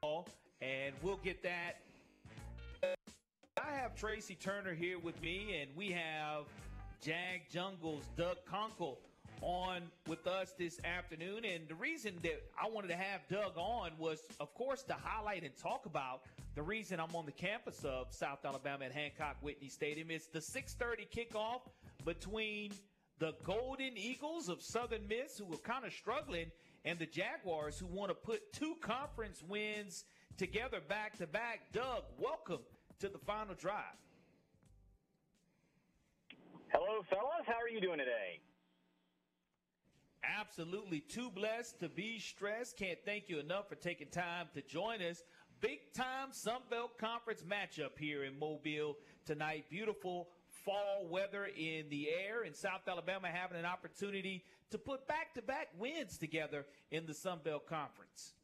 ball, 0.00 0.26
and 0.60 0.94
we'll 1.02 1.16
get 1.18 1.42
that. 1.42 1.80
I 2.82 3.72
have 3.72 3.96
Tracy 3.96 4.34
Turner 4.34 4.74
here 4.74 4.98
with 4.98 5.20
me, 5.20 5.60
and 5.60 5.70
we 5.76 5.90
have 5.90 6.44
Jag 7.02 7.42
Jungle's 7.52 8.04
Doug 8.16 8.36
Conkle 8.50 8.96
on 9.40 9.82
with 10.06 10.26
us 10.26 10.54
this 10.58 10.80
afternoon. 10.84 11.44
And 11.44 11.68
the 11.68 11.74
reason 11.74 12.14
that 12.22 12.42
I 12.60 12.68
wanted 12.68 12.88
to 12.88 12.96
have 12.96 13.20
Doug 13.28 13.56
on 13.56 13.92
was, 13.98 14.20
of 14.40 14.52
course, 14.54 14.82
to 14.84 14.94
highlight 14.94 15.42
and 15.42 15.56
talk 15.56 15.86
about 15.86 16.22
the 16.54 16.62
reason 16.62 16.98
I'm 17.00 17.14
on 17.14 17.26
the 17.26 17.32
campus 17.32 17.84
of 17.84 18.12
South 18.12 18.44
Alabama 18.44 18.84
at 18.86 18.92
Hancock 18.92 19.36
Whitney 19.40 19.68
Stadium. 19.68 20.10
It's 20.10 20.26
the 20.26 20.40
6:30 20.40 21.06
kickoff 21.08 21.62
between 22.04 22.72
the 23.18 23.34
Golden 23.44 23.96
Eagles 23.96 24.48
of 24.48 24.62
Southern 24.62 25.06
Miss, 25.08 25.38
who 25.38 25.52
are 25.52 25.58
kind 25.58 25.84
of 25.84 25.92
struggling, 25.92 26.50
and 26.84 26.98
the 26.98 27.06
Jaguars, 27.06 27.78
who 27.78 27.86
want 27.86 28.10
to 28.10 28.14
put 28.14 28.52
two 28.52 28.74
conference 28.80 29.42
wins 29.46 30.04
together 30.36 30.80
back 30.86 31.18
to 31.18 31.26
back. 31.26 31.72
Doug, 31.72 32.04
welcome 32.18 32.60
to 33.00 33.08
the 33.08 33.18
final 33.18 33.54
drive. 33.54 33.82
Hello, 36.72 37.02
fellas. 37.08 37.46
How 37.46 37.54
are 37.54 37.68
you 37.68 37.80
doing 37.80 37.98
today? 37.98 38.40
Absolutely 40.22 41.00
too 41.00 41.30
blessed 41.30 41.78
to 41.80 41.88
be 41.88 42.18
stressed. 42.18 42.76
Can't 42.76 42.98
thank 43.04 43.28
you 43.28 43.38
enough 43.38 43.68
for 43.68 43.76
taking 43.76 44.08
time 44.08 44.46
to 44.54 44.62
join 44.62 45.00
us. 45.00 45.22
Big 45.60 45.92
time 45.92 46.28
Sunbelt 46.30 46.98
Conference 46.98 47.42
matchup 47.42 47.98
here 47.98 48.24
in 48.24 48.38
Mobile 48.38 48.96
tonight. 49.24 49.64
Beautiful 49.70 50.28
fall 50.68 51.08
weather 51.08 51.48
in 51.48 51.88
the 51.88 52.12
air, 52.12 52.44
and 52.44 52.52
South 52.52 52.84
Alabama 52.84 53.32
having 53.32 53.56
an 53.56 53.64
opportunity 53.64 54.44
to 54.68 54.76
put 54.76 55.08
back 55.08 55.32
to 55.32 55.40
back 55.40 55.72
wins 55.80 56.20
together 56.20 56.68
in 56.92 57.08
the 57.08 57.16
Sunbelt 57.16 57.64
Conference. 57.64 58.36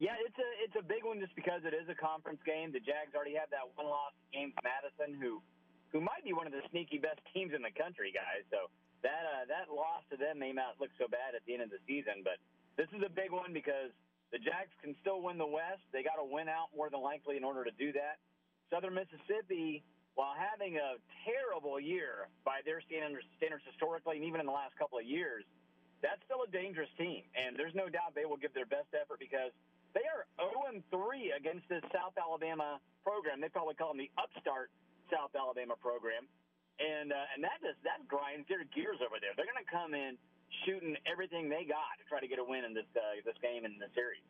Yeah, 0.00 0.16
it's 0.24 0.40
a 0.40 0.48
it's 0.64 0.76
a 0.80 0.82
big 0.82 1.04
one 1.04 1.20
just 1.20 1.36
because 1.36 1.62
it 1.68 1.76
is 1.76 1.86
a 1.92 1.94
conference 1.94 2.40
game. 2.42 2.72
The 2.72 2.80
Jags 2.80 3.12
already 3.14 3.36
have 3.36 3.52
that 3.52 3.68
one 3.76 3.86
loss 3.86 4.16
against 4.32 4.56
Madison, 4.64 5.14
who 5.20 5.44
who 5.92 6.00
might 6.00 6.24
be 6.24 6.32
one 6.32 6.48
of 6.48 6.56
the 6.56 6.64
sneaky 6.72 6.96
best 6.96 7.20
teams 7.36 7.52
in 7.52 7.60
the 7.60 7.70
country, 7.70 8.10
guys. 8.10 8.42
So 8.48 8.72
that 9.04 9.22
uh, 9.28 9.44
that 9.52 9.70
loss 9.70 10.02
to 10.10 10.16
them 10.16 10.40
may 10.40 10.56
not 10.56 10.80
look 10.80 10.90
so 10.96 11.06
bad 11.06 11.36
at 11.36 11.44
the 11.44 11.54
end 11.54 11.62
of 11.62 11.70
the 11.70 11.78
season, 11.86 12.24
but 12.24 12.40
this 12.80 12.88
is 12.96 13.04
a 13.04 13.12
big 13.12 13.30
one 13.30 13.52
because 13.52 13.92
the 14.32 14.40
Jags 14.40 14.72
can 14.80 14.96
still 15.04 15.20
win 15.20 15.36
the 15.36 15.46
West. 15.46 15.84
They 15.92 16.02
got 16.02 16.16
to 16.18 16.26
win 16.26 16.48
out 16.48 16.72
more 16.74 16.88
than 16.88 17.04
likely 17.04 17.36
in 17.36 17.44
order 17.44 17.62
to 17.62 17.74
do 17.76 17.92
that. 17.92 18.18
Southern 18.72 18.96
Mississippi, 18.96 19.84
while 20.14 20.36
having 20.36 20.76
a 20.76 21.00
terrible 21.24 21.80
year 21.80 22.28
by 22.44 22.60
their 22.68 22.84
standards, 22.84 23.24
standards 23.40 23.64
historically, 23.64 24.20
and 24.20 24.24
even 24.24 24.40
in 24.40 24.46
the 24.46 24.54
last 24.54 24.76
couple 24.76 25.00
of 25.00 25.06
years, 25.08 25.44
that's 26.04 26.20
still 26.26 26.44
a 26.44 26.50
dangerous 26.50 26.90
team. 26.98 27.24
And 27.32 27.56
there's 27.56 27.74
no 27.74 27.88
doubt 27.88 28.12
they 28.12 28.28
will 28.28 28.40
give 28.40 28.52
their 28.52 28.68
best 28.68 28.90
effort 28.92 29.22
because 29.22 29.54
they 29.94 30.04
are 30.08 30.28
0 30.36 30.82
3 30.90 31.32
against 31.32 31.64
this 31.72 31.84
South 31.94 32.12
Alabama 32.18 32.82
program. 33.06 33.40
They 33.40 33.48
probably 33.48 33.78
call 33.78 33.94
them 33.94 34.02
the 34.02 34.12
upstart 34.18 34.68
South 35.08 35.32
Alabama 35.32 35.78
program. 35.80 36.28
And 36.80 37.12
uh, 37.12 37.34
and 37.36 37.44
that 37.44 37.60
just 37.60 37.78
that 37.84 38.00
grinds 38.08 38.48
their 38.48 38.64
gears 38.72 38.98
over 39.04 39.20
there. 39.20 39.36
They're 39.36 39.48
going 39.48 39.60
to 39.60 39.70
come 39.70 39.92
in 39.92 40.16
shooting 40.64 40.96
everything 41.04 41.48
they 41.48 41.68
got 41.68 42.00
to 42.00 42.04
try 42.08 42.18
to 42.18 42.28
get 42.28 42.40
a 42.40 42.44
win 42.44 42.64
in 42.64 42.72
this 42.72 42.88
uh, 42.96 43.20
this 43.22 43.36
game 43.44 43.68
in 43.68 43.76
the 43.76 43.92
series. 43.92 44.24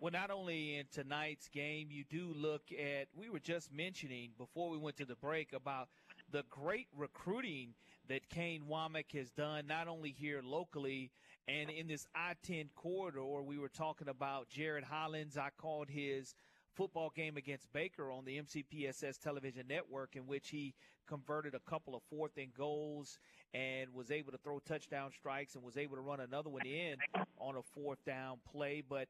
Well, 0.00 0.12
not 0.12 0.30
only 0.30 0.76
in 0.78 0.86
tonight's 0.90 1.48
game, 1.48 1.88
you 1.90 2.04
do 2.08 2.32
look 2.34 2.62
at, 2.72 3.08
we 3.14 3.28
were 3.28 3.38
just 3.38 3.70
mentioning 3.70 4.30
before 4.38 4.70
we 4.70 4.78
went 4.78 4.96
to 4.96 5.04
the 5.04 5.14
break 5.14 5.52
about 5.52 5.88
the 6.32 6.42
great 6.48 6.86
recruiting 6.96 7.74
that 8.08 8.26
Kane 8.30 8.62
Wommack 8.66 9.12
has 9.12 9.30
done, 9.30 9.66
not 9.66 9.88
only 9.88 10.14
here 10.18 10.40
locally 10.42 11.10
and 11.48 11.68
in 11.68 11.86
this 11.86 12.06
I 12.14 12.32
10 12.42 12.70
corridor. 12.74 13.42
We 13.42 13.58
were 13.58 13.68
talking 13.68 14.08
about 14.08 14.48
Jared 14.48 14.84
Hollins. 14.84 15.36
I 15.36 15.50
called 15.58 15.90
his 15.90 16.34
football 16.74 17.12
game 17.14 17.36
against 17.36 17.70
Baker 17.74 18.10
on 18.10 18.24
the 18.24 18.40
MCPSS 18.40 19.18
television 19.18 19.66
network, 19.68 20.16
in 20.16 20.26
which 20.26 20.48
he 20.48 20.72
converted 21.06 21.54
a 21.54 21.70
couple 21.70 21.94
of 21.94 22.02
fourth 22.08 22.38
and 22.38 22.54
goals 22.54 23.18
and 23.52 23.92
was 23.92 24.10
able 24.10 24.32
to 24.32 24.38
throw 24.38 24.60
touchdown 24.60 25.10
strikes 25.18 25.56
and 25.56 25.64
was 25.64 25.76
able 25.76 25.96
to 25.96 26.02
run 26.02 26.20
another 26.20 26.48
one 26.48 26.64
in 26.64 26.96
on 27.38 27.56
a 27.56 27.62
fourth 27.74 28.02
down 28.06 28.38
play. 28.50 28.82
But 28.88 29.08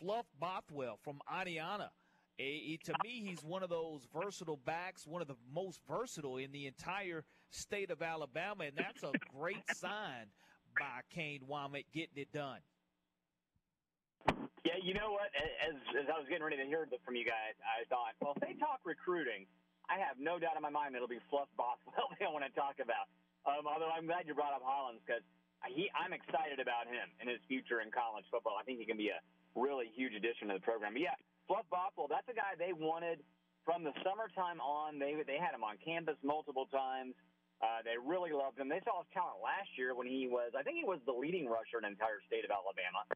Fluff 0.00 0.26
Bothwell 0.40 0.98
from 1.02 1.20
Adiana. 1.32 1.88
A, 2.38 2.78
to 2.84 2.92
me, 3.04 3.22
he's 3.22 3.44
one 3.44 3.62
of 3.62 3.68
those 3.68 4.08
versatile 4.12 4.58
backs, 4.64 5.06
one 5.06 5.20
of 5.20 5.28
the 5.28 5.36
most 5.54 5.80
versatile 5.86 6.38
in 6.38 6.50
the 6.50 6.66
entire 6.66 7.24
state 7.50 7.90
of 7.90 8.00
Alabama, 8.00 8.64
and 8.64 8.74
that's 8.74 9.04
a 9.04 9.12
great 9.36 9.62
sign 9.76 10.32
by 10.74 11.04
Kane 11.12 11.44
Wommack 11.44 11.84
getting 11.92 12.16
it 12.16 12.32
done. 12.32 12.58
Yeah, 14.64 14.80
you 14.80 14.94
know 14.94 15.12
what? 15.12 15.28
As, 15.60 15.76
as 15.92 16.08
I 16.08 16.16
was 16.16 16.26
getting 16.26 16.42
ready 16.42 16.56
to 16.56 16.64
hear 16.64 16.88
from 17.04 17.14
you 17.14 17.26
guys, 17.28 17.54
I 17.60 17.84
thought, 17.92 18.16
well, 18.22 18.32
if 18.34 18.40
they 18.40 18.56
talk 18.56 18.80
recruiting, 18.88 19.44
I 19.90 20.00
have 20.00 20.16
no 20.16 20.38
doubt 20.40 20.56
in 20.56 20.62
my 20.62 20.72
mind 20.72 20.96
it'll 20.96 21.10
be 21.10 21.20
Fluff 21.28 21.52
Bothwell 21.58 22.14
they 22.18 22.26
want 22.26 22.48
to 22.48 22.54
talk 22.56 22.80
about. 22.80 23.12
Um, 23.44 23.66
although 23.66 23.90
I'm 23.90 24.06
glad 24.06 24.24
you 24.24 24.34
brought 24.34 24.54
up 24.54 24.62
Hollins 24.64 25.02
because 25.04 25.22
I'm 25.62 26.14
excited 26.14 26.58
about 26.58 26.90
him 26.90 27.06
and 27.22 27.30
his 27.30 27.38
future 27.46 27.82
in 27.82 27.90
college 27.90 28.26
football. 28.30 28.58
I 28.58 28.66
think 28.66 28.82
he 28.82 28.86
can 28.86 28.98
be 28.98 29.10
a 29.14 29.18
really 29.54 29.90
huge 29.94 30.14
addition 30.14 30.48
to 30.48 30.54
the 30.54 30.64
program. 30.64 30.94
But 30.94 31.02
yeah, 31.02 31.18
Fluff 31.46 31.66
Bothwell, 31.70 32.08
that's 32.08 32.28
a 32.28 32.36
guy 32.36 32.56
they 32.56 32.72
wanted 32.72 33.20
from 33.64 33.84
the 33.84 33.92
summertime 34.02 34.60
on. 34.60 34.98
They 34.98 35.14
they 35.26 35.38
had 35.38 35.54
him 35.54 35.62
on 35.62 35.78
campus 35.82 36.16
multiple 36.22 36.66
times. 36.70 37.14
Uh, 37.62 37.78
they 37.86 37.94
really 37.94 38.34
loved 38.34 38.58
him. 38.58 38.66
They 38.66 38.82
saw 38.82 39.06
his 39.06 39.10
talent 39.14 39.38
last 39.38 39.70
year 39.78 39.94
when 39.94 40.10
he 40.10 40.26
was, 40.26 40.50
I 40.58 40.66
think 40.66 40.82
he 40.82 40.82
was 40.82 40.98
the 41.06 41.14
leading 41.14 41.46
rusher 41.46 41.78
in 41.78 41.86
the 41.86 41.94
entire 41.94 42.18
state 42.26 42.42
of 42.42 42.50
Alabama. 42.50 43.06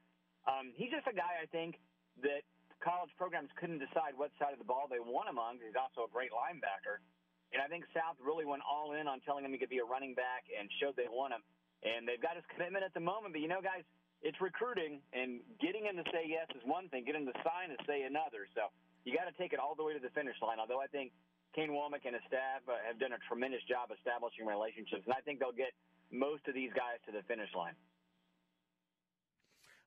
Um, 0.47 0.71
he's 0.79 0.95
just 0.95 1.03
a 1.11 1.17
guy 1.17 1.43
I 1.43 1.51
think 1.51 1.83
that 2.23 2.47
college 2.79 3.11
programs 3.19 3.51
couldn't 3.59 3.83
decide 3.83 4.15
what 4.15 4.31
side 4.39 4.55
of 4.55 4.63
the 4.63 4.69
ball 4.69 4.87
they 4.87 5.03
want 5.03 5.27
him 5.27 5.43
on. 5.43 5.59
Because 5.59 5.75
he's 5.75 5.83
also 5.83 6.07
a 6.07 6.11
great 6.15 6.31
linebacker. 6.31 7.03
And 7.51 7.59
I 7.59 7.67
think 7.67 7.91
South 7.91 8.15
really 8.23 8.47
went 8.47 8.63
all 8.63 8.95
in 8.95 9.11
on 9.11 9.19
telling 9.27 9.43
him 9.43 9.51
he 9.51 9.59
could 9.59 9.73
be 9.73 9.83
a 9.83 9.89
running 9.89 10.15
back 10.15 10.47
and 10.47 10.71
showed 10.79 10.95
they 10.95 11.11
want 11.11 11.35
him. 11.35 11.43
And 11.83 12.07
they've 12.07 12.23
got 12.23 12.39
his 12.39 12.47
commitment 12.47 12.87
at 12.87 12.95
the 12.95 13.03
moment. 13.03 13.35
But 13.35 13.43
you 13.43 13.51
know, 13.51 13.59
guys, 13.59 13.83
it's 14.23 14.41
recruiting, 14.41 15.01
and 15.13 15.41
getting 15.61 15.85
him 15.85 15.97
to 15.97 16.07
say 16.13 16.25
yes 16.27 16.49
is 16.57 16.63
one 16.65 16.89
thing. 16.89 17.05
Getting 17.05 17.27
him 17.27 17.33
to 17.33 17.39
sign 17.45 17.71
is 17.71 17.79
say 17.87 18.03
another. 18.03 18.49
So 18.55 18.73
you 19.05 19.15
got 19.15 19.29
to 19.29 19.37
take 19.37 19.53
it 19.53 19.61
all 19.61 19.75
the 19.75 19.85
way 19.85 19.93
to 19.93 20.03
the 20.03 20.11
finish 20.11 20.37
line. 20.43 20.59
Although 20.59 20.81
I 20.81 20.89
think 20.89 21.13
Kane 21.55 21.71
Wommack 21.71 22.05
and 22.05 22.15
his 22.17 22.25
staff 22.27 22.65
uh, 22.69 22.77
have 22.87 22.99
done 22.99 23.13
a 23.13 23.21
tremendous 23.29 23.63
job 23.69 23.93
establishing 23.93 24.45
relationships, 24.45 25.05
and 25.07 25.15
I 25.15 25.21
think 25.25 25.41
they'll 25.41 25.57
get 25.57 25.73
most 26.11 26.49
of 26.49 26.55
these 26.55 26.73
guys 26.73 27.01
to 27.07 27.13
the 27.13 27.23
finish 27.25 27.49
line. 27.57 27.75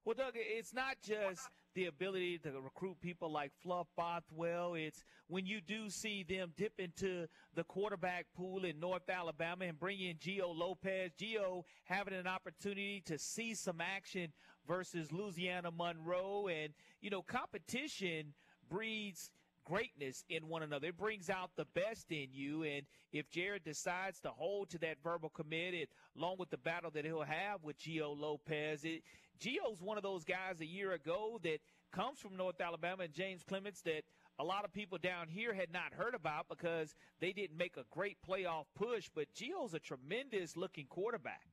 Well, 0.06 0.15
Doug, 0.15 0.34
it's 0.35 0.73
not 0.73 0.97
just 1.03 1.49
the 1.80 1.85
ability 1.85 2.38
to 2.38 2.51
recruit 2.60 2.99
people 2.99 3.31
like 3.31 3.53
Fluff 3.64 3.88
Bothwell. 3.95 4.73
It's 4.73 5.06
when 5.30 5.45
you 5.45 5.61
do 5.61 5.89
see 5.89 6.23
them 6.23 6.51
dip 6.57 6.73
into 6.77 7.26
the 7.56 7.64
quarterback 7.64 8.26
pool 8.35 8.65
in 8.65 8.81
North 8.81 9.10
Alabama 9.10 9.64
and 9.64 9.80
bring 9.80 10.01
in 10.01 10.18
Gio 10.18 10.53
Lopez. 10.53 11.11
Gio 11.18 11.64
having 11.85 12.14
an 12.14 12.27
opportunity 12.27 13.01
to 13.06 13.18
see 13.18 13.53
some 13.53 13.80
action 13.80 14.34
versus 14.68 15.14
Louisiana 15.14 15.72
Monroe. 15.72 16.49
And, 16.49 16.73
you 16.99 17.10
know, 17.10 17.22
competition 17.22 18.34
breeds 18.69 19.31
greatness 19.64 20.26
in 20.30 20.49
one 20.49 20.64
another. 20.64 20.88
It 20.88 20.97
brings 20.97 21.30
out 21.30 21.51
the 21.56 21.65
best 21.73 22.11
in 22.11 22.27
you. 22.34 22.64
And 22.64 22.81
if 23.14 23.30
Jared 23.30 23.64
decides 23.64 24.19
to 24.22 24.30
hold 24.30 24.69
to 24.72 24.80
that 24.80 24.97
verbal 25.01 25.30
commit, 25.30 25.73
it, 25.73 25.89
along 26.18 26.38
with 26.39 26.49
the 26.49 26.57
battle 26.57 26.91
that 26.91 27.06
he'll 27.06 27.22
have 27.22 27.64
with 27.64 27.80
Gio 27.80 28.19
Lopez, 28.19 28.84
it, 28.84 29.03
Gio's 29.40 29.82
one 29.82 29.98
of 29.98 30.03
those 30.03 30.24
guys 30.24 30.60
a 30.60 30.66
year 30.66 30.94
ago 30.94 31.40
that 31.44 31.60
comes 31.91 32.20
from 32.20 32.36
North 32.36 32.60
Alabama 32.60 33.03
and 33.03 33.14
James 33.14 33.44
Clemens 33.44 33.82
that 33.86 34.03
a 34.38 34.44
lot 34.44 34.66
of 34.66 34.72
people 34.72 34.98
down 34.98 35.28
here 35.28 35.53
had 35.53 35.72
not 35.72 35.94
heard 35.94 36.14
about 36.14 36.48
because 36.49 36.95
they 37.20 37.32
didn't 37.32 37.57
make 37.57 37.78
a 37.78 37.84
great 37.91 38.18
playoff 38.28 38.66
push. 38.76 39.10
But 39.14 39.28
Gio's 39.34 39.74
a 39.74 39.80
tremendous 39.80 40.56
looking 40.56 40.86
quarterback. 40.88 41.48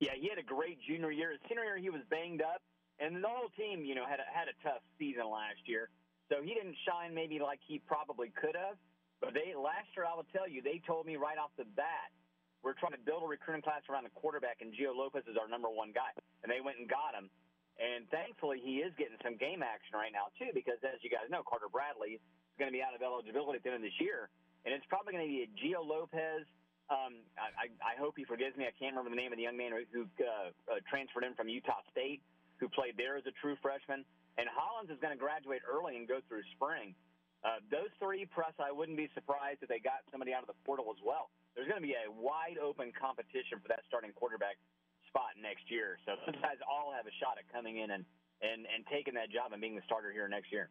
Yeah, 0.00 0.16
he 0.18 0.28
had 0.28 0.38
a 0.38 0.46
great 0.46 0.78
junior 0.88 1.10
year. 1.10 1.32
His 1.32 1.40
senior 1.48 1.64
year, 1.64 1.76
he 1.76 1.90
was 1.90 2.00
banged 2.08 2.40
up, 2.40 2.62
and 2.98 3.22
the 3.22 3.28
whole 3.28 3.52
team, 3.56 3.84
you 3.84 3.94
know, 3.94 4.08
had 4.08 4.20
a, 4.20 4.28
had 4.32 4.48
a 4.48 4.56
tough 4.64 4.80
season 4.98 5.28
last 5.28 5.60
year. 5.66 5.90
So 6.32 6.40
he 6.40 6.54
didn't 6.54 6.76
shine 6.88 7.12
maybe 7.12 7.38
like 7.38 7.60
he 7.68 7.82
probably 7.84 8.32
could 8.32 8.56
have. 8.56 8.80
But 9.20 9.34
they 9.34 9.52
last 9.52 9.92
year, 9.92 10.08
I 10.08 10.16
will 10.16 10.28
tell 10.32 10.48
you, 10.48 10.62
they 10.62 10.80
told 10.86 11.04
me 11.04 11.16
right 11.16 11.36
off 11.36 11.52
the 11.58 11.68
bat 11.76 12.08
we're 12.60 12.76
trying 12.76 12.92
to 12.92 13.00
build 13.00 13.24
a 13.24 13.28
recruiting 13.28 13.64
class 13.64 13.80
around 13.88 14.04
the 14.04 14.12
quarterback, 14.12 14.60
and 14.60 14.72
Gio 14.76 14.92
Lopez 14.92 15.24
is 15.24 15.40
our 15.40 15.48
number 15.48 15.72
one 15.72 15.96
guy. 15.96 16.12
And 16.44 16.52
they 16.52 16.60
went 16.60 16.76
and 16.76 16.84
got 16.84 17.16
him. 17.16 17.32
And 17.80 18.04
thankfully, 18.12 18.60
he 18.60 18.84
is 18.84 18.92
getting 19.00 19.16
some 19.24 19.40
game 19.40 19.64
action 19.64 19.96
right 19.96 20.12
now, 20.12 20.28
too, 20.36 20.52
because 20.52 20.76
as 20.84 21.00
you 21.00 21.08
guys 21.08 21.32
know, 21.32 21.40
Carter 21.40 21.72
Bradley 21.72 22.20
is 22.20 22.24
going 22.60 22.68
to 22.68 22.76
be 22.76 22.84
out 22.84 22.92
of 22.92 23.00
eligibility 23.00 23.56
at 23.56 23.64
the 23.64 23.72
end 23.72 23.80
of 23.80 23.86
this 23.88 23.96
year. 23.96 24.28
And 24.68 24.76
it's 24.76 24.84
probably 24.92 25.16
going 25.16 25.24
to 25.24 25.32
be 25.32 25.48
a 25.48 25.50
Gio 25.56 25.80
Lopez. 25.80 26.44
Um, 26.92 27.24
I, 27.40 27.72
I 27.80 27.96
hope 27.96 28.20
he 28.20 28.28
forgives 28.28 28.52
me. 28.60 28.68
I 28.68 28.76
can't 28.76 28.92
remember 28.92 29.08
the 29.08 29.16
name 29.16 29.32
of 29.32 29.40
the 29.40 29.46
young 29.48 29.56
man 29.56 29.72
who 29.72 30.04
uh, 30.20 30.52
uh, 30.68 30.84
transferred 30.84 31.24
in 31.24 31.32
from 31.32 31.48
Utah 31.48 31.80
State, 31.88 32.20
who 32.60 32.68
played 32.68 33.00
there 33.00 33.16
as 33.16 33.24
a 33.24 33.32
true 33.40 33.56
freshman. 33.64 34.04
And 34.36 34.44
Hollins 34.52 34.92
is 34.92 35.00
going 35.00 35.16
to 35.16 35.20
graduate 35.20 35.64
early 35.64 35.96
and 35.96 36.04
go 36.04 36.20
through 36.28 36.44
spring. 36.52 36.92
Uh, 37.40 37.64
those 37.72 37.88
three, 37.96 38.28
plus, 38.28 38.52
I 38.60 38.68
wouldn't 38.68 39.00
be 39.00 39.08
surprised 39.16 39.64
if 39.64 39.72
they 39.72 39.80
got 39.80 40.04
somebody 40.12 40.36
out 40.36 40.44
of 40.44 40.52
the 40.52 40.58
portal 40.68 40.92
as 40.92 41.00
well 41.00 41.32
there's 41.54 41.68
going 41.68 41.80
to 41.80 41.86
be 41.86 41.96
a 41.98 42.10
wide 42.10 42.58
open 42.62 42.92
competition 42.94 43.58
for 43.60 43.68
that 43.68 43.82
starting 43.88 44.12
quarterback 44.12 44.56
spot 45.08 45.34
next 45.40 45.70
year. 45.70 45.98
So 46.06 46.14
those 46.26 46.38
guys 46.40 46.58
all 46.68 46.94
have 46.94 47.06
a 47.06 47.14
shot 47.18 47.36
at 47.38 47.46
coming 47.52 47.78
in 47.78 47.90
and, 47.90 48.04
and, 48.42 48.66
and 48.70 48.86
taking 48.86 49.14
that 49.14 49.30
job 49.30 49.52
and 49.52 49.60
being 49.60 49.74
the 49.74 49.86
starter 49.86 50.12
here 50.12 50.28
next 50.28 50.52
year. 50.52 50.70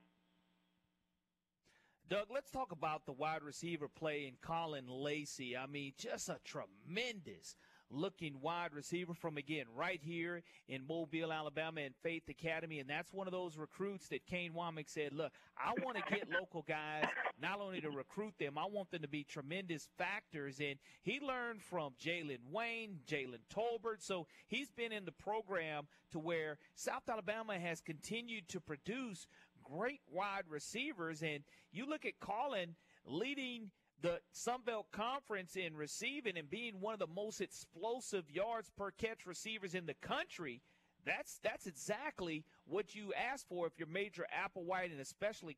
Doug, 2.09 2.27
let's 2.33 2.49
talk 2.49 2.71
about 2.71 3.05
the 3.05 3.11
wide 3.11 3.43
receiver 3.43 3.87
play 3.87 4.25
in 4.25 4.33
Caullin 4.41 4.85
Lacy. 4.87 5.55
I 5.55 5.67
mean, 5.67 5.93
just 5.95 6.27
a 6.27 6.39
tremendous 6.43 7.55
looking 7.91 8.39
wide 8.41 8.73
receiver 8.73 9.13
from 9.13 9.37
again 9.37 9.65
right 9.75 9.99
here 10.03 10.41
in 10.67 10.85
Mobile, 10.87 11.31
Alabama, 11.31 11.81
and 11.81 11.95
Faith 12.03 12.23
Academy. 12.29 12.79
And 12.79 12.89
that's 12.89 13.13
one 13.13 13.27
of 13.27 13.31
those 13.31 13.57
recruits 13.57 14.07
that 14.09 14.25
Kane 14.25 14.53
Wommack 14.53 14.89
said, 14.89 15.13
look, 15.13 15.31
I 15.57 15.73
want 15.83 15.97
to 15.97 16.03
get 16.13 16.29
local 16.29 16.63
guys 16.67 17.05
not 17.41 17.59
only 17.59 17.81
to 17.81 17.89
recruit 17.89 18.33
them, 18.39 18.57
I 18.57 18.65
want 18.65 18.91
them 18.91 19.01
to 19.01 19.07
be 19.07 19.23
tremendous 19.23 19.87
factors. 19.97 20.59
And 20.59 20.75
he 21.01 21.19
learned 21.19 21.61
from 21.61 21.93
Jalen 22.03 22.39
Wayne, 22.51 22.99
Jalen 23.07 23.39
Tolbert. 23.53 24.01
So 24.01 24.27
he's 24.47 24.71
been 24.71 24.91
in 24.91 25.05
the 25.05 25.11
program 25.11 25.87
to 26.11 26.19
where 26.19 26.57
South 26.75 27.03
Alabama 27.09 27.57
has 27.57 27.81
continued 27.81 28.47
to 28.49 28.59
produce 28.59 29.27
great 29.63 30.01
wide 30.11 30.43
receivers. 30.49 31.21
And 31.21 31.43
you 31.71 31.87
look 31.87 32.05
at 32.05 32.19
Caullin 32.19 32.75
leading 33.05 33.71
the 34.01 34.19
Sun 34.31 34.61
Belt 34.65 34.87
Conference 34.91 35.55
in 35.55 35.75
receiving 35.75 36.37
and 36.37 36.49
being 36.49 36.79
one 36.79 36.93
of 36.93 36.99
the 36.99 37.07
most 37.07 37.41
explosive 37.41 38.29
yards 38.29 38.69
per 38.77 38.91
catch 38.91 39.25
receivers 39.25 39.75
in 39.75 39.85
the 39.85 39.93
country. 39.95 40.61
That's 41.05 41.39
that's 41.43 41.65
exactly 41.65 42.43
what 42.65 42.95
you 42.95 43.13
ask 43.13 43.47
for 43.47 43.67
if 43.67 43.73
you're 43.77 43.87
Major 43.87 44.25
Applewhite 44.33 44.91
and 44.91 44.99
especially 44.99 45.57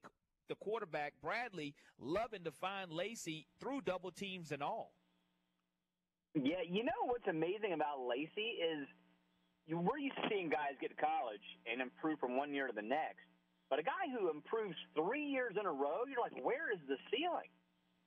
the 0.49 0.55
quarterback 0.55 1.13
Bradley 1.21 1.75
loving 1.99 2.43
to 2.43 2.51
find 2.51 2.91
Lacy 2.91 3.47
through 3.59 3.81
double 3.81 4.11
teams 4.11 4.51
and 4.51 4.61
all. 4.61 4.93
Yeah, 6.33 6.63
you 6.67 6.83
know 6.83 7.05
what's 7.05 7.27
amazing 7.27 7.73
about 7.73 8.07
Lacy 8.07 8.61
is 8.61 8.87
we're 9.67 9.97
used 9.97 10.15
to 10.15 10.29
seeing 10.29 10.49
guys 10.49 10.79
get 10.79 10.95
to 10.95 10.95
college 10.95 11.43
and 11.69 11.81
improve 11.81 12.19
from 12.19 12.37
one 12.37 12.53
year 12.53 12.67
to 12.67 12.73
the 12.73 12.81
next. 12.81 13.23
But 13.69 13.79
a 13.79 13.83
guy 13.83 14.11
who 14.11 14.29
improves 14.29 14.75
three 14.95 15.23
years 15.23 15.55
in 15.59 15.65
a 15.65 15.71
row, 15.71 16.03
you're 16.07 16.19
like, 16.19 16.35
where 16.43 16.71
is 16.71 16.79
the 16.87 16.97
ceiling? 17.11 17.47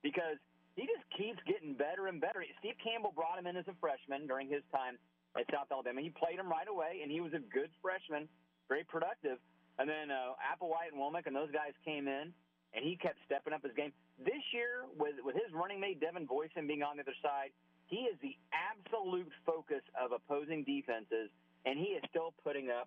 Because 0.04 0.36
he 0.76 0.84
just 0.84 1.02
keeps 1.16 1.40
getting 1.48 1.72
better 1.72 2.12
and 2.12 2.20
better. 2.20 2.44
Steve 2.60 2.76
Campbell 2.84 3.16
brought 3.16 3.40
him 3.40 3.48
in 3.48 3.56
as 3.56 3.64
a 3.72 3.76
freshman 3.80 4.28
during 4.28 4.52
his 4.52 4.60
time 4.68 5.00
at 5.32 5.48
South 5.48 5.72
Alabama. 5.72 6.04
He 6.04 6.12
played 6.12 6.36
him 6.36 6.46
right 6.46 6.68
away, 6.68 7.00
and 7.00 7.10
he 7.10 7.24
was 7.24 7.32
a 7.32 7.40
good 7.40 7.72
freshman, 7.80 8.28
very 8.68 8.84
productive. 8.84 9.40
And 9.78 9.88
then 9.88 10.12
uh, 10.12 10.38
Applewhite 10.38 10.92
and 10.92 11.00
Wommack 11.00 11.26
and 11.26 11.34
those 11.34 11.50
guys 11.50 11.74
came 11.82 12.06
in, 12.06 12.30
and 12.74 12.84
he 12.84 13.00
kept 13.00 13.18
stepping 13.26 13.56
up 13.56 13.62
his 13.62 13.72
game. 13.74 13.90
This 14.18 14.42
year, 14.52 14.86
with 14.98 15.18
with 15.24 15.34
his 15.34 15.50
running 15.50 15.80
mate 15.80 15.98
Devin 15.98 16.26
Voisin 16.26 16.66
being 16.66 16.82
on 16.82 16.98
the 16.98 17.02
other 17.02 17.18
side, 17.22 17.50
he 17.86 18.06
is 18.06 18.14
the 18.22 18.36
absolute 18.54 19.30
focus 19.46 19.82
of 19.98 20.12
opposing 20.12 20.62
defenses, 20.62 21.30
and 21.66 21.78
he 21.78 21.98
is 21.98 22.02
still 22.10 22.34
putting 22.42 22.70
up 22.70 22.86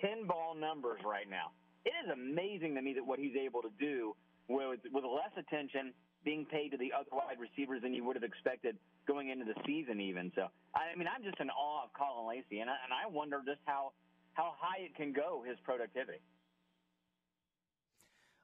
pinball 0.00 0.56
numbers 0.56 1.00
right 1.04 1.28
now. 1.28 1.52
It 1.84 1.92
is 2.04 2.08
amazing 2.12 2.74
to 2.76 2.82
me 2.82 2.94
that 2.94 3.04
what 3.04 3.18
he's 3.18 3.36
able 3.36 3.60
to 3.62 3.72
do 3.80 4.16
with 4.48 4.80
with 4.92 5.04
less 5.04 5.32
attention 5.36 5.92
being 6.24 6.44
paid 6.46 6.70
to 6.70 6.76
the 6.76 6.92
other 6.92 7.10
wide 7.12 7.38
receivers 7.40 7.82
than 7.82 7.94
you 7.94 8.04
would 8.04 8.16
have 8.16 8.22
expected 8.22 8.76
going 9.06 9.30
into 9.30 9.44
the 9.44 9.54
season, 9.66 10.00
even. 10.00 10.32
So, 10.34 10.46
I 10.74 10.96
mean, 10.96 11.08
I'm 11.08 11.22
just 11.22 11.40
in 11.40 11.50
awe 11.50 11.84
of 11.84 11.92
Caullin 11.92 12.28
Lacy, 12.28 12.60
and 12.60 12.70
I, 12.70 12.76
and 12.84 12.92
I 12.92 13.08
wonder 13.08 13.40
just 13.44 13.60
how 13.64 13.92
how 14.34 14.54
high 14.58 14.82
it 14.84 14.94
can 14.94 15.12
go 15.12 15.44
his 15.46 15.58
productivity. 15.62 16.20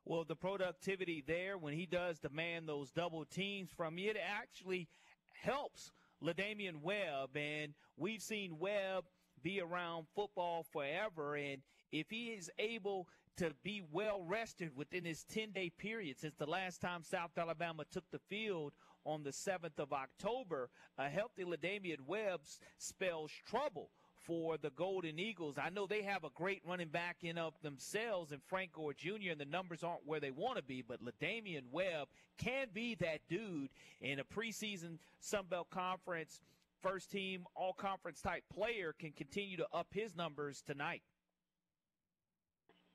Well, 0.05 0.24
the 0.24 0.36
productivity 0.36 1.22
there 1.26 1.59
when 1.59 1.74
he 1.74 1.86
does 1.86 2.18
demand 2.18 2.68
those 2.68 2.90
double 2.90 3.24
teams 3.24 3.70
from 3.76 3.98
you, 3.98 4.10
it 4.10 4.16
actually 4.18 4.88
helps 5.32 5.92
La'Damian 6.22 6.82
Webb, 6.82 7.36
and 7.36 7.74
we've 7.96 8.22
seen 8.22 8.59
Webb 8.59 9.05
be 9.42 9.60
around 9.60 10.06
football 10.14 10.66
forever, 10.72 11.36
and 11.36 11.62
if 11.92 12.10
he 12.10 12.28
is 12.28 12.50
able 12.59 13.06
to 13.39 13.52
be 13.62 13.82
well 13.93 14.23
rested 14.27 14.77
within 14.77 15.05
his 15.05 15.24
10 15.24 15.52
day 15.52 15.70
period 15.70 16.19
since 16.19 16.35
the 16.35 16.47
last 16.47 16.81
time 16.81 17.02
South 17.02 17.31
Alabama 17.36 17.85
took 17.90 18.05
the 18.10 18.19
field 18.19 18.73
on 19.05 19.23
the 19.23 19.31
7th 19.31 19.78
of 19.78 19.93
October, 19.93 20.69
a 20.98 21.09
healthy 21.09 21.44
La'Damian 21.44 22.01
Webb 22.06 22.40
spells 22.78 23.31
trouble 23.48 23.90
for 24.16 24.59
the 24.59 24.70
Golden 24.70 25.20
Eagles. 25.20 25.56
I 25.56 25.70
know 25.70 25.86
they 25.86 26.02
have 26.02 26.24
a 26.24 26.31
great 26.35 26.62
running 26.66 26.89
back 26.89 27.19
in 27.23 27.39
of 27.39 27.55
themselves 27.62 28.32
and 28.32 28.43
Frank 28.43 28.73
Gore 28.73 28.93
Jr. 28.93 29.31
and 29.31 29.40
the 29.40 29.44
numbers 29.44 29.85
aren't 29.85 30.06
where 30.06 30.20
they 30.20 30.32
want 30.32 30.56
to 30.56 30.62
be, 30.62 30.82
but 30.82 31.01
La'Damian 31.02 31.70
Webb 31.70 32.09
can 32.39 32.66
be 32.74 32.97
that 32.97 33.20
dude 33.28 33.70
in 34.01 34.19
a 34.19 34.24
preseason 34.24 34.98
Sun 35.20 35.47
Belt 35.48 35.70
Conference 35.70 36.40
first 36.82 37.10
team 37.10 37.44
all 37.56 37.73
conference 37.73 38.20
type 38.20 38.44
player 38.52 38.94
can 38.97 39.10
continue 39.12 39.56
to 39.56 39.66
up 39.73 39.89
his 39.93 40.15
numbers 40.15 40.62
tonight. 40.65 41.02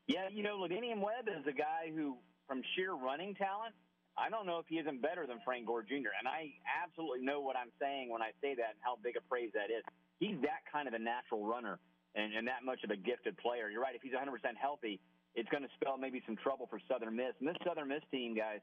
Yeah, 0.08 0.28
you 0.32 0.44
know, 0.44 0.58
La'Damian 0.60 1.00
Webb 1.00 1.32
is 1.32 1.48
a 1.48 1.56
guy 1.56 1.92
who, 1.96 2.18
from 2.48 2.62
sheer 2.76 2.94
running 2.94 3.36
talent, 3.36 3.74
I 4.18 4.30
don't 4.30 4.46
know 4.46 4.60
if 4.60 4.68
he 4.68 4.78
isn't 4.78 5.02
better 5.02 5.26
than 5.26 5.40
Frank 5.46 5.66
Gore 5.66 5.82
Jr. 5.82 6.14
And 6.20 6.28
I 6.28 6.54
absolutely 6.84 7.22
know 7.26 7.42
what 7.42 7.56
I'm 7.56 7.72
saying 7.80 8.10
when 8.12 8.22
I 8.22 8.30
say 8.42 8.54
that 8.54 8.78
and 8.78 8.82
how 8.82 8.98
big 9.02 9.16
a 9.18 9.22
praise 9.22 9.52
that 9.54 9.72
is. 9.72 9.82
He's 10.20 10.38
that 10.44 10.68
kind 10.72 10.88
of 10.88 10.94
a 10.94 11.00
natural 11.00 11.46
runner 11.48 11.80
and, 12.14 12.34
and 12.34 12.48
that 12.48 12.64
much 12.64 12.84
of 12.84 12.92
a 12.92 12.98
gifted 12.98 13.38
player. 13.38 13.70
You're 13.70 13.82
right. 13.82 13.96
If 13.96 14.04
he's 14.04 14.14
100% 14.14 14.30
healthy, 14.60 15.00
it's 15.34 15.50
going 15.50 15.64
to 15.64 15.70
spell 15.82 15.98
maybe 15.98 16.22
some 16.28 16.36
trouble 16.36 16.68
for 16.70 16.80
Southern 16.88 17.16
Miss. 17.16 17.34
And 17.40 17.48
this 17.48 17.58
Southern 17.66 17.88
Miss 17.88 18.04
team, 18.12 18.36
guys, 18.36 18.60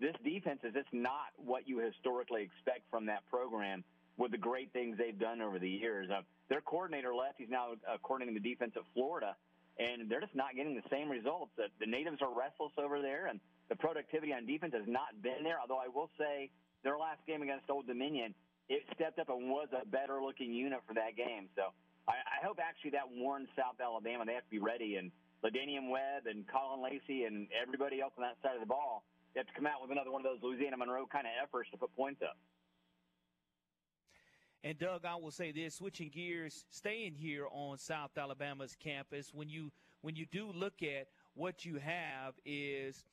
this 0.00 0.14
defense 0.24 0.60
is 0.64 0.74
just 0.74 0.90
not 0.92 1.30
what 1.36 1.68
you 1.68 1.78
historically 1.78 2.42
expect 2.42 2.90
from 2.90 3.06
that 3.06 3.22
program 3.30 3.84
with 4.16 4.32
the 4.32 4.38
great 4.38 4.72
things 4.72 4.98
they've 4.98 5.18
done 5.18 5.40
over 5.40 5.60
the 5.60 5.70
years. 5.70 6.10
Uh, 6.10 6.22
their 6.48 6.60
coordinator 6.60 7.14
left. 7.14 7.34
He's 7.38 7.50
now 7.50 7.78
uh, 7.86 7.98
coordinating 8.02 8.34
the 8.34 8.48
defense 8.48 8.72
at 8.74 8.82
Florida 8.94 9.36
and 9.78 10.10
they're 10.10 10.20
just 10.20 10.34
not 10.34 10.54
getting 10.56 10.74
the 10.74 10.86
same 10.90 11.08
results. 11.08 11.50
The, 11.56 11.70
the 11.78 11.86
natives 11.86 12.18
are 12.20 12.34
restless 12.34 12.72
over 12.78 13.00
there, 13.00 13.26
and 13.26 13.40
the 13.68 13.76
productivity 13.76 14.32
on 14.32 14.46
defense 14.46 14.74
has 14.74 14.86
not 14.86 15.14
been 15.22 15.42
there. 15.42 15.58
Although 15.60 15.78
I 15.78 15.88
will 15.88 16.10
say 16.18 16.50
their 16.82 16.98
last 16.98 17.22
game 17.26 17.42
against 17.42 17.70
Old 17.70 17.86
Dominion, 17.86 18.34
it 18.68 18.82
stepped 18.94 19.18
up 19.18 19.28
and 19.28 19.48
was 19.48 19.68
a 19.72 19.86
better 19.86 20.20
looking 20.20 20.52
unit 20.52 20.80
for 20.86 20.94
that 20.94 21.16
game. 21.16 21.48
So 21.56 21.72
I, 22.06 22.18
I 22.20 22.44
hope 22.44 22.58
actually 22.60 22.98
that 22.98 23.08
warns 23.08 23.48
South 23.56 23.80
Alabama 23.80 24.24
they 24.26 24.34
have 24.34 24.44
to 24.44 24.50
be 24.50 24.58
ready. 24.58 24.96
And 24.96 25.10
La'Damian 25.44 25.88
Webb 25.90 26.26
and 26.26 26.44
Caullin 26.48 26.82
Lacy 26.82 27.24
and 27.24 27.46
everybody 27.54 28.00
else 28.00 28.12
on 28.18 28.24
that 28.26 28.36
side 28.42 28.54
of 28.54 28.60
the 28.60 28.68
ball, 28.68 29.04
they 29.32 29.40
have 29.40 29.46
to 29.46 29.54
come 29.54 29.66
out 29.66 29.80
with 29.80 29.90
another 29.90 30.10
one 30.10 30.24
of 30.24 30.28
those 30.28 30.42
Louisiana 30.42 30.76
Monroe 30.76 31.06
kind 31.06 31.26
of 31.26 31.32
efforts 31.38 31.70
to 31.70 31.78
put 31.78 31.94
points 31.94 32.20
up. 32.22 32.36
And 34.64 34.78
Doug, 34.78 35.04
I 35.04 35.14
will 35.14 35.30
say 35.30 35.52
this: 35.52 35.76
switching 35.76 36.08
gears, 36.08 36.64
staying 36.70 37.14
here 37.14 37.46
on 37.50 37.78
South 37.78 38.16
Alabama's 38.18 38.76
campus, 38.78 39.32
when 39.32 39.48
you 39.48 39.70
when 40.02 40.16
you 40.16 40.26
do 40.26 40.50
look 40.52 40.82
at 40.82 41.08
what 41.34 41.64
you 41.64 41.76
have, 41.76 42.34
is 42.44 43.04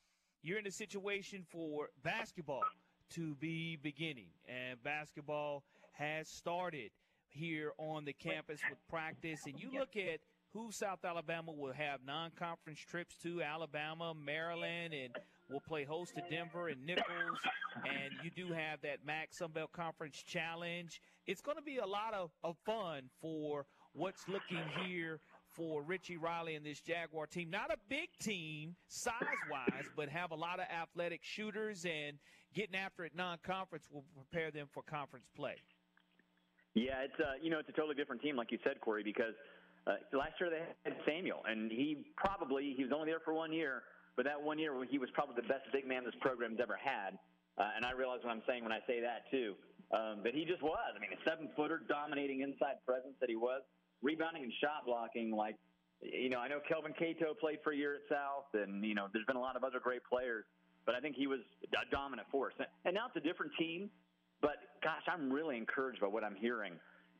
you're 0.42 0.60
in 0.60 0.68
a 0.68 0.72
situation 0.72 1.46
for 1.52 1.90
basketball 2.04 2.64
to 3.12 3.36
be 3.36 3.76
beginning, 3.76 4.30
and 4.48 4.82
basketball 4.84 5.64
has 5.94 6.28
started 6.28 6.90
here 7.30 7.72
on 7.78 8.06
the 8.06 8.14
campus 8.14 8.60
with 8.70 8.80
practice. 8.90 9.42
And 9.46 9.60
you 9.60 9.70
look 9.78 9.96
at 9.96 10.20
who 10.54 10.72
South 10.72 11.06
Alabama 11.06 11.52
will 11.52 11.74
have 11.74 12.00
non-conference 12.06 12.80
trips 12.80 13.18
to: 13.24 13.44
Alabama, 13.44 14.14
Maryland, 14.16 14.94
and 14.94 15.16
will 15.50 15.62
play 15.62 15.84
host 15.84 16.16
to 16.16 16.22
Denver 16.30 16.70
and 16.70 16.86
Nicholls, 16.86 17.40
and 17.84 18.14
you 18.24 18.32
do 18.32 18.54
have 18.54 18.82
that 18.82 19.06
MAC 19.06 19.32
Sunbelt 19.32 19.72
Conference 19.72 20.24
Challenge. 20.24 21.02
It's 21.28 21.42
going 21.42 21.58
to 21.58 21.64
be 21.64 21.78
a 21.78 21.86
lot 21.86 22.14
of, 22.14 22.32
of 22.44 22.58
fun 22.66 23.10
for 23.22 23.66
what's 23.94 24.28
looking 24.28 24.64
here 24.84 25.20
for 25.56 25.82
Richie 25.82 26.18
Riley 26.18 26.56
and 26.56 26.66
this 26.66 26.82
Jaguar 26.82 27.28
team. 27.28 27.50
Not 27.50 27.72
a 27.72 27.78
big 27.90 28.10
team 28.20 28.76
size 28.88 29.14
wise, 29.50 29.86
but 29.96 30.10
have 30.10 30.32
a 30.32 30.36
lot 30.36 30.60
of 30.60 30.66
athletic 30.70 31.22
shooters 31.24 31.86
and 31.86 32.18
getting 32.54 32.76
after 32.76 33.06
it 33.06 33.14
non 33.16 33.38
conference 33.44 33.88
will 33.92 34.06
prepare 34.16 34.52
them 34.52 34.68
for 34.72 34.84
conference 34.84 35.28
play. 35.36 35.56
Yeah, 36.74 37.04
it's 37.04 37.20
uh, 37.20 37.40
you 37.42 37.50
know 37.50 37.60
it's 37.60 37.70
a 37.70 37.72
totally 37.72 37.96
different 37.96 38.22
team, 38.22 38.36
like 38.36 38.52
you 38.52 38.60
said, 38.64 38.82
Corey, 38.82 39.02
because 39.02 39.34
uh, 39.88 39.96
last 40.12 40.34
year 40.42 40.50
they 40.50 40.60
had 40.84 40.98
Samuel, 41.08 41.42
and 41.48 41.72
he 41.72 42.06
probably 42.18 42.74
he 42.76 42.84
was 42.84 42.92
only 42.94 43.08
there 43.08 43.22
for 43.24 43.34
one 43.34 43.54
year, 43.54 43.84
but 44.16 44.26
that 44.26 44.42
one 44.42 44.58
year 44.60 44.74
he 44.90 44.98
was 44.98 45.10
probably 45.14 45.36
the 45.36 45.48
best 45.48 45.68
big 45.72 45.88
man 45.88 46.04
this 46.04 46.16
program's 46.22 46.60
ever 46.62 46.78
had. 46.82 47.18
Uh, 47.58 47.72
and 47.76 47.86
I 47.86 47.92
realize 47.92 48.20
what 48.24 48.32
I'm 48.32 48.44
saying 48.48 48.64
when 48.64 48.72
I 48.72 48.80
say 48.88 49.00
that 49.00 49.30
too. 49.32 49.56
Um, 49.92 50.20
but 50.24 50.34
he 50.34 50.44
just 50.44 50.62
was. 50.62 50.92
I 50.96 51.00
mean, 51.00 51.12
a 51.14 51.22
seven 51.30 51.50
footer 51.56 51.82
dominating 51.88 52.42
inside 52.42 52.84
presence 52.86 53.16
that 53.22 53.30
he 53.30 53.36
was, 53.36 53.62
rebounding 54.02 54.44
and 54.44 54.54
shot 54.60 54.86
blocking. 54.86 55.32
Like, 55.32 55.56
you 56.02 56.30
know, 56.30 56.40
I 56.40 56.48
know 56.48 56.60
Kelvin 56.68 56.94
Cato 56.98 57.34
played 57.34 57.60
for 57.64 57.72
a 57.72 57.78
year 57.78 57.96
at 57.96 58.02
South, 58.10 58.52
and 58.54 58.84
you 58.84 58.96
know, 58.96 59.08
there's 59.14 59.26
been 59.26 59.38
a 59.38 59.42
lot 59.42 59.56
of 59.56 59.64
other 59.64 59.80
great 59.80 60.04
players. 60.04 60.44
But 60.86 60.96
I 60.96 61.00
think 61.00 61.16
he 61.16 61.28
was 61.28 61.40
a 61.74 61.90
dominant 61.90 62.28
force. 62.30 62.54
And 62.60 62.94
now 62.94 63.08
it's 63.08 63.18
a 63.18 63.28
different 63.28 63.52
team. 63.58 63.90
But 64.42 64.58
gosh, 64.84 65.02
I'm 65.08 65.32
really 65.32 65.58
encouraged 65.58 66.02
by 66.02 66.08
what 66.08 66.24
I'm 66.24 66.36
hearing 66.36 66.74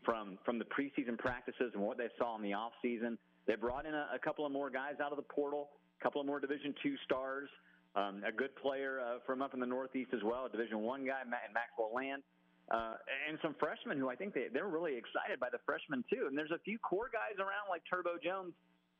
from 0.04 0.38
from 0.46 0.60
the 0.60 0.66
preseason 0.66 1.18
practices 1.18 1.72
and 1.74 1.82
what 1.82 1.98
they 1.98 2.10
saw 2.18 2.36
in 2.36 2.44
the 2.44 2.54
off 2.54 2.74
season. 2.82 3.18
They 3.48 3.56
brought 3.56 3.86
in 3.86 3.94
a, 3.94 4.08
a 4.14 4.20
couple 4.20 4.46
of 4.46 4.52
more 4.52 4.70
guys 4.70 4.96
out 5.04 5.12
of 5.12 5.18
the 5.18 5.24
portal 5.24 5.70
couple 6.02 6.22
of 6.22 6.28
more 6.28 6.40
Division 6.40 6.74
two 6.82 6.96
stars, 7.06 7.50
um, 7.96 8.24
a 8.28 8.32
good 8.32 8.56
player 8.58 9.00
uh, 9.00 9.20
from 9.26 9.42
up 9.42 9.54
in 9.54 9.60
the 9.60 9.66
Northeast 9.66 10.12
as 10.14 10.24
well, 10.24 10.46
a 10.46 10.50
Division 10.50 10.82
one 10.82 11.06
guy, 11.06 11.24
Matt, 11.28 11.54
Maxwell 11.54 11.92
Land. 11.94 12.24
Uh, 12.66 12.98
and 13.30 13.38
some 13.44 13.56
freshmen 13.60 14.00
who 14.00 14.10
I 14.10 14.16
think 14.16 14.34
they, 14.34 14.48
they're 14.52 14.68
really 14.68 14.98
excited 14.98 15.40
by 15.40 15.50
the 15.52 15.60
freshmen 15.66 16.04
too. 16.10 16.26
And 16.28 16.36
there's 16.36 16.52
a 16.52 16.58
few 16.66 16.80
core 16.80 17.14
guys 17.14 17.38
around 17.38 17.70
like 17.70 17.84
Turbo 17.88 18.18
Jones 18.18 18.54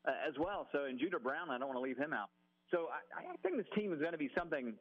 uh, 0.06 0.12
as 0.22 0.34
well. 0.38 0.68
So, 0.70 0.84
and 0.84 0.98
Judah 1.00 1.18
Brown, 1.18 1.50
I 1.50 1.58
don't 1.58 1.66
want 1.66 1.76
to 1.76 1.82
leave 1.82 1.98
him 1.98 2.12
out. 2.12 2.30
So 2.70 2.86
I, 2.94 3.34
I 3.34 3.36
think 3.42 3.56
this 3.56 3.66
team 3.74 3.92
is 3.92 3.98
going 3.98 4.12
to 4.12 4.18
be 4.18 4.30
something 4.38 4.74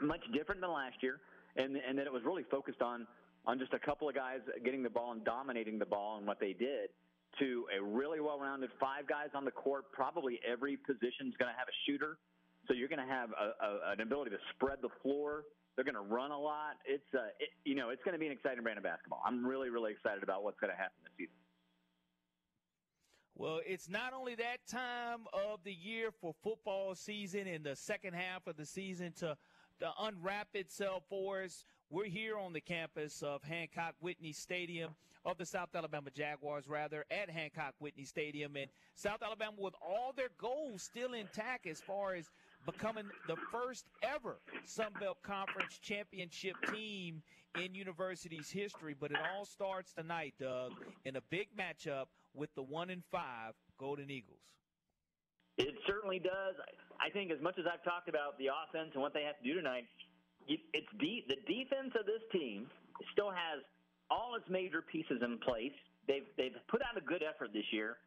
much 0.00 0.24
different 0.32 0.60
than 0.60 0.72
last 0.72 0.96
year, 1.00 1.20
and 1.56 1.76
and 1.76 1.98
that 1.98 2.06
it 2.06 2.12
was 2.12 2.22
really 2.24 2.44
focused 2.50 2.82
on 2.82 3.06
on 3.46 3.58
just 3.58 3.72
a 3.72 3.78
couple 3.78 4.08
of 4.08 4.14
guys 4.14 4.40
getting 4.64 4.82
the 4.82 4.90
ball 4.90 5.12
and 5.12 5.24
dominating 5.24 5.78
the 5.78 5.86
ball 5.86 6.18
and 6.18 6.26
what 6.26 6.40
they 6.40 6.52
did 6.52 6.90
to 7.38 7.66
a 7.76 7.82
really 7.82 8.20
well-rounded 8.20 8.70
five 8.80 9.06
guys 9.08 9.28
on 9.34 9.44
the 9.44 9.50
court. 9.50 9.92
Probably 9.92 10.40
every 10.46 10.76
position 10.76 11.28
is 11.28 11.34
going 11.38 11.52
to 11.52 11.58
have 11.58 11.68
a 11.68 11.76
shooter, 11.86 12.18
so 12.66 12.74
you're 12.74 12.88
going 12.88 13.04
to 13.04 13.12
have 13.12 13.30
a, 13.30 13.64
a, 13.64 13.92
an 13.92 14.00
ability 14.00 14.30
to 14.30 14.40
spread 14.54 14.78
the 14.82 14.90
floor. 15.02 15.44
They're 15.74 15.84
going 15.84 15.94
to 15.94 16.00
run 16.00 16.30
a 16.30 16.38
lot. 16.38 16.80
It's 16.86 17.06
uh, 17.14 17.28
it, 17.38 17.50
you 17.64 17.74
know 17.74 17.90
it's 17.90 18.02
going 18.02 18.14
to 18.14 18.18
be 18.18 18.26
an 18.26 18.32
exciting 18.32 18.62
brand 18.62 18.78
of 18.78 18.84
basketball. 18.84 19.22
I'm 19.24 19.44
really 19.44 19.68
really 19.68 19.92
excited 19.92 20.22
about 20.22 20.42
what's 20.42 20.58
going 20.58 20.72
to 20.72 20.76
happen 20.76 20.96
this 21.04 21.12
season. 21.16 21.36
Well, 23.38 23.60
it's 23.66 23.90
not 23.90 24.14
only 24.14 24.34
that 24.36 24.66
time 24.66 25.26
of 25.34 25.62
the 25.62 25.72
year 25.74 26.10
for 26.10 26.34
football 26.42 26.94
season 26.94 27.46
in 27.46 27.62
the 27.62 27.76
second 27.76 28.14
half 28.14 28.46
of 28.46 28.56
the 28.56 28.64
season 28.64 29.12
to, 29.18 29.36
to 29.80 29.90
unwrap 30.00 30.48
itself 30.54 31.02
for 31.10 31.42
us. 31.42 31.66
We're 31.88 32.06
here 32.06 32.36
on 32.36 32.52
the 32.52 32.60
campus 32.60 33.22
of 33.22 33.44
Hancock 33.44 33.94
Whitney 34.00 34.32
Stadium 34.32 34.90
of 35.24 35.38
the 35.38 35.46
South 35.46 35.68
Alabama 35.72 36.10
Jaguars, 36.10 36.66
rather, 36.68 37.04
at 37.12 37.30
Hancock 37.30 37.74
Whitney 37.78 38.02
Stadium. 38.02 38.56
And 38.56 38.66
South 38.96 39.22
Alabama, 39.22 39.52
with 39.56 39.74
all 39.80 40.12
their 40.16 40.30
goals 40.36 40.82
still 40.82 41.14
intact 41.14 41.64
as 41.68 41.80
far 41.80 42.14
as 42.14 42.28
becoming 42.64 43.04
the 43.28 43.36
first 43.52 43.84
ever 44.02 44.38
Sun 44.64 44.94
Belt 44.98 45.18
Conference 45.22 45.78
championship 45.80 46.56
team 46.72 47.22
in 47.54 47.72
university's 47.72 48.50
history. 48.50 48.96
But 48.98 49.12
it 49.12 49.18
all 49.36 49.44
starts 49.44 49.92
tonight, 49.92 50.34
Doug, 50.40 50.72
in 51.04 51.14
a 51.14 51.22
big 51.30 51.46
matchup 51.56 52.06
with 52.34 52.52
the 52.56 52.62
one 52.62 52.90
and 52.90 53.04
five 53.12 53.54
Golden 53.78 54.10
Eagles. 54.10 54.40
It 55.56 55.76
certainly 55.86 56.18
does. 56.18 56.56
I 57.00 57.10
think 57.10 57.30
as 57.30 57.40
much 57.40 57.58
as 57.60 57.64
I've 57.72 57.84
talked 57.84 58.08
about 58.08 58.38
the 58.38 58.46
offense 58.50 58.90
and 58.94 59.00
what 59.00 59.14
they 59.14 59.22
have 59.22 59.38
to 59.38 59.44
do 59.44 59.54
tonight, 59.54 59.84
it's 60.48 60.92
de- 60.98 61.24
the 61.28 61.36
defense 61.46 61.92
of 61.98 62.06
this 62.06 62.22
team 62.32 62.66
still 63.12 63.30
has 63.30 63.62
all 64.10 64.34
its 64.36 64.48
major 64.48 64.82
pieces 64.82 65.22
in 65.22 65.38
place. 65.38 65.74
They've 66.06 66.26
they've 66.36 66.56
put 66.68 66.82
out 66.82 66.96
a 66.96 67.00
good 67.00 67.22
effort 67.22 67.52
this 67.52 67.66
year, 67.72 67.98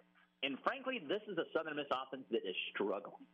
and 0.44 0.58
frankly, 0.64 1.02
this 1.08 1.22
is 1.28 1.38
a 1.38 1.46
Southern 1.54 1.76
Miss 1.76 1.88
offense 1.92 2.24
that 2.32 2.48
is 2.48 2.56
struggling 2.74 3.28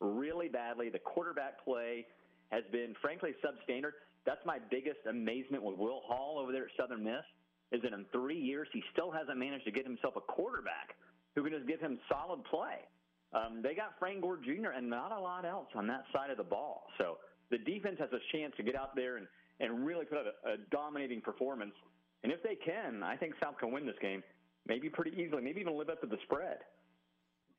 really 0.00 0.48
badly. 0.48 0.88
The 0.88 0.98
quarterback 0.98 1.64
play 1.64 2.06
has 2.50 2.64
been 2.72 2.94
frankly 3.00 3.34
substandard. 3.44 3.92
That's 4.24 4.44
my 4.44 4.58
biggest 4.70 5.00
amazement 5.08 5.62
with 5.62 5.78
Will 5.78 6.00
Hall 6.06 6.38
over 6.38 6.52
there 6.52 6.64
at 6.64 6.70
Southern 6.76 7.04
Miss 7.04 7.24
is 7.72 7.82
that 7.82 7.92
in 7.92 8.04
three 8.12 8.38
years 8.38 8.68
he 8.72 8.82
still 8.92 9.10
hasn't 9.10 9.38
managed 9.38 9.64
to 9.64 9.72
get 9.72 9.84
himself 9.84 10.14
a 10.16 10.20
quarterback 10.20 10.94
who 11.34 11.42
can 11.42 11.52
just 11.52 11.66
give 11.66 11.80
him 11.80 11.98
solid 12.08 12.44
play. 12.44 12.86
Um, 13.32 13.60
they 13.62 13.74
got 13.74 13.98
Frank 13.98 14.22
Gore 14.22 14.38
Jr. 14.38 14.70
and 14.76 14.88
not 14.88 15.12
a 15.12 15.18
lot 15.18 15.44
else 15.44 15.68
on 15.74 15.86
that 15.88 16.04
side 16.12 16.30
of 16.30 16.36
the 16.36 16.44
ball. 16.44 16.86
So 16.98 17.18
the 17.50 17.58
defense 17.58 17.96
has 17.98 18.10
a 18.12 18.36
chance 18.36 18.52
to 18.56 18.62
get 18.62 18.76
out 18.76 18.94
there 18.96 19.16
and, 19.16 19.26
and 19.60 19.86
really 19.86 20.04
put 20.04 20.18
out 20.18 20.24
a, 20.26 20.52
a 20.52 20.56
dominating 20.70 21.20
performance. 21.20 21.74
And 22.22 22.32
if 22.32 22.42
they 22.42 22.56
can, 22.56 23.02
I 23.02 23.16
think 23.16 23.34
South 23.42 23.58
can 23.58 23.72
win 23.72 23.86
this 23.86 23.96
game, 24.00 24.22
maybe 24.66 24.88
pretty 24.88 25.12
easily, 25.12 25.42
maybe 25.42 25.60
even 25.60 25.78
live 25.78 25.88
up 25.88 26.00
to 26.00 26.06
the 26.06 26.18
spread. 26.24 26.58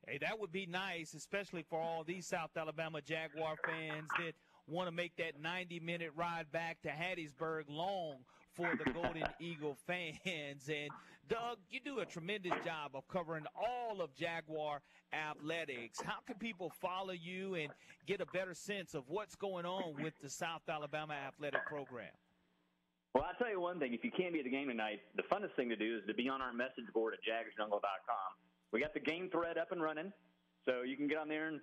Hey, 0.06 0.18
that 0.18 0.38
would 0.38 0.52
be 0.52 0.66
nice, 0.66 1.14
especially 1.14 1.64
for 1.68 1.78
all 1.78 2.02
these 2.04 2.26
South 2.26 2.50
Alabama 2.56 3.00
Jaguar 3.00 3.56
fans 3.64 4.08
that 4.18 4.34
want 4.66 4.88
to 4.88 4.92
make 4.94 5.16
that 5.16 5.40
90 5.40 5.80
minute 5.80 6.12
ride 6.16 6.50
back 6.52 6.80
to 6.82 6.88
Hattiesburg 6.88 7.64
long 7.68 8.16
for 8.58 8.76
the 8.76 8.90
Golden 8.92 9.24
Eagle 9.40 9.76
fans. 9.86 10.68
And 10.68 10.90
Doug, 11.28 11.58
you 11.70 11.80
do 11.80 12.00
a 12.00 12.04
tremendous 12.04 12.52
job 12.64 12.92
of 12.94 13.06
covering 13.08 13.44
all 13.54 14.02
of 14.02 14.14
Jaguar 14.14 14.82
athletics. 15.12 16.00
How 16.04 16.18
can 16.26 16.36
people 16.36 16.72
follow 16.80 17.12
you 17.12 17.54
and 17.54 17.70
get 18.06 18.20
a 18.20 18.26
better 18.26 18.54
sense 18.54 18.94
of 18.94 19.04
what's 19.08 19.36
going 19.36 19.64
on 19.64 20.02
with 20.02 20.14
the 20.20 20.28
South 20.28 20.62
Alabama 20.68 21.14
athletic 21.14 21.64
program? 21.66 22.10
Well, 23.14 23.24
I'll 23.24 23.38
tell 23.38 23.50
you 23.50 23.60
one 23.60 23.78
thing. 23.78 23.94
If 23.94 24.04
you 24.04 24.10
can't 24.10 24.32
be 24.32 24.40
at 24.40 24.44
the 24.44 24.50
game 24.50 24.68
tonight, 24.68 25.00
the 25.16 25.22
funnest 25.32 25.54
thing 25.56 25.68
to 25.70 25.76
do 25.76 25.96
is 25.96 26.02
to 26.08 26.14
be 26.14 26.28
on 26.28 26.42
our 26.42 26.52
message 26.52 26.92
board 26.92 27.14
at 27.14 27.20
jagsjungle.com. 27.24 28.30
We 28.72 28.80
got 28.80 28.92
the 28.92 29.00
game 29.00 29.30
thread 29.30 29.56
up 29.56 29.72
and 29.72 29.80
running, 29.80 30.12
so 30.66 30.82
you 30.82 30.96
can 30.96 31.08
get 31.08 31.16
on 31.16 31.28
there 31.28 31.48
and 31.48 31.60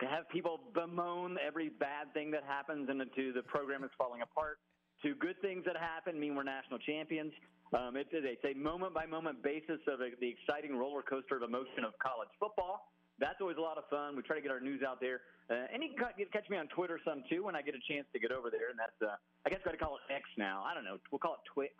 have 0.00 0.28
people 0.28 0.60
bemoan 0.74 1.38
every 1.44 1.68
bad 1.68 2.12
thing 2.14 2.30
that 2.32 2.42
happens 2.46 2.88
into 2.90 3.32
the 3.32 3.42
program 3.42 3.84
is 3.84 3.90
falling 3.96 4.22
apart 4.22 4.58
to 5.02 5.14
good 5.14 5.40
things 5.40 5.64
that 5.66 5.76
happen 5.76 6.18
mean 6.18 6.34
we're 6.34 6.42
national 6.46 6.78
champions. 6.80 7.32
Um, 7.72 7.96
it's, 7.96 8.10
a 8.12 8.54
moment 8.56 8.94
by 8.94 9.06
moment 9.06 9.42
basis 9.42 9.80
of 9.86 10.00
a, 10.00 10.10
the 10.20 10.28
exciting 10.28 10.76
roller 10.76 11.02
coaster 11.02 11.36
of 11.36 11.42
emotion 11.42 11.84
of 11.84 11.92
college 12.00 12.32
football. 12.40 12.92
That's 13.18 13.40
always 13.40 13.58
a 13.58 13.60
lot 13.60 13.78
of 13.78 13.84
fun. 13.90 14.16
We 14.16 14.22
try 14.22 14.36
to 14.36 14.42
get 14.42 14.50
our 14.50 14.60
news 14.60 14.80
out 14.86 15.00
there. 15.00 15.20
Uh, 15.50 15.66
and 15.72 15.82
you 15.82 15.90
can 15.96 16.26
catch 16.32 16.48
me 16.48 16.56
on 16.56 16.68
Twitter 16.68 17.00
some 17.04 17.24
too 17.28 17.44
when 17.44 17.56
I 17.56 17.62
get 17.62 17.74
a 17.74 17.82
chance 17.90 18.06
to 18.12 18.18
get 18.18 18.30
over 18.30 18.48
there. 18.48 18.70
And 18.70 18.78
that's, 18.78 18.96
uh, 19.02 19.16
I 19.44 19.50
guess, 19.50 19.58
got 19.64 19.72
to 19.72 19.76
call 19.76 19.98
it 19.98 20.12
X 20.12 20.22
now. 20.38 20.62
I 20.64 20.72
don't 20.72 20.84
know. 20.84 20.98
We'll 21.10 21.18
call 21.18 21.34
it 21.34 21.44
Twix, 21.52 21.74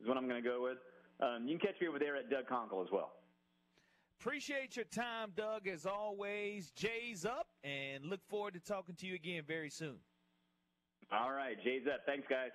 is 0.00 0.06
what 0.06 0.16
I'm 0.16 0.28
going 0.28 0.42
to 0.42 0.48
go 0.48 0.62
with. 0.62 0.78
Um, 1.20 1.46
you 1.46 1.58
can 1.58 1.68
catch 1.68 1.80
me 1.80 1.88
over 1.88 1.98
there 1.98 2.16
at 2.16 2.30
Doug 2.30 2.46
Conkle 2.46 2.82
as 2.84 2.90
well. 2.92 3.12
Appreciate 4.20 4.76
your 4.76 4.84
time, 4.84 5.32
Doug, 5.34 5.66
as 5.66 5.86
always. 5.86 6.70
Jay's 6.76 7.24
up, 7.24 7.48
and 7.64 8.04
look 8.04 8.20
forward 8.28 8.54
to 8.54 8.60
talking 8.60 8.94
to 8.96 9.06
you 9.06 9.14
again 9.14 9.44
very 9.46 9.70
soon. 9.70 9.96
All 11.12 11.32
right, 11.32 11.56
Jay's 11.62 11.82
up. 11.92 12.00
Thanks, 12.06 12.26
guys. 12.28 12.50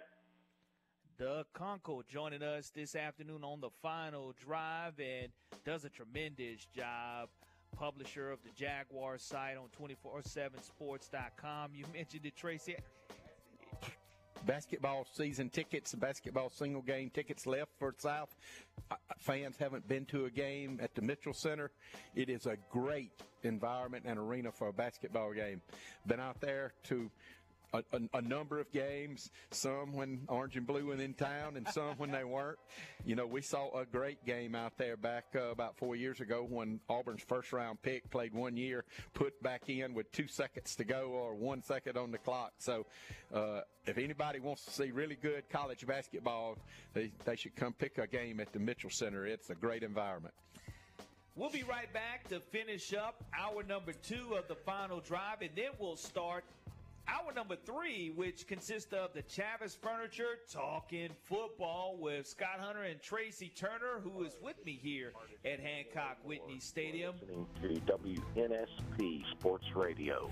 Doug 1.18 1.46
Conkle 1.54 2.04
joining 2.08 2.42
us 2.44 2.72
this 2.74 2.96
afternoon 2.96 3.44
on 3.44 3.62
the 3.62 3.70
final 3.82 4.34
drive 4.38 4.94
and 5.00 5.30
does 5.66 5.86
a 5.86 5.90
tremendous 5.90 6.66
job. 6.76 7.30
Publisher 7.78 8.32
of 8.32 8.40
the 8.44 8.50
Jaguar 8.56 9.18
site 9.18 9.58
on 9.58 9.68
247sports.com. 9.78 11.72
You 11.74 11.86
mentioned 11.94 12.26
it, 12.26 12.36
Tracy. 12.36 12.76
Basketball 14.46 15.06
season 15.12 15.50
tickets, 15.50 15.94
basketball 15.96 16.50
single 16.50 16.82
game 16.82 17.10
tickets 17.10 17.46
left 17.48 17.72
for 17.80 17.94
South. 17.98 18.36
Uh, 18.92 18.96
fans 19.18 19.58
haven't 19.58 19.88
been 19.88 20.06
to 20.06 20.26
a 20.26 20.30
game 20.30 20.80
at 20.82 20.94
the 20.96 21.02
Mitchell 21.02 21.34
Center. 21.34 21.72
It 22.16 22.30
is 22.30 22.46
a 22.46 22.56
great 22.70 23.12
environment 23.44 24.06
and 24.06 24.20
arena 24.20 24.52
for 24.52 24.68
a 24.68 24.74
basketball 24.74 25.34
game. 25.34 25.62
Been 26.08 26.20
out 26.20 26.40
there 26.42 26.74
to 26.84 27.10
a, 27.76 27.98
a, 27.98 28.18
a, 28.18 28.22
number 28.22 28.60
of 28.60 28.72
games, 28.72 29.32
some 29.52 29.94
when 29.94 30.22
Orange 30.28 30.58
and 30.58 30.66
Blue 30.66 30.86
were 30.86 30.96
in 30.96 31.14
town 31.14 31.58
and 31.58 31.68
some 31.70 31.96
when 31.98 32.12
they 32.12 32.24
weren't. 32.36 32.58
You 33.06 33.16
know, 33.16 33.26
we 33.26 33.42
saw 33.42 33.78
a 33.78 33.86
great 33.86 34.26
game 34.26 34.56
out 34.56 34.78
there 34.78 34.98
back 34.98 35.26
uh, 35.36 35.52
about 35.52 35.78
four 35.78 35.96
years 35.96 36.20
ago 36.20 36.46
when 36.48 36.80
Auburn's 36.90 37.24
first 37.24 37.54
round 37.54 37.82
pick 37.82 38.10
played 38.10 38.34
one 38.34 38.58
year, 38.58 38.86
put 39.14 39.42
back 39.44 39.70
in 39.70 39.94
with 39.94 40.12
two 40.12 40.28
seconds 40.28 40.76
to 40.76 40.84
go 40.84 41.10
or 41.10 41.36
one 41.36 41.62
second 41.62 41.98
on 41.98 42.12
the 42.12 42.18
clock. 42.18 42.54
So 42.58 42.86
uh, 43.34 43.62
if 43.86 43.98
anybody 43.98 44.40
wants 44.40 44.66
to 44.66 44.72
see 44.72 44.92
really 44.92 45.16
good 45.16 45.50
college 45.50 45.86
basketball, 45.86 46.58
they, 46.94 47.12
they 47.26 47.36
should 47.36 47.56
come 47.56 47.74
pick 47.74 47.98
a 47.98 48.08
game 48.08 48.40
at 48.40 48.52
the 48.54 48.60
Mitchell 48.60 48.90
Center. 48.90 49.26
It's 49.26 49.50
a 49.50 49.56
great 49.56 49.84
environment. 49.84 50.34
We'll 51.36 51.50
be 51.50 51.64
right 51.64 51.92
back 51.92 52.30
to 52.30 52.40
finish 52.40 52.94
up 52.94 53.22
our 53.38 53.62
number 53.64 53.92
two 53.92 54.36
of 54.38 54.48
the 54.48 54.56
final 54.56 55.02
drive, 55.02 55.42
and 55.42 55.50
then 55.54 55.72
we'll 55.78 55.98
start 55.98 56.46
Hour 57.08 57.34
number 57.36 57.56
three, 57.56 58.12
which 58.16 58.48
consists 58.48 58.92
of 58.92 59.14
the 59.14 59.22
Chavis 59.24 59.78
Furniture 59.78 60.40
Talking 60.52 61.10
Football 61.24 61.98
with 62.00 62.28
Scott 62.28 62.60
Hunter 62.60 62.84
and 62.84 63.00
Tracy 63.02 63.52
Turner, 63.56 64.00
who 64.04 64.24
is 64.24 64.34
with 64.42 64.56
me 64.66 64.80
here 64.82 65.14
at 65.46 65.60
Hancock 65.60 66.18
Whitney 66.24 66.60
Stadium. 66.60 67.14
To 67.62 67.68
WNSP 67.68 69.24
Sports 69.32 69.66
Radio. 69.76 70.32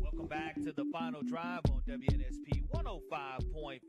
Welcome 0.00 0.26
back 0.28 0.56
to 0.56 0.72
the 0.72 0.84
final 0.92 1.22
drive 1.22 1.60
on 1.70 1.80
WNSP 1.88 2.62
105.5. 2.74 3.80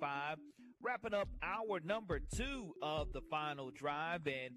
Wrapping 0.82 1.14
up 1.14 1.28
hour 1.44 1.82
number 1.84 2.20
two 2.20 2.74
of 2.82 3.12
the 3.12 3.22
final 3.30 3.72
drive. 3.72 4.28
And 4.28 4.54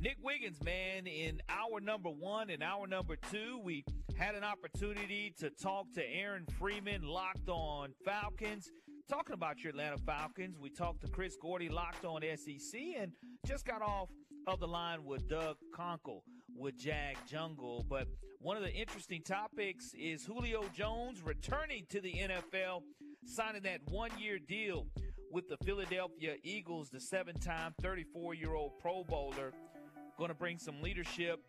Nick 0.00 0.16
Wiggins, 0.22 0.62
man, 0.62 1.08
in 1.08 1.42
hour 1.48 1.80
number 1.80 2.08
one 2.08 2.50
and 2.50 2.62
hour 2.62 2.86
number 2.86 3.16
two, 3.32 3.60
we 3.64 3.84
had 4.16 4.36
an 4.36 4.44
opportunity 4.44 5.34
to 5.40 5.50
talk 5.50 5.92
to 5.94 6.08
Aaron 6.08 6.46
Freeman, 6.56 7.02
locked 7.02 7.48
on 7.48 7.92
Falcons. 8.04 8.70
Talking 9.08 9.34
about 9.34 9.64
your 9.64 9.70
Atlanta 9.70 9.98
Falcons, 9.98 10.56
we 10.56 10.70
talked 10.70 11.00
to 11.00 11.08
Chris 11.08 11.36
Gordy, 11.40 11.68
locked 11.68 12.04
on 12.04 12.22
SEC, 12.36 12.80
and 12.96 13.10
just 13.44 13.64
got 13.66 13.82
off 13.82 14.08
of 14.46 14.60
the 14.60 14.68
line 14.68 15.04
with 15.04 15.26
Doug 15.28 15.56
Conkle 15.74 16.20
with 16.56 16.78
Jag 16.78 17.16
Jungle. 17.26 17.84
But 17.88 18.06
one 18.38 18.56
of 18.56 18.62
the 18.62 18.72
interesting 18.72 19.22
topics 19.22 19.92
is 19.98 20.24
Julio 20.24 20.64
Jones 20.72 21.22
returning 21.22 21.86
to 21.90 22.00
the 22.00 22.12
NFL, 22.12 22.82
signing 23.24 23.62
that 23.62 23.80
one 23.88 24.10
year 24.16 24.38
deal 24.38 24.86
with 25.32 25.48
the 25.48 25.56
Philadelphia 25.64 26.36
Eagles, 26.44 26.88
the 26.88 27.00
seven 27.00 27.38
time 27.40 27.74
34 27.82 28.34
year 28.34 28.54
old 28.54 28.78
Pro 28.78 29.02
Bowler 29.02 29.52
going 30.18 30.28
to 30.28 30.34
bring 30.34 30.58
some 30.58 30.82
leadership 30.82 31.40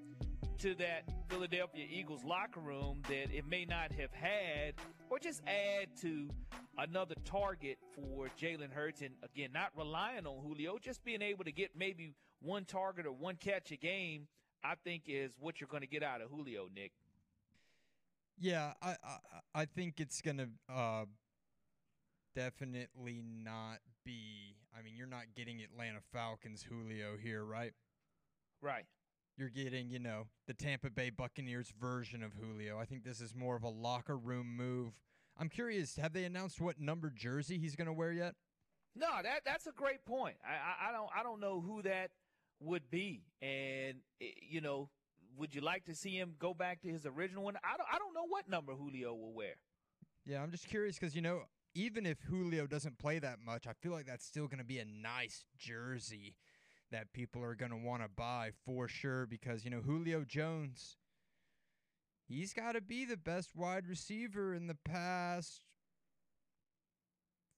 to 0.60 0.76
that 0.76 1.04
Philadelphia 1.28 1.86
Eagles 1.90 2.24
locker 2.24 2.60
room 2.60 3.02
that 3.10 3.34
it 3.34 3.46
may 3.50 3.66
not 3.66 3.92
have 3.92 4.14
had, 4.14 4.76
or 5.10 5.18
just 5.18 5.42
add 5.48 5.88
to 6.02 6.30
another 6.78 7.16
target 7.26 7.78
for 7.96 8.28
Jalen 8.40 8.72
Hurts. 8.72 9.02
And 9.02 9.12
again, 9.24 9.50
not 9.54 9.72
relying 9.76 10.28
on 10.28 10.44
Julio, 10.44 10.78
just 10.78 11.04
being 11.04 11.22
able 11.22 11.44
to 11.46 11.52
get 11.52 11.72
maybe 11.76 12.14
one 12.42 12.66
target 12.66 13.06
or 13.06 13.12
one 13.12 13.36
catch 13.36 13.72
a 13.72 13.76
game, 13.76 14.28
I 14.64 14.76
think 14.76 15.04
is 15.08 15.32
what 15.40 15.60
you're 15.60 15.70
going 15.70 15.82
to 15.82 15.88
get 15.88 16.04
out 16.04 16.22
of 16.22 16.30
Julio, 16.30 16.68
Nick. 16.74 16.92
Yeah, 18.38 18.74
I 18.82 18.90
I, 19.04 19.18
I 19.56 19.66
think 19.66 20.00
it's 20.00 20.22
going 20.22 20.38
to 20.38 20.48
uh, 20.74 21.06
definitely 22.36 23.24
not 23.44 23.80
be. 24.06 24.56
I 24.78 24.82
mean, 24.84 24.94
you're 24.96 25.08
not 25.08 25.24
getting 25.36 25.62
Atlanta 25.62 26.00
Falcons 26.14 26.64
Julio 26.64 27.18
here, 27.22 27.44
right? 27.44 27.74
Right. 28.62 28.86
You're 29.38 29.50
getting, 29.50 29.90
you 29.90 30.00
know, 30.00 30.28
the 30.48 30.54
Tampa 30.54 30.90
Bay 30.90 31.10
Buccaneers 31.10 31.72
version 31.80 32.24
of 32.24 32.34
Julio. 32.34 32.78
I 32.78 32.86
think 32.86 33.04
this 33.04 33.22
is 33.22 33.34
more 33.34 33.56
of 33.56 33.64
a 33.64 33.70
locker 33.70 34.18
room 34.18 34.56
move. 34.58 34.94
I'm 35.38 35.48
curious, 35.48 35.96
have 35.96 36.12
they 36.12 36.26
announced 36.26 36.60
what 36.60 36.80
number 36.80 37.10
jersey 37.10 37.58
he's 37.58 37.76
going 37.76 37.88
to 37.88 37.94
wear 37.94 38.12
yet? 38.12 38.36
No, 38.96 39.08
that 39.24 39.42
that's 39.46 39.68
a 39.68 39.72
great 39.72 40.04
point. 40.04 40.36
I, 40.44 40.88
I, 40.88 40.90
I 40.90 40.92
don't 40.92 41.10
I 41.18 41.24
don't 41.24 41.40
know 41.40 41.62
who 41.62 41.82
that 41.84 42.10
would 42.60 42.90
be, 42.90 43.24
and 43.42 43.98
eh, 44.20 44.26
you 44.50 44.60
know, 44.60 44.90
would 45.38 45.56
you 45.56 45.62
like 45.62 45.86
to 45.86 45.96
see 45.96 46.18
him 46.18 46.34
go 46.40 46.54
back 46.54 46.82
to 46.82 46.90
his 46.90 47.06
original 47.06 47.44
one? 47.44 47.56
I 47.64 47.78
don't 47.78 47.88
I 47.94 47.98
don't 47.98 48.14
know 48.14 48.26
what 48.28 48.50
number 48.50 48.74
Julio 48.74 49.14
will 49.14 49.34
wear. 49.34 49.54
Yeah, 50.26 50.42
I'm 50.44 50.52
just 50.52 50.68
curious 50.68 50.98
because 51.00 51.16
you 51.16 51.22
know, 51.22 51.44
even 51.76 52.06
if 52.06 52.20
Julio 52.22 52.68
doesn't 52.68 52.98
play 52.98 53.20
that 53.20 53.38
much, 53.46 53.68
I 53.68 53.74
feel 53.74 53.94
like 53.94 54.08
that's 54.08 54.26
still 54.26 54.48
going 54.48 54.60
to 54.60 54.66
be 54.66 54.80
a 54.80 54.86
nice 54.86 55.46
jersey 55.58 56.36
that 56.92 57.14
people 57.14 57.44
are 57.44 57.56
going 57.56 57.72
to 57.72 57.78
want 57.78 58.02
to 58.04 58.10
buy 58.10 58.52
for 58.66 58.88
sure 58.88 59.26
because, 59.26 59.64
you 59.64 59.72
know, 59.72 59.82
Julio 59.82 60.24
Jones, 60.24 60.98
he's 62.28 62.54
got 62.54 62.74
to 62.74 62.82
be 62.82 63.06
the 63.06 63.18
best 63.18 63.56
wide 63.56 63.88
receiver 63.88 64.54
in 64.54 64.68
the 64.68 64.78
past 64.86 65.66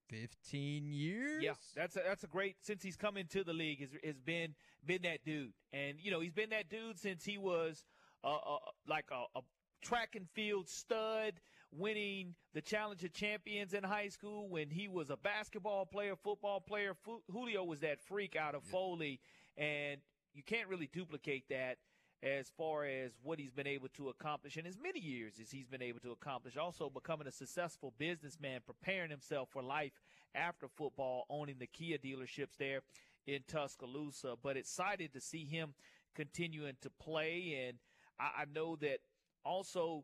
15 0.09 0.91
years. 0.91 1.43
Yeah, 1.43 1.53
that's 1.75 1.95
a, 1.95 2.01
that's 2.05 2.23
a 2.23 2.27
great 2.27 2.57
since 2.61 2.83
he's 2.83 2.97
come 2.97 3.15
into 3.17 3.43
the 3.43 3.53
league 3.53 3.79
has, 3.79 3.89
has 4.03 4.19
been 4.19 4.53
been 4.85 5.01
that 5.03 5.23
dude. 5.23 5.53
And 5.71 5.97
you 6.01 6.11
know, 6.11 6.19
he's 6.19 6.33
been 6.33 6.49
that 6.49 6.69
dude 6.69 6.99
since 6.99 7.23
he 7.23 7.37
was 7.37 7.85
uh, 8.23 8.35
uh, 8.35 8.57
like 8.87 9.05
a, 9.11 9.39
a 9.39 9.41
track 9.81 10.15
and 10.15 10.27
field 10.33 10.67
stud, 10.67 11.35
winning 11.71 12.35
the 12.53 12.61
Challenger 12.61 13.07
Champions 13.07 13.73
in 13.73 13.83
high 13.83 14.09
school. 14.09 14.49
When 14.49 14.69
he 14.69 14.87
was 14.87 15.09
a 15.09 15.17
basketball 15.17 15.85
player, 15.85 16.15
football 16.15 16.59
player, 16.59 16.95
Julio 17.31 17.63
was 17.63 17.79
that 17.79 18.01
freak 18.01 18.35
out 18.35 18.55
of 18.55 18.63
Foley, 18.63 19.19
and 19.57 20.01
you 20.33 20.43
can't 20.43 20.67
really 20.67 20.89
duplicate 20.91 21.45
that 21.49 21.77
as 22.23 22.51
far 22.55 22.85
as 22.85 23.11
what 23.23 23.39
he's 23.39 23.51
been 23.51 23.67
able 23.67 23.87
to 23.89 24.09
accomplish 24.09 24.55
in 24.55 24.67
as 24.67 24.77
many 24.77 24.99
years 24.99 25.39
as 25.41 25.49
he's 25.49 25.67
been 25.67 25.81
able 25.81 25.99
to 25.99 26.11
accomplish. 26.11 26.55
Also, 26.55 26.89
becoming 26.89 27.27
a 27.27 27.31
successful 27.31 27.93
businessman, 27.97 28.61
preparing 28.65 29.09
himself 29.09 29.49
for 29.49 29.63
life 29.63 29.93
after 30.35 30.67
football, 30.67 31.25
owning 31.29 31.57
the 31.57 31.67
Kia 31.67 31.97
dealerships 31.97 32.57
there 32.59 32.81
in 33.25 33.39
Tuscaloosa. 33.47 34.35
But 34.41 34.55
excited 34.55 35.13
to 35.13 35.21
see 35.21 35.45
him 35.45 35.73
continuing 36.15 36.75
to 36.81 36.89
play. 36.89 37.65
And 37.67 37.77
I, 38.19 38.41
I 38.41 38.45
know 38.53 38.75
that 38.77 38.99
also. 39.43 40.03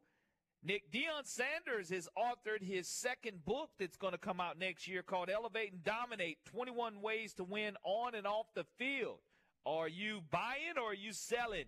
Nick 0.68 0.92
Deion 0.92 1.24
Sanders 1.24 1.92
has 1.92 2.10
authored 2.18 2.62
his 2.62 2.90
second 2.90 3.46
book 3.46 3.70
that's 3.80 3.96
going 3.96 4.12
to 4.12 4.18
come 4.18 4.42
out 4.42 4.60
next 4.60 4.86
year 4.86 5.02
called 5.02 5.30
Elevate 5.30 5.72
and 5.72 5.82
Dominate 5.82 6.40
21 6.44 7.02
Ways 7.02 7.34
to 7.36 7.46
Win 7.46 7.78
on 7.86 8.16
and 8.16 8.28
Off 8.28 8.48
the 8.54 8.66
Field. 8.78 9.20
Are 9.66 9.88
you 9.88 10.24
buying 10.30 10.76
or 10.76 10.92
are 10.92 10.94
you 10.94 11.14
selling 11.14 11.68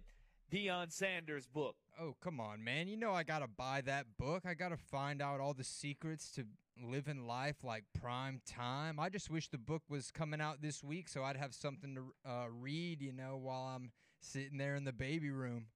Deion 0.52 0.92
Sanders' 0.92 1.48
book? 1.48 1.78
Oh, 1.98 2.18
come 2.22 2.42
on, 2.42 2.62
man. 2.62 2.90
You 2.90 2.98
know 2.98 3.14
I 3.14 3.24
got 3.24 3.40
to 3.40 3.48
buy 3.48 3.80
that 3.86 4.06
book. 4.18 4.44
I 4.46 4.54
got 4.54 4.70
to 4.70 4.78
find 4.78 5.22
out 5.22 5.40
all 5.40 5.54
the 5.54 5.64
secrets 5.64 6.30
to 6.32 6.44
living 6.84 7.26
life 7.26 7.64
like 7.64 7.86
prime 8.02 8.42
time. 8.46 9.00
I 9.00 9.08
just 9.08 9.30
wish 9.30 9.48
the 9.48 9.58
book 9.58 9.84
was 9.88 10.12
coming 10.12 10.42
out 10.42 10.62
this 10.62 10.84
week 10.84 11.08
so 11.08 11.24
I'd 11.24 11.38
have 11.38 11.54
something 11.54 11.96
to 11.96 12.30
uh, 12.30 12.48
read, 12.52 13.02
you 13.02 13.14
know, 13.14 13.40
while 13.42 13.62
I'm 13.74 13.94
sitting 14.20 14.58
there 14.58 14.76
in 14.76 14.84
the 14.84 14.92
baby 14.92 15.30
room. 15.30 15.68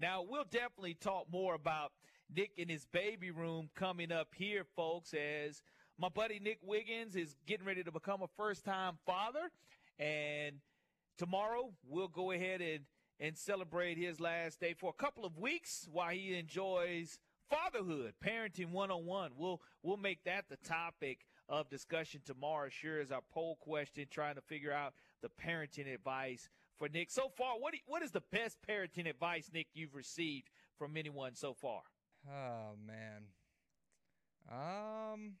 Now, 0.00 0.22
we'll 0.22 0.44
definitely 0.44 0.94
talk 0.94 1.26
more 1.30 1.54
about 1.54 1.92
Nick 2.34 2.52
in 2.56 2.68
his 2.68 2.86
baby 2.86 3.32
room 3.32 3.68
coming 3.74 4.12
up 4.12 4.28
here, 4.36 4.64
folks, 4.76 5.12
as 5.12 5.60
my 5.98 6.08
buddy 6.08 6.38
Nick 6.38 6.58
Wiggins 6.62 7.16
is 7.16 7.34
getting 7.46 7.66
ready 7.66 7.82
to 7.82 7.90
become 7.90 8.22
a 8.22 8.28
first 8.36 8.64
time 8.64 8.98
father. 9.04 9.50
And 9.98 10.56
tomorrow, 11.16 11.72
we'll 11.84 12.06
go 12.06 12.30
ahead 12.30 12.60
and, 12.60 12.84
and 13.18 13.36
celebrate 13.36 13.98
his 13.98 14.20
last 14.20 14.60
day 14.60 14.74
for 14.78 14.90
a 14.90 15.02
couple 15.02 15.24
of 15.24 15.36
weeks 15.36 15.88
while 15.90 16.10
he 16.10 16.38
enjoys 16.38 17.18
fatherhood, 17.50 18.14
parenting 18.24 18.70
101. 18.70 19.32
We'll 19.36 19.60
we'll 19.82 19.96
make 19.96 20.22
that 20.24 20.44
the 20.48 20.58
topic 20.58 21.26
of 21.48 21.68
discussion 21.70 22.20
tomorrow, 22.24 22.68
sure 22.68 23.00
as 23.00 23.10
our 23.10 23.22
poll 23.32 23.56
question, 23.60 24.06
trying 24.10 24.36
to 24.36 24.42
figure 24.42 24.72
out 24.72 24.94
the 25.22 25.30
parenting 25.44 25.92
advice 25.92 26.48
for 26.78 26.88
Nick. 26.88 27.10
So 27.10 27.28
far, 27.36 27.58
what 27.58 27.74
what 27.86 28.02
is 28.02 28.10
the 28.12 28.22
best 28.32 28.58
parenting 28.68 29.08
advice, 29.08 29.50
Nick, 29.52 29.68
you've 29.74 29.94
received 29.94 30.48
from 30.78 30.96
anyone 30.96 31.34
so 31.34 31.54
far? 31.54 31.82
Oh 32.26 32.76
man. 32.86 33.24
Um 34.50 35.34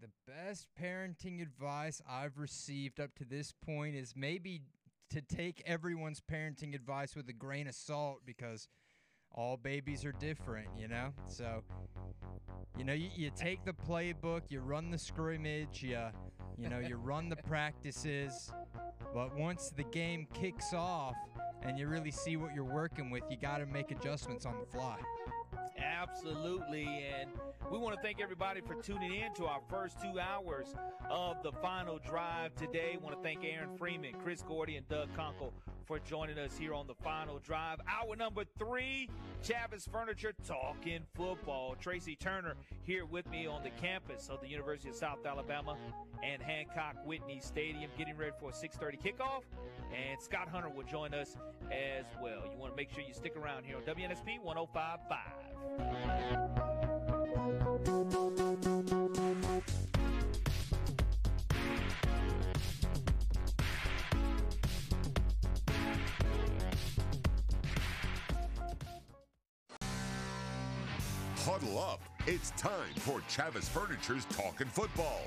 the 0.00 0.08
best 0.26 0.66
parenting 0.80 1.40
advice 1.40 2.02
I've 2.08 2.38
received 2.38 2.98
up 2.98 3.14
to 3.16 3.24
this 3.24 3.52
point 3.64 3.94
is 3.94 4.14
maybe 4.16 4.62
to 5.10 5.20
take 5.20 5.62
everyone's 5.64 6.20
parenting 6.20 6.74
advice 6.74 7.14
with 7.14 7.28
a 7.28 7.32
grain 7.32 7.68
of 7.68 7.74
salt 7.74 8.22
because 8.26 8.66
all 9.34 9.56
babies 9.56 10.04
are 10.04 10.12
different, 10.12 10.68
you 10.78 10.88
know? 10.88 11.10
So, 11.26 11.62
you 12.78 12.84
know, 12.84 12.92
you, 12.92 13.08
you 13.14 13.30
take 13.34 13.64
the 13.64 13.72
playbook, 13.72 14.42
you 14.48 14.60
run 14.60 14.90
the 14.90 14.98
scrimmage, 14.98 15.82
you, 15.82 15.98
you 16.58 16.68
know, 16.68 16.78
you 16.78 16.96
run 16.96 17.28
the 17.28 17.36
practices, 17.36 18.52
but 19.14 19.36
once 19.36 19.72
the 19.76 19.84
game 19.84 20.26
kicks 20.32 20.72
off 20.74 21.16
and 21.62 21.78
you 21.78 21.86
really 21.86 22.10
see 22.10 22.36
what 22.36 22.54
you're 22.54 22.64
working 22.64 23.10
with, 23.10 23.22
you 23.30 23.36
got 23.36 23.58
to 23.58 23.66
make 23.66 23.90
adjustments 23.90 24.46
on 24.46 24.58
the 24.58 24.66
fly. 24.66 24.98
Absolutely. 25.78 26.84
And 27.20 27.30
we 27.70 27.78
want 27.78 27.96
to 27.96 28.02
thank 28.02 28.20
everybody 28.20 28.60
for 28.60 28.74
tuning 28.74 29.14
in 29.14 29.32
to 29.34 29.46
our 29.46 29.60
first 29.68 30.00
two 30.00 30.18
hours 30.20 30.74
of 31.10 31.42
the 31.42 31.52
final 31.52 31.98
drive 31.98 32.54
today. 32.54 32.98
want 33.00 33.16
to 33.16 33.22
thank 33.22 33.44
Aaron 33.44 33.76
Freeman, 33.76 34.14
Chris 34.22 34.42
Gordy, 34.42 34.76
and 34.76 34.88
Doug 34.88 35.08
Conkle 35.16 35.52
for 35.86 35.98
joining 35.98 36.38
us 36.38 36.56
here 36.56 36.74
on 36.74 36.86
the 36.86 36.94
final 36.94 37.38
drive. 37.38 37.78
Hour 37.88 38.16
number 38.16 38.44
three, 38.58 39.08
Chavis 39.42 39.90
Furniture 39.90 40.32
talking 40.46 41.00
football. 41.14 41.74
Tracy 41.80 42.16
Turner 42.16 42.54
here 42.84 43.04
with 43.04 43.28
me 43.30 43.46
on 43.46 43.62
the 43.62 43.70
campus 43.70 44.28
of 44.30 44.40
the 44.40 44.48
University 44.48 44.88
of 44.90 44.94
South 44.94 45.24
Alabama 45.26 45.76
and 46.22 46.42
Hancock 46.42 46.96
Whitney 47.04 47.40
Stadium, 47.40 47.90
getting 47.98 48.16
ready 48.16 48.32
for 48.38 48.50
a 48.50 48.52
6:30 48.52 48.96
kickoff. 48.96 49.42
And 49.92 50.20
Scott 50.20 50.48
Hunter 50.48 50.68
will 50.68 50.84
join 50.84 51.12
us 51.14 51.36
as 51.70 52.06
well. 52.22 52.42
You 52.50 52.58
want 52.58 52.72
to 52.72 52.76
make 52.76 52.90
sure 52.90 53.02
you 53.02 53.14
stick 53.14 53.36
around 53.36 53.64
here 53.64 53.76
on 53.76 53.82
WNSP 53.82 54.38
105.5. 54.38 55.51
Huddle 71.44 71.78
up. 71.78 72.00
It's 72.26 72.50
time 72.52 72.94
for 72.96 73.20
Chavis 73.22 73.68
Furniture's 73.68 74.24
Talking 74.26 74.68
Football. 74.68 75.22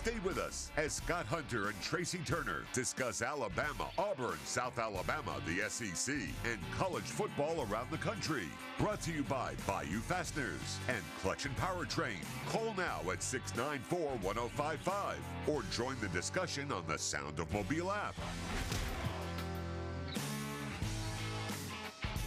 Stay 0.00 0.16
with 0.24 0.38
us 0.38 0.70
as 0.78 0.94
Scott 0.94 1.26
Hunter 1.26 1.68
and 1.68 1.78
Tracy 1.82 2.20
Turner 2.24 2.62
discuss 2.72 3.20
Alabama, 3.20 3.86
Auburn, 3.98 4.38
South 4.46 4.78
Alabama, 4.78 5.34
the 5.44 5.68
SEC, 5.68 6.14
and 6.46 6.58
college 6.78 7.04
football 7.04 7.66
around 7.70 7.90
the 7.90 7.98
country. 7.98 8.46
Brought 8.78 9.02
to 9.02 9.12
you 9.12 9.22
by 9.24 9.52
Bayou 9.66 10.00
Fasteners 10.00 10.78
and 10.88 11.02
Clutch 11.20 11.44
and 11.44 11.54
Powertrain. 11.58 12.16
Call 12.48 12.72
now 12.78 13.02
at 13.12 13.22
694 13.22 13.98
1055 14.22 15.18
or 15.46 15.62
join 15.70 15.96
the 16.00 16.08
discussion 16.08 16.72
on 16.72 16.82
the 16.88 16.96
Sound 16.96 17.38
of 17.38 17.52
Mobile 17.52 17.92
app. 17.92 18.14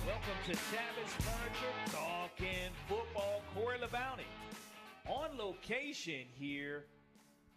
Welcome 0.06 0.40
to 0.46 0.52
Chavis 0.52 1.10
Furniture 1.24 1.92
Talking 1.92 2.70
Football. 2.88 3.42
Corey 3.56 3.80
LeBounty 3.80 4.30
on 5.08 5.36
location 5.40 6.26
here 6.38 6.86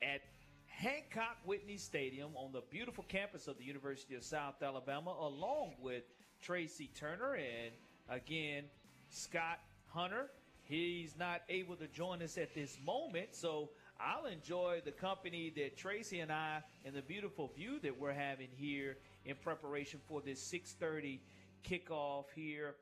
at 0.02 0.22
Hancock 0.66 1.38
Whitney 1.44 1.76
Stadium 1.76 2.36
on 2.36 2.52
the 2.52 2.62
beautiful 2.70 3.04
campus 3.08 3.48
of 3.48 3.56
the 3.58 3.64
University 3.64 4.14
of 4.14 4.22
South 4.22 4.62
Alabama, 4.62 5.14
along 5.20 5.74
with 5.80 6.04
Tracy 6.42 6.90
Turner 6.94 7.34
and 7.34 7.72
again 8.08 8.64
Scott 9.08 9.60
Hunter. 9.86 10.30
He's 10.64 11.16
not 11.16 11.42
able 11.48 11.76
to 11.76 11.86
join 11.86 12.22
us 12.22 12.36
at 12.36 12.54
this 12.54 12.76
moment, 12.84 13.28
so 13.34 13.70
I'll 14.00 14.26
enjoy 14.26 14.82
the 14.84 14.90
company 14.90 15.52
that 15.56 15.76
Tracy 15.76 16.20
and 16.20 16.32
I 16.32 16.62
and 16.84 16.94
the 16.94 17.02
beautiful 17.02 17.48
view 17.56 17.78
that 17.80 17.98
we're 17.98 18.12
having 18.12 18.48
here 18.56 18.98
in 19.24 19.36
preparation 19.36 20.00
for 20.06 20.20
this 20.20 20.42
6:30 20.42 21.20
kickoff 21.64 22.26
here 22.34 22.74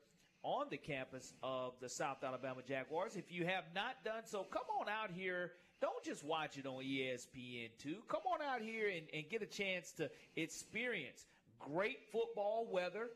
on 0.43 0.67
the 0.69 0.77
campus 0.77 1.33
of 1.41 1.73
the 1.79 1.89
South 1.89 2.23
Alabama 2.23 2.61
Jaguars. 2.67 3.15
If 3.15 3.31
you 3.31 3.45
have 3.45 3.65
not 3.73 4.03
done 4.03 4.25
so, 4.25 4.43
come 4.43 4.65
on 4.79 4.89
out 4.89 5.11
here. 5.11 5.53
Don't 5.85 6.03
just 6.03 6.23
watch 6.23 6.57
it 6.57 6.65
on 6.65 6.83
ESPN2. 6.83 8.07
Come 8.07 8.21
on 8.33 8.41
out 8.41 8.59
here 8.59 8.89
and, 8.89 9.05
and 9.13 9.29
get 9.29 9.43
a 9.43 9.45
chance 9.45 9.91
to 9.91 10.09
experience 10.35 11.27
great 11.59 11.99
football 12.11 12.67
weather, 12.71 13.09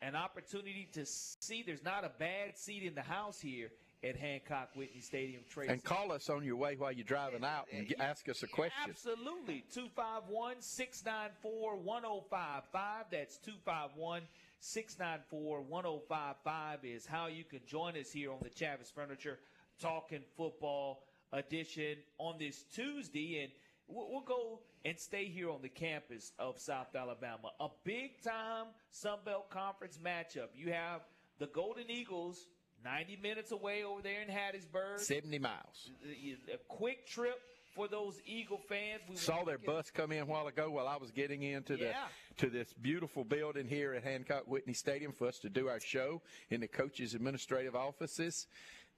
an 0.00 0.16
opportunity 0.16 0.88
to 0.94 1.04
see 1.04 1.62
there's 1.62 1.84
not 1.84 2.04
a 2.04 2.10
bad 2.18 2.56
seat 2.56 2.84
in 2.84 2.94
the 2.94 3.02
house 3.02 3.38
here 3.38 3.68
at 4.02 4.16
Hancock 4.16 4.70
Whitney 4.74 5.02
Stadium. 5.02 5.42
Tracy. 5.50 5.70
And 5.70 5.84
call 5.84 6.10
us 6.10 6.30
on 6.30 6.42
your 6.42 6.56
way 6.56 6.76
while 6.76 6.90
you're 6.90 7.04
driving 7.04 7.44
out 7.44 7.66
and 7.70 7.94
ask 8.00 8.26
us 8.30 8.42
a 8.42 8.46
question. 8.46 8.88
Absolutely. 8.88 9.62
251 9.74 10.54
694 10.60 11.76
1055. 11.76 13.04
That's 13.10 13.36
251 13.36 14.22
694 14.60 15.60
1055 15.60 16.78
is 16.82 17.04
how 17.04 17.26
you 17.26 17.44
can 17.44 17.60
join 17.66 17.94
us 17.98 18.10
here 18.10 18.32
on 18.32 18.38
the 18.40 18.48
Chavis 18.48 18.90
Furniture 18.90 19.38
Talking 19.78 20.22
Football 20.34 21.02
edition 21.32 21.96
on 22.18 22.38
this 22.38 22.64
Tuesday. 22.74 23.42
And 23.42 23.52
we'll, 23.88 24.10
we'll 24.10 24.20
go 24.22 24.60
and 24.84 24.98
stay 24.98 25.26
here 25.26 25.50
on 25.50 25.62
the 25.62 25.68
campus 25.68 26.32
of 26.38 26.58
South 26.58 26.94
Alabama. 26.94 27.50
A 27.60 27.68
big 27.84 28.22
time 28.22 28.66
Sun 28.90 29.18
Belt 29.24 29.50
Conference 29.50 29.98
matchup. 30.02 30.48
You 30.54 30.72
have 30.72 31.02
the 31.38 31.46
Golden 31.46 31.90
Eagles 31.90 32.46
90 32.84 33.18
minutes 33.22 33.52
away 33.52 33.84
over 33.84 34.02
there 34.02 34.22
in 34.22 34.28
Hattiesburg. 34.28 35.00
70 35.00 35.38
miles. 35.38 35.90
Uh, 36.04 36.08
uh, 36.08 36.54
a 36.54 36.58
quick 36.68 37.06
trip 37.06 37.40
for 37.74 37.88
those 37.88 38.18
Eagle 38.24 38.58
fans. 38.58 39.02
We 39.08 39.16
saw 39.16 39.44
their 39.44 39.58
bus 39.58 39.90
come 39.90 40.12
in 40.12 40.20
a 40.20 40.24
while 40.24 40.46
ago 40.46 40.70
while 40.70 40.88
I 40.88 40.96
was 40.96 41.10
getting 41.10 41.42
into 41.42 41.76
yeah. 41.76 41.92
the 42.36 42.46
to 42.46 42.50
this 42.50 42.72
beautiful 42.72 43.24
building 43.24 43.66
here 43.66 43.92
at 43.92 44.02
Hancock 44.02 44.44
Whitney 44.46 44.72
Stadium 44.72 45.12
for 45.12 45.26
us 45.26 45.38
to 45.40 45.50
do 45.50 45.68
our 45.68 45.80
show 45.80 46.22
in 46.50 46.60
the 46.60 46.68
coaches' 46.68 47.14
administrative 47.14 47.76
offices. 47.76 48.46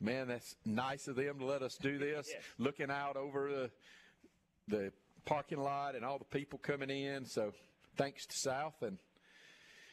Man, 0.00 0.28
that's 0.28 0.54
nice 0.64 1.08
of 1.08 1.16
them 1.16 1.38
to 1.38 1.44
let 1.44 1.62
us 1.62 1.76
do 1.76 1.98
this. 1.98 2.28
yes. 2.32 2.42
Looking 2.58 2.90
out 2.90 3.16
over 3.16 3.50
the 3.50 3.70
the 4.68 4.92
parking 5.24 5.58
lot 5.58 5.94
and 5.94 6.04
all 6.04 6.18
the 6.18 6.24
people 6.24 6.58
coming 6.58 6.90
in. 6.90 7.24
So 7.24 7.52
thanks 7.96 8.26
to 8.26 8.36
South 8.36 8.82
and 8.82 8.98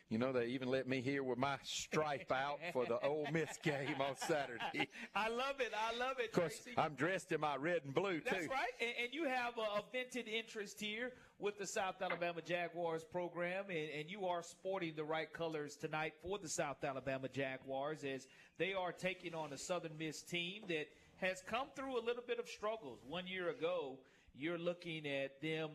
You 0.09 0.19
know, 0.19 0.31
they 0.31 0.45
even 0.47 0.67
let 0.67 0.87
me 0.87 1.01
here 1.01 1.23
with 1.23 1.39
my 1.39 1.57
stripe 1.63 2.31
out 2.31 2.59
for 2.73 2.85
the 2.85 2.99
Ole 3.03 3.25
Miss 3.33 3.57
game 3.63 3.99
on 3.99 4.15
Saturday. 4.15 4.87
I 5.15 5.29
love 5.29 5.59
it. 5.59 5.71
I 5.75 5.97
love 5.97 6.17
it. 6.19 6.27
Of 6.27 6.31
course, 6.33 6.59
Tracy. 6.59 6.77
I'm 6.77 6.93
dressed 6.93 7.31
in 7.31 7.41
my 7.41 7.55
red 7.55 7.81
and 7.85 7.93
blue 7.93 8.19
too. 8.19 8.25
That's 8.29 8.47
right. 8.47 8.69
And, 8.79 8.91
and 9.03 9.13
you 9.13 9.25
have 9.25 9.57
a, 9.57 9.79
a 9.79 9.83
vented 9.91 10.27
interest 10.27 10.79
here 10.79 11.13
with 11.39 11.57
the 11.57 11.65
South 11.65 11.95
Alabama 12.01 12.41
Jaguars 12.45 13.03
program, 13.03 13.65
and, 13.69 13.89
and 13.99 14.09
you 14.09 14.27
are 14.27 14.43
sporting 14.43 14.93
the 14.95 15.03
right 15.03 15.31
colors 15.33 15.75
tonight 15.75 16.13
for 16.21 16.37
the 16.37 16.49
South 16.49 16.83
Alabama 16.83 17.27
Jaguars 17.27 18.03
as 18.03 18.27
they 18.59 18.73
are 18.75 18.91
taking 18.91 19.33
on 19.33 19.53
a 19.53 19.57
Southern 19.57 19.97
Miss 19.97 20.21
team 20.21 20.63
that 20.67 20.85
has 21.17 21.41
come 21.47 21.67
through 21.75 21.99
a 21.99 22.03
little 22.05 22.23
bit 22.25 22.37
of 22.37 22.47
struggles. 22.47 22.99
One 23.07 23.25
year 23.25 23.49
ago, 23.49 23.97
you're 24.35 24.59
looking 24.59 25.07
at 25.07 25.41
them 25.41 25.71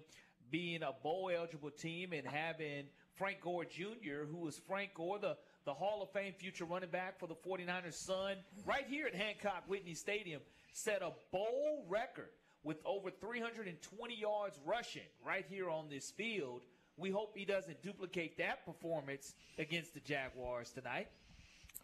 being 0.51 0.83
a 0.83 0.93
bowl 1.03 1.31
eligible 1.35 1.71
team 1.71 2.13
and 2.13 2.27
having 2.27 2.85
Frank 3.21 3.43
Gore 3.43 3.67
Jr., 3.67 4.25
who 4.31 4.39
was 4.39 4.59
Frank 4.67 4.95
Gore, 4.95 5.19
the, 5.19 5.37
the 5.67 5.75
Hall 5.75 6.01
of 6.03 6.11
Fame 6.11 6.33
future 6.33 6.65
running 6.65 6.89
back 6.89 7.21
for 7.21 7.27
the 7.27 7.35
49ers' 7.35 7.93
son, 7.93 8.37
right 8.65 8.87
here 8.89 9.07
at 9.07 9.15
Hancock 9.15 9.65
Whitney 9.67 9.93
Stadium, 9.93 10.41
set 10.73 11.03
a 11.03 11.13
bowl 11.31 11.85
record 11.87 12.31
with 12.65 12.79
over 12.87 13.11
320 13.11 14.15
yards 14.15 14.59
rushing 14.65 15.03
right 15.23 15.45
here 15.51 15.69
on 15.69 15.91
this 15.91 16.11
field. 16.11 16.63
We 16.97 17.11
hope 17.11 17.37
he 17.37 17.45
doesn't 17.45 17.83
duplicate 17.83 18.39
that 18.39 18.65
performance 18.65 19.35
against 19.59 19.93
the 19.93 20.01
Jaguars 20.01 20.71
tonight. 20.71 21.09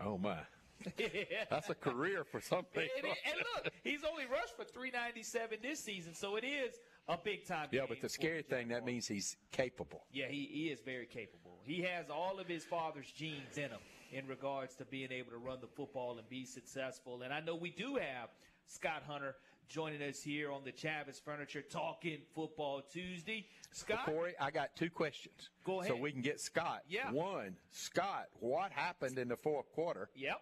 Oh 0.03 0.17
my. 0.17 0.39
That's 1.51 1.69
a 1.69 1.75
career 1.75 2.25
for 2.25 2.41
some 2.41 2.65
people. 2.65 2.89
And, 2.97 3.09
and 3.09 3.45
look, 3.55 3.75
he's 3.85 4.05
only 4.11 4.25
rushed 4.25 4.57
for 4.57 4.65
397 4.65 5.59
this 5.61 5.81
season, 5.81 6.15
so 6.15 6.37
it 6.37 6.45
is 6.45 6.77
a 7.09 7.16
big 7.16 7.47
time. 7.47 7.69
Yeah, 7.70 7.83
but 7.89 8.01
the 8.01 8.09
scary 8.09 8.43
thing 8.43 8.69
that 8.69 8.85
means 8.85 9.07
he's 9.07 9.37
capable. 9.53 10.05
Yeah, 10.12 10.27
he, 10.28 10.49
he 10.51 10.69
is 10.69 10.81
very 10.81 11.07
capable. 11.07 11.59
He 11.62 11.83
has 11.83 12.11
all 12.11 12.39
of 12.41 12.47
his 12.47 12.65
father's 12.65 13.11
genes 13.11 13.57
in 13.57 13.70
him 13.70 13.81
in 14.12 14.27
regards 14.27 14.74
to 14.77 14.85
being 14.85 15.12
able 15.12 15.31
to 15.33 15.39
run 15.39 15.59
the 15.61 15.66
football 15.66 16.19
and 16.19 16.28
be 16.28 16.45
successful. 16.45 17.23
And 17.23 17.33
I 17.33 17.41
know 17.41 17.55
we 17.55 17.70
do 17.70 17.97
have 17.97 18.31
Scott 18.66 19.03
Hunter 19.07 19.37
joining 19.69 20.03
us 20.03 20.23
here 20.23 20.53
on 20.53 20.62
the 20.65 20.73
Chavis 20.73 21.20
Furniture 21.23 21.62
Talking 21.62 22.19
Football 22.35 22.83
Tuesday. 22.93 23.47
Scott, 23.73 24.07
Corey, 24.07 24.35
I 24.41 24.51
got 24.51 24.77
two 24.77 24.91
questions. 24.91 25.51
Go 25.65 25.81
ahead, 25.81 25.93
So 25.93 25.97
we 25.97 26.12
can 26.12 26.23
get 26.23 26.41
Scott. 26.41 26.83
Yeah. 26.89 27.11
One, 27.11 27.57
Scott, 27.70 28.27
what 28.39 28.70
happened 28.73 29.19
in 29.19 29.28
the 29.28 29.37
fourth 29.37 29.70
quarter? 29.73 30.09
Yep. 30.15 30.41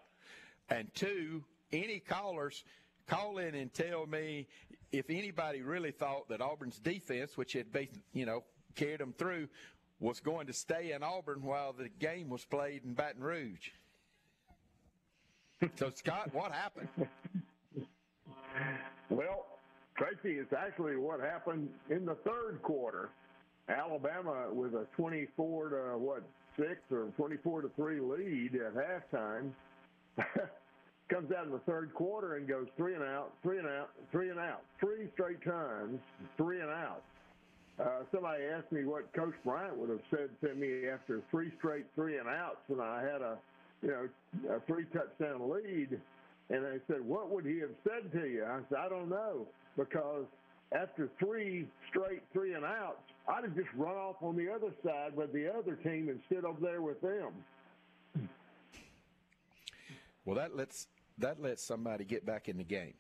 And 0.70 0.95
two, 0.95 1.45
any 1.73 2.01
callers 2.01 2.65
call 3.06 3.39
in 3.39 3.55
and 3.55 3.72
tell 3.72 4.06
me 4.06 4.47
if 4.93 5.10
anybody 5.10 5.62
really 5.62 5.90
thought 5.90 6.28
that 6.28 6.40
Auburn's 6.40 6.78
defense, 6.78 7.36
which 7.36 7.52
had 7.52 7.72
been, 7.72 7.89
you 8.12 8.26
know, 8.26 8.44
carried 8.74 9.01
them 9.01 9.14
through, 9.16 9.48
was 10.01 10.20
going 10.20 10.47
to 10.47 10.52
stay 10.52 10.93
in 10.93 11.02
Auburn 11.02 11.43
while 11.43 11.72
the 11.72 11.89
game 11.89 12.28
was 12.28 12.44
played 12.44 12.85
in 12.85 12.94
Baton 12.94 13.22
Rouge. 13.22 13.70
so, 15.76 15.90
Scott, 15.90 16.31
what 16.32 16.52
happened? 16.52 16.89
Well, 19.10 19.47
Tracy, 19.97 20.39
it's 20.39 20.52
actually 20.52 20.97
what 20.97 21.20
happened 21.20 21.68
in 21.90 22.05
the 22.05 22.16
third 22.16 22.60
quarter. 22.62 23.10
Alabama 23.68 24.47
with 24.52 24.74
a 24.74 24.86
24 24.97 25.68
to 25.70 25.98
what 25.98 26.22
six 26.56 26.76
or 26.90 27.12
24 27.16 27.62
to 27.62 27.70
three 27.76 28.01
lead 28.01 28.55
at 28.55 28.74
halftime 28.74 29.51
comes 31.09 31.31
out 31.32 31.44
in 31.47 31.52
the 31.52 31.59
third 31.60 31.93
quarter 31.94 32.36
and 32.36 32.48
goes 32.48 32.66
three 32.76 32.94
and 32.94 33.02
out, 33.02 33.32
three 33.43 33.59
and 33.59 33.66
out, 33.66 33.90
three 34.10 34.31
and 34.31 34.39
out, 34.39 34.62
three 34.81 35.09
straight 35.12 35.43
times, 35.44 36.01
three 36.36 36.60
and 36.60 36.70
out. 36.70 37.02
Uh, 37.78 38.05
somebody 38.12 38.44
asked 38.44 38.70
me 38.70 38.85
what 38.85 39.12
Coach 39.12 39.35
Bryant 39.44 39.76
would 39.76 39.90
have 39.90 40.01
said 40.10 40.31
to 40.43 40.55
me 40.55 40.89
after 40.89 41.22
three 41.31 41.51
straight 41.59 41.86
three 41.94 42.18
and 42.18 42.28
outs, 42.28 42.60
and 42.68 42.81
I 42.81 43.02
had 43.02 43.20
a, 43.20 43.36
you 43.82 43.89
know, 43.89 44.55
a 44.55 44.60
three 44.60 44.85
touchdown 44.93 45.51
lead. 45.51 46.01
And 46.51 46.64
they 46.64 46.78
said, 46.86 47.01
"What 47.01 47.31
would 47.31 47.44
he 47.44 47.59
have 47.60 47.74
said 47.82 48.12
to 48.12 48.28
you?" 48.28 48.44
I 48.44 48.60
said, 48.68 48.78
"I 48.78 48.89
don't 48.89 49.09
know, 49.09 49.47
because 49.76 50.26
after 50.72 51.09
three 51.18 51.66
straight 51.89 52.22
three 52.32 52.55
and 52.55 52.64
outs, 52.64 53.02
I'd 53.26 53.44
have 53.44 53.56
just 53.56 53.72
run 53.74 53.97
off 53.97 54.16
on 54.22 54.36
the 54.36 54.48
other 54.51 54.70
side 54.85 55.16
with 55.16 55.32
the 55.32 55.52
other 55.52 55.74
team 55.74 56.09
and 56.09 56.20
stood 56.26 56.44
there 56.60 56.82
with 56.82 57.01
them." 57.01 57.32
Well, 60.24 60.36
that 60.36 60.56
lets 60.56 60.86
that 61.19 61.41
lets 61.41 61.62
somebody 61.62 62.05
get 62.05 62.24
back 62.27 62.49
in 62.49 62.57
the 62.57 62.65
game 62.65 62.95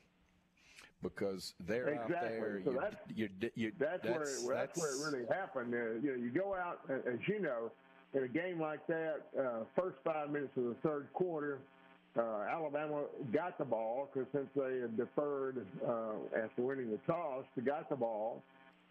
because 1.02 1.54
they're 1.66 1.94
out 1.98 2.06
Exactly. 2.10 2.30
there. 2.38 2.60
So 2.64 2.70
you're, 2.70 2.80
that's- 2.80 3.00
you're, 3.14 3.28
you're, 3.54 3.70
That's, 3.78 4.04
where 4.04 4.22
it, 4.22 4.48
that's, 4.48 4.80
where 4.80 4.94
it 4.94 5.12
really 5.12 5.26
happened. 5.28 5.74
Uh, 5.74 6.00
you 6.02 6.16
know, 6.16 6.22
you 6.24 6.30
go 6.30 6.54
out 6.54 6.80
as 6.90 7.18
you 7.26 7.40
know 7.40 7.70
in 8.14 8.22
a 8.24 8.28
game 8.28 8.60
like 8.60 8.86
that. 8.86 9.22
Uh, 9.38 9.64
first 9.76 9.96
five 10.04 10.30
minutes 10.30 10.52
of 10.56 10.64
the 10.64 10.76
third 10.82 11.08
quarter, 11.12 11.58
uh, 12.16 12.46
Alabama 12.50 13.04
got 13.32 13.58
the 13.58 13.64
ball 13.64 14.08
because 14.12 14.28
since 14.32 14.46
they 14.56 14.78
had 14.80 14.96
deferred 14.96 15.66
uh, 15.86 16.12
after 16.42 16.62
winning 16.62 16.90
the 16.90 16.98
toss, 17.06 17.44
they 17.56 17.62
got 17.62 17.88
the 17.90 17.96
ball. 17.96 18.42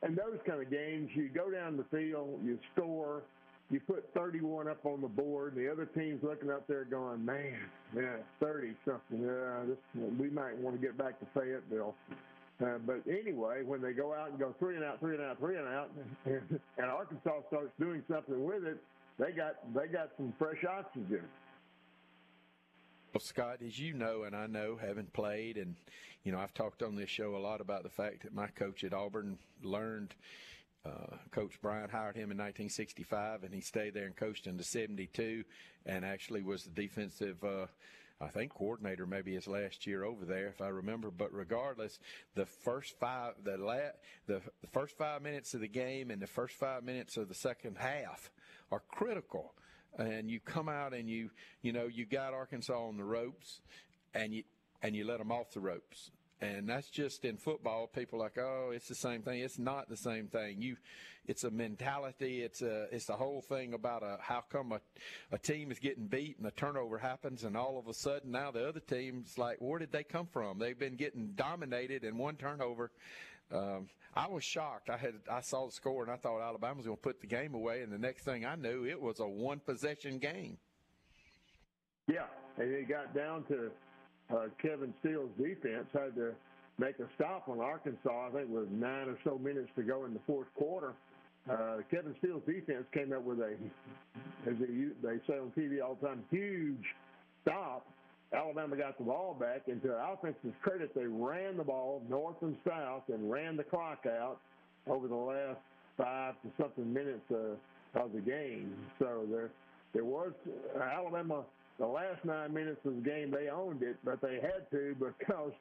And 0.02 0.18
those 0.18 0.38
kind 0.46 0.62
of 0.62 0.70
games, 0.70 1.10
you 1.16 1.30
go 1.30 1.50
down 1.50 1.78
the 1.78 1.86
field, 1.86 2.42
you 2.44 2.60
score, 2.76 3.22
you 3.72 3.80
put 3.80 4.14
31 4.14 4.68
up 4.68 4.86
on 4.86 5.02
the 5.02 5.08
board, 5.08 5.56
and 5.56 5.66
the 5.66 5.72
other 5.72 5.86
team's 5.86 6.24
looking 6.24 6.50
up 6.50 6.68
there 6.68 6.86
going, 6.86 7.24
"Man, 7.24 7.58
yeah, 7.96 8.18
30 8.40 8.76
something. 8.86 9.22
Yeah, 9.22 9.64
this, 9.66 9.78
we 10.18 10.30
might 10.30 10.58
want 10.58 10.80
to 10.80 10.82
get 10.82 10.98
back 10.98 11.20
to 11.20 11.26
Fayetteville." 11.34 11.96
Uh, 12.64 12.78
but 12.86 13.02
anyway, 13.08 13.64
when 13.64 13.82
they 13.82 13.94
go 13.94 14.14
out 14.14 14.30
and 14.30 14.40
go 14.40 14.54
three 14.60 14.76
and 14.76 14.84
out, 14.84 15.00
three 15.00 15.16
and 15.16 15.24
out, 15.24 15.40
three 15.40 15.58
and 15.58 15.68
out, 15.68 15.90
and, 16.26 16.60
and 16.78 16.86
Arkansas 16.86 17.42
starts 17.48 17.72
doing 17.80 18.04
something 18.10 18.44
with 18.44 18.64
it, 18.66 18.78
they 19.18 19.32
got 19.32 19.56
they 19.74 19.88
got 19.88 20.12
some 20.18 20.34
fresh 20.38 20.64
oxygen. 20.66 21.24
Well, 23.14 23.22
Scott, 23.22 23.58
as 23.66 23.78
you 23.78 23.94
know, 23.94 24.24
and 24.24 24.36
I 24.36 24.48
know, 24.48 24.76
having 24.76 25.06
played, 25.06 25.58
and 25.58 25.76
you 26.24 26.32
know, 26.32 26.40
I've 26.40 26.54
talked 26.54 26.82
on 26.82 26.96
this 26.96 27.10
show 27.10 27.36
a 27.36 27.38
lot 27.38 27.62
about 27.62 27.84
the 27.84 27.90
fact 27.90 28.24
that 28.24 28.34
my 28.34 28.48
coach 28.48 28.84
at 28.84 28.94
Auburn 28.94 29.38
learned. 29.62 30.16
Uh, 30.86 31.16
coach 31.32 31.62
Bryant 31.62 31.92
hired 31.92 32.16
him 32.16 32.32
in 32.32 32.38
1965, 32.38 33.44
and 33.44 33.54
he 33.54 33.62
stayed 33.62 33.94
there 33.94 34.06
and 34.06 34.16
coached 34.16 34.48
into 34.48 34.64
72, 34.64 35.44
and 35.86 36.04
actually 36.04 36.42
was 36.42 36.64
the 36.66 36.72
defensive, 36.72 37.42
uh, 37.44 37.68
I 38.20 38.28
think, 38.28 38.54
coordinator 38.54 39.06
maybe 39.06 39.34
his 39.34 39.48
last 39.48 39.88
year 39.88 40.04
over 40.04 40.26
there, 40.26 40.48
if 40.48 40.62
I 40.62 40.68
remember. 40.68 41.10
But 41.10 41.34
regardless, 41.34 42.00
the 42.36 42.46
first 42.46 43.00
five, 43.00 43.36
the 43.44 43.58
la- 43.58 43.96
the, 44.28 44.42
the 44.62 44.68
first 44.72 44.98
five 44.98 45.22
minutes 45.22 45.54
of 45.54 45.62
the 45.62 45.70
game 45.70 46.12
and 46.12 46.22
the 46.22 46.28
first 46.28 46.56
five 46.56 46.84
minutes 46.84 47.16
of 47.16 47.30
the 47.30 47.36
second 47.36 47.78
half 47.78 48.30
are 48.72 48.82
critical 48.90 49.54
and 49.98 50.30
you 50.30 50.40
come 50.40 50.68
out 50.68 50.94
and 50.94 51.10
you 51.10 51.30
you 51.62 51.72
know 51.72 51.86
you 51.86 52.06
got 52.06 52.34
Arkansas 52.34 52.74
on 52.74 52.98
the 52.98 53.04
ropes 53.04 53.62
and 54.14 54.34
you 54.34 54.44
and 54.82 54.96
you 54.96 55.06
let 55.06 55.20
them 55.20 55.32
off 55.32 55.52
the 55.52 55.60
ropes 55.60 56.12
and 56.44 56.68
that's 56.68 56.90
just 56.90 57.26
in 57.26 57.38
football 57.38 57.88
people 57.88 58.20
like 58.20 58.38
oh 58.38 58.72
it's 58.74 58.88
the 58.88 58.96
same 58.96 59.22
thing. 59.22 59.40
It's 59.40 59.60
not 59.60 59.90
the 59.90 59.98
same 59.98 60.28
thing. 60.28 60.62
You 60.62 60.78
it's 61.26 61.46
a 61.46 61.52
mentality. 61.52 62.42
It's 62.42 62.62
a 62.62 62.88
it's 62.92 63.06
the 63.06 63.16
whole 63.16 63.42
thing 63.42 63.74
about 63.74 64.04
a 64.04 64.18
how 64.22 64.44
come 64.52 64.74
a, 64.74 64.82
a 65.32 65.38
team 65.38 65.72
is 65.72 65.80
getting 65.80 66.08
beat 66.08 66.38
and 66.38 66.48
a 66.48 66.52
turnover 66.52 66.98
happens 66.98 67.44
and 67.44 67.56
all 67.56 67.80
of 67.80 67.88
a 67.88 67.94
sudden 67.94 68.32
now 68.32 68.52
the 68.52 68.68
other 68.68 68.82
team's 68.82 69.38
like 69.38 69.58
where 69.60 69.80
did 69.80 69.92
they 69.92 70.04
come 70.04 70.28
from? 70.28 70.60
They've 70.60 70.78
been 70.78 70.96
getting 70.96 71.32
dominated 71.36 72.04
and 72.04 72.18
one 72.18 72.36
turnover. 72.36 72.92
Um, 73.52 73.88
I 74.16 74.28
was 74.28 74.44
shocked. 74.44 74.90
I 74.90 74.98
had 74.98 75.14
I 75.32 75.42
saw 75.42 75.66
the 75.66 75.72
score 75.72 76.04
and 76.04 76.12
I 76.12 76.18
thought 76.18 76.42
Alabama 76.42 76.76
was 76.76 76.86
going 76.86 76.98
to 76.98 77.02
put 77.02 77.22
the 77.22 77.28
game 77.28 77.56
away, 77.56 77.82
and 77.82 77.92
the 77.92 77.98
next 77.98 78.24
thing 78.24 78.46
I 78.46 78.56
knew, 78.56 78.86
it 78.86 79.02
was 79.02 79.20
a 79.20 79.28
one 79.28 79.60
possession 79.60 80.20
game. 80.20 80.58
Yeah, 82.08 82.26
and 82.58 82.72
it 82.72 82.88
got 82.88 83.16
down 83.16 83.44
to 83.46 83.72
uh, 84.34 84.48
Kevin 84.62 84.94
Steele's 85.00 85.32
defense 85.38 85.86
had 85.94 86.16
to 86.16 86.34
make 86.80 87.00
a 87.00 87.08
stop 87.16 87.48
on 87.48 87.60
Arkansas. 87.60 88.28
I 88.28 88.32
think 88.32 88.50
with 88.50 88.70
nine 88.72 89.10
or 89.10 89.18
so 89.24 89.38
minutes 89.38 89.70
to 89.76 89.84
go 89.84 90.06
in 90.06 90.14
the 90.14 90.20
fourth 90.26 90.48
quarter. 90.56 90.94
Uh, 91.50 91.78
Kevin 91.92 92.16
Steele's 92.20 92.42
defense 92.46 92.86
came 92.94 93.12
up 93.12 93.22
with 93.24 93.40
a, 93.40 93.56
as 94.48 94.56
they, 94.60 94.88
they 95.02 95.18
say 95.28 95.38
on 95.38 95.52
TV 95.58 95.84
all 95.84 95.98
the 96.02 96.08
time, 96.08 96.24
huge 96.32 96.86
stop. 97.42 97.86
Alabama 98.34 98.76
got 98.76 98.98
the 98.98 99.04
ball 99.04 99.36
back, 99.40 99.64
and 99.68 99.82
to 99.84 99.94
offense's 99.94 100.54
credit, 100.64 100.96
they 100.96 101.06
ran 101.06 101.58
the 101.58 101.64
ball 101.64 102.02
north 102.10 102.38
and 102.42 102.56
south 102.66 103.04
and 103.10 103.30
ran 103.30 103.56
the 103.56 103.64
clock 103.64 104.06
out 104.08 104.40
over 104.88 105.08
the 105.08 105.16
last 105.16 105.60
five 105.98 106.34
to 106.42 106.50
something 106.60 106.92
minutes 106.92 107.22
uh, 107.32 108.00
of 108.00 108.12
the 108.14 108.22
game. 108.22 108.74
So 108.98 109.26
there, 109.30 109.50
there 109.94 110.06
was 110.06 110.32
uh, 110.76 110.82
Alabama. 110.82 111.44
The 111.80 111.88
last 111.88 112.24
nine 112.24 112.54
minutes 112.54 112.86
of 112.86 112.96
the 112.96 113.02
game, 113.02 113.32
they 113.32 113.50
owned 113.50 113.82
it, 113.82 113.98
but 114.04 114.22
they 114.22 114.36
had 114.36 114.70
to 114.72 114.96
because 115.00 115.54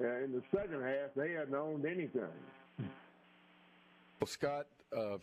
uh, 0.00 0.24
in 0.24 0.32
the 0.32 0.42
second 0.54 0.82
half 0.82 1.10
they 1.14 1.32
hadn't 1.32 1.54
owned 1.54 1.84
anything. 1.84 2.22
Well, 4.18 4.26
Scott, 4.26 4.66
uh, 4.96 5.18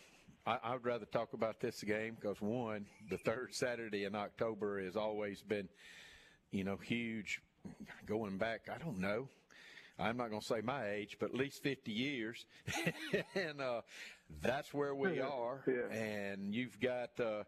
I, 0.45 0.59
I'd 0.64 0.85
rather 0.85 1.05
talk 1.05 1.34
about 1.34 1.59
this 1.59 1.84
game 1.84 2.18
because 2.19 2.39
one, 2.41 2.85
the 3.09 3.18
third 3.18 3.53
Saturday 3.53 4.05
in 4.05 4.15
October 4.15 4.84
has 4.84 4.95
always 4.95 5.41
been, 5.41 5.68
you 6.51 6.64
know, 6.64 6.77
huge. 6.77 7.41
Going 8.05 8.38
back, 8.38 8.69
I 8.73 8.77
don't 8.77 8.99
know. 8.99 9.27
I'm 9.99 10.15
not 10.15 10.30
going 10.30 10.41
to 10.41 10.47
say 10.47 10.61
my 10.64 10.89
age, 10.89 11.18
but 11.19 11.31
at 11.31 11.35
least 11.35 11.64
50 11.64 11.91
years, 11.91 12.45
and 13.35 13.59
uh, 13.59 13.81
that's 14.41 14.73
where 14.73 14.95
we 14.95 15.19
are. 15.19 15.64
Yeah. 15.68 15.97
And 15.97 16.53
you've 16.53 16.80
got 16.80 17.19
uh, 17.19 17.43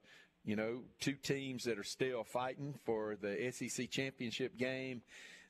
you 0.45 0.55
know, 0.55 0.81
two 0.99 1.13
teams 1.13 1.63
that 1.65 1.77
are 1.77 1.83
still 1.83 2.23
fighting 2.23 2.73
for 2.85 3.17
the 3.21 3.51
SEC 3.51 3.89
championship 3.89 4.57
game. 4.57 5.01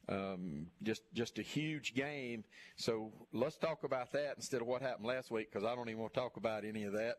Um, 0.07 0.65
just 0.81 1.03
just 1.13 1.37
a 1.37 1.43
huge 1.43 1.93
game. 1.93 2.43
So 2.77 3.11
let's 3.31 3.57
talk 3.57 3.83
about 3.83 4.11
that 4.13 4.33
instead 4.37 4.61
of 4.61 4.67
what 4.67 4.81
happened 4.81 5.05
last 5.05 5.29
week 5.29 5.51
because 5.51 5.63
I 5.63 5.75
don't 5.75 5.87
even 5.87 6.01
want 6.01 6.15
to 6.15 6.19
talk 6.19 6.37
about 6.37 6.65
any 6.65 6.83
of 6.85 6.93
that. 6.93 7.17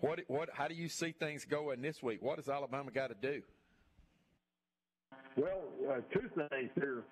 what 0.00 0.20
what 0.26 0.48
how 0.52 0.66
do 0.66 0.74
you 0.74 0.88
see 0.88 1.12
things 1.12 1.44
going 1.44 1.82
this 1.82 2.02
week? 2.02 2.20
What 2.20 2.36
does 2.36 2.48
Alabama 2.48 2.90
got 2.90 3.08
to 3.08 3.14
do? 3.14 3.42
Well, 5.36 5.62
uh, 5.88 6.00
two 6.12 6.28
things 6.34 6.70
here, 6.74 7.04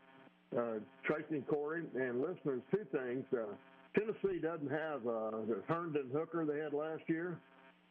uh, 0.56 0.78
Tracy 1.04 1.36
and 1.36 1.46
Corey 1.46 1.84
and 1.94 2.20
listeners. 2.20 2.62
Two 2.70 2.86
things. 2.90 3.24
Uh, 3.32 3.54
Tennessee 3.94 4.40
doesn't 4.40 4.70
have 4.70 5.06
uh, 5.06 5.42
the 5.46 5.62
Herndon 5.68 6.08
Hooker 6.12 6.44
they 6.44 6.58
had 6.58 6.72
last 6.72 7.02
year. 7.08 7.38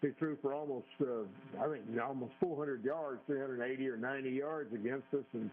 He 0.02 0.10
threw 0.18 0.36
for 0.42 0.54
almost, 0.54 0.88
uh, 1.00 1.24
I 1.62 1.68
think, 1.70 1.84
almost 2.04 2.34
400 2.40 2.84
yards, 2.84 3.20
380 3.28 3.88
or 3.88 3.98
90 3.98 4.30
yards 4.32 4.74
against 4.74 5.06
us, 5.14 5.26
and 5.34 5.50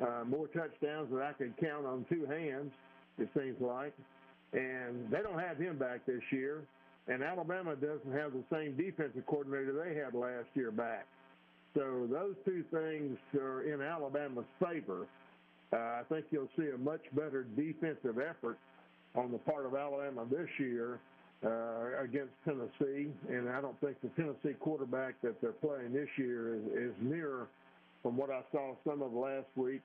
uh, 0.00 0.24
more 0.26 0.48
touchdowns 0.48 1.10
than 1.10 1.20
I 1.20 1.32
could 1.32 1.54
count 1.58 1.86
on 1.86 2.04
two 2.08 2.26
hands. 2.26 2.72
It 3.18 3.28
seems 3.36 3.60
like, 3.60 3.94
and 4.52 5.08
they 5.10 5.22
don't 5.22 5.38
have 5.38 5.56
him 5.56 5.78
back 5.78 6.04
this 6.06 6.22
year. 6.30 6.62
And 7.08 7.22
Alabama 7.22 7.76
doesn't 7.76 8.12
have 8.12 8.32
the 8.32 8.42
same 8.52 8.76
defensive 8.76 9.26
coordinator 9.26 9.72
they 9.72 9.94
had 9.94 10.14
last 10.14 10.48
year 10.54 10.70
back. 10.70 11.06
So 11.74 12.06
those 12.10 12.34
two 12.44 12.64
things 12.70 13.18
are 13.34 13.62
in 13.62 13.80
Alabama's 13.80 14.44
favor. 14.62 15.06
Uh, 15.72 15.76
I 15.76 16.02
think 16.08 16.26
you'll 16.30 16.50
see 16.56 16.68
a 16.74 16.78
much 16.78 17.00
better 17.14 17.44
defensive 17.56 18.18
effort 18.18 18.58
on 19.14 19.32
the 19.32 19.38
part 19.38 19.66
of 19.66 19.74
Alabama 19.74 20.26
this 20.30 20.48
year 20.58 20.98
uh, 21.44 22.02
against 22.02 22.32
Tennessee, 22.44 23.10
and 23.28 23.48
I 23.48 23.60
don't 23.60 23.78
think 23.80 24.00
the 24.00 24.08
Tennessee 24.10 24.56
quarterback 24.60 25.20
that 25.22 25.40
they're 25.40 25.52
playing 25.52 25.92
this 25.92 26.08
year 26.16 26.54
is, 26.54 26.62
is 26.72 26.94
near, 27.00 27.46
from 28.02 28.16
what 28.16 28.30
I 28.30 28.42
saw 28.52 28.74
some 28.86 29.02
of 29.02 29.12
last 29.12 29.48
week, 29.56 29.80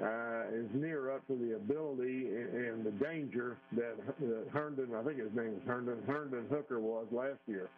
uh, 0.00 0.44
is 0.52 0.66
near 0.72 1.14
up 1.14 1.26
to 1.26 1.36
the 1.36 1.56
ability 1.56 2.28
and, 2.28 2.54
and 2.54 2.86
the 2.86 2.92
danger 2.92 3.56
that, 3.72 3.96
that 4.20 4.46
Herndon, 4.52 4.94
I 4.94 5.02
think 5.02 5.18
his 5.18 5.34
name 5.34 5.54
is 5.60 5.62
Herndon, 5.66 5.98
Herndon 6.06 6.46
Hooker 6.48 6.80
was 6.80 7.06
last 7.10 7.40
year. 7.46 7.68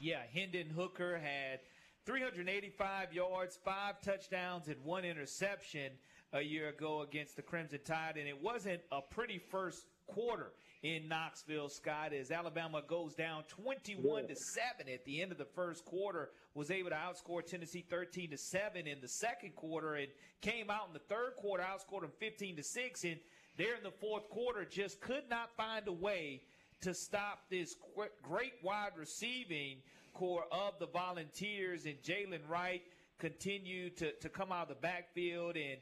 Yeah, 0.00 0.20
Hendon 0.32 0.68
Hooker 0.70 1.18
had 1.18 1.60
385 2.06 3.12
yards, 3.12 3.58
five 3.62 4.00
touchdowns, 4.00 4.68
and 4.68 4.76
one 4.84 5.04
interception 5.04 5.92
a 6.32 6.40
year 6.40 6.68
ago 6.68 7.02
against 7.02 7.36
the 7.36 7.42
Crimson 7.42 7.80
Tide, 7.84 8.16
and 8.16 8.26
it 8.26 8.40
wasn't 8.40 8.80
a 8.92 9.02
pretty 9.02 9.38
first 9.38 9.86
quarter 10.06 10.52
in 10.82 11.08
Knoxville, 11.08 11.68
Scott, 11.68 12.12
as 12.12 12.30
Alabama 12.30 12.82
goes 12.86 13.14
down 13.14 13.42
21 13.48 14.28
to 14.28 14.36
7 14.36 14.88
at 14.92 15.04
the 15.04 15.20
end 15.20 15.30
of 15.30 15.38
the 15.38 15.44
first 15.44 15.84
quarter, 15.84 16.30
was 16.54 16.70
able 16.70 16.90
to 16.90 16.96
outscore 16.96 17.44
Tennessee 17.44 17.84
13 17.88 18.30
to 18.30 18.38
7 18.38 18.86
in 18.86 19.00
the 19.00 19.08
second 19.08 19.54
quarter, 19.54 19.96
and 19.96 20.08
came 20.40 20.70
out 20.70 20.86
in 20.88 20.94
the 20.94 21.00
third 21.00 21.34
quarter, 21.36 21.62
outscored 21.62 22.00
them 22.00 22.12
15 22.18 22.56
to 22.56 22.62
6, 22.62 23.04
and 23.04 23.16
there 23.58 23.76
in 23.76 23.82
the 23.82 23.90
fourth 23.90 24.28
quarter 24.30 24.64
just 24.64 25.00
could 25.00 25.24
not 25.28 25.50
find 25.54 25.86
a 25.86 25.92
way 25.92 26.40
to 26.80 26.94
stop 26.94 27.40
this 27.50 27.76
great 28.22 28.54
wide 28.62 28.92
receiving 28.96 29.76
corps 30.14 30.46
of 30.50 30.78
the 30.78 30.86
Volunteers, 30.86 31.84
and 31.84 31.96
Jaylen 32.02 32.40
Wright 32.48 32.82
continued 33.18 33.98
to, 33.98 34.12
to 34.12 34.30
come 34.30 34.50
out 34.50 34.62
of 34.62 34.68
the 34.68 34.80
backfield 34.80 35.56
and 35.56 35.78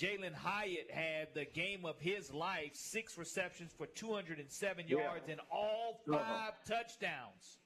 Jalin 0.00 0.32
Hyatt 0.34 0.90
had 0.90 1.28
the 1.34 1.44
game 1.44 1.84
of 1.84 2.00
his 2.00 2.32
life, 2.32 2.70
six 2.72 3.18
receptions 3.18 3.72
for 3.76 3.86
207 3.86 4.84
yeah. 4.88 4.96
yards 4.96 5.28
and 5.28 5.40
all 5.52 6.00
5 6.08 6.16
uh-huh. 6.16 6.50
touchdowns. 6.66 7.58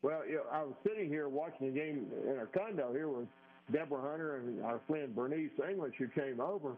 Well, 0.00 0.22
you 0.26 0.36
know, 0.36 0.44
I 0.50 0.62
was 0.62 0.74
sitting 0.86 1.08
here 1.08 1.28
watching 1.28 1.72
the 1.72 1.78
game 1.78 2.06
in 2.26 2.38
our 2.38 2.46
condo 2.46 2.92
here 2.92 3.08
with 3.08 3.28
Deborah 3.70 4.00
Hunter 4.00 4.38
and 4.38 4.64
our 4.64 4.80
friend 4.88 5.14
Bernice 5.14 5.50
English, 5.68 5.94
who 5.98 6.08
came 6.08 6.40
over. 6.40 6.72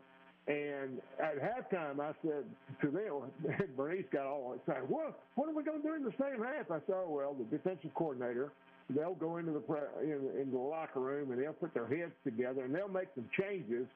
And 0.46 1.00
at 1.20 1.40
halftime, 1.40 2.00
I 2.00 2.12
said 2.20 2.44
to 2.82 2.90
them, 2.90 3.56
Bernice 3.76 4.04
got 4.12 4.26
all 4.26 4.54
excited. 4.54 4.88
What? 4.88 5.20
What 5.36 5.48
are 5.48 5.54
we 5.54 5.62
going 5.62 5.80
to 5.80 5.88
do 5.88 5.94
in 5.94 6.04
the 6.04 6.12
second 6.18 6.44
half? 6.44 6.70
I 6.70 6.80
said, 6.84 6.96
oh, 6.96 7.08
well, 7.08 7.34
the 7.34 7.44
defensive 7.44 7.94
coordinator– 7.94 8.50
they'll 8.90 9.14
go 9.14 9.38
into 9.38 9.52
the 9.52 9.62
in, 10.02 10.50
the 10.50 10.58
locker 10.58 11.00
room 11.00 11.32
and 11.32 11.42
they'll 11.42 11.52
put 11.52 11.72
their 11.74 11.86
heads 11.86 12.12
together 12.22 12.64
and 12.64 12.74
they'll 12.74 12.88
make 12.88 13.08
some 13.14 13.28
changes 13.38 13.86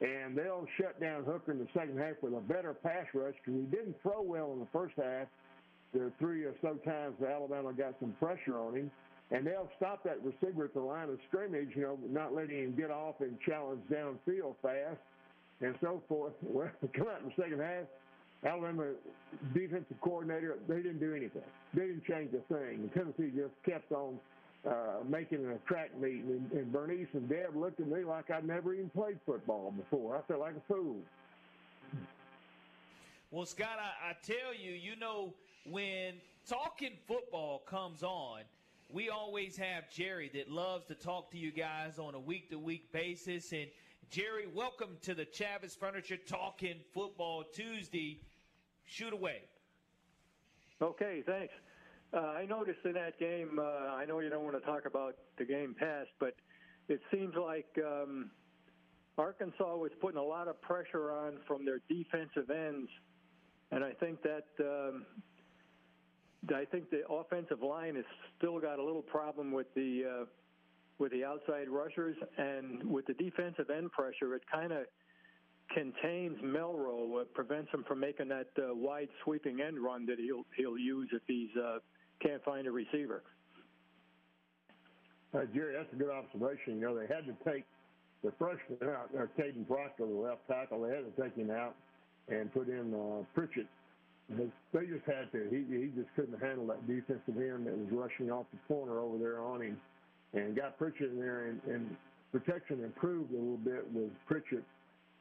and 0.00 0.36
they'll 0.36 0.66
shut 0.78 1.00
down 1.00 1.24
Hooker 1.24 1.52
in 1.52 1.58
the 1.58 1.68
second 1.74 1.98
half 1.98 2.16
with 2.22 2.34
a 2.34 2.40
better 2.40 2.74
pass 2.74 3.06
rush 3.14 3.34
because 3.44 3.60
he 3.60 3.66
didn't 3.66 3.96
throw 4.02 4.20
well 4.20 4.52
in 4.52 4.60
the 4.60 4.68
first 4.72 4.94
half. 4.96 5.26
There 5.94 6.04
are 6.04 6.12
three 6.18 6.44
or 6.44 6.54
so 6.60 6.74
times 6.84 7.16
Alabama 7.22 7.72
got 7.72 7.94
some 7.98 8.12
pressure 8.20 8.58
on 8.58 8.76
him, 8.76 8.90
and 9.30 9.46
they'll 9.46 9.70
stop 9.78 10.04
that 10.04 10.18
receiver 10.22 10.66
at 10.66 10.74
the 10.74 10.80
line 10.80 11.08
of 11.08 11.18
scrimmage, 11.28 11.70
you 11.74 11.82
know, 11.82 11.98
not 12.10 12.34
letting 12.34 12.58
him 12.58 12.74
get 12.76 12.90
off 12.90 13.14
and 13.20 13.38
challenge 13.40 13.80
downfield 13.90 14.56
fast 14.60 15.00
and 15.62 15.74
so 15.80 16.02
forth. 16.08 16.34
Well, 16.42 16.68
come 16.94 17.06
out 17.08 17.22
in 17.22 17.32
the 17.34 17.42
second 17.42 17.60
half, 17.60 17.86
Alabama 18.44 18.92
defensive 19.54 19.96
coordinator, 20.02 20.56
they 20.68 20.76
didn't 20.76 21.00
do 21.00 21.14
anything. 21.14 21.42
They 21.72 21.86
didn't 21.86 22.04
change 22.04 22.30
a 22.34 22.52
thing. 22.52 22.90
Tennessee 22.94 23.32
just 23.34 23.54
kept 23.64 23.90
on 23.92 24.18
uh, 24.68 25.04
making 25.08 25.46
a 25.46 25.58
track 25.68 25.90
meet, 26.00 26.24
and, 26.24 26.50
and 26.52 26.72
Bernice 26.72 27.06
and 27.12 27.28
Deb 27.28 27.54
looked 27.54 27.80
at 27.80 27.88
me 27.88 28.04
like 28.04 28.30
I'd 28.30 28.46
never 28.46 28.74
even 28.74 28.90
played 28.90 29.18
football 29.24 29.72
before. 29.76 30.16
I 30.16 30.22
felt 30.22 30.40
like 30.40 30.54
a 30.56 30.72
fool. 30.72 30.96
Well, 33.30 33.46
Scott, 33.46 33.78
I, 33.78 34.10
I 34.10 34.12
tell 34.22 34.54
you, 34.54 34.72
you 34.72 34.96
know, 34.96 35.34
when 35.68 36.14
talking 36.48 36.92
football 37.06 37.62
comes 37.66 38.02
on, 38.02 38.42
we 38.88 39.08
always 39.08 39.56
have 39.56 39.90
Jerry 39.90 40.30
that 40.34 40.50
loves 40.50 40.86
to 40.86 40.94
talk 40.94 41.30
to 41.32 41.38
you 41.38 41.50
guys 41.50 41.98
on 41.98 42.14
a 42.14 42.20
week 42.20 42.50
to 42.50 42.58
week 42.58 42.92
basis. 42.92 43.52
And 43.52 43.66
Jerry, 44.10 44.46
welcome 44.54 44.96
to 45.02 45.14
the 45.14 45.24
Chavis 45.24 45.76
Furniture 45.76 46.16
Talking 46.16 46.76
Football 46.94 47.44
Tuesday. 47.52 48.20
Shoot 48.84 49.12
away. 49.12 49.42
Okay, 50.80 51.22
thanks. 51.26 51.52
Uh, 52.14 52.18
I 52.18 52.46
noticed 52.46 52.78
in 52.84 52.92
that 52.92 53.18
game, 53.18 53.58
uh, 53.58 53.94
I 53.94 54.04
know 54.06 54.20
you 54.20 54.30
don't 54.30 54.44
want 54.44 54.58
to 54.58 54.64
talk 54.64 54.86
about 54.86 55.16
the 55.38 55.44
game 55.44 55.74
past, 55.78 56.08
but 56.20 56.34
it 56.88 57.00
seems 57.12 57.34
like 57.34 57.66
um, 57.84 58.30
Arkansas 59.18 59.76
was 59.76 59.90
putting 60.00 60.18
a 60.18 60.22
lot 60.22 60.48
of 60.48 60.60
pressure 60.62 61.12
on 61.12 61.38
from 61.46 61.64
their 61.64 61.80
defensive 61.88 62.50
ends, 62.50 62.88
and 63.72 63.82
I 63.82 63.92
think 63.92 64.20
that 64.22 64.46
um, 64.60 65.06
I 66.54 66.64
think 66.64 66.90
the 66.90 67.02
offensive 67.10 67.62
line 67.62 67.96
has 67.96 68.04
still 68.38 68.60
got 68.60 68.78
a 68.78 68.84
little 68.84 69.02
problem 69.02 69.52
with 69.52 69.66
the 69.74 70.04
uh, 70.04 70.24
with 70.98 71.12
the 71.12 71.24
outside 71.24 71.68
rushers 71.68 72.16
and 72.38 72.84
with 72.84 73.06
the 73.06 73.14
defensive 73.14 73.70
end 73.70 73.90
pressure. 73.92 74.34
It 74.34 74.42
kind 74.50 74.72
of 74.72 74.84
contains 75.74 76.36
Milroe, 76.42 77.20
uh, 77.20 77.24
prevents 77.34 77.72
him 77.72 77.84
from 77.88 78.00
making 78.00 78.28
that 78.28 78.48
uh, 78.58 78.74
wide 78.74 79.08
sweeping 79.24 79.60
end 79.60 79.78
run 79.78 80.06
that 80.06 80.18
he'll 80.18 80.44
he'll 80.56 80.78
use 80.78 81.08
if 81.12 81.22
he's 81.26 81.50
uh, 81.56 81.78
can't 82.20 82.42
find 82.44 82.66
a 82.66 82.70
receiver. 82.70 83.22
Uh, 85.34 85.40
Jerry, 85.54 85.74
that's 85.76 85.92
a 85.92 85.96
good 85.96 86.10
observation. 86.10 86.80
You 86.80 86.80
know, 86.80 86.98
they 86.98 87.06
had 87.06 87.26
to 87.26 87.36
take 87.44 87.64
the 88.24 88.32
freshman 88.38 88.78
out, 88.82 89.10
uh, 89.14 89.26
Kadyn 89.38 89.66
Proctor, 89.66 90.06
the 90.06 90.14
left 90.14 90.46
tackle. 90.48 90.82
They 90.82 90.94
had 90.94 91.04
to 91.04 91.22
take 91.22 91.36
him 91.36 91.50
out 91.50 91.74
and 92.28 92.52
put 92.52 92.68
in 92.68 92.94
uh, 92.94 93.24
Pritchett. 93.34 93.66
They, 94.30 94.46
they 94.72 94.86
just 94.86 95.04
had 95.06 95.30
to. 95.32 95.46
He, 95.50 95.62
he 95.68 95.92
just 95.94 96.08
couldn't 96.16 96.40
handle 96.40 96.66
that 96.68 96.86
defensive 96.86 97.36
end 97.36 97.66
that 97.66 97.76
was 97.76 97.88
rushing 97.90 98.30
off 98.30 98.46
the 98.52 98.58
corner 98.66 98.98
over 99.00 99.18
there 99.18 99.40
on 99.40 99.62
him, 99.62 99.76
and 100.32 100.56
got 100.56 100.78
Pritchett 100.78 101.10
in 101.10 101.20
there. 101.20 101.46
And, 101.46 101.60
and 101.68 101.96
protection 102.32 102.82
improved 102.82 103.32
a 103.32 103.36
little 103.36 103.58
bit 103.58 103.84
with 103.92 104.10
Pritchett, 104.26 104.64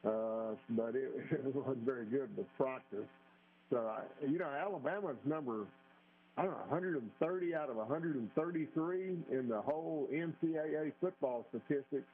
uh, 0.05 0.55
but 0.69 0.95
it, 0.95 1.11
it 1.31 1.55
wasn't 1.55 1.85
very 1.85 2.05
good 2.05 2.35
with 2.35 2.47
Proctor. 2.57 3.03
So, 3.69 3.91
you 4.27 4.39
know, 4.39 4.49
Alabama's 4.49 5.17
number 5.25 5.65
I 6.37 6.43
don't 6.43 6.51
know, 6.51 6.65
130 6.67 7.55
out 7.55 7.69
of 7.69 7.77
133 7.77 9.17
in 9.31 9.47
the 9.47 9.61
whole 9.61 10.07
NCAA 10.11 10.91
football 10.99 11.45
statistics 11.49 12.07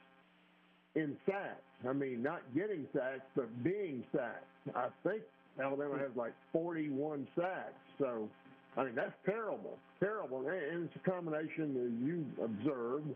in 0.95 1.17
sacks. 1.25 1.61
I 1.87 1.93
mean, 1.93 2.21
not 2.21 2.41
getting 2.53 2.85
sacks, 2.93 3.25
but 3.35 3.63
being 3.63 4.03
sacked. 4.11 4.45
I 4.75 4.87
think 5.03 5.23
Alabama 5.59 5.97
has 5.97 6.15
like 6.15 6.33
41 6.53 7.27
sacks. 7.35 7.73
So, 7.97 8.29
I 8.77 8.83
mean, 8.83 8.95
that's 8.95 9.13
terrible, 9.25 9.77
terrible. 9.99 10.39
And 10.39 10.85
it's 10.85 10.95
a 10.95 11.09
combination, 11.09 11.75
as 11.77 12.07
you 12.07 12.25
observed, 12.43 13.07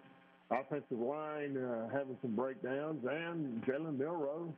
offensive 0.49 0.99
line 0.99 1.57
uh, 1.57 1.89
having 1.89 2.17
some 2.21 2.35
breakdowns 2.35 3.03
and 3.09 3.63
Jalen 3.63 3.97
Milroe 3.97 4.53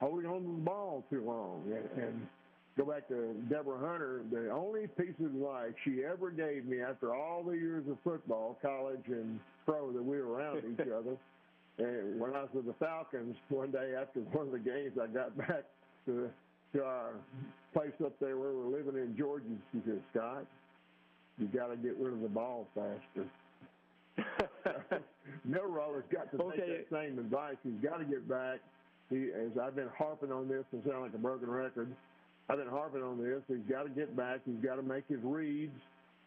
holding 0.00 0.26
on 0.26 0.42
to 0.42 0.48
the 0.48 0.64
ball 0.64 1.04
too 1.10 1.24
long. 1.24 1.62
And, 1.66 2.04
and 2.04 2.26
go 2.76 2.84
back 2.84 3.08
to 3.08 3.34
Deborah 3.48 3.78
Hunter, 3.78 4.22
the 4.30 4.50
only 4.50 4.86
piece 4.86 5.14
of 5.20 5.26
advice 5.26 5.72
she 5.84 6.02
ever 6.04 6.30
gave 6.30 6.64
me 6.66 6.80
after 6.80 7.14
all 7.14 7.42
the 7.42 7.52
years 7.52 7.84
of 7.90 7.98
football, 8.04 8.56
college 8.62 9.04
and 9.08 9.38
pro 9.66 9.92
that 9.92 10.02
we 10.02 10.16
were 10.20 10.32
around 10.32 10.58
each 10.58 10.86
other. 10.86 11.16
And 11.78 12.20
when 12.20 12.34
I 12.34 12.42
was 12.42 12.50
with 12.52 12.66
the 12.66 12.74
Falcons, 12.74 13.36
one 13.48 13.70
day 13.70 13.94
after 14.00 14.20
one 14.20 14.46
of 14.46 14.52
the 14.52 14.58
games, 14.58 14.92
I 15.00 15.06
got 15.06 15.36
back 15.36 15.64
to 16.06 16.30
to 16.72 16.84
our 16.84 17.14
place 17.72 17.90
up 18.04 18.12
there 18.20 18.36
where 18.38 18.52
we're 18.52 18.76
living 18.76 18.94
in 18.94 19.16
Georgia. 19.16 19.44
She 19.72 19.80
said, 19.84 20.00
Scott, 20.12 20.46
you 21.38 21.48
got 21.48 21.66
to 21.68 21.76
get 21.76 21.96
rid 21.98 22.12
of 22.12 22.20
the 22.20 22.28
ball 22.28 22.68
faster. 22.76 23.26
Milroe 25.44 25.94
has 25.94 26.04
got 26.12 26.30
to 26.30 26.42
Okay. 26.42 26.56
take 26.58 26.90
that 26.90 26.96
same 26.96 27.18
advice. 27.18 27.56
He's 27.64 27.72
got 27.82 27.96
to 27.98 28.04
get 28.04 28.28
back. 28.28 28.60
He, 29.08 29.30
as 29.34 29.58
I've 29.60 29.74
been 29.74 29.88
harping 29.98 30.30
on 30.30 30.46
this 30.48 30.64
and 30.72 30.82
sound 30.86 31.02
like 31.02 31.14
a 31.14 31.18
broken 31.18 31.50
record, 31.50 31.88
I've 32.50 32.58
been 32.58 32.68
harping 32.68 33.02
on 33.02 33.22
this. 33.22 33.42
He's 33.48 33.64
got 33.70 33.84
to 33.84 33.88
get 33.90 34.16
back. 34.16 34.40
He's 34.44 34.62
got 34.62 34.76
to 34.76 34.82
make 34.82 35.04
his 35.08 35.20
reads, 35.22 35.78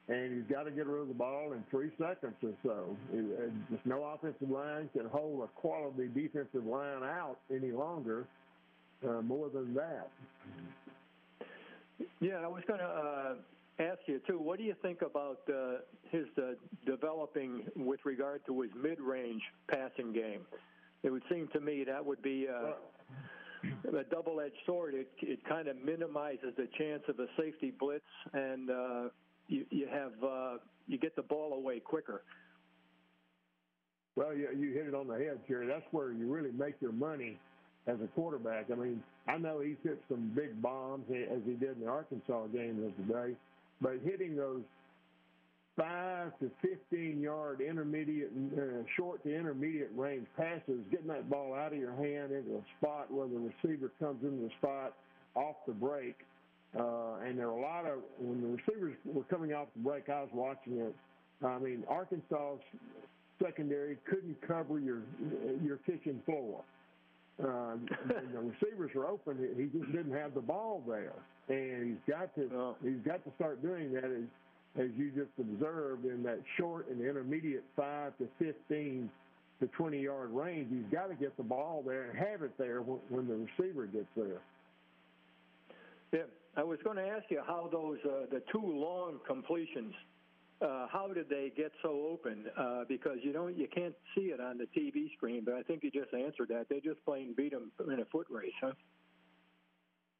and 0.08 0.34
he's 0.34 0.50
got 0.56 0.64
to 0.64 0.72
get 0.72 0.86
rid 0.88 1.02
of 1.02 1.08
the 1.10 1.14
ball 1.14 1.52
in 1.54 1.64
three 1.70 1.92
seconds 2.00 2.36
or 2.42 2.54
so. 2.64 2.98
It- 3.14 3.52
Just 3.72 3.86
no 3.86 4.04
offensive 4.06 4.50
line 4.50 4.90
can 4.96 5.06
hold 5.08 5.44
a 5.44 5.48
quality 5.48 6.08
defensive 6.14 6.66
line 6.66 7.04
out 7.04 7.40
any 7.54 7.72
longer. 7.72 8.26
Uh, 9.06 9.22
more 9.22 9.50
than 9.50 9.74
that. 9.74 10.08
Yeah, 12.22 12.38
I 12.38 12.48
was 12.48 12.64
going 12.68 12.80
to 12.80 12.86
uh, 12.86 13.34
ask 13.80 14.00
you 14.08 14.22
too. 14.26 14.40
What 14.40 14.58
do 14.60 14.64
you 14.64 14.76
think 14.82 15.02
about 15.02 15.40
uh, 15.50 15.80
his 16.10 16.26
uh, 16.38 16.54
developing 16.86 17.64
with 17.76 18.00
regard 18.06 18.46
to 18.46 18.62
his 18.62 18.72
mid-range 18.82 19.42
passing 19.68 20.14
game? 20.14 20.42
It 21.04 21.10
would 21.10 21.24
seem 21.30 21.50
to 21.52 21.60
me 21.60 21.84
that 21.84 22.06
would 22.06 22.22
be 22.22 22.48
uh, 22.48 22.72
a 23.88 24.04
double-edged 24.04 24.56
sword. 24.66 24.94
It, 24.94 25.10
it 25.22 25.40
kind 25.48 25.68
of 25.68 25.78
minimizes 25.84 26.54
the 26.58 26.68
chance 26.78 27.04
of 27.08 27.20
a 27.20 27.28
safety 27.38 27.72
blitz, 27.78 28.04
and 28.34 28.70
uh, 28.70 29.04
you, 29.48 29.66
you 29.70 29.88
have 29.92 30.12
uh, 30.24 30.58
you 30.88 30.98
get 30.98 31.16
the 31.16 31.22
ball 31.22 31.54
away 31.54 31.80
quicker. 31.80 32.24
Well, 34.16 34.34
you, 34.36 34.50
you 34.58 34.74
hit 34.74 34.88
it 34.88 34.94
on 34.94 35.08
the 35.08 35.16
head, 35.16 35.40
Jerry. 35.48 35.68
That's 35.68 35.86
where 35.92 36.12
you 36.12 36.32
really 36.32 36.52
make 36.52 36.76
your 36.82 36.92
money 36.92 37.38
as 37.88 37.98
a 38.04 38.08
quarterback. 38.08 38.68
I 38.72 38.76
mean, 38.76 39.02
I 39.28 39.38
know 39.38 39.60
he's 39.60 39.78
hit 39.84 40.02
some 40.10 40.32
big 40.36 40.62
bombs 40.62 41.06
as 41.10 41.40
he 41.46 41.54
did 41.54 41.78
in 41.78 41.82
the 41.82 41.90
Arkansas 41.90 42.48
game 42.48 42.94
the 42.98 43.14
day, 43.14 43.36
but 43.82 43.94
hitting 44.04 44.36
those 44.36 44.62
five 45.78 46.38
to 46.40 46.52
fifteen 46.62 47.20
yard 47.22 47.62
intermediate, 47.62 48.32
uh, 48.58 48.84
short 48.96 49.24
to 49.24 49.36
intermediate 49.36 49.90
range 49.96 50.28
passes, 50.38 50.80
getting 50.92 51.08
that 51.08 51.30
ball 51.30 51.54
out 51.54 51.74
of 51.74 51.80
your 51.80 51.96
hand 51.96 52.32
into 52.32 52.56
a 52.58 52.64
spot 52.78 53.12
where 53.12 53.28
the 53.28 53.40
receiver 53.40 53.92
comes 54.00 54.24
into 54.24 54.44
the 54.44 54.52
spot 54.60 54.94
off 55.36 55.56
the 55.66 55.74
break. 55.74 56.16
Uh, 56.78 57.16
and 57.26 57.38
there 57.38 57.48
are 57.48 57.58
a 57.58 57.62
lot 57.62 57.86
of 57.86 58.00
when 58.20 58.42
the 58.42 58.48
receivers 58.48 58.96
were 59.06 59.24
coming 59.24 59.54
off 59.54 59.68
the 59.76 59.84
break, 59.84 60.10
I 60.10 60.22
was 60.22 60.30
watching 60.34 60.80
it. 60.80 60.96
I 61.46 61.60
mean, 61.60 61.84
Arkansas's 61.90 62.64
secondary 63.42 63.98
couldn't 64.10 64.38
cover 64.48 64.80
your 64.80 65.02
your 65.64 65.78
kitchen 65.78 66.22
floor. 66.26 66.62
Uh, 67.44 67.78
when 68.08 68.32
the 68.32 68.40
receivers 68.40 68.92
are 68.96 69.08
open, 69.08 69.38
he 69.58 69.66
just 69.78 69.92
didn't 69.92 70.14
have 70.14 70.36
the 70.36 70.42
ball 70.42 70.84
there, 70.88 71.14
and 71.50 71.88
he's 71.90 72.14
got 72.14 72.34
to 72.36 72.76
he's 72.84 73.02
got 73.06 73.24
to 73.24 73.32
start 73.36 73.62
doing 73.62 73.92
that 73.94 74.06
as 74.80 74.88
you 74.98 75.12
just 75.12 75.32
observed 75.40 76.06
in 76.06 76.24
that 76.24 76.40
short 76.58 76.90
and 76.90 77.02
intermediate 77.02 77.64
five 77.76 78.18
to 78.18 78.28
fifteen 78.40 79.10
to 79.60 79.68
twenty 79.68 80.02
yard 80.02 80.32
range. 80.32 80.70
He's 80.72 80.92
got 80.92 81.08
to 81.08 81.16
get 81.16 81.38
the 81.38 81.44
ball 81.44 81.84
there 81.86 82.10
and 82.10 82.18
have 82.18 82.42
it 82.42 82.58
there 82.58 82.82
when, 82.82 83.00
when 83.10 83.28
the 83.28 83.48
receiver 83.58 83.86
gets 83.86 84.08
there. 84.16 84.42
Yeah, 86.12 86.24
I 86.58 86.64
was 86.64 86.80
going 86.84 86.98
to 86.98 87.08
ask 87.08 87.26
you 87.30 87.42
how 87.46 87.70
those 87.72 87.98
uh, 88.06 88.26
the 88.32 88.42
two 88.52 88.66
long 88.66 89.20
completions. 89.28 89.94
Uh, 90.62 90.88
how 90.90 91.12
did 91.14 91.28
they 91.28 91.52
get 91.58 91.72
so 91.82 92.08
open? 92.10 92.46
Uh, 92.58 92.84
because 92.88 93.18
you 93.22 93.34
don't, 93.34 93.58
you 93.58 93.68
can't 93.68 93.96
see 94.16 94.28
it 94.28 94.40
on 94.40 94.58
the 94.58 94.68
TV 94.80 95.12
screen, 95.18 95.42
but 95.44 95.56
I 95.56 95.64
think 95.64 95.84
you 95.84 95.92
just 95.92 96.14
answered 96.14 96.48
that. 96.50 96.68
They 96.70 96.80
just 96.80 97.04
plain 97.04 97.34
beat 97.36 97.52
them 97.52 97.72
in 97.92 98.00
a 98.00 98.06
foot 98.06 98.28
race, 98.30 98.54
huh? 98.62 98.72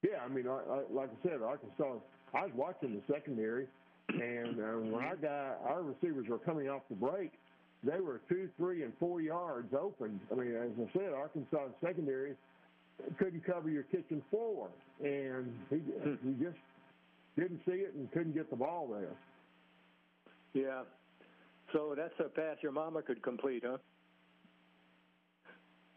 Yeah, 0.02 0.18
I 0.24 0.28
mean, 0.28 0.48
I, 0.48 0.60
I, 0.70 0.82
like 0.92 1.10
I 1.10 1.30
said, 1.30 1.42
Arkansas. 1.42 1.96
I 2.34 2.42
was 2.42 2.52
watching 2.56 2.94
the 2.94 3.14
secondary, 3.14 3.68
and 4.10 4.60
uh, 4.60 4.80
when 4.80 5.04
our 5.04 5.16
guy, 5.16 5.54
our 5.66 5.82
receivers 5.82 6.28
were 6.28 6.40
coming 6.40 6.70
off 6.70 6.82
the 6.90 6.96
break, 6.96 7.32
they 7.84 8.00
were 8.00 8.22
two, 8.30 8.50
three, 8.58 8.84
and 8.84 8.94
four 9.00 9.22
yards 9.22 9.74
open. 9.74 10.20
I 10.32 10.36
mean, 10.36 10.56
as 10.56 10.72
I 10.80 10.98
said, 10.98 11.14
Arkansas 11.14 11.68
secondary 11.84 12.34
couldn't 13.18 13.46
cover 13.46 13.70
your 13.70 13.84
kitchen 13.84 14.22
floor, 14.30 14.70
and 15.04 15.54
he 15.70 15.78
he 16.24 16.34
just 16.42 16.58
didn't 17.38 17.62
see 17.66 17.74
it 17.74 17.94
and 17.96 18.12
couldn't 18.12 18.34
get 18.34 18.50
the 18.50 18.56
ball 18.56 18.88
there. 18.88 19.16
Yeah. 20.54 20.84
So 21.74 21.96
that's 21.98 22.14
a 22.20 22.30
pass 22.30 22.58
your 22.62 22.72
mama 22.72 23.02
could 23.02 23.22
complete, 23.24 23.64
huh? 23.66 23.78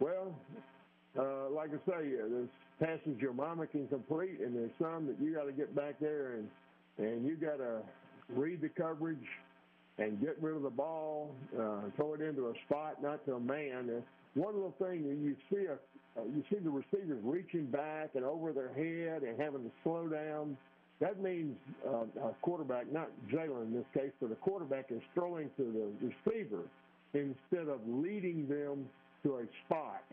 Well, 0.00 0.34
uh, 1.18 1.50
like 1.50 1.70
I 1.70 1.90
say, 1.90 2.14
uh, 2.18 2.28
there's 2.30 2.48
passes 2.78 3.18
your 3.20 3.32
mama 3.32 3.66
can 3.66 3.88
complete, 3.88 4.40
and 4.40 4.54
there's 4.54 4.70
some 4.78 5.06
that 5.06 5.16
you 5.20 5.34
got 5.34 5.44
to 5.44 5.52
get 5.52 5.74
back 5.74 5.98
there 6.00 6.34
and 6.34 6.48
and 6.98 7.26
you 7.26 7.36
got 7.36 7.58
to 7.58 7.80
read 8.28 8.60
the 8.60 8.68
coverage 8.68 9.26
and 9.98 10.20
get 10.20 10.36
rid 10.42 10.56
of 10.56 10.62
the 10.62 10.70
ball, 10.70 11.34
uh, 11.58 11.80
throw 11.96 12.14
it 12.14 12.20
into 12.20 12.48
a 12.48 12.52
spot, 12.66 13.02
not 13.02 13.24
to 13.26 13.34
a 13.34 13.40
man. 13.40 13.90
Uh, 13.90 14.00
one 14.34 14.54
little 14.54 14.74
thing 14.78 15.04
you 15.04 15.34
see 15.50 15.66
a 15.66 15.78
uh, 16.18 16.24
you 16.24 16.42
see 16.50 16.56
the 16.58 16.70
receivers 16.70 17.18
reaching 17.22 17.66
back 17.66 18.10
and 18.14 18.24
over 18.24 18.52
their 18.52 18.72
head 18.72 19.22
and 19.22 19.38
having 19.40 19.62
to 19.62 19.70
slow 19.82 20.08
down. 20.08 20.56
That 20.98 21.22
means 21.22 21.56
uh, 21.86 22.28
a 22.28 22.32
quarterback, 22.40 22.90
not 22.90 23.10
Jalen 23.30 23.66
in 23.66 23.72
this 23.74 23.84
case, 23.92 24.12
but 24.20 24.32
a 24.32 24.36
quarterback 24.36 24.86
is 24.90 25.02
throwing 25.14 25.50
to 25.58 25.92
the 26.02 26.08
receiver 26.32 26.62
instead 27.12 27.68
of 27.68 27.80
leading 27.86 28.48
them 28.48 28.86
to 29.22 29.36
a 29.36 29.44
spot. 29.66 30.04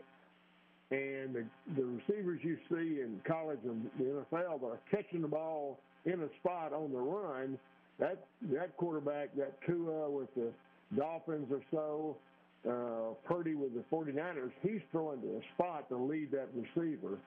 And 0.90 1.34
the, 1.34 1.44
the 1.74 1.84
receivers 1.84 2.40
you 2.42 2.58
see 2.68 3.00
in 3.00 3.20
college 3.26 3.60
and 3.64 3.90
the 3.98 4.04
NFL 4.04 4.60
that 4.60 4.66
are 4.66 4.80
catching 4.90 5.22
the 5.22 5.28
ball 5.28 5.78
in 6.04 6.22
a 6.22 6.28
spot 6.40 6.72
on 6.72 6.92
the 6.92 6.98
run, 6.98 7.58
that 7.98 8.26
that 8.52 8.76
quarterback, 8.76 9.34
that 9.36 9.58
Tua 9.66 10.10
with 10.10 10.34
the 10.34 10.50
Dolphins 10.96 11.48
or 11.50 11.62
so, 11.70 12.16
uh, 12.68 13.14
Purdy 13.26 13.54
with 13.54 13.74
the 13.74 13.84
49ers, 13.94 14.52
he's 14.62 14.80
throwing 14.90 15.20
to 15.22 15.28
a 15.28 15.40
spot 15.54 15.88
to 15.88 15.96
lead 15.96 16.30
that 16.32 16.48
receiver. 16.54 17.18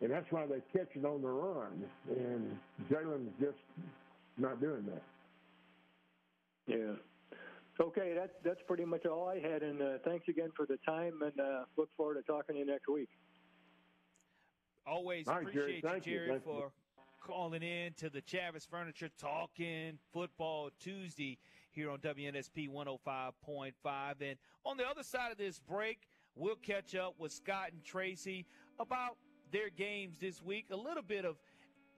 And 0.00 0.10
that's 0.10 0.30
why 0.30 0.44
they 0.46 0.60
catch 0.78 0.88
it 0.94 1.04
on 1.06 1.22
the 1.22 1.28
run. 1.28 1.82
And 2.10 2.58
Jalen's 2.90 3.32
just 3.40 3.56
not 4.36 4.60
doing 4.60 4.84
that. 4.86 5.02
Yeah. 6.66 6.94
Okay, 7.78 8.14
that's 8.14 8.32
that's 8.42 8.60
pretty 8.66 8.84
much 8.84 9.04
all 9.04 9.28
I 9.28 9.38
had, 9.38 9.62
and 9.62 9.82
uh, 9.82 9.98
thanks 10.04 10.28
again 10.28 10.50
for 10.56 10.64
the 10.64 10.78
time, 10.86 11.20
and 11.22 11.38
uh, 11.38 11.64
look 11.76 11.90
forward 11.94 12.14
to 12.14 12.22
talking 12.22 12.54
to 12.54 12.60
you 12.60 12.66
next 12.66 12.88
week. 12.88 13.10
Always 14.86 15.28
All 15.28 15.36
right, 15.36 15.52
Jerry. 15.52 15.78
appreciate 15.78 16.06
you, 16.06 16.12
you. 16.12 16.18
Jerry, 16.18 16.30
Thank 16.30 16.46
you. 16.46 16.52
for 16.52 16.70
calling 17.26 17.62
in 17.62 17.92
to 17.94 18.08
the 18.08 18.22
Chavis 18.22 18.68
Furniture 18.68 19.08
Talking 19.18 19.98
Football 20.12 20.70
Tuesday 20.78 21.38
here 21.72 21.90
on 21.90 21.98
WNSP 21.98 22.70
105.5. 22.70 23.72
And 24.20 24.38
on 24.64 24.76
the 24.76 24.84
other 24.84 25.02
side 25.02 25.32
of 25.32 25.38
this 25.38 25.58
break, 25.58 26.02
we'll 26.36 26.54
catch 26.54 26.94
up 26.94 27.14
with 27.18 27.32
Scott 27.32 27.70
and 27.72 27.82
Tracy 27.84 28.46
about 28.78 29.16
their 29.50 29.70
games 29.70 30.18
this 30.20 30.40
week. 30.40 30.66
A 30.70 30.76
little 30.76 31.02
bit 31.02 31.24
of 31.24 31.36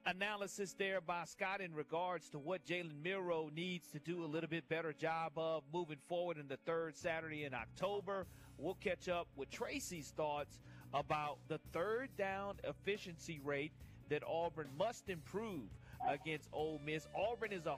analysis 0.06 0.74
there 0.78 1.02
by 1.02 1.24
Scott 1.24 1.60
in 1.60 1.74
regards 1.74 2.30
to 2.30 2.38
what 2.38 2.64
Jalen 2.64 3.02
Milroe 3.02 3.50
needs 3.54 3.90
to 3.90 3.98
do 3.98 4.24
a 4.24 4.26
little 4.26 4.48
bit 4.48 4.66
better 4.70 4.94
job 4.94 5.32
of 5.36 5.62
moving 5.74 5.98
forward 6.08 6.38
in 6.38 6.48
the 6.48 6.58
third 6.64 6.96
Saturday 6.96 7.44
in 7.44 7.52
October. 7.52 8.26
We'll 8.56 8.78
catch 8.80 9.10
up 9.10 9.28
with 9.36 9.50
Tracy's 9.50 10.10
thoughts 10.16 10.58
about 10.94 11.36
the 11.48 11.60
third 11.74 12.08
down 12.16 12.54
efficiency 12.64 13.40
rate 13.44 13.72
that 14.08 14.22
Auburn 14.26 14.68
must 14.78 15.08
improve 15.08 15.62
against 16.08 16.48
Ole 16.52 16.80
Miss. 16.84 17.06
Auburn 17.16 17.52
is 17.52 17.66
a 17.66 17.76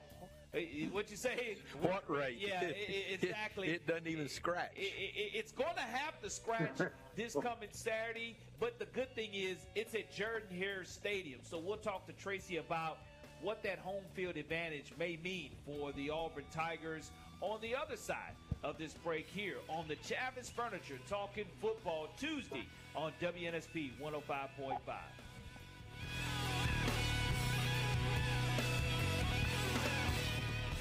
eh, 0.53 0.59
eh, 0.59 0.85
what 0.91 1.09
you 1.09 1.17
say? 1.17 1.57
What 1.81 2.09
rate? 2.09 2.37
Yeah, 2.39 2.59
eh, 2.61 2.65
i- 2.69 2.69
i- 2.69 3.13
exactly. 3.13 3.69
It, 3.69 3.87
doesn't 3.87 4.07
even 4.07 4.27
scratch. 4.29 4.71
I- 4.77 4.81
I- 4.81 5.31
it's 5.33 5.51
going 5.51 5.75
to 5.75 5.81
have 5.81 6.21
to 6.21 6.29
scratch 6.29 6.77
this 7.15 7.33
coming 7.33 7.69
Saturday, 7.71 8.37
but 8.59 8.79
the 8.79 8.85
good 8.85 9.13
thing 9.15 9.31
is 9.33 9.57
it's 9.75 9.93
at 9.95 10.11
Jordan 10.13 10.55
Hare 10.57 10.83
Stadium. 10.85 11.39
So 11.43 11.57
we'll 11.57 11.77
talk 11.77 12.05
to 12.07 12.13
Tracy 12.13 12.57
about 12.57 12.97
what 13.41 13.63
that 13.63 13.79
home 13.79 14.03
field 14.13 14.37
advantage 14.37 14.93
may 14.99 15.17
mean 15.23 15.51
for 15.65 15.91
the 15.93 16.09
Auburn 16.11 16.45
Tigers 16.53 17.09
on 17.41 17.59
the 17.61 17.75
other 17.75 17.95
side 17.97 18.35
of 18.63 18.77
this 18.77 18.93
break 19.03 19.25
here 19.27 19.55
on 19.67 19.87
the 19.87 19.95
Chavis 19.95 20.51
Furniture 20.51 20.99
Talking 21.09 21.45
Football 21.59 22.09
Tuesday 22.19 22.67
on 22.95 23.11
WNSP 23.19 23.93
105.5. 23.99 24.77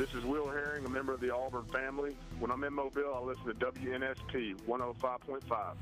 This 0.00 0.14
is 0.14 0.24
Will 0.24 0.48
Herring, 0.48 0.86
a 0.86 0.88
member 0.88 1.12
of 1.12 1.20
the 1.20 1.28
Auburn 1.28 1.66
family. 1.66 2.16
When 2.38 2.50
I'm 2.50 2.64
in 2.64 2.72
Mobile, 2.72 3.12
I 3.14 3.20
listen 3.20 3.44
to 3.44 3.52
WNSP 3.52 4.56
105.5. 4.66 5.74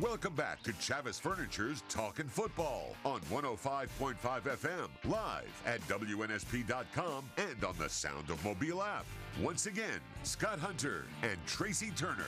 Welcome 0.00 0.34
back 0.34 0.62
to 0.62 0.72
Chavis 0.72 1.20
Furniture's 1.20 1.82
Talking 1.90 2.28
Football 2.28 2.96
on 3.04 3.20
105.5 3.30 4.16
FM, 4.16 4.88
live 5.04 5.62
at 5.66 5.82
WNSP.com 5.82 7.28
and 7.36 7.62
on 7.62 7.74
the 7.78 7.90
Sound 7.90 8.30
of 8.30 8.42
Mobile 8.42 8.82
app. 8.82 9.04
Once 9.42 9.66
again, 9.66 10.00
Scott 10.22 10.58
Hunter 10.58 11.04
and 11.24 11.36
Tracy 11.44 11.92
Turner. 11.94 12.24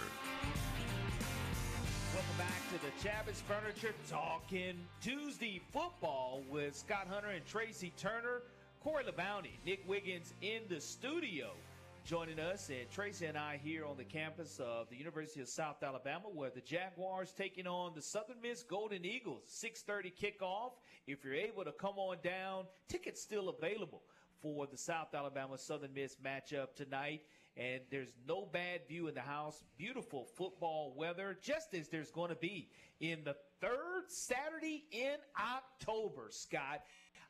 To 2.69 2.75
the 2.75 3.09
Chavis 3.09 3.41
Furniture 3.41 3.95
Talking 4.11 4.75
Tuesday 5.01 5.59
football 5.73 6.43
with 6.51 6.77
Scott 6.77 7.07
Hunter 7.09 7.29
and 7.29 7.47
Tracy 7.47 7.95
Turner, 7.97 8.43
Corey 8.83 9.05
LeBounty, 9.05 9.53
Nick 9.65 9.89
Wiggins 9.89 10.35
in 10.43 10.61
the 10.69 10.79
studio. 10.79 11.53
Joining 12.05 12.39
us 12.39 12.69
and 12.69 12.91
Tracy 12.91 13.25
and 13.25 13.39
I 13.39 13.59
here 13.65 13.87
on 13.87 13.97
the 13.97 14.05
campus 14.05 14.61
of 14.63 14.91
the 14.91 14.97
University 14.97 15.41
of 15.41 15.49
South 15.49 15.83
Alabama, 15.83 16.27
where 16.31 16.51
the 16.51 16.61
Jaguars 16.61 17.33
taking 17.33 17.67
on 17.67 17.95
the 17.95 18.03
Southern 18.03 18.43
Miss 18.43 18.65
Golden 18.65 19.03
Eagles. 19.03 19.45
6:30 19.47 20.13
kickoff. 20.13 20.73
If 21.07 21.25
you're 21.25 21.33
able 21.33 21.65
to 21.65 21.73
come 21.73 21.99
on 21.99 22.19
down, 22.23 22.67
tickets 22.87 23.23
still 23.23 23.49
available 23.49 24.03
for 24.43 24.67
the 24.67 24.77
South 24.77 25.15
Alabama 25.15 25.57
Southern 25.57 25.95
Miss 25.95 26.17
matchup 26.17 26.75
tonight 26.75 27.23
and 27.59 27.81
there's 27.91 28.13
no 28.27 28.47
bad 28.53 28.83
view 28.89 29.09
in 29.09 29.15
the 29.15 29.21
house. 29.21 29.65
Beautiful 29.77 30.25
football 30.37 30.95
weather, 30.97 31.37
just 31.43 31.75
as 31.75 31.89
there's 31.89 32.11
going 32.11 32.31
to 32.31 32.37
be 32.37 32.69
in 33.01 33.25
the 33.25 33.35
third 33.61 34.05
Saturday 34.09 34.85
in 34.93 35.17
October, 35.39 36.29
Scott. 36.31 36.83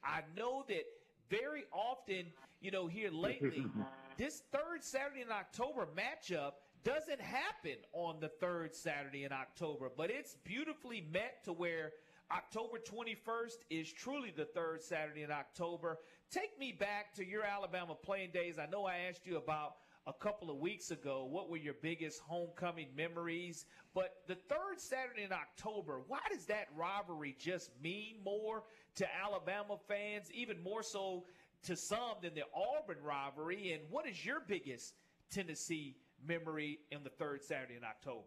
I 0.05 0.21
know 0.37 0.65
that 0.69 0.85
very 1.31 1.65
often, 1.73 2.27
you 2.61 2.71
know, 2.71 2.87
here 2.87 3.11
lately, 3.11 3.65
this 4.19 4.43
third 4.53 4.83
Saturday 4.83 5.23
in 5.23 5.33
October 5.33 5.89
matchup 5.97 6.53
doesn't 6.85 7.21
happen 7.21 7.77
on 7.93 8.21
the 8.21 8.29
third 8.29 8.75
Saturday 8.75 9.25
in 9.25 9.33
October, 9.33 9.91
but 9.97 10.11
it's 10.11 10.37
beautifully 10.45 11.07
met 11.13 11.45
to 11.45 11.53
where 11.53 11.93
October 12.31 12.79
21st 12.79 13.57
is 13.71 13.91
truly 13.91 14.33
the 14.37 14.45
third 14.45 14.83
Saturday 14.83 15.23
in 15.23 15.31
October. 15.31 15.99
Take 16.31 16.59
me 16.59 16.73
back 16.73 17.15
to 17.15 17.27
your 17.27 17.43
Alabama 17.43 17.95
playing 17.95 18.31
days. 18.33 18.59
I 18.59 18.67
know 18.67 18.85
I 18.85 19.09
asked 19.09 19.27
you 19.27 19.39
about 19.39 19.77
a 20.09 20.13
couple 20.15 20.51
of 20.51 20.57
weeks 20.57 20.91
ago. 20.91 21.29
What 21.31 21.51
were 21.51 21.59
your 21.59 21.75
biggest 21.83 22.21
homecoming 22.21 22.89
memories? 22.97 23.67
But 23.95 24.15
the 24.27 24.37
third 24.37 24.79
Saturday 24.79 25.25
in 25.25 25.33
October, 25.33 26.01
why 26.09 26.21
does 26.33 26.47
that 26.47 26.69
rivalry 26.75 27.37
just 27.39 27.71
mean 27.83 28.17
more 28.25 28.65
to 28.97 29.07
Alabama 29.23 29.77
fans, 29.87 30.33
even 30.33 30.63
more 30.63 30.83
so 30.83 31.25
to 31.65 31.77
some 31.77 32.17
than 32.23 32.33
the 32.35 32.45
Auburn 32.55 33.03
rivalry? 33.05 33.73
And 33.73 33.83
what 33.91 34.09
is 34.09 34.25
your 34.25 34.41
biggest 34.49 34.95
Tennessee 35.31 35.95
memory 36.27 36.79
in 36.91 37.05
the 37.05 37.11
third 37.11 37.45
Saturday 37.45 37.77
in 37.77 37.85
October? 37.85 38.25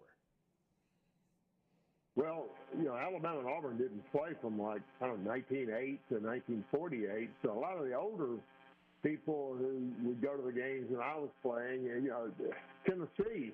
Well, 2.16 2.50
you 2.78 2.86
know, 2.86 2.96
Alabama 2.96 3.40
and 3.40 3.48
Auburn 3.48 3.78
didn't 3.78 4.04
play 4.12 4.32
from 4.40 4.62
like 4.62 4.82
I 5.02 5.08
don't 5.08 5.24
know, 5.24 5.32
1908 5.32 6.00
to 6.10 6.16
1948, 6.16 7.30
so 7.42 7.52
a 7.52 7.60
lot 7.60 7.78
of 7.78 7.88
the 7.88 7.96
older 7.96 8.36
people 9.04 9.56
who 9.58 9.90
would 10.04 10.22
go 10.22 10.36
to 10.36 10.44
the 10.44 10.52
games 10.52 10.88
when 10.90 11.02
I 11.02 11.16
was 11.16 11.30
playing. 11.42 11.90
And, 11.90 12.04
you 12.04 12.10
know, 12.10 12.30
Tennessee 12.86 13.54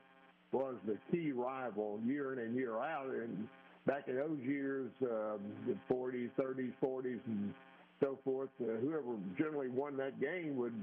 was 0.52 0.76
the 0.86 0.98
key 1.12 1.32
rival 1.32 2.00
year 2.06 2.34
in 2.34 2.40
and 2.40 2.56
year 2.56 2.80
out. 2.80 3.10
And 3.10 3.48
back 3.86 4.08
in 4.08 4.16
those 4.16 4.40
years, 4.42 4.92
um, 5.04 5.40
the 5.66 5.76
40s, 5.94 6.30
30s, 6.40 6.74
40s, 6.84 7.20
and 7.28 7.54
so 8.02 8.20
forth, 8.24 8.50
uh, 8.62 8.66
whoever 8.82 9.16
generally 9.38 9.70
won 9.70 9.98
that 9.98 10.20
game 10.20 10.56
would 10.58 10.74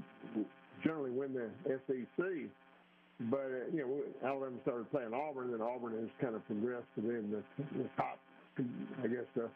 generally 0.83 1.11
win 1.11 1.33
the 1.33 1.49
SEC. 1.87 2.25
But, 3.31 3.37
uh, 3.37 3.71
you 3.73 3.79
know, 3.79 4.27
Alabama 4.27 4.57
started 4.63 4.91
playing 4.91 5.13
Auburn, 5.13 5.53
and 5.53 5.61
Auburn 5.61 5.93
has 5.93 6.09
kind 6.19 6.35
of 6.35 6.45
progressed 6.45 6.87
to 6.95 7.01
being 7.01 7.31
the, 7.31 7.43
the 7.77 7.87
top, 7.95 8.19
I 8.59 9.07
guess, 9.07 9.29
uh, 9.37 9.47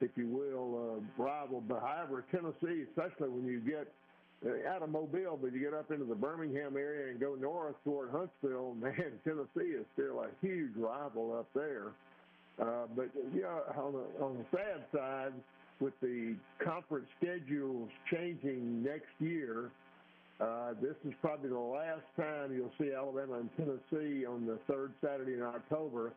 if 0.00 0.10
you 0.16 0.28
will, 0.28 1.00
uh, 1.18 1.22
rival. 1.22 1.60
But 1.60 1.80
however, 1.80 2.24
Tennessee, 2.30 2.84
especially 2.88 3.28
when 3.28 3.46
you 3.46 3.60
get 3.60 3.92
out 4.68 4.82
of 4.82 4.90
Mobile, 4.90 5.38
but 5.40 5.52
you 5.52 5.60
get 5.60 5.74
up 5.74 5.90
into 5.90 6.04
the 6.04 6.14
Birmingham 6.14 6.76
area 6.76 7.10
and 7.10 7.20
go 7.20 7.34
north 7.34 7.76
toward 7.84 8.10
Huntsville, 8.10 8.74
man, 8.80 9.12
Tennessee 9.24 9.72
is 9.72 9.84
still 9.94 10.20
a 10.20 10.28
huge 10.40 10.74
rival 10.76 11.36
up 11.38 11.48
there. 11.54 11.88
Uh, 12.60 12.86
but 12.94 13.10
yeah, 13.34 13.46
on 13.76 13.92
the, 13.92 14.24
on 14.24 14.38
the 14.38 14.44
sad 14.56 14.84
side, 14.94 15.32
with 15.80 15.98
the 16.02 16.36
conference 16.62 17.06
schedules 17.18 17.88
changing 18.10 18.82
next 18.82 19.08
year, 19.18 19.70
uh, 20.40 20.72
this 20.80 20.94
is 21.06 21.12
probably 21.20 21.48
the 21.48 21.58
last 21.58 22.04
time 22.16 22.52
you'll 22.54 22.72
see 22.78 22.92
Alabama 22.94 23.40
and 23.40 23.50
Tennessee 23.56 24.24
on 24.24 24.46
the 24.46 24.58
third 24.66 24.92
Saturday 25.02 25.34
in 25.34 25.42
October 25.42 26.12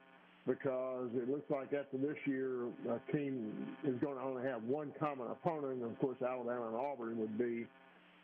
because 0.45 1.08
it 1.16 1.30
looks 1.30 1.50
like 1.50 1.74
after 1.74 1.98
this 1.98 2.18
year, 2.26 2.66
a 2.90 3.12
team 3.12 3.52
is 3.86 3.95
going 4.02 4.16
to 4.16 4.22
only 4.22 4.44
have 4.44 4.64
one 4.64 4.91
common 5.00 5.28
opponent. 5.28 5.82
And 5.82 5.91
of 5.91 6.00
course, 6.00 6.18
Alabama 6.22 6.68
and 6.68 6.76
Auburn 6.76 7.18
would 7.18 7.38
be 7.38 7.66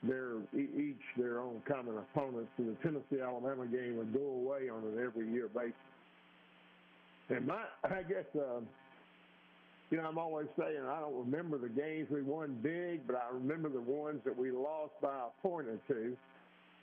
their 0.04 0.38
each 0.56 1.02
their 1.18 1.40
own 1.40 1.62
common 1.68 1.98
opponents, 1.98 2.52
and 2.58 2.70
the 2.70 2.82
Tennessee 2.82 3.22
Alabama 3.22 3.66
game 3.68 3.98
would 3.98 4.14
go 4.14 4.20
away 4.20 4.70
on 4.70 4.84
an 4.84 5.04
every 5.04 5.30
year 5.32 5.50
basis. 5.54 5.74
And 7.30 7.46
my, 7.46 7.64
I 7.84 8.02
guess, 8.04 8.26
uh, 8.36 8.62
you 9.92 9.98
know, 9.98 10.04
I'm 10.04 10.18
always 10.18 10.48
saying 10.58 10.80
I 10.88 11.00
don't 11.02 11.18
remember 11.26 11.58
the 11.58 11.70
games 11.70 12.08
we 12.10 12.22
won 12.22 12.58
big, 12.64 13.06
but 13.06 13.16
I 13.16 13.34
remember 13.34 13.70
the 13.70 13.82
ones 13.82 14.22
that 14.26 14.38
we 14.38 14.52
lost 14.52 14.94
by 15.02 15.14
a 15.14 15.42
point 15.42 15.68
or 15.68 15.80
two. 15.88 16.16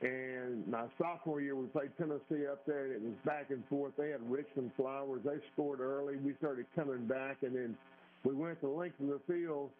And 0.02 0.66
my 0.68 0.84
sophomore 0.98 1.40
year, 1.40 1.56
we 1.56 1.66
played 1.68 1.90
Tennessee 1.96 2.46
up 2.46 2.66
there, 2.66 2.84
and 2.84 2.94
it 2.96 3.02
was 3.02 3.14
back 3.24 3.50
and 3.50 3.66
forth. 3.68 3.92
They 3.96 4.10
had 4.10 4.20
Richmond 4.30 4.72
Flowers. 4.76 5.22
They 5.24 5.38
scored 5.54 5.80
early. 5.80 6.16
We 6.16 6.34
started 6.38 6.66
coming 6.76 7.06
back, 7.06 7.38
and 7.42 7.56
then 7.56 7.76
we 8.22 8.34
went 8.34 8.60
the 8.60 8.68
length 8.68 9.00
of 9.00 9.06
the 9.06 9.20
field 9.26 9.70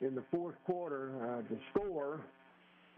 in 0.00 0.16
the 0.16 0.24
fourth 0.32 0.56
quarter 0.66 1.12
uh, 1.22 1.48
to 1.48 1.60
score 1.70 2.20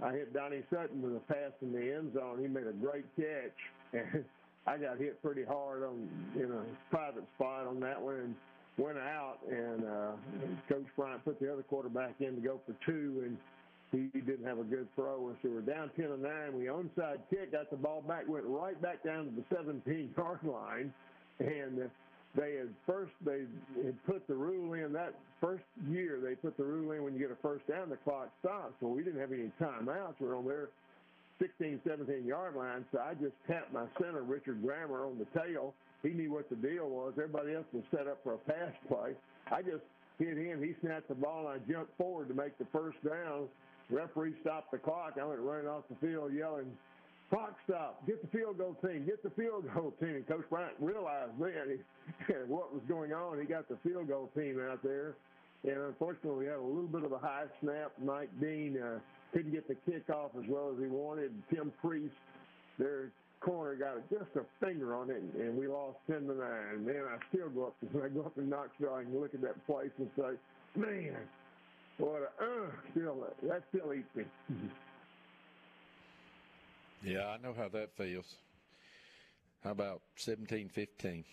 I 0.05 0.13
hit 0.13 0.35
Donnie 0.35 0.63
Sutton 0.71 1.01
with 1.01 1.15
a 1.17 1.21
pass 1.21 1.53
in 1.61 1.73
the 1.73 1.95
end 1.95 2.15
zone. 2.15 2.39
He 2.41 2.49
made 2.49 2.67
a 2.67 2.73
great 2.73 3.05
catch, 3.17 3.59
and 3.93 4.25
I 4.67 4.77
got 4.77 4.99
hit 4.99 5.23
pretty 5.23 5.45
hard 5.45 5.85
on 5.85 6.09
in 6.35 6.51
a 6.51 6.65
private 6.91 7.25
spot 7.37 7.67
on 7.67 7.81
that 7.81 8.01
one 8.01 8.17
and 8.17 8.35
went 8.79 8.99
out. 8.99 9.39
And 9.49 9.85
uh, 9.85 10.13
Coach 10.69 10.87
Bryant 10.97 11.25
put 11.25 11.41
the 11.41 11.53
other 11.53 11.63
quarterback 11.63 12.15
in 12.21 12.35
to 12.35 12.41
go 12.41 12.61
for 12.67 12.75
two, 12.85 13.23
and 13.25 13.39
he 13.93 14.21
didn't 14.21 14.47
have 14.47 14.59
a 14.59 14.65
good 14.65 14.89
throw. 14.97 15.29
And 15.29 15.37
so 15.43 15.51
we're 15.51 15.61
down 15.61 15.91
ten 15.97 16.09
to 16.09 16.17
nine. 16.17 16.59
We 16.59 16.65
onside 16.65 17.19
kick, 17.31 17.53
got 17.53 17.71
the 17.71 17.77
ball 17.77 18.03
back, 18.03 18.29
went 18.29 18.47
right 18.47 18.81
back 18.83 19.05
down 19.05 19.27
to 19.27 19.31
the 19.31 19.45
17 19.55 20.15
yard 20.17 20.41
line, 20.45 20.93
and. 21.39 21.91
They 22.35 22.55
had 22.55 22.73
first 22.87 23.13
they 23.25 23.45
had 23.85 24.05
put 24.07 24.27
the 24.27 24.35
rule 24.35 24.73
in 24.73 24.93
that 24.95 25.15
first 25.41 25.65
year 25.89 26.19
they 26.23 26.35
put 26.35 26.57
the 26.57 26.65
rule 26.65 26.93
in 26.93 27.03
when 27.03 27.13
you 27.13 27.21
get 27.21 27.31
a 27.31 27.37
first 27.43 27.67
down 27.67 27.91
the 27.91 27.97
clock 27.97 28.31
stops. 28.41 28.73
Well, 28.81 28.93
we 28.93 29.05
didn't 29.05 29.21
have 29.21 29.33
any 29.33 29.53
timeouts. 29.61 30.15
We're 30.19 30.37
on 30.37 30.47
their 30.47 30.69
16, 31.39 31.81
17 31.87 32.25
yard 32.25 32.57
line, 32.57 32.85
so 32.91 33.01
I 33.01 33.15
just 33.15 33.35
tapped 33.47 33.73
my 33.73 33.85
center 34.01 34.23
Richard 34.23 34.63
Grammer 34.63 35.05
on 35.05 35.19
the 35.19 35.27
tail. 35.39 35.75
He 36.03 36.11
knew 36.11 36.33
what 36.33 36.49
the 36.49 36.57
deal 36.57 36.89
was. 36.89 37.13
Everybody 37.17 37.55
else 37.55 37.67
was 37.73 37.85
set 37.91 38.07
up 38.07 38.21
for 38.25 38.35
a 38.35 38.39
pass 38.39 38.73
play. 38.89 39.13
I 39.51 39.63
just 39.63 39.85
hit 40.19 40.37
him. 40.37 40.63
He 40.63 40.75
snapped 40.81 41.09
the 41.09 41.15
ball, 41.15 41.49
and 41.49 41.61
I 41.61 41.73
jumped 41.73 41.97
forward 41.99 42.29
to 42.29 42.35
make 42.35 42.57
the 42.59 42.67
first 42.73 42.97
down. 43.05 43.49
Referee 43.91 44.35
stopped 44.41 44.71
the 44.73 44.79
clock. 44.79 45.15
I 45.21 45.25
went 45.25 45.41
running 45.41 45.69
off 45.69 45.85
the 45.91 46.07
field 46.07 46.33
yelling 46.33 46.71
Clock 47.33 47.57
stop. 47.65 48.07
Get 48.07 48.21
the 48.21 48.29
field 48.29 48.59
goal 48.59 48.77
team. 48.85 49.07
Get 49.07 49.23
the 49.23 49.31
field 49.31 49.65
goal 49.75 49.95
team. 49.99 50.17
And 50.17 50.29
Coach 50.29 50.45
Bryant 50.51 50.75
realized 50.79 51.33
then 51.41 51.81
what 52.49 52.75
was 52.75 52.83
going 52.87 53.15
on. 53.15 53.41
He 53.41 53.47
got 53.47 53.71
the 53.71 53.79
field 53.83 54.09
goal 54.09 54.29
team 54.37 54.61
out 54.61 54.83
there. 54.83 55.15
And 55.65 55.79
unfortunately, 55.79 56.45
we 56.45 56.47
had 56.47 56.59
a 56.59 56.61
little 56.61 56.93
bit 56.93 57.05
of 57.05 57.13
a 57.13 57.19
high 57.19 57.47
snap. 57.63 57.93
Mike 58.05 58.29
Dean 58.39 58.77
uh, 58.77 58.99
couldn't 59.33 59.53
get 59.53 59.67
the 59.67 59.77
kickoff 59.91 60.37
as 60.37 60.45
well 60.47 60.75
as 60.75 60.79
he 60.79 60.89
wanted. 60.89 61.33
Tim 61.49 61.73
Priest, 61.81 62.13
their 62.79 63.09
corner, 63.41 63.77
got 63.77 64.11
just 64.11 64.37
a 64.37 64.45
finger 64.65 64.95
on 64.95 65.09
it, 65.09 65.23
and 65.41 65.57
we 65.57 65.69
lost 65.69 65.97
10 66.11 66.27
to 66.27 66.35
9. 66.35 66.37
And 66.75 66.87
then 66.87 67.03
I 67.09 67.17
still 67.35 67.49
go 67.49 67.67
up, 67.69 67.77
when 67.93 68.05
I 68.05 68.09
go 68.09 68.23
up 68.23 68.35
to 68.35 68.45
Knoxville, 68.45 68.93
I 68.93 69.05
can 69.05 69.19
look 69.19 69.33
at 69.33 69.41
that 69.41 69.65
place 69.67 69.91
and 69.97 70.11
say, 70.17 70.37
man, 70.77 71.17
what 71.97 72.29
a, 72.41 72.45
uh, 72.45 72.71
still, 72.91 73.27
that 73.49 73.63
still 73.71 73.95
eats 73.95 74.15
me. 74.15 74.25
Yeah, 77.05 77.27
I 77.27 77.39
know 77.39 77.55
how 77.57 77.69
that 77.69 77.97
feels. 77.97 78.37
How 79.65 79.71
about 79.71 80.03
17 80.17 80.69
15? 80.69 81.25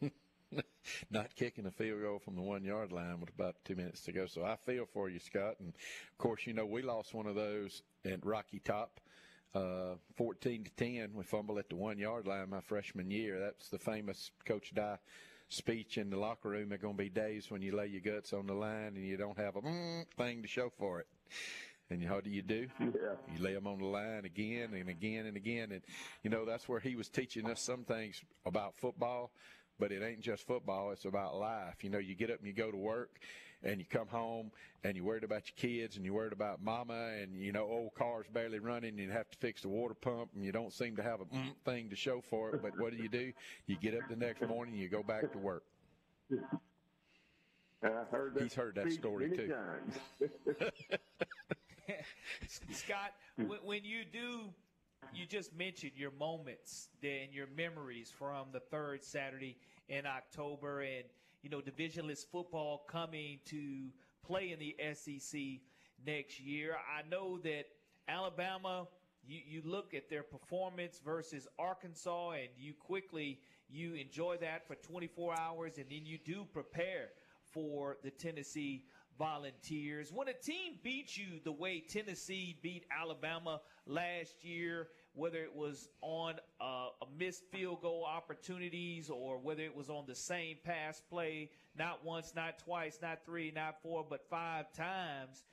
Not 1.10 1.34
kicking 1.36 1.66
a 1.66 1.70
field 1.70 2.00
goal 2.00 2.18
from 2.18 2.36
the 2.36 2.42
one 2.42 2.64
yard 2.64 2.92
line 2.92 3.20
with 3.20 3.28
about 3.30 3.56
two 3.64 3.76
minutes 3.76 4.02
to 4.04 4.12
go. 4.12 4.26
So 4.26 4.44
I 4.44 4.56
feel 4.56 4.86
for 4.86 5.10
you, 5.10 5.18
Scott. 5.18 5.56
And 5.60 5.68
of 5.68 6.18
course, 6.18 6.46
you 6.46 6.54
know, 6.54 6.64
we 6.64 6.82
lost 6.82 7.12
one 7.12 7.26
of 7.26 7.34
those 7.34 7.82
at 8.04 8.24
Rocky 8.24 8.60
Top. 8.60 9.00
Uh, 9.54 9.94
14 10.16 10.64
to 10.64 10.70
10, 10.70 11.10
we 11.14 11.24
fumbled 11.24 11.58
at 11.58 11.68
the 11.70 11.76
one 11.76 11.98
yard 11.98 12.26
line 12.26 12.50
my 12.50 12.60
freshman 12.60 13.10
year. 13.10 13.38
That's 13.40 13.68
the 13.70 13.78
famous 13.78 14.30
Coach 14.46 14.74
Dye 14.74 14.98
speech 15.48 15.96
in 15.98 16.10
the 16.10 16.18
locker 16.18 16.50
room. 16.50 16.68
There 16.68 16.76
are 16.76 16.82
going 16.82 16.96
to 16.96 17.02
be 17.02 17.08
days 17.08 17.50
when 17.50 17.62
you 17.62 17.74
lay 17.74 17.86
your 17.86 18.02
guts 18.02 18.32
on 18.32 18.46
the 18.46 18.54
line 18.54 18.94
and 18.96 19.04
you 19.04 19.16
don't 19.16 19.38
have 19.38 19.56
a 19.56 19.62
mm, 19.62 20.06
thing 20.16 20.42
to 20.42 20.48
show 20.48 20.70
for 20.78 21.00
it. 21.00 21.06
And 21.90 22.04
how 22.04 22.20
do 22.20 22.30
you 22.30 22.42
do? 22.42 22.68
Yeah. 22.80 22.86
You 23.34 23.42
lay 23.42 23.54
them 23.54 23.66
on 23.66 23.78
the 23.78 23.86
line 23.86 24.24
again 24.24 24.74
and 24.74 24.88
again 24.88 25.26
and 25.26 25.36
again. 25.36 25.72
And, 25.72 25.80
you 26.22 26.30
know, 26.30 26.44
that's 26.44 26.68
where 26.68 26.80
he 26.80 26.96
was 26.96 27.08
teaching 27.08 27.48
us 27.50 27.62
some 27.62 27.84
things 27.84 28.22
about 28.44 28.76
football, 28.76 29.30
but 29.78 29.90
it 29.90 30.02
ain't 30.02 30.20
just 30.20 30.46
football. 30.46 30.90
It's 30.90 31.06
about 31.06 31.36
life. 31.36 31.82
You 31.82 31.90
know, 31.90 31.98
you 31.98 32.14
get 32.14 32.30
up 32.30 32.38
and 32.38 32.46
you 32.46 32.52
go 32.52 32.70
to 32.70 32.76
work 32.76 33.18
and 33.62 33.80
you 33.80 33.86
come 33.90 34.06
home 34.06 34.50
and 34.84 34.96
you're 34.96 35.04
worried 35.04 35.24
about 35.24 35.42
your 35.46 35.56
kids 35.56 35.96
and 35.96 36.04
you're 36.04 36.14
worried 36.14 36.32
about 36.32 36.62
mama 36.62 37.10
and 37.20 37.42
you 37.42 37.50
know 37.52 37.64
old 37.64 37.92
car's 37.94 38.26
barely 38.32 38.60
running 38.60 38.90
and 38.90 38.98
you 38.98 39.10
have 39.10 39.28
to 39.30 39.36
fix 39.38 39.62
the 39.62 39.68
water 39.68 39.94
pump 39.94 40.30
and 40.34 40.44
you 40.44 40.52
don't 40.52 40.72
seem 40.72 40.94
to 40.94 41.02
have 41.02 41.20
a 41.20 41.24
mm 41.24 41.52
thing 41.64 41.88
to 41.90 41.96
show 41.96 42.20
for 42.20 42.50
it. 42.50 42.62
But 42.62 42.78
what 42.78 42.96
do 42.96 43.02
you 43.02 43.08
do? 43.08 43.32
You 43.66 43.76
get 43.76 43.94
up 43.94 44.08
the 44.08 44.16
next 44.16 44.46
morning, 44.46 44.74
and 44.74 44.82
you 44.82 44.88
go 44.88 45.02
back 45.02 45.32
to 45.32 45.38
work. 45.38 45.64
I 47.82 47.88
heard 48.10 48.34
that 48.34 48.42
He's 48.42 48.54
heard 48.54 48.74
that 48.76 48.92
story, 48.92 49.30
too. 49.30 49.52
Scott, 52.72 53.12
hmm. 53.36 53.48
when, 53.48 53.58
when 53.64 53.84
you 53.84 54.04
do, 54.04 54.50
you 55.14 55.26
just 55.26 55.54
mentioned 55.56 55.92
your 55.96 56.10
moments 56.10 56.88
and 57.02 57.32
your 57.32 57.46
memories 57.56 58.10
from 58.16 58.48
the 58.52 58.60
third 58.60 59.02
Saturday 59.02 59.56
in 59.88 60.06
October, 60.06 60.80
and 60.80 61.04
you 61.42 61.50
know 61.50 61.60
divisionless 61.60 62.24
football 62.24 62.84
coming 62.88 63.38
to 63.46 63.88
play 64.26 64.52
in 64.52 64.58
the 64.58 64.76
SEC 64.94 65.40
next 66.04 66.40
year. 66.40 66.76
I 66.76 67.08
know 67.08 67.38
that 67.38 67.66
Alabama. 68.08 68.88
You, 69.26 69.40
you 69.46 69.62
look 69.62 69.92
at 69.92 70.08
their 70.08 70.22
performance 70.22 71.02
versus 71.04 71.46
Arkansas, 71.58 72.30
and 72.30 72.48
you 72.56 72.72
quickly 72.72 73.40
you 73.68 73.92
enjoy 73.94 74.38
that 74.38 74.66
for 74.66 74.74
24 74.76 75.38
hours, 75.38 75.76
and 75.76 75.84
then 75.90 76.06
you 76.06 76.16
do 76.24 76.46
prepare 76.50 77.10
for 77.42 77.98
the 78.02 78.10
Tennessee 78.10 78.84
Volunteers. 79.18 80.12
When 80.12 80.28
a 80.28 80.32
team 80.32 80.74
beats 80.82 81.18
you 81.18 81.40
the 81.44 81.52
way 81.52 81.80
Tennessee 81.80 82.56
beat 82.62 82.84
Alabama 82.96 83.60
last 83.86 84.44
year, 84.44 84.88
whether 85.14 85.38
it 85.38 85.54
was 85.54 85.88
on 86.00 86.34
uh, 86.60 86.90
a 87.02 87.06
missed 87.18 87.42
field 87.50 87.82
goal 87.82 88.06
opportunities 88.08 89.10
or 89.10 89.38
whether 89.38 89.62
it 89.62 89.76
was 89.76 89.90
on 89.90 90.04
the 90.06 90.14
same 90.14 90.56
pass 90.64 91.02
play, 91.10 91.50
not 91.76 92.04
once, 92.04 92.32
not 92.36 92.58
twice, 92.60 92.98
not 93.02 93.24
three, 93.26 93.50
not 93.50 93.82
four, 93.82 94.06
but 94.08 94.28
five 94.30 94.72
times. 94.72 95.44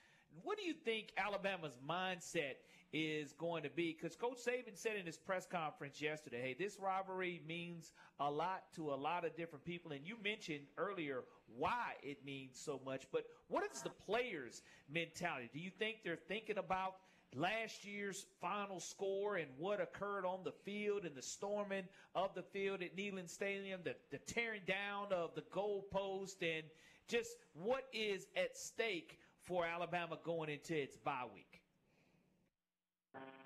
What 0.43 0.57
do 0.57 0.63
you 0.63 0.73
think 0.73 1.11
Alabama's 1.17 1.77
mindset 1.87 2.55
is 2.97 3.33
going 3.33 3.61
to 3.63 3.69
be? 3.69 3.93
Because 3.93 4.15
Coach 4.15 4.37
Saban 4.37 4.77
said 4.77 4.95
in 4.95 5.05
his 5.05 5.17
press 5.17 5.45
conference 5.45 6.01
yesterday, 6.01 6.41
hey, 6.41 6.55
this 6.57 6.77
rivalry 6.79 7.41
means 7.45 7.91
a 8.21 8.31
lot 8.31 8.63
to 8.75 8.93
a 8.93 8.95
lot 8.95 9.25
of 9.25 9.35
different 9.35 9.65
people. 9.65 9.91
And 9.91 10.07
you 10.07 10.15
mentioned 10.23 10.63
earlier 10.77 11.25
why 11.57 11.95
it 12.01 12.25
means 12.25 12.57
so 12.57 12.79
much. 12.85 13.05
But 13.11 13.25
what 13.49 13.69
is 13.69 13.81
the 13.81 13.89
players' 13.89 14.61
mentality? 14.89 15.49
Do 15.53 15.59
you 15.59 15.71
think 15.77 15.97
they're 16.05 16.15
thinking 16.15 16.57
about 16.57 16.95
last 17.35 17.83
year's 17.83 18.27
final 18.39 18.79
score 18.79 19.35
and 19.35 19.49
what 19.57 19.81
occurred 19.81 20.25
on 20.25 20.45
the 20.45 20.53
field 20.63 21.03
and 21.03 21.15
the 21.15 21.21
storming 21.21 21.83
of 22.15 22.33
the 22.33 22.43
field 22.43 22.81
at 22.81 22.95
Neyland 22.95 23.29
Stadium, 23.29 23.81
the, 23.83 23.95
the 24.09 24.19
tearing 24.19 24.61
down 24.65 25.11
of 25.11 25.35
the 25.35 25.43
goalpost, 25.53 26.41
and 26.41 26.63
just 27.09 27.31
what 27.61 27.83
is 27.91 28.27
at 28.37 28.55
stake 28.55 29.19
for 29.41 29.65
Alabama 29.65 30.17
going 30.23 30.49
into 30.49 30.81
its 30.81 30.95
bye 30.95 31.25
week? 31.33 31.54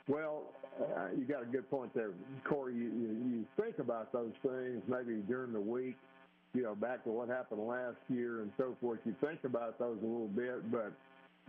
Well, 0.10 0.42
uh, 0.82 1.10
you 1.16 1.24
got 1.24 1.44
a 1.44 1.46
good 1.46 1.70
point 1.70 1.94
there, 1.94 2.12
Corey. 2.44 2.74
You, 2.74 2.82
you, 2.82 3.46
think 3.62 3.78
about 3.78 4.12
those 4.12 4.32
things 4.42 4.82
maybe 4.88 5.22
during 5.28 5.54
the 5.54 5.62
week, 5.62 5.98
you 6.56 6.64
know, 6.64 6.74
back 6.74 7.04
to 7.04 7.12
what 7.12 7.30
happened 7.30 7.62
last 7.68 7.98
year 8.10 8.42
and 8.42 8.52
so 8.58 8.76
forth. 8.82 9.00
You 9.06 9.16
think 9.22 9.44
about 9.44 9.78
those 9.78 10.00
a 10.02 10.06
little 10.06 10.28
bit, 10.28 10.72
but 10.72 10.94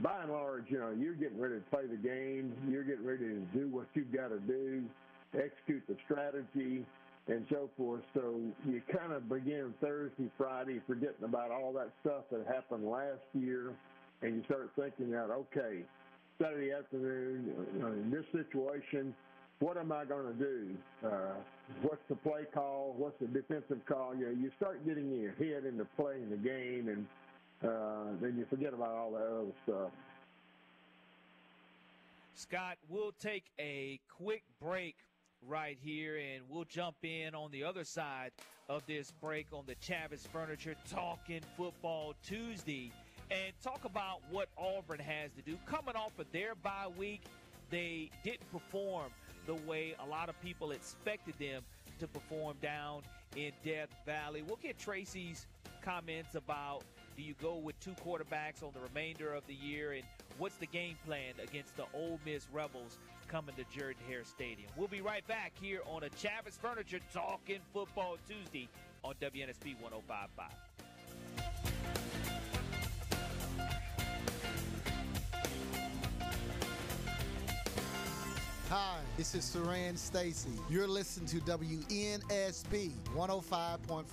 by 0.01 0.23
and 0.23 0.33
large, 0.33 0.65
you 0.69 0.79
know, 0.79 0.95
you're 0.99 1.15
getting 1.15 1.41
ready 1.41 1.55
to 1.55 1.61
play 1.71 1.87
the 1.91 1.97
game. 1.97 2.53
You're 2.69 2.85
getting 2.85 3.07
ready 3.07 3.25
to 3.25 3.41
do 3.55 3.69
what 3.69 3.87
you've 3.95 4.13
got 4.13 4.29
to 4.29 4.41
do, 4.41 4.83
execute 5.33 5.83
the 5.89 5.97
strategy, 6.05 6.85
and 7.29 7.47
so 7.49 7.71
forth. 7.79 8.03
So 8.13 8.41
you 8.69 8.83
kind 8.95 9.13
of 9.13 9.27
begin 9.27 9.73
Thursday, 9.81 10.31
Friday, 10.37 10.83
forgetting 10.87 11.25
about 11.25 11.51
all 11.51 11.73
that 11.75 11.93
stuff 12.03 12.25
that 12.31 12.45
happened 12.47 12.87
last 12.87 13.25
year, 13.33 13.73
and 14.21 14.37
you 14.37 14.45
start 14.45 14.71
thinking 14.77 15.15
out, 15.15 15.31
okay, 15.31 15.85
Saturday 16.41 16.73
afternoon, 16.73 17.53
uh, 17.83 17.87
in 17.89 18.11
this 18.11 18.25
situation, 18.33 19.15
what 19.59 19.77
am 19.77 19.93
I 19.93 20.07
going 20.07 20.27
to 20.27 20.33
do? 20.33 20.69
Uh, 21.05 21.35
what's 21.83 22.01
the 22.09 22.15
play 22.15 22.45
call? 22.53 22.95
What's 22.97 23.19
the 23.21 23.27
defensive 23.27 23.85
call? 23.87 24.15
You 24.15 24.27
know, 24.27 24.33
you 24.33 24.51
start 24.57 24.87
getting 24.87 25.13
your 25.13 25.33
head 25.33 25.67
into 25.67 25.85
playing 25.97 26.31
the 26.31 26.37
game, 26.37 26.89
and 26.89 27.07
uh, 27.63 28.05
then 28.23 28.37
you 28.39 28.47
forget 28.49 28.73
about 28.73 28.89
all 28.89 29.11
that 29.13 29.27
other 29.27 29.53
stuff. 29.65 29.91
Scott, 32.35 32.79
we'll 32.89 33.13
take 33.21 33.45
a 33.61 34.01
quick 34.09 34.43
break 34.63 34.97
right 35.47 35.77
here, 35.83 36.17
and 36.17 36.45
we'll 36.49 36.65
jump 36.65 36.97
in 37.03 37.35
on 37.35 37.51
the 37.51 37.65
other 37.65 37.85
side 37.85 38.33
of 38.71 38.83
this 38.87 39.13
break 39.21 39.49
on 39.53 39.65
the 39.67 39.75
Chavis 39.75 40.27
Furniture 40.27 40.75
Talking 40.91 41.43
Football 41.59 42.15
Tuesday 42.27 42.93
and 43.31 43.53
talk 43.63 43.85
about 43.85 44.21
what 44.31 44.49
Auburn 44.59 44.99
has 44.99 45.31
to 45.33 45.43
do. 45.43 45.57
Coming 45.67 45.97
off 45.97 46.19
of 46.19 46.31
their 46.33 46.55
bye 46.55 46.89
week, 46.97 47.23
they 47.71 48.11
didn't 48.25 48.51
perform 48.51 49.13
the 49.47 49.55
way 49.55 49.95
a 50.05 50.07
lot 50.07 50.29
of 50.29 50.41
people 50.43 50.73
expected 50.73 51.35
them 51.39 51.63
to 51.99 52.09
perform 52.09 52.57
down 52.61 53.03
in 53.37 53.53
Death 53.65 53.91
Valley. 54.05 54.43
We'll 54.43 54.57
get 54.57 54.79
Tracy's 54.79 55.47
comments 55.83 56.35
about 56.35 56.83
do 57.17 57.23
you 57.23 57.35
go 57.41 57.57
with 57.57 57.79
two 57.81 57.93
quarterbacks 58.05 58.63
on 58.63 58.71
the 58.73 58.81
remainder 58.81 59.33
of 59.33 59.47
the 59.47 59.55
year 59.55 59.93
and 59.93 60.03
what's 60.39 60.57
the 60.57 60.67
game 60.67 60.97
plan 61.05 61.35
against 61.43 61.77
the 61.77 61.85
Ole 61.95 62.19
Miss 62.25 62.47
Rebels 62.53 62.99
coming 63.29 63.55
to 63.57 63.79
Jordan 63.79 64.03
Hare 64.09 64.25
Stadium. 64.25 64.71
We'll 64.77 64.89
be 64.89 65.01
right 65.01 65.27
back 65.27 65.53
here 65.61 65.81
on 65.87 66.03
a 66.03 66.09
Chavis 66.09 66.59
Furniture 66.61 67.01
Talking 67.13 67.61
Football 67.73 68.17
Tuesday 68.29 68.69
on 69.05 69.15
WNSP 69.21 69.81
1055. 69.81 70.70
Hi, 78.71 78.99
this 79.17 79.35
is 79.35 79.43
Saran 79.45 79.99
Stacy. 79.99 80.53
You're 80.69 80.87
listening 80.87 81.27
to 81.27 81.39
WNSP 81.39 82.93
105.5. 83.17 84.05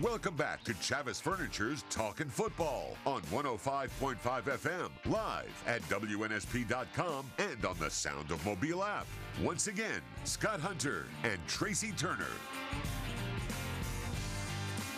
Welcome 0.00 0.36
back 0.36 0.64
to 0.64 0.72
Chavis 0.72 1.20
Furniture's 1.20 1.84
Talking 1.90 2.30
Football 2.30 2.96
on 3.04 3.20
105.5 3.24 4.16
FM, 4.16 4.88
live 5.04 5.64
at 5.66 5.82
WNSP.com 5.90 7.26
and 7.36 7.66
on 7.66 7.78
the 7.78 7.90
Sound 7.90 8.30
of 8.30 8.42
Mobile 8.46 8.82
app. 8.82 9.06
Once 9.42 9.66
again, 9.66 10.00
Scott 10.24 10.60
Hunter 10.60 11.04
and 11.24 11.38
Tracy 11.46 11.92
Turner. 11.92 12.24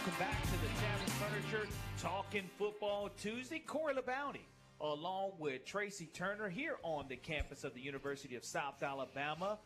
Welcome 0.06 0.20
back 0.20 0.40
to 0.44 0.52
the 0.52 0.68
Chavis 0.78 1.10
Furniture 1.18 1.68
Talking 2.00 2.48
Football 2.56 3.10
Tuesday. 3.20 3.58
Corey 3.58 3.92
LeBounty 3.92 4.42
along 4.80 5.32
with 5.38 5.64
Tracy 5.64 6.06
Turner 6.06 6.48
here 6.48 6.76
on 6.82 7.06
the 7.08 7.16
campus 7.16 7.64
of 7.64 7.74
the 7.74 7.80
University 7.80 8.36
of 8.36 8.44
South 8.44 8.82
Alabama, 8.82 9.58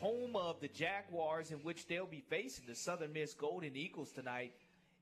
home 0.00 0.36
of 0.36 0.60
the 0.60 0.68
Jaguars, 0.68 1.50
in 1.50 1.58
which 1.58 1.86
they'll 1.86 2.06
be 2.06 2.24
facing 2.28 2.66
the 2.66 2.74
Southern 2.74 3.12
Miss 3.12 3.34
Golden 3.34 3.76
Eagles 3.76 4.12
tonight 4.12 4.52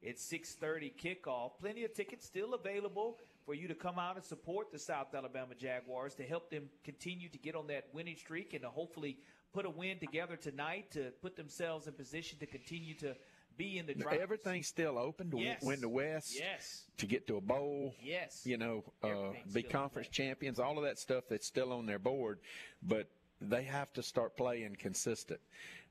It's 0.03 0.23
6:30 0.23 0.95
kickoff. 0.97 1.59
Plenty 1.61 1.85
of 1.85 1.93
tickets 1.93 2.25
still 2.25 2.55
available 2.55 3.19
for 3.45 3.55
you 3.55 3.69
to 3.69 3.75
come 3.75 3.99
out 3.99 4.17
and 4.17 4.25
support 4.25 4.73
the 4.73 4.79
South 4.79 5.15
Alabama 5.15 5.55
Jaguars 5.55 6.15
to 6.15 6.25
help 6.25 6.51
them 6.51 6.71
continue 6.85 7.29
to 7.29 7.39
get 7.39 7.55
on 7.55 7.67
that 7.67 7.89
winning 7.93 8.17
streak 8.17 8.55
and 8.55 8.63
to 8.63 8.71
hopefully 8.71 9.19
put 9.53 9.67
a 9.67 9.71
win 9.71 9.99
together 9.99 10.37
tonight 10.37 10.91
to 10.93 11.13
put 11.21 11.37
themselves 11.37 11.87
in 11.87 11.93
position 11.93 12.39
to 12.39 12.47
continue 12.47 12.95
to 12.95 13.15
be 13.57 13.79
in 13.79 13.87
the 13.87 13.95
drive. 13.95 14.21
Everything's 14.21 14.67
still 14.67 14.99
open 14.99 15.31
to 15.31 15.39
Yes. 15.39 15.63
win 15.63 15.81
the 15.81 15.89
West. 15.89 16.35
Yes. 16.35 16.87
To 16.99 17.07
get 17.07 17.27
to 17.29 17.37
a 17.37 17.41
bowl. 17.41 17.95
Yes. 18.03 18.47
You 18.47 18.57
know, 18.57 18.85
uh, 19.03 19.33
be 19.53 19.63
conference 19.63 20.09
champions, 20.09 20.59
all 20.59 20.79
of 20.79 20.85
that 20.85 20.99
stuff 20.99 21.25
that's 21.29 21.47
still 21.47 21.73
on 21.73 21.87
their 21.87 21.99
board, 21.99 22.41
but 22.83 23.09
they 23.41 23.63
have 23.65 23.93
to 23.95 24.03
start 24.03 24.37
playing 24.37 24.77
consistent. 24.77 25.41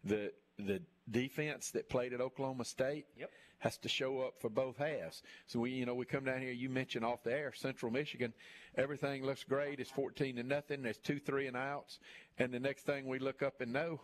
The 0.04 0.34
the 0.58 0.82
defense 1.10 1.72
that 1.72 1.88
played 1.90 2.12
at 2.14 2.20
Oklahoma 2.22 2.66
State 2.66 3.06
Yep. 3.18 3.32
has 3.60 3.78
to 3.78 3.88
show 3.88 4.22
up 4.22 4.40
for 4.42 4.50
both 4.50 4.76
halves. 4.78 5.24
So 5.48 5.62
we, 5.62 5.72
you 5.72 5.86
know, 5.86 5.96
we 5.96 6.06
come 6.06 6.26
down 6.26 6.42
here. 6.42 6.52
You 6.52 6.70
mentioned 6.70 7.06
off 7.06 7.24
the 7.24 7.32
air, 7.34 7.54
Central 7.54 7.92
Michigan, 7.92 8.34
everything 8.76 9.24
looks 9.26 9.44
great. 9.46 9.80
It's 9.80 9.90
fourteen 9.90 10.36
to 10.36 10.44
nothing. 10.44 10.82
There's 10.82 10.98
two 10.98 11.20
three 11.20 11.48
and 11.48 11.56
outs, 11.56 12.00
and 12.38 12.54
the 12.54 12.60
next 12.60 12.86
thing 12.86 13.08
we 13.08 13.20
look 13.20 13.42
up 13.42 13.62
and 13.62 13.72
know, 13.74 14.02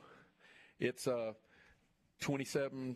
it's 0.79 1.07
uh, 1.07 1.33
27 2.21 2.95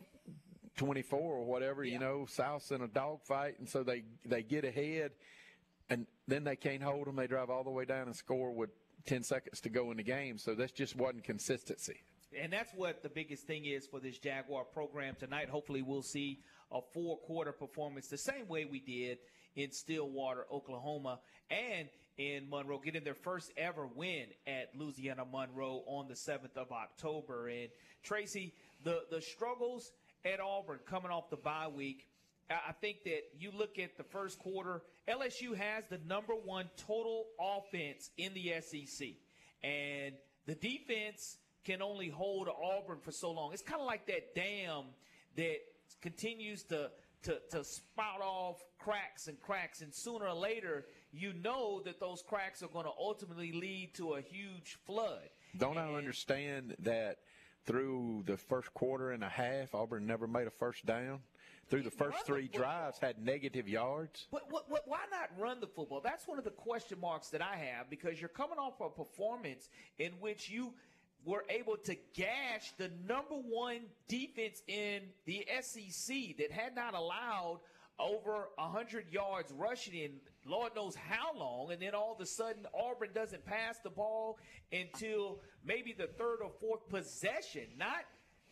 24 0.80 1.20
or 1.20 1.44
whatever, 1.44 1.84
you 1.84 2.00
know, 2.00 2.26
South's 2.26 2.72
in 2.72 2.82
a 2.82 2.88
dogfight, 2.88 3.60
and 3.60 3.68
so 3.68 3.84
they 3.84 4.04
they 4.26 4.42
get 4.42 4.64
ahead, 4.64 5.12
and 5.90 6.08
then 6.26 6.46
they 6.46 6.56
can't 6.56 6.82
hold 6.82 7.06
them. 7.06 7.18
They 7.18 7.28
drive 7.28 7.50
all 7.50 7.66
the 7.66 7.70
way 7.70 7.84
down 7.84 8.08
and 8.08 8.16
score 8.16 8.52
with 8.52 8.70
10 9.06 9.24
seconds 9.24 9.60
to 9.62 9.70
go 9.70 9.92
in 9.92 9.98
the 9.98 10.04
game. 10.04 10.38
So 10.38 10.56
that's 10.56 10.72
just 10.72 10.96
wasn't 10.96 11.26
consistency. 11.26 11.98
And 12.40 12.54
that's 12.54 12.72
what 12.74 13.04
the 13.04 13.10
biggest 13.10 13.46
thing 13.46 13.66
is 13.66 13.88
for 13.88 14.00
this 14.00 14.20
Jaguar 14.20 14.64
program 14.64 15.16
tonight. 15.20 15.50
Hopefully, 15.50 15.82
we'll 15.82 16.02
see 16.02 16.40
a 16.72 16.80
four 16.94 17.18
quarter 17.18 17.52
performance 17.52 18.08
the 18.08 18.18
same 18.18 18.48
way 18.48 18.64
we 18.64 18.80
did 18.80 19.18
in 19.56 19.72
Stillwater, 19.72 20.46
Oklahoma, 20.50 21.20
and 21.52 21.90
in 22.18 22.50
Monroe, 22.50 22.80
getting 22.80 23.04
their 23.04 23.16
first 23.16 23.52
ever 23.58 23.88
win 23.88 24.28
at 24.48 24.70
Louisiana 24.76 25.26
Monroe 25.30 25.84
on 25.88 26.08
the 26.08 26.14
7th 26.14 26.56
of 26.56 26.72
October. 26.72 27.48
And 27.48 27.70
Tracy, 28.04 28.54
the, 28.84 29.04
the 29.10 29.22
struggles 29.22 29.92
at 30.26 30.40
Auburn 30.40 30.80
coming 30.86 31.12
off 31.12 31.30
the 31.30 31.38
bye 31.38 31.68
week. 31.68 32.08
I 32.50 32.72
think 32.82 33.04
that 33.04 33.22
you 33.38 33.52
look 33.56 33.78
at 33.78 33.96
the 33.96 34.04
first 34.04 34.40
quarter, 34.40 34.82
LSU 35.08 35.56
has 35.56 35.84
the 35.88 36.00
number 36.08 36.34
one 36.34 36.68
total 36.78 37.28
offense 37.40 38.10
in 38.18 38.34
the 38.34 38.54
SEC. 38.62 39.10
And 39.64 40.16
the 40.48 40.56
defense 40.56 41.38
can 41.64 41.84
only 41.84 42.10
hold 42.10 42.50
Auburn 42.50 43.00
for 43.02 43.12
so 43.12 43.32
long. 43.32 43.54
It's 43.54 43.62
kind 43.62 43.80
of 43.80 43.86
like 43.86 44.08
that 44.08 44.34
dam 44.34 44.86
that 45.36 45.58
continues 46.02 46.64
to, 46.64 46.90
to, 47.24 47.40
to 47.52 47.64
spout 47.64 48.22
off 48.22 48.64
cracks 48.80 49.28
and 49.28 49.40
cracks. 49.40 49.82
And 49.82 49.94
sooner 49.94 50.26
or 50.26 50.34
later, 50.34 50.86
you 51.12 51.34
know 51.34 51.82
that 51.86 52.00
those 52.00 52.24
cracks 52.28 52.64
are 52.64 52.68
going 52.68 52.86
to 52.86 52.92
ultimately 52.98 53.52
lead 53.52 53.94
to 53.96 54.14
a 54.16 54.22
huge 54.22 54.78
flood. 54.86 55.30
Don't 55.58 55.78
and, 55.78 55.96
I 55.96 55.98
understand 55.98 56.76
that 56.80 57.18
through 57.70 58.24
the 58.26 58.36
first 58.36 58.74
quarter 58.74 59.12
and 59.12 59.24
a 59.24 59.30
half, 59.30 59.76
Auburn 59.76 60.08
never 60.08 60.26
made 60.26 60.48
a 60.48 60.52
first 60.52 60.86
down? 60.86 61.20
through 61.70 61.84
the 61.84 61.92
first 61.92 62.26
three 62.26 62.48
the 62.48 62.58
drives 62.58 62.98
had 62.98 63.24
negative 63.24 63.70
yards. 63.70 64.26
But 64.32 64.52
what, 64.52 64.68
what, 64.72 64.88
why 64.88 65.02
not 65.12 65.30
run 65.40 65.60
the 65.60 65.68
football? 65.68 66.02
That's 66.04 66.28
one 66.28 66.40
of 66.40 66.44
the 66.44 66.50
question 66.50 67.00
marks 67.00 67.30
that 67.30 67.44
I 67.44 67.56
have 67.58 67.92
because 67.92 68.20
you're 68.20 68.28
coming 68.28 68.58
off 68.58 68.82
a 68.82 68.90
performance 68.90 69.70
in 70.00 70.14
which 70.20 70.50
you 70.50 70.74
were 71.26 71.46
able 71.48 71.78
to 71.78 71.96
gash 72.16 72.74
the 72.80 72.90
number 73.08 73.36
one 73.36 73.82
defense 74.08 74.64
in 74.68 75.02
the 75.26 75.46
SEC 75.62 76.38
that 76.40 76.52
had 76.52 76.76
not 76.76 76.96
allowed 76.96 77.60
over 78.00 78.50
100 78.56 79.06
yards 79.12 79.52
rushing 79.52 79.94
in 79.94 80.12
Lord 80.46 80.76
knows 80.76 80.96
how 80.96 81.38
long, 81.38 81.72
and 81.72 81.82
then 81.82 81.94
all 81.94 82.14
of 82.14 82.22
a 82.22 82.26
sudden 82.26 82.66
Auburn 82.74 83.10
doesn't 83.14 83.46
pass 83.46 83.80
the 83.84 83.90
ball 83.90 84.38
until 84.72 85.40
maybe 85.66 85.94
the 85.94 86.08
third 86.08 86.38
or 86.42 86.52
fourth 86.60 86.88
possession. 86.90 87.68
Not 87.78 88.06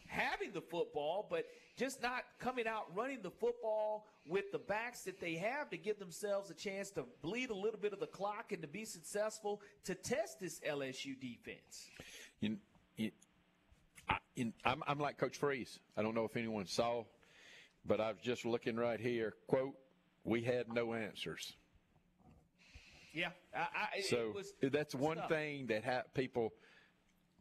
having 0.08 0.52
the 0.54 0.62
football, 0.62 1.28
but 1.30 1.46
just 1.78 2.02
not 2.02 2.24
coming 2.40 2.68
out 2.68 2.86
running 2.96 3.22
the 3.22 3.32
football 3.32 4.08
with 4.28 4.52
the 4.52 4.58
backs 4.58 5.02
that 5.02 5.20
they 5.20 5.36
have 5.36 5.70
to 5.70 5.78
give 5.78 6.00
themselves 6.00 6.50
a 6.50 6.54
chance 6.54 6.90
to 6.92 7.06
bleed 7.22 7.50
a 7.50 7.56
little 7.56 7.80
bit 7.80 7.94
of 7.94 8.00
the 8.00 8.08
clock 8.08 8.52
and 8.52 8.62
to 8.62 8.68
be 8.68 8.86
successful 8.86 9.62
to 9.86 9.96
test 9.96 10.40
this 10.40 10.60
LSU 10.62 11.20
defense. 11.20 11.88
You, 12.40 12.58
I, 14.10 14.18
am 14.66 14.84
I'm 14.88 15.00
like 15.00 15.18
Coach 15.18 15.38
Freeze. 15.38 15.80
I 15.96 16.02
don't 16.02 16.16
know 16.16 16.26
if 16.26 16.36
anyone 16.36 16.66
saw, 16.66 17.04
but 17.86 18.00
I 18.00 18.10
was 18.10 18.22
just 18.22 18.46
looking 18.46 18.76
right 18.76 19.00
here. 19.00 19.34
Quote, 19.48 19.76
we 20.24 20.42
had 20.42 20.72
no 20.72 20.94
answers. 20.94 21.54
Yeah. 23.18 23.30
I, 23.56 23.98
I, 23.98 24.02
so 24.02 24.32
was, 24.36 24.54
that's 24.62 24.94
one 24.94 25.18
tough. 25.18 25.30
thing 25.30 25.68
that 25.68 25.84
ha- 25.84 26.04
people– 26.14 26.54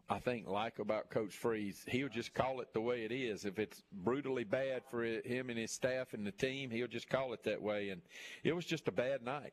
I 0.08 0.20
think 0.20 0.46
like 0.46 0.78
about 0.78 1.10
Coach 1.10 1.34
Freeze, 1.34 1.84
he'll 1.88 2.08
just 2.08 2.32
call 2.32 2.60
it 2.60 2.72
the 2.72 2.80
way 2.80 3.04
it 3.04 3.10
is. 3.10 3.44
If 3.44 3.58
it's 3.58 3.82
brutally 3.92 4.44
bad 4.44 4.82
for 4.88 5.04
him 5.04 5.50
and 5.50 5.58
his 5.58 5.72
staff 5.72 6.14
and 6.14 6.24
the 6.24 6.30
team, 6.30 6.70
he'll 6.70 6.86
just 6.86 7.08
call 7.08 7.32
it 7.32 7.42
that 7.44 7.60
way. 7.60 7.88
And 7.88 8.02
it 8.44 8.54
was 8.54 8.64
just 8.64 8.86
a 8.86 8.92
bad 8.92 9.24
night. 9.24 9.52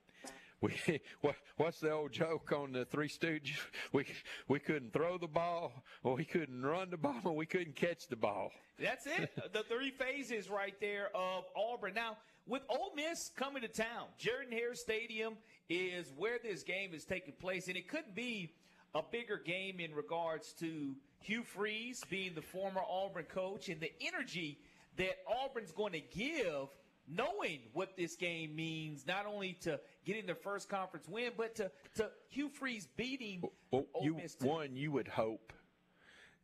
We, 0.61 1.01
what's 1.57 1.79
the 1.79 1.91
old 1.91 2.11
joke 2.11 2.51
on 2.51 2.71
the 2.71 2.85
Three 2.85 3.09
Stooges? 3.09 3.57
We 3.91 4.05
we 4.47 4.59
couldn't 4.59 4.93
throw 4.93 5.17
the 5.17 5.27
ball, 5.27 5.73
or 6.03 6.15
we 6.15 6.25
couldn't 6.25 6.63
run 6.63 6.91
the 6.91 6.97
ball, 6.97 7.21
or 7.25 7.35
we 7.35 7.45
couldn't 7.47 7.75
catch 7.75 8.07
the 8.07 8.15
ball. 8.15 8.51
That's 8.79 9.07
it. 9.07 9.31
the 9.53 9.63
three 9.63 9.91
phases 9.91 10.49
right 10.49 10.75
there 10.79 11.09
of 11.15 11.45
Auburn. 11.55 11.93
Now, 11.95 12.17
with 12.47 12.61
Ole 12.69 12.93
Miss 12.95 13.31
coming 13.35 13.61
to 13.63 13.67
town, 13.67 14.07
Jordan 14.17 14.51
Hare 14.51 14.75
Stadium 14.75 15.33
is 15.69 16.11
where 16.17 16.37
this 16.41 16.63
game 16.63 16.93
is 16.93 17.05
taking 17.05 17.33
place, 17.33 17.67
and 17.67 17.77
it 17.77 17.87
could 17.87 18.15
be 18.15 18.53
a 18.95 19.01
bigger 19.01 19.37
game 19.37 19.79
in 19.79 19.93
regards 19.93 20.53
to 20.53 20.95
Hugh 21.19 21.43
Freeze 21.43 22.01
being 22.09 22.35
the 22.35 22.41
former 22.41 22.81
Auburn 22.87 23.25
coach 23.25 23.69
and 23.69 23.81
the 23.81 23.91
energy 24.01 24.59
that 24.97 25.17
Auburn's 25.27 25.71
going 25.71 25.93
to 25.93 26.01
give 26.01 26.67
knowing 27.07 27.59
what 27.73 27.97
this 27.97 28.15
game 28.15 28.55
means, 28.55 29.05
not 29.05 29.25
only 29.25 29.53
to 29.61 29.79
getting 30.05 30.25
their 30.25 30.35
first 30.35 30.69
conference 30.69 31.07
win, 31.07 31.31
but 31.35 31.55
to, 31.55 31.71
to 31.95 32.09
Hugh 32.29 32.49
Freeze 32.49 32.87
beating 32.95 33.41
oh, 33.43 33.51
oh, 33.73 33.85
well, 33.93 34.03
you, 34.03 34.15
Miss 34.15 34.37
One, 34.39 34.75
you 34.75 34.91
would 34.91 35.07
hope. 35.07 35.53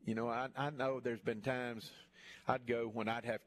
You 0.05 0.15
know, 0.15 0.27
I, 0.27 0.47
I 0.57 0.69
know 0.69 0.99
there's 0.99 1.21
been 1.21 1.41
times 1.41 1.91
I'd 2.47 2.65
go 2.65 2.89
when 2.91 3.07
I'd 3.07 3.25
have 3.25 3.41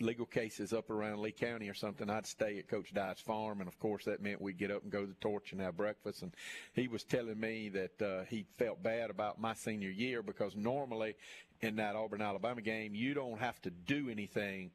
legal 0.00 0.26
cases 0.26 0.72
up 0.72 0.90
around 0.90 1.20
Lee 1.20 1.32
County 1.32 1.68
or 1.68 1.74
something, 1.74 2.10
I'd 2.10 2.26
stay 2.26 2.58
at 2.58 2.68
Coach 2.68 2.92
Dye's 2.92 3.20
farm, 3.20 3.60
and 3.60 3.68
of 3.68 3.78
course 3.78 4.04
that 4.06 4.22
meant 4.22 4.40
we'd 4.40 4.58
get 4.58 4.70
up 4.70 4.82
and 4.82 4.90
go 4.90 5.02
to 5.02 5.06
the 5.06 5.14
torch 5.14 5.52
and 5.52 5.60
have 5.60 5.76
breakfast. 5.76 6.22
And 6.22 6.34
he 6.74 6.88
was 6.88 7.04
telling 7.04 7.38
me 7.38 7.68
that 7.70 8.02
uh, 8.02 8.24
he 8.28 8.46
felt 8.58 8.82
bad 8.82 9.10
about 9.10 9.40
my 9.40 9.54
senior 9.54 9.90
year 9.90 10.22
because 10.22 10.56
normally 10.56 11.14
in 11.60 11.76
that 11.76 11.94
Auburn 11.94 12.22
Alabama 12.22 12.60
game, 12.60 12.94
you 12.94 13.14
don't 13.14 13.38
have 13.38 13.60
to 13.62 13.70
do 13.70 14.08
anything 14.10 14.72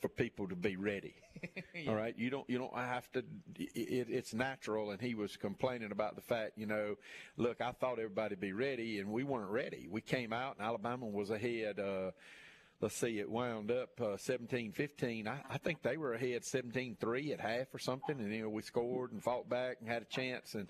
for 0.00 0.08
people 0.08 0.48
to 0.48 0.56
be 0.56 0.76
ready. 0.76 1.14
yeah. 1.74 1.90
All 1.90 1.94
right, 1.94 2.14
you 2.16 2.30
don't 2.30 2.48
you 2.48 2.58
don't 2.58 2.74
have 2.74 3.10
to. 3.12 3.22
It, 3.58 4.08
it's 4.08 4.34
natural, 4.34 4.90
and 4.90 5.00
he 5.00 5.14
was 5.14 5.36
complaining 5.36 5.92
about 5.92 6.16
the 6.16 6.22
fact, 6.22 6.52
you 6.56 6.66
know, 6.66 6.96
look, 7.36 7.60
I 7.60 7.72
thought 7.72 7.98
everybody'd 7.98 8.40
be 8.40 8.52
ready, 8.52 8.98
and 8.98 9.10
we 9.10 9.24
weren't 9.24 9.50
ready. 9.50 9.86
We 9.90 10.00
came 10.00 10.32
out, 10.32 10.56
and 10.56 10.66
Alabama 10.66 11.06
was 11.06 11.30
ahead. 11.30 11.78
Uh, 11.78 12.12
let's 12.80 12.96
see, 12.96 13.18
it 13.18 13.28
wound 13.28 13.70
up 13.70 14.00
uh, 14.00 14.16
17-15. 14.16 15.26
I, 15.26 15.40
I 15.48 15.58
think 15.58 15.82
they 15.82 15.96
were 15.96 16.14
ahead 16.14 16.42
17-3 16.42 17.32
at 17.32 17.40
half 17.40 17.74
or 17.74 17.78
something, 17.78 18.18
and 18.18 18.32
you 18.32 18.42
know 18.42 18.48
we 18.48 18.62
scored 18.62 19.12
and 19.12 19.22
fought 19.22 19.48
back 19.48 19.78
and 19.80 19.88
had 19.88 20.02
a 20.02 20.06
chance, 20.06 20.54
and 20.54 20.68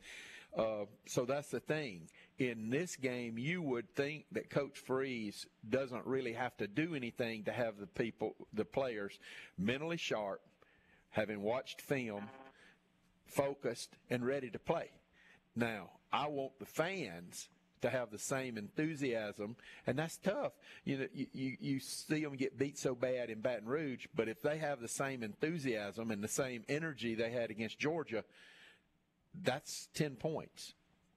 uh, 0.57 0.85
so 1.07 1.25
that's 1.25 1.49
the 1.49 1.61
thing. 1.61 2.09
In 2.39 2.71
this 2.71 2.97
game, 2.97 3.39
you 3.39 3.63
would 3.63 3.95
think 3.95 4.25
that 4.33 4.51
Coach 4.51 4.79
Freeze 4.79 5.47
doesn't 5.69 6.07
really 6.07 6.33
have 6.33 6.57
to 6.57 6.67
do 6.67 6.95
anything 6.95 7.45
to 7.45 7.53
have 7.53 7.79
the 7.79 7.87
people, 7.87 8.35
the 8.53 8.65
players, 8.65 9.19
mentally 9.59 9.99
sharp, 9.99 10.41
having 11.11 11.43
watched 11.43 11.81
film, 11.83 12.29
focused, 13.27 13.97
and 14.09 14.27
ready 14.27 14.51
to 14.51 14.59
play. 14.59 14.91
Now, 15.55 15.91
I 16.13 16.27
want 16.27 16.59
the 16.59 16.67
fans 16.67 17.49
to 17.83 17.91
have 17.91 18.11
the 18.11 18.19
same 18.19 18.57
enthusiasm, 18.59 19.57
and 19.87 19.99
that's 19.99 20.17
tough. 20.19 20.53
You 20.85 20.99
know, 20.99 21.07
you, 21.13 21.27
you, 21.33 21.57
you 21.61 21.81
see 21.81 22.23
them 22.23 22.37
get 22.37 22.59
beat 22.59 22.79
so 22.79 22.95
bad 22.95 23.31
in 23.31 23.41
Baton 23.41 23.67
Rouge, 23.67 24.07
but 24.15 24.29
if 24.29 24.43
they 24.43 24.59
have 24.59 24.81
the 24.81 24.89
same 24.89 25.23
enthusiasm 25.23 26.11
and 26.11 26.23
the 26.23 26.29
same 26.29 26.65
energy 26.69 27.15
they 27.15 27.31
had 27.31 27.51
against 27.51 27.79
Georgia, 27.79 28.25
that's 29.43 29.89
10 29.95 30.17
points. 30.17 30.75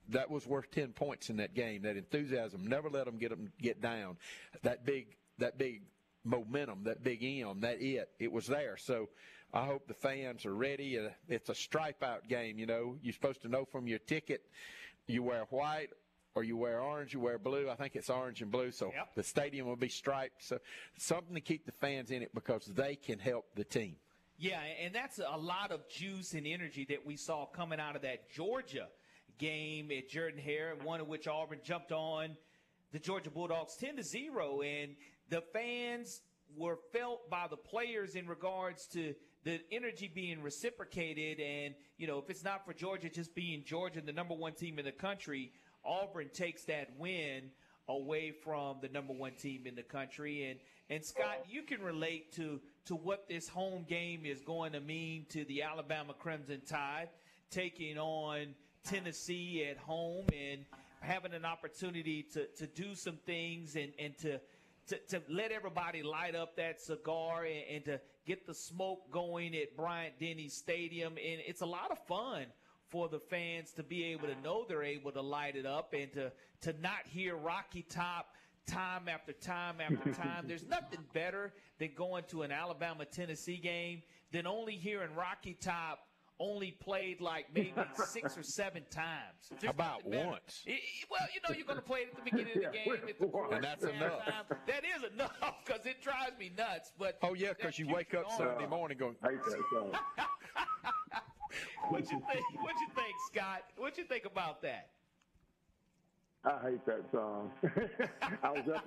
That 0.10 0.30
was 0.30 0.45
worth 0.45 0.69
10 0.72 0.90
points 0.90 1.30
in 1.30 1.38
that 1.38 1.53
game. 1.53 1.84
That 1.84 1.95
enthusiasm 1.95 2.68
never 2.68 2.90
let 2.90 3.06
them 3.06 3.18
get 3.18 3.30
them 3.30 3.52
get 3.61 3.81
down. 3.81 4.18
That 4.61 4.85
big 4.85 5.07
that 5.40 5.57
big 5.57 5.81
momentum, 6.26 6.84
that 6.84 7.03
big 7.03 7.23
M, 7.23 7.61
that 7.61 7.81
it, 7.81 8.10
it 8.19 8.31
was 8.31 8.48
there. 8.48 8.77
So 8.77 9.10
I 9.53 9.65
hope 9.65 9.88
the 9.88 9.94
fans 9.94 10.45
are 10.45 10.53
ready. 10.53 10.99
Uh, 10.99 11.10
it's 11.27 11.49
a 11.49 11.56
stripe 11.56 12.03
out 12.03 12.27
game, 12.27 12.60
you 12.60 12.65
know. 12.65 12.98
You're 13.02 13.14
supposed 13.14 13.41
to 13.44 13.48
know 13.48 13.65
from 13.65 13.88
your 13.88 13.99
ticket 13.99 14.44
you 15.07 15.23
wear 15.23 15.45
white 15.49 15.90
or 16.35 16.43
you 16.43 16.57
wear 16.57 16.81
orange, 16.81 17.14
you 17.14 17.19
wear 17.19 17.38
blue. 17.38 17.69
I 17.69 17.76
think 17.76 17.95
it's 17.95 18.10
orange 18.10 18.41
and 18.41 18.51
blue, 18.51 18.72
so 18.72 18.91
yep. 18.95 19.10
the 19.15 19.23
stadium 19.23 19.68
will 19.68 19.76
be 19.76 19.89
striped. 19.89 20.43
So 20.43 20.60
something 20.97 21.35
to 21.35 21.41
keep 21.41 21.65
the 21.65 21.72
fans 21.72 22.11
in 22.11 22.22
it 22.22 22.34
because 22.34 22.65
they 22.65 22.95
can 22.95 23.19
help 23.19 23.45
the 23.55 23.64
team. 23.64 23.95
Yeah, 24.38 24.60
and 24.84 24.93
that's 24.93 25.19
a 25.19 25.38
lot 25.38 25.72
of 25.72 25.88
juice 25.89 26.34
and 26.34 26.47
energy 26.47 26.85
that 26.89 27.05
we 27.05 27.15
saw 27.15 27.45
coming 27.45 27.80
out 27.80 27.95
of 27.95 28.01
that 28.01 28.31
Georgia 28.31 28.88
game 29.38 29.91
at 29.91 30.10
Jordan 30.10 30.39
Hare, 30.39 30.76
one 30.84 31.01
of 31.01 31.07
which 31.07 31.27
Auburn 31.27 31.60
jumped 31.64 31.91
on 31.91 32.35
the 32.91 32.99
Georgia 32.99 33.31
Bulldogs 33.31 33.76
10 33.76 33.97
to 33.97 34.03
0 34.03 34.61
and 34.61 34.95
the 35.30 35.41
fans 35.51 36.22
were 36.55 36.77
felt 36.91 37.27
by 37.30 37.47
the 37.49 37.57
players 37.57 38.15
in 38.15 38.27
regards 38.27 38.85
to 38.85 39.15
the 39.43 39.60
energy 39.72 40.10
being 40.14 40.41
reciprocated 40.43 41.39
and 41.39 41.73
you 41.97 42.05
know 42.05 42.19
if 42.19 42.30
it's 42.30 42.43
not 42.43 42.64
for 42.64 42.72
Georgia 42.72 43.10
just 43.10 43.34
being 43.34 43.64
Georgia 43.65 43.99
the 43.99 44.14
number 44.14 44.35
1 44.35 44.53
team 44.53 44.77
in 44.77 44.85
the 44.85 44.91
country 44.91 45.51
Auburn 45.85 46.30
takes 46.34 46.64
that 46.65 46.89
win 46.97 47.51
away 47.88 48.31
from 48.31 48.77
the 48.81 48.88
number 48.89 49.14
one 49.14 49.34
team 49.34 49.64
in 49.65 49.76
the 49.76 49.84
country. 49.84 50.49
And 50.49 50.60
and 50.89 51.03
Scott, 51.03 51.45
you 51.49 51.64
can 51.64 51.81
relate 51.81 52.34
to 52.34 52.60
to 52.85 52.95
what 52.95 53.27
this 53.27 53.47
home 53.47 53.85
game 53.88 54.26
is 54.26 54.41
going 54.41 54.73
to 54.73 54.80
mean 54.80 55.26
to 55.30 55.45
the 55.45 55.64
Alabama 55.64 56.14
Crimson 56.14 56.61
Tide 56.68 57.10
taking 57.49 57.97
on 57.97 58.47
Tennessee 58.84 59.65
at 59.69 59.77
home 59.77 60.26
and 60.34 60.65
having 60.99 61.34
an 61.34 61.45
opportunity 61.45 62.23
to, 62.34 62.47
to 62.57 62.68
do 62.68 62.95
some 62.95 63.18
things 63.26 63.76
and, 63.76 63.91
and 63.99 64.18
to, 64.18 64.39
to, 64.88 64.97
to 65.10 65.22
let 65.30 65.51
everybody 65.51 66.01
light 66.01 66.35
up 66.35 66.55
that 66.57 66.81
cigar 66.81 67.45
and, 67.45 67.64
and 67.76 67.85
to 67.85 68.01
get 68.26 68.45
the 68.45 68.53
smoke 68.53 69.11
going 69.11 69.55
at 69.55 69.76
Bryant 69.76 70.19
Denny 70.19 70.47
Stadium. 70.47 71.14
And 71.14 71.41
it's 71.45 71.61
a 71.61 71.65
lot 71.65 71.91
of 71.91 71.99
fun 72.07 72.45
for 72.93 73.09
the 73.09 73.19
fans 73.19 73.71
to 73.71 73.81
be 73.81 74.03
able 74.05 74.27
to 74.27 74.39
know 74.43 74.65
they're 74.69 74.83
able 74.83 75.11
to 75.11 75.21
light 75.21 75.55
it 75.55 75.65
up 75.65 75.93
and 75.93 76.13
to, 76.13 76.31
to 76.61 76.73
not 76.79 76.99
hear 77.09 77.35
Rocky 77.35 77.81
Top 77.89 78.27
time 78.67 79.09
after 79.09 79.33
time 79.33 79.77
after 79.81 80.13
time. 80.21 80.45
There's 80.47 80.67
nothing 80.67 80.99
better 81.11 81.51
than 81.79 81.89
going 81.97 82.23
to 82.29 82.43
an 82.43 82.51
Alabama 82.51 83.05
Tennessee 83.05 83.57
game 83.57 84.03
than 84.31 84.45
only 84.45 84.75
hearing 84.75 85.15
Rocky 85.15 85.57
Top 85.59 86.01
only 86.39 86.71
played 86.71 87.19
like 87.19 87.47
maybe 87.53 87.73
six 88.07 88.37
or 88.37 88.43
seven 88.43 88.83
times. 88.91 89.49
Just 89.59 89.73
About 89.73 90.05
once. 90.05 90.63
I- 90.67 90.71
I- 90.71 90.77
well, 91.09 91.27
you 91.33 91.41
know, 91.49 91.55
you're 91.55 91.65
going 91.65 91.79
to 91.79 91.83
play 91.85 92.01
it 92.01 92.09
at 92.11 92.23
the 92.23 92.29
beginning 92.29 92.57
of 92.63 92.71
the 92.73 92.77
game. 92.85 93.09
At 93.09 93.19
the 93.19 93.27
once. 93.27 93.53
And 93.53 93.63
that's 93.63 93.83
enough. 93.83 94.19
halftime. 94.21 94.57
That 94.67 94.83
is 94.85 95.11
enough 95.13 95.33
because 95.65 95.85
it 95.87 95.99
drives 96.01 96.37
me 96.37 96.51
nuts. 96.55 96.91
But 96.99 97.17
Oh 97.23 97.33
yeah, 97.33 97.53
because 97.57 97.79
you 97.79 97.87
wake 97.91 98.13
up 98.13 98.29
Sunday 98.37 98.67
morning 98.67 98.99
going, 98.99 99.15
hate 99.23 99.43
that 99.43 99.61
song. 99.73 99.91
What 101.89 102.01
you 102.11 102.21
think? 102.31 102.45
What 102.61 102.75
you 102.80 102.88
think, 102.95 103.15
Scott? 103.31 103.63
What 103.77 103.97
you 103.97 104.03
think 104.05 104.25
about 104.25 104.61
that? 104.61 104.89
I 106.45 106.59
hate 106.61 106.85
that 106.85 107.03
song. 107.13 107.51
I 108.43 108.51
was 108.51 108.63
up 108.75 108.85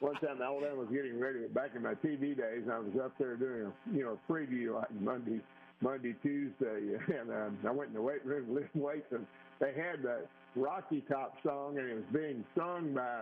one 0.00 0.14
time. 0.14 0.40
Alabama 0.42 0.76
was 0.76 0.88
getting 0.90 1.20
ready. 1.20 1.40
Back 1.52 1.70
in 1.76 1.82
my 1.82 1.94
TV 1.94 2.36
days, 2.36 2.64
I 2.72 2.78
was 2.78 2.92
up 3.02 3.12
there 3.18 3.36
doing 3.36 3.66
a 3.66 3.96
you 3.96 4.04
know 4.04 4.18
a 4.28 4.32
preview 4.32 4.74
like 4.74 4.90
Monday, 5.00 5.40
Monday, 5.82 6.14
Tuesday, 6.22 6.96
and 7.20 7.30
um, 7.30 7.58
I 7.66 7.70
went 7.70 7.88
in 7.88 7.94
the 7.94 8.02
weight 8.02 8.24
room 8.24 8.46
lift 8.54 8.74
weights, 8.74 9.12
and 9.12 9.26
they 9.60 9.74
had 9.74 10.02
that 10.02 10.26
Rocky 10.56 11.02
Top 11.08 11.36
song, 11.44 11.78
and 11.78 11.90
it 11.90 11.94
was 11.94 12.04
being 12.12 12.44
sung 12.56 12.94
by, 12.94 13.20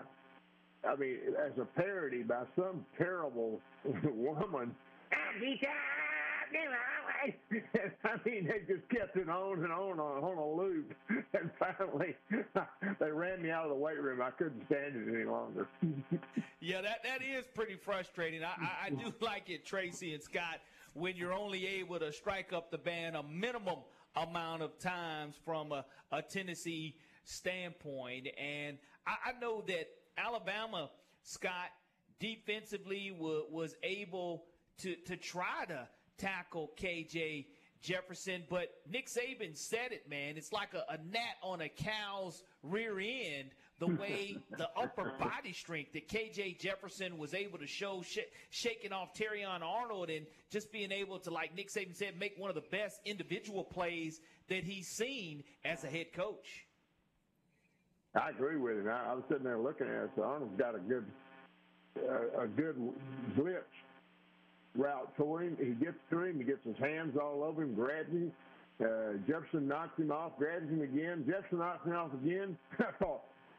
I 0.88 0.96
mean, 0.96 1.16
as 1.44 1.52
a 1.58 1.64
parody 1.64 2.22
by 2.22 2.44
some 2.54 2.86
terrible 2.96 3.60
woman. 4.14 4.74
I 8.04 8.28
mean, 8.28 8.46
they 8.46 8.60
just 8.72 8.88
kept 8.88 9.16
it 9.16 9.28
on 9.28 9.62
and 9.64 9.72
on 9.72 10.00
on, 10.00 10.24
on 10.24 10.38
a 10.38 10.46
loop, 10.46 10.94
and 11.08 11.50
finally 11.58 12.16
they 13.00 13.10
ran 13.10 13.42
me 13.42 13.50
out 13.50 13.64
of 13.64 13.70
the 13.70 13.76
weight 13.76 14.00
room. 14.00 14.20
I 14.20 14.30
couldn't 14.30 14.64
stand 14.66 14.96
it 14.96 15.14
any 15.14 15.24
longer. 15.24 15.68
Yeah, 16.60 16.80
that, 16.82 17.02
that 17.04 17.22
is 17.22 17.44
pretty 17.54 17.76
frustrating. 17.76 18.42
I, 18.44 18.48
I, 18.48 18.86
I 18.86 18.90
do 18.90 19.12
like 19.20 19.50
it, 19.50 19.64
Tracy 19.64 20.14
and 20.14 20.22
Scott, 20.22 20.60
when 20.94 21.16
you're 21.16 21.32
only 21.32 21.66
able 21.66 21.98
to 21.98 22.12
strike 22.12 22.52
up 22.52 22.70
the 22.70 22.78
band 22.78 23.16
a 23.16 23.22
minimum 23.22 23.78
amount 24.16 24.62
of 24.62 24.78
times 24.78 25.34
from 25.44 25.72
a, 25.72 25.84
a 26.10 26.22
Tennessee 26.22 26.96
standpoint. 27.24 28.28
And 28.38 28.78
I, 29.06 29.30
I 29.30 29.40
know 29.40 29.62
that 29.68 29.88
Alabama, 30.16 30.90
Scott, 31.22 31.70
defensively 32.20 33.10
wa- 33.10 33.42
was 33.50 33.74
able 33.82 34.44
to, 34.78 34.94
to 35.06 35.16
try 35.16 35.64
to 35.68 35.88
tackle 36.22 36.70
KJ 36.80 37.46
Jefferson, 37.82 38.44
but 38.48 38.68
Nick 38.88 39.08
Saban 39.08 39.56
said 39.56 39.90
it, 39.90 40.08
man. 40.08 40.36
It's 40.36 40.52
like 40.52 40.72
a, 40.72 40.84
a 40.92 40.98
gnat 40.98 41.36
on 41.42 41.60
a 41.60 41.68
cow's 41.68 42.42
rear 42.62 42.98
end. 43.00 43.50
The 43.80 43.86
way 44.00 44.36
the 44.56 44.68
upper 44.76 45.14
body 45.18 45.52
strength 45.52 45.92
that 45.94 46.08
KJ 46.08 46.60
Jefferson 46.60 47.18
was 47.18 47.34
able 47.34 47.58
to 47.58 47.66
show, 47.66 48.02
sh- 48.02 48.18
shaking 48.50 48.92
off 48.92 49.12
Terrion 49.14 49.62
Arnold, 49.62 50.08
and 50.10 50.26
just 50.50 50.70
being 50.70 50.92
able 50.92 51.18
to, 51.18 51.30
like 51.30 51.56
Nick 51.56 51.68
Saban 51.68 51.96
said, 51.96 52.16
make 52.18 52.34
one 52.38 52.48
of 52.48 52.54
the 52.54 52.68
best 52.70 53.00
individual 53.04 53.64
plays 53.64 54.20
that 54.48 54.62
he's 54.62 54.86
seen 54.86 55.42
as 55.64 55.82
a 55.82 55.88
head 55.88 56.12
coach. 56.14 56.66
I 58.14 58.30
agree 58.30 58.56
with 58.56 58.78
him. 58.78 58.88
I, 58.88 59.10
I 59.10 59.14
was 59.14 59.24
sitting 59.28 59.44
there 59.44 59.58
looking 59.58 59.88
at 59.88 60.04
it. 60.04 60.10
So 60.14 60.22
Arnold's 60.22 60.56
got 60.56 60.76
a 60.76 60.78
good, 60.78 61.06
uh, 61.98 62.42
a 62.42 62.46
good 62.46 62.76
blitz 63.34 63.64
route 64.76 65.12
for 65.16 65.42
him. 65.42 65.56
He 65.58 65.72
gets 65.84 65.98
to 66.10 66.24
him. 66.24 66.38
He 66.38 66.44
gets 66.44 66.64
his 66.64 66.76
hands 66.78 67.16
all 67.20 67.42
over 67.42 67.62
him, 67.62 67.74
grabs 67.74 68.10
him. 68.10 68.32
Uh, 68.80 69.18
Jefferson 69.28 69.68
knocks 69.68 69.98
him 69.98 70.10
off, 70.10 70.32
grabs 70.38 70.68
him 70.68 70.82
again. 70.82 71.24
Jefferson 71.26 71.58
knocks 71.58 71.86
him 71.86 71.94
off 71.94 72.12
again. 72.14 72.56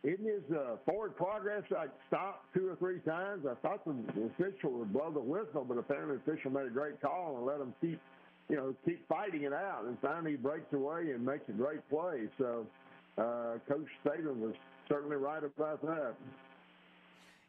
Isn't 0.03 0.25
his 0.25 0.43
uh, 0.51 0.75
forward 0.85 1.15
progress 1.15 1.63
like 1.71 1.89
stopped 2.07 2.53
two 2.53 2.67
or 2.67 2.75
three 2.75 2.99
times? 2.99 3.45
I 3.49 3.55
thought 3.65 3.85
the 3.85 4.29
official 4.35 4.71
would 4.79 4.91
blow 4.91 5.11
the 5.11 5.21
whistle, 5.21 5.63
but 5.65 5.77
apparently 5.77 6.17
the 6.17 6.31
official 6.31 6.51
made 6.51 6.65
a 6.65 6.71
great 6.71 7.01
call 7.01 7.37
and 7.37 7.45
let 7.45 7.61
him 7.61 7.73
keep, 7.79 8.01
you 8.49 8.57
know, 8.57 8.75
keep 8.83 9.07
fighting 9.07 9.43
it 9.43 9.53
out. 9.53 9.85
And 9.85 9.97
finally 10.01 10.31
he 10.31 10.37
breaks 10.37 10.73
away 10.73 11.11
and 11.11 11.25
makes 11.25 11.47
a 11.47 11.53
great 11.53 11.87
play. 11.89 12.27
So 12.37 12.67
uh, 13.17 13.59
Coach 13.69 13.87
Saban 14.05 14.35
was 14.37 14.53
certainly 14.89 15.15
right 15.15 15.43
about 15.43 15.81
that. 15.83 16.15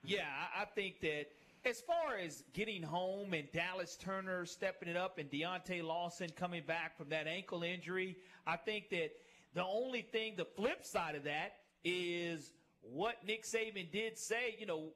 Yeah, 0.04 0.28
I 0.56 0.66
think 0.76 1.00
that 1.00 1.26
as 1.66 1.80
far 1.80 2.16
as 2.16 2.42
getting 2.52 2.82
home 2.82 3.34
and 3.34 3.50
Dallas 3.52 3.96
Turner 3.96 4.46
stepping 4.46 4.88
it 4.88 4.96
up 4.96 5.18
and 5.18 5.30
Deontae 5.30 5.82
Lawson 5.82 6.30
coming 6.36 6.62
back 6.66 6.96
from 6.96 7.08
that 7.10 7.26
ankle 7.26 7.62
injury, 7.62 8.16
I 8.46 8.56
think 8.56 8.90
that 8.90 9.10
the 9.54 9.64
only 9.64 10.02
thing, 10.02 10.34
the 10.36 10.44
flip 10.44 10.84
side 10.84 11.14
of 11.14 11.24
that, 11.24 11.54
is 11.84 12.52
what 12.82 13.16
Nick 13.26 13.44
Saban 13.44 13.90
did 13.90 14.18
say, 14.18 14.56
you 14.58 14.66
know, 14.66 14.92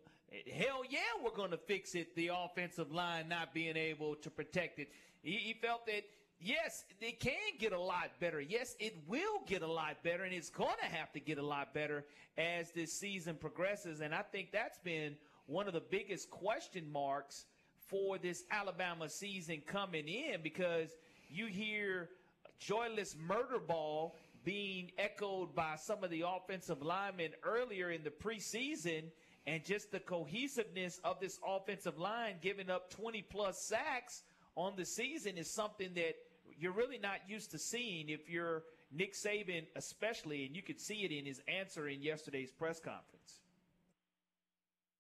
hell 0.53 0.82
yeah, 0.89 0.99
we're 1.23 1.31
going 1.31 1.51
to 1.51 1.57
fix 1.59 1.95
it, 1.95 2.15
the 2.15 2.31
offensive 2.35 2.93
line 2.93 3.28
not 3.28 3.55
being 3.55 3.77
able 3.77 4.15
to 4.16 4.31
protect 4.31 4.78
it. 4.78 4.89
He, 5.23 5.32
he 5.32 5.55
felt 5.55 5.86
that, 5.86 6.03
yes, 6.40 6.85
it 7.01 7.20
can 7.20 7.32
get 7.59 7.73
a 7.73 7.81
lot 7.81 8.11
better. 8.20 8.40
Yes, 8.40 8.77
it 8.78 8.97
will 9.07 9.40
get 9.47 9.62
a 9.62 9.66
lot 9.66 10.03
better, 10.03 10.24
and 10.24 10.35
it's 10.35 10.51
going 10.51 10.77
to 10.82 10.86
have 10.86 11.12
to 11.12 11.20
get 11.20 11.39
a 11.39 11.47
lot 11.47 11.73
better 11.73 12.05
as 12.36 12.70
this 12.73 12.93
season 12.93 13.36
progresses. 13.36 14.01
And 14.01 14.15
I 14.15 14.23
think 14.23 14.53
that's 14.53 14.78
been 14.78 15.16
one 15.49 15.66
of 15.66 15.73
the 15.73 15.81
biggest 15.81 16.31
question 16.31 16.85
marks 16.93 17.47
for 17.89 18.19
this 18.19 18.45
Alabama 18.51 19.09
season 19.09 19.62
coming 19.66 20.07
in 20.07 20.43
because 20.43 20.91
you 21.31 21.47
hear 21.47 22.11
joyless 22.59 23.16
murder 23.27 23.59
ball 23.59 24.15
being 24.45 24.93
echoed 24.99 25.55
by 25.55 25.75
some 25.77 26.05
of 26.05 26.11
the 26.11 26.23
offensive 26.27 26.83
linemen 26.83 27.31
earlier 27.43 27.91
in 27.91 28.05
the 28.05 28.11
preseason 28.11 29.05
and 29.47 29.65
just 29.65 29.91
the 29.91 30.01
cohesiveness 30.01 31.01
of 31.03 31.19
this 31.19 31.41
offensive 31.47 31.99
line 31.99 32.35
giving 32.43 32.69
up 32.69 32.91
20 32.91 33.23
plus 33.23 33.59
sacks 33.59 34.23
on 34.55 34.75
the 34.77 34.85
season 34.85 35.39
is 35.39 35.51
something 35.51 35.95
that 35.95 36.15
you're 36.59 36.73
really 36.73 36.99
not 36.99 37.20
used 37.27 37.51
to 37.51 37.59
seeing 37.59 38.11
if 38.11 38.29
you're 38.29 38.65
Nick 38.93 39.15
Saban 39.15 39.65
especially 39.77 40.45
and 40.45 40.55
you 40.55 40.62
could 40.62 40.79
see 40.79 41.05
it 41.05 41.11
in 41.11 41.25
his 41.25 41.41
answer 41.49 41.89
in 41.89 42.03
yesterday's 42.03 42.51
press 42.51 42.79
conference. 42.81 43.41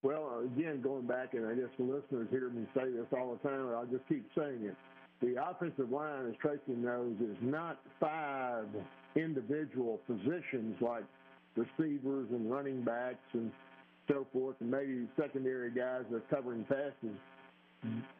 Well, 0.02 0.44
again, 0.44 0.80
going 0.80 1.06
back, 1.06 1.34
and 1.34 1.46
I 1.46 1.54
guess 1.54 1.70
the 1.76 1.84
listeners 1.84 2.28
hear 2.30 2.48
me 2.50 2.66
say 2.74 2.90
this 2.90 3.06
all 3.12 3.36
the 3.42 3.48
time, 3.48 3.66
and 3.66 3.74
I'll 3.74 3.86
just 3.86 4.06
keep 4.08 4.24
saying 4.36 4.64
it. 4.64 4.76
The 5.20 5.42
offensive 5.42 5.90
line, 5.90 6.28
as 6.28 6.36
Tracy 6.40 6.78
knows, 6.78 7.16
is 7.20 7.36
not 7.40 7.80
five 7.98 8.66
individual 9.16 10.00
positions 10.06 10.76
like 10.80 11.02
receivers 11.56 12.28
and 12.30 12.48
running 12.48 12.82
backs 12.82 13.16
and 13.32 13.50
so 14.06 14.24
forth, 14.32 14.54
and 14.60 14.70
maybe 14.70 15.08
secondary 15.20 15.70
guys 15.70 16.02
that 16.10 16.16
are 16.18 16.22
covering 16.30 16.64
passes. 16.64 17.16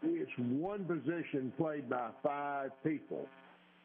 It's 0.03 0.31
one 0.37 0.85
position 0.85 1.53
played 1.57 1.89
by 1.89 2.11
five 2.25 2.71
people, 2.83 3.27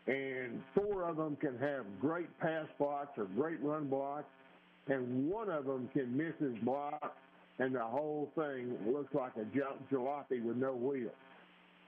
and 0.08 0.62
four 0.74 1.08
of 1.08 1.18
them 1.18 1.36
can 1.36 1.60
have 1.60 1.86
great 2.02 2.28
pass 2.40 2.66
blocks 2.80 3.18
or 3.18 3.26
great 3.26 3.62
run 3.62 3.88
blocks, 3.88 4.30
and 4.88 5.30
one 5.30 5.50
of 5.50 5.66
them 5.66 5.90
can 5.94 6.16
miss 6.18 6.34
his 6.40 6.58
block 6.64 7.16
and 7.60 7.76
the 7.76 7.84
whole 7.84 8.32
thing 8.36 8.76
looks 8.86 9.14
like 9.14 9.34
a 9.38 9.46
jalopy 9.94 10.44
with 10.44 10.58
no 10.58 10.74
wheels. 10.74 11.12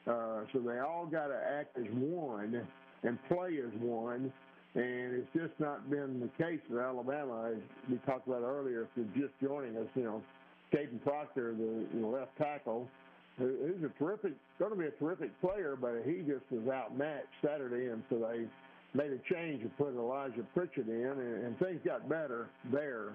Uh, 0.07 0.41
so 0.53 0.59
they 0.59 0.79
all 0.79 1.07
got 1.07 1.27
to 1.27 1.35
act 1.59 1.77
as 1.77 1.85
one 1.91 2.65
and 3.03 3.17
play 3.27 3.57
as 3.57 3.81
one, 3.81 4.31
and 4.75 5.13
it's 5.13 5.27
just 5.35 5.59
not 5.59 5.89
been 5.89 6.19
the 6.19 6.43
case 6.43 6.59
with 6.69 6.79
Alabama. 6.79 7.51
As 7.51 7.61
we 7.89 7.97
talked 8.05 8.27
about 8.27 8.43
earlier, 8.43 8.83
if 8.83 8.89
you're 8.95 9.27
just 9.27 9.33
joining 9.41 9.75
us, 9.77 9.87
you 9.95 10.03
know, 10.03 10.21
Kadyn 10.73 11.01
Proctor, 11.03 11.53
the 11.53 11.87
you 11.93 12.01
know, 12.01 12.09
left 12.09 12.37
tackle, 12.37 12.87
who, 13.37 13.55
who's 13.65 13.83
a 13.83 13.99
terrific, 13.99 14.33
going 14.59 14.71
to 14.71 14.77
be 14.77 14.85
a 14.85 14.91
terrific 14.91 15.29
player, 15.41 15.77
but 15.79 16.03
he 16.05 16.19
just 16.19 16.45
was 16.51 16.67
outmatched 16.71 17.27
Saturday, 17.43 17.87
and 17.87 18.03
so 18.09 18.17
they 18.17 18.45
made 18.93 19.11
a 19.11 19.33
change 19.33 19.61
and 19.61 19.75
put 19.77 19.95
Elijah 19.95 20.45
Pritchett 20.53 20.87
in, 20.87 21.05
and, 21.05 21.45
and 21.45 21.59
things 21.59 21.79
got 21.85 22.07
better 22.07 22.47
there. 22.71 23.13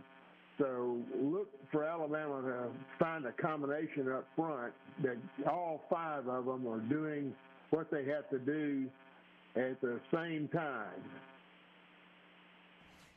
So 0.61 0.99
look 1.19 1.49
for 1.73 1.85
Alabama 1.85 2.43
to 2.43 2.69
find 2.99 3.25
a 3.25 3.33
combination 3.33 4.13
up 4.13 4.27
front 4.37 4.75
that 5.03 5.17
all 5.49 5.81
five 5.89 6.29
of 6.29 6.45
them 6.45 6.69
are 6.69 6.81
doing 6.81 7.35
what 7.71 7.91
they 7.91 8.05
have 8.05 8.29
to 8.29 8.39
do 8.39 8.87
at 9.57 9.81
the 9.81 9.99
same 10.13 10.49
time. 10.49 11.03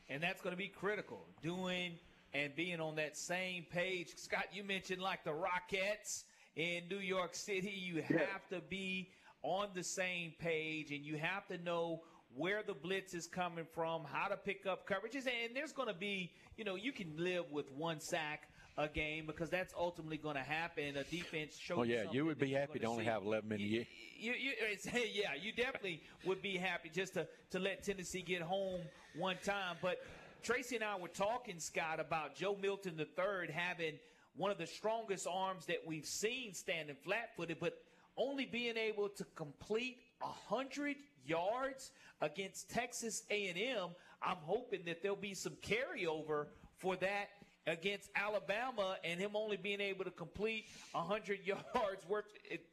And 0.08 0.22
that's 0.22 0.40
going 0.40 0.54
to 0.54 0.58
be 0.58 0.68
critical. 0.68 1.20
Doing 1.42 1.98
and 2.32 2.56
being 2.56 2.80
on 2.80 2.96
that 2.96 3.14
same 3.14 3.66
page. 3.70 4.14
Scott, 4.16 4.46
you 4.50 4.64
mentioned 4.64 5.02
like 5.02 5.22
the 5.22 5.30
Rockettes 5.30 6.24
in 6.56 6.84
New 6.90 6.98
York 6.98 7.34
City. 7.34 7.74
You 7.76 8.02
have 8.02 8.48
to 8.48 8.60
be 8.70 9.10
on 9.42 9.68
the 9.74 9.84
same 9.84 10.32
page 10.38 10.92
and 10.92 11.04
you 11.04 11.18
have 11.18 11.46
to 11.48 11.58
know 11.62 12.00
where 12.36 12.62
the 12.62 12.74
blitz 12.74 13.14
is 13.14 13.26
coming 13.26 13.66
from, 13.72 14.02
how 14.04 14.28
to 14.28 14.36
pick 14.36 14.66
up 14.66 14.88
coverages. 14.88 15.26
And 15.26 15.54
there's 15.54 15.72
going 15.72 15.88
to 15.88 15.94
be, 15.94 16.32
you 16.56 16.64
know, 16.64 16.74
you 16.74 16.92
can 16.92 17.12
live 17.16 17.50
with 17.50 17.70
one 17.72 18.00
sack 18.00 18.48
a 18.76 18.88
game 18.88 19.24
because 19.26 19.50
that's 19.50 19.72
ultimately 19.78 20.16
going 20.16 20.34
to 20.34 20.42
happen. 20.42 20.96
A 20.96 21.04
defense 21.04 21.56
shows 21.56 21.78
Oh 21.78 21.82
yeah, 21.84 22.04
you 22.10 22.24
would 22.24 22.38
be 22.38 22.52
happy 22.52 22.80
to 22.80 22.86
only 22.86 23.04
see. 23.04 23.10
have 23.10 23.24
11 23.24 23.48
men 23.48 23.60
a 23.60 23.62
year. 23.62 23.86
You, 24.18 24.32
you, 24.32 24.52
it's, 24.58 24.86
yeah, 24.92 25.34
you 25.40 25.52
definitely 25.52 26.02
would 26.24 26.42
be 26.42 26.56
happy 26.56 26.90
just 26.92 27.14
to, 27.14 27.26
to 27.50 27.58
let 27.58 27.84
Tennessee 27.84 28.22
get 28.22 28.42
home 28.42 28.80
one 29.16 29.36
time. 29.44 29.76
But 29.80 29.98
Tracy 30.42 30.74
and 30.74 30.84
I 30.84 30.96
were 30.96 31.08
talking, 31.08 31.58
Scott, 31.60 32.00
about 32.00 32.34
Joe 32.34 32.56
Milton 32.60 32.98
III 32.98 33.52
having 33.52 33.94
one 34.36 34.50
of 34.50 34.58
the 34.58 34.66
strongest 34.66 35.28
arms 35.30 35.66
that 35.66 35.78
we've 35.86 36.06
seen 36.06 36.52
standing 36.52 36.96
flat 37.04 37.30
footed, 37.36 37.58
but 37.60 37.78
only 38.16 38.44
being 38.44 38.76
able 38.76 39.08
to 39.08 39.24
complete 39.36 39.98
100 40.20 40.96
yards 41.26 41.90
against 42.20 42.70
Texas 42.70 43.22
A&M. 43.30 43.90
I'm 44.22 44.36
hoping 44.42 44.80
that 44.86 45.02
there'll 45.02 45.16
be 45.16 45.34
some 45.34 45.54
carryover 45.62 46.46
for 46.78 46.96
that 46.96 47.28
against 47.66 48.10
Alabama 48.14 48.96
and 49.04 49.18
him 49.18 49.30
only 49.34 49.56
being 49.56 49.80
able 49.80 50.04
to 50.04 50.10
complete 50.10 50.66
100 50.92 51.40
yards 51.46 52.06
worth 52.08 52.26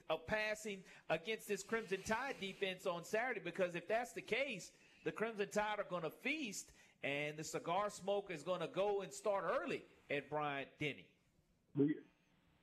of 0.09 0.27
passing 0.27 0.79
against 1.09 1.47
this 1.47 1.63
Crimson 1.63 1.99
Tide 2.05 2.35
defense 2.41 2.85
on 2.85 3.03
Saturday 3.03 3.41
because 3.43 3.75
if 3.75 3.87
that's 3.87 4.13
the 4.13 4.21
case, 4.21 4.71
the 5.05 5.11
Crimson 5.11 5.47
Tide 5.51 5.79
are 5.79 5.85
going 5.89 6.03
to 6.03 6.09
feast 6.09 6.71
and 7.03 7.37
the 7.37 7.43
cigar 7.43 7.89
smoke 7.89 8.29
is 8.29 8.43
going 8.43 8.61
to 8.61 8.67
go 8.67 9.01
and 9.01 9.11
start 9.11 9.45
early 9.61 9.83
at 10.09 10.29
Bryant 10.29 10.67
Denny. 10.79 11.05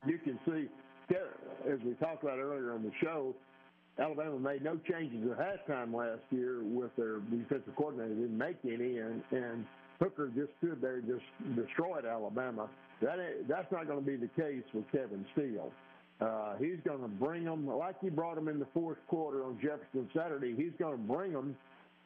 You 0.07 0.19
can 0.19 0.39
see, 0.47 0.69
as 1.69 1.81
we 1.85 1.95
talked 1.95 2.23
about 2.23 2.39
earlier 2.39 2.73
on 2.73 2.83
the 2.83 2.93
show, 3.03 3.35
Alabama 3.99 4.39
made 4.39 4.63
no 4.63 4.79
changes 4.89 5.29
at 5.31 5.39
halftime 5.39 5.93
last 5.93 6.23
year 6.31 6.63
with 6.63 6.95
their 6.97 7.19
defensive 7.19 7.75
coordinator. 7.77 8.15
Didn't 8.15 8.39
make 8.39 8.57
any, 8.65 8.99
and, 8.99 9.23
and 9.33 9.67
Hooker 10.01 10.31
just 10.35 10.51
stood 10.59 10.81
there, 10.81 11.01
just 11.01 11.25
destroyed 11.57 12.05
Alabama. 12.05 12.69
That 13.03 13.19
that's 13.49 13.71
not 13.73 13.87
going 13.87 13.99
to 13.99 14.05
be 14.05 14.17
the 14.17 14.29
case 14.41 14.63
with 14.73 14.91
Kevin 14.93 15.25
Steele. 15.33 15.73
Uh, 16.21 16.57
he's 16.59 16.79
going 16.85 17.01
to 17.01 17.09
bring 17.09 17.45
them 17.45 17.67
like 17.67 17.97
he 18.01 18.09
brought 18.09 18.35
them 18.35 18.49
in 18.49 18.59
the 18.59 18.67
fourth 18.75 18.99
quarter 19.09 19.45
on 19.45 19.59
Jefferson 19.63 20.09
Saturday. 20.15 20.55
He's 20.57 20.73
going 20.79 20.97
to 20.97 21.03
bring 21.13 21.33
them, 21.33 21.57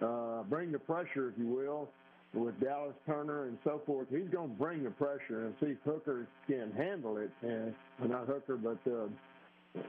uh, 0.02 0.42
bring 0.44 0.70
the 0.72 0.78
pressure, 0.78 1.30
if 1.30 1.38
you 1.38 1.46
will, 1.46 1.88
with 2.34 2.58
Dallas 2.60 2.94
Turner 3.06 3.46
and 3.46 3.56
so 3.64 3.80
forth. 3.86 4.08
He's 4.10 4.28
going 4.30 4.50
to 4.50 4.56
bring 4.56 4.84
the 4.84 4.90
pressure 4.90 5.46
and 5.46 5.54
see 5.60 5.72
if 5.72 5.78
Hooker 5.84 6.26
can 6.46 6.72
handle 6.76 7.16
it. 7.16 7.30
And 7.42 7.74
not 8.06 8.26
Hooker, 8.26 8.56
but 8.56 8.78
uh, 8.90 9.80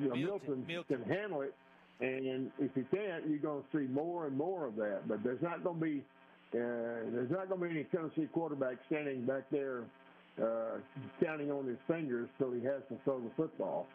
you 0.00 0.08
know, 0.08 0.14
Milton, 0.14 0.64
Milton 0.66 1.02
can 1.02 1.10
handle 1.10 1.42
it. 1.42 1.54
And 2.00 2.50
if 2.60 2.70
he 2.74 2.82
can't, 2.96 3.28
you're 3.28 3.38
going 3.38 3.62
to 3.62 3.76
see 3.76 3.92
more 3.92 4.26
and 4.26 4.36
more 4.36 4.66
of 4.66 4.76
that. 4.76 5.08
But 5.08 5.24
there's 5.24 5.42
not 5.42 5.64
going 5.64 5.80
to 5.80 5.84
be 5.84 6.02
uh, 6.54 7.10
there's 7.12 7.30
not 7.30 7.48
going 7.48 7.60
to 7.60 7.68
be 7.68 7.74
any 7.74 7.84
Tennessee 7.84 8.28
quarterback 8.32 8.76
standing 8.86 9.26
back 9.26 9.42
there 9.50 9.82
uh, 10.42 10.78
counting 11.22 11.50
on 11.50 11.66
his 11.66 11.76
fingers 11.86 12.28
till 12.38 12.52
he 12.52 12.62
has 12.64 12.82
to 12.88 12.96
throw 13.04 13.20
the 13.20 13.30
football. 13.36 13.86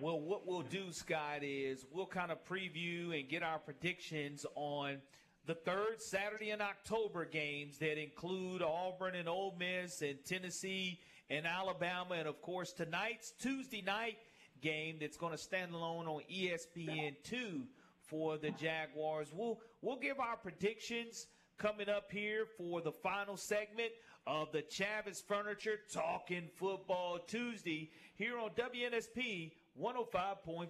Well, 0.00 0.18
what 0.20 0.46
we'll 0.46 0.62
do, 0.62 0.90
Scott, 0.90 1.42
is 1.42 1.84
we'll 1.92 2.06
kind 2.06 2.32
of 2.32 2.44
preview 2.46 3.18
and 3.18 3.28
get 3.28 3.42
our 3.42 3.58
predictions 3.58 4.46
on 4.54 4.98
the 5.46 5.54
third 5.54 6.00
Saturday 6.00 6.50
in 6.50 6.60
October 6.60 7.26
games 7.26 7.78
that 7.78 8.00
include 8.00 8.62
Auburn 8.62 9.14
and 9.14 9.28
Ole 9.28 9.54
Miss 9.58 10.00
and 10.00 10.16
Tennessee 10.24 10.98
and 11.30 11.46
Alabama, 11.46 12.14
and 12.14 12.26
of 12.26 12.40
course 12.40 12.72
tonight's 12.72 13.32
Tuesday 13.32 13.82
night 13.82 14.16
game 14.64 14.96
that's 14.98 15.18
going 15.18 15.32
to 15.32 15.38
stand 15.38 15.74
alone 15.74 16.08
on 16.08 16.22
ESPN2 16.32 17.62
for 18.00 18.38
the 18.38 18.50
Jaguars. 18.52 19.28
We'll 19.32 19.60
we'll 19.82 19.98
give 19.98 20.18
our 20.18 20.36
predictions 20.36 21.26
coming 21.58 21.88
up 21.88 22.10
here 22.10 22.46
for 22.56 22.80
the 22.80 22.90
final 22.90 23.36
segment 23.36 23.92
of 24.26 24.50
the 24.52 24.62
Chavis 24.62 25.22
Furniture 25.22 25.80
Talking 25.92 26.48
Football 26.56 27.18
Tuesday 27.26 27.90
here 28.16 28.38
on 28.38 28.50
WNSP 28.50 29.52
105.5. 29.80 30.68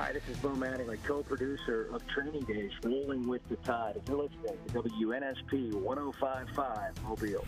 Hi, 0.00 0.12
this 0.12 0.26
is 0.30 0.38
Bo 0.38 0.48
Mattingly, 0.52 0.96
co-producer 1.04 1.90
of 1.92 2.00
Training 2.06 2.40
Days, 2.44 2.70
Rolling 2.82 3.28
with 3.28 3.46
the 3.50 3.56
Tide. 3.56 3.96
If 3.96 4.08
you're 4.08 4.16
listening 4.16 4.56
to 4.68 4.72
WNSP 4.72 5.72
105.5 5.74 7.02
Mobile. 7.02 7.44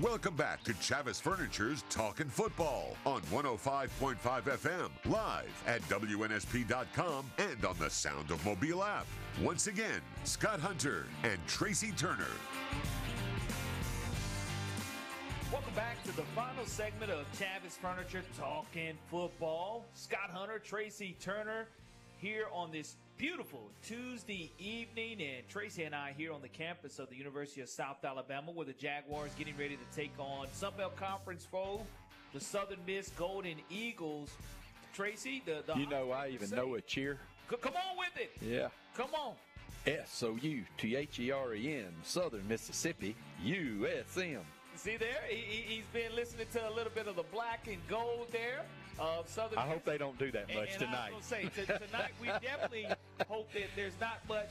Welcome 0.00 0.34
back 0.34 0.64
to 0.64 0.72
Chavis 0.72 1.20
Furniture's 1.20 1.84
Talking 1.90 2.30
Football 2.30 2.96
on 3.04 3.20
105.5 3.24 4.16
FM, 4.16 4.90
live 5.04 5.62
at 5.66 5.82
WNSP.com 5.82 7.26
and 7.36 7.66
on 7.66 7.76
the 7.78 7.90
Sound 7.90 8.30
of 8.30 8.42
Mobile 8.46 8.82
app. 8.82 9.06
Once 9.42 9.66
again, 9.66 10.00
Scott 10.24 10.58
Hunter 10.58 11.04
and 11.22 11.38
Tracy 11.46 11.92
Turner. 11.98 12.24
Welcome 15.54 15.74
back 15.74 16.02
to 16.02 16.16
the 16.16 16.24
final 16.34 16.66
segment 16.66 17.12
of 17.12 17.24
Chavis 17.38 17.78
Furniture 17.80 18.24
Talking 18.36 18.98
Football. 19.08 19.84
Scott 19.94 20.30
Hunter, 20.32 20.58
Tracy 20.58 21.16
Turner 21.20 21.68
here 22.18 22.46
on 22.52 22.72
this 22.72 22.96
beautiful 23.16 23.70
Tuesday 23.86 24.50
evening, 24.58 25.22
and 25.22 25.48
Tracy 25.48 25.84
and 25.84 25.94
I 25.94 26.12
here 26.18 26.32
on 26.32 26.42
the 26.42 26.48
campus 26.48 26.98
of 26.98 27.08
the 27.08 27.14
University 27.14 27.60
of 27.60 27.68
South 27.68 28.04
Alabama, 28.04 28.50
where 28.50 28.66
the 28.66 28.72
Jaguars 28.72 29.30
getting 29.38 29.56
ready 29.56 29.76
to 29.76 29.96
take 29.96 30.10
on 30.18 30.48
Sunbelt 30.48 30.96
Conference 30.96 31.46
foe, 31.48 31.86
the 32.32 32.40
Southern 32.40 32.80
Miss 32.84 33.10
Golden 33.10 33.58
Eagles. 33.70 34.30
Tracy, 34.92 35.40
the, 35.46 35.62
the 35.72 35.78
you 35.78 35.86
know 35.86 36.10
I 36.10 36.30
even 36.30 36.50
know 36.50 36.74
a 36.74 36.80
cheer. 36.80 37.20
C- 37.48 37.56
come 37.60 37.74
on 37.74 37.96
with 37.96 38.20
it. 38.20 38.32
Yeah. 38.42 38.70
Come 38.96 39.10
on. 39.14 39.34
S 39.86 40.20
O 40.24 40.36
U 40.42 40.64
T 40.78 40.96
H 40.96 41.20
E 41.20 41.30
R 41.30 41.54
E 41.54 41.76
N, 41.76 41.92
Southern 42.02 42.48
Mississippi, 42.48 43.14
U 43.44 43.86
S 43.86 44.18
M. 44.18 44.40
See 44.76 44.96
there, 44.96 45.22
he, 45.28 45.76
has 45.76 45.86
been 45.92 46.14
listening 46.14 46.46
to 46.52 46.68
a 46.68 46.72
little 46.72 46.92
bit 46.94 47.06
of 47.06 47.16
the 47.16 47.22
black 47.32 47.68
and 47.68 47.78
gold 47.88 48.26
there 48.32 48.62
of 48.98 49.28
Southern. 49.28 49.58
I 49.58 49.66
hope 49.66 49.84
they 49.84 49.98
don't 49.98 50.18
do 50.18 50.30
that 50.32 50.48
much 50.48 50.56
and, 50.56 50.68
and 50.68 50.78
tonight. 50.78 51.10
I 51.12 51.16
was 51.16 51.24
say 51.24 51.42
t- 51.54 51.64
tonight 51.64 52.12
we 52.20 52.26
definitely 52.26 52.86
hope 53.28 53.52
that 53.52 53.68
there's 53.76 53.98
not 54.00 54.18
much 54.28 54.50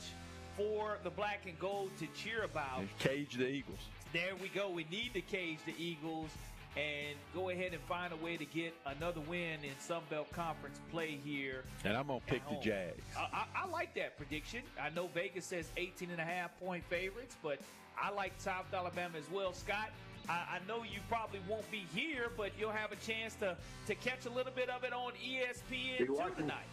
for 0.56 0.98
the 1.04 1.10
black 1.10 1.42
and 1.46 1.58
gold 1.58 1.90
to 1.98 2.06
cheer 2.14 2.42
about. 2.42 2.82
Cage 2.98 3.36
the 3.36 3.46
Eagles. 3.46 3.78
There 4.12 4.34
we 4.40 4.48
go. 4.48 4.70
We 4.70 4.86
need 4.90 5.12
to 5.14 5.20
cage 5.20 5.58
the 5.66 5.74
Eagles 5.78 6.30
and 6.76 7.16
go 7.34 7.50
ahead 7.50 7.72
and 7.72 7.82
find 7.82 8.12
a 8.12 8.16
way 8.16 8.36
to 8.36 8.44
get 8.44 8.74
another 8.86 9.20
win 9.20 9.62
in 9.62 9.78
Sun 9.78 10.02
Belt 10.10 10.30
Conference 10.32 10.80
play 10.90 11.18
here. 11.24 11.64
And 11.84 11.96
I'm 11.96 12.06
going 12.06 12.20
to 12.20 12.26
pick 12.26 12.42
home. 12.42 12.56
the 12.56 12.64
Jags. 12.64 13.02
I, 13.16 13.22
I, 13.32 13.64
I, 13.64 13.68
like 13.68 13.94
that 13.94 14.16
prediction. 14.16 14.62
I 14.80 14.90
know 14.90 15.08
Vegas 15.14 15.46
says 15.46 15.68
18 15.76 16.10
and 16.10 16.20
a 16.20 16.24
half 16.24 16.58
point 16.58 16.84
favorites, 16.84 17.36
but 17.42 17.60
I 18.00 18.10
like 18.10 18.32
South 18.38 18.66
Alabama 18.72 19.18
as 19.18 19.30
well. 19.30 19.52
Scott, 19.52 19.90
I, 20.28 20.32
I, 20.32 20.58
know 20.66 20.82
you 20.82 21.00
probably 21.08 21.40
won't 21.48 21.70
be 21.70 21.84
here, 21.94 22.30
but 22.36 22.52
you'll 22.58 22.70
have 22.70 22.92
a 22.92 22.96
chance 22.96 23.34
to, 23.36 23.56
to 23.86 23.94
catch 23.94 24.26
a 24.26 24.30
little 24.30 24.52
bit 24.52 24.70
of 24.70 24.84
it 24.84 24.92
on 24.92 25.12
ESPN 25.12 26.36
tonight. 26.36 26.64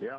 Yeah. 0.00 0.18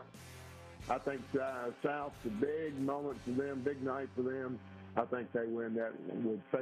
I 0.89 0.97
think 0.97 1.21
uh, 1.39 1.69
South's 1.83 2.25
a 2.25 2.29
big 2.29 2.79
moment 2.79 3.19
for 3.23 3.31
them, 3.31 3.61
big 3.63 3.83
night 3.83 4.09
for 4.15 4.21
them. 4.21 4.57
I 4.95 5.05
think 5.05 5.31
they 5.31 5.45
win 5.45 5.75
that 5.75 5.93
with 6.23 6.41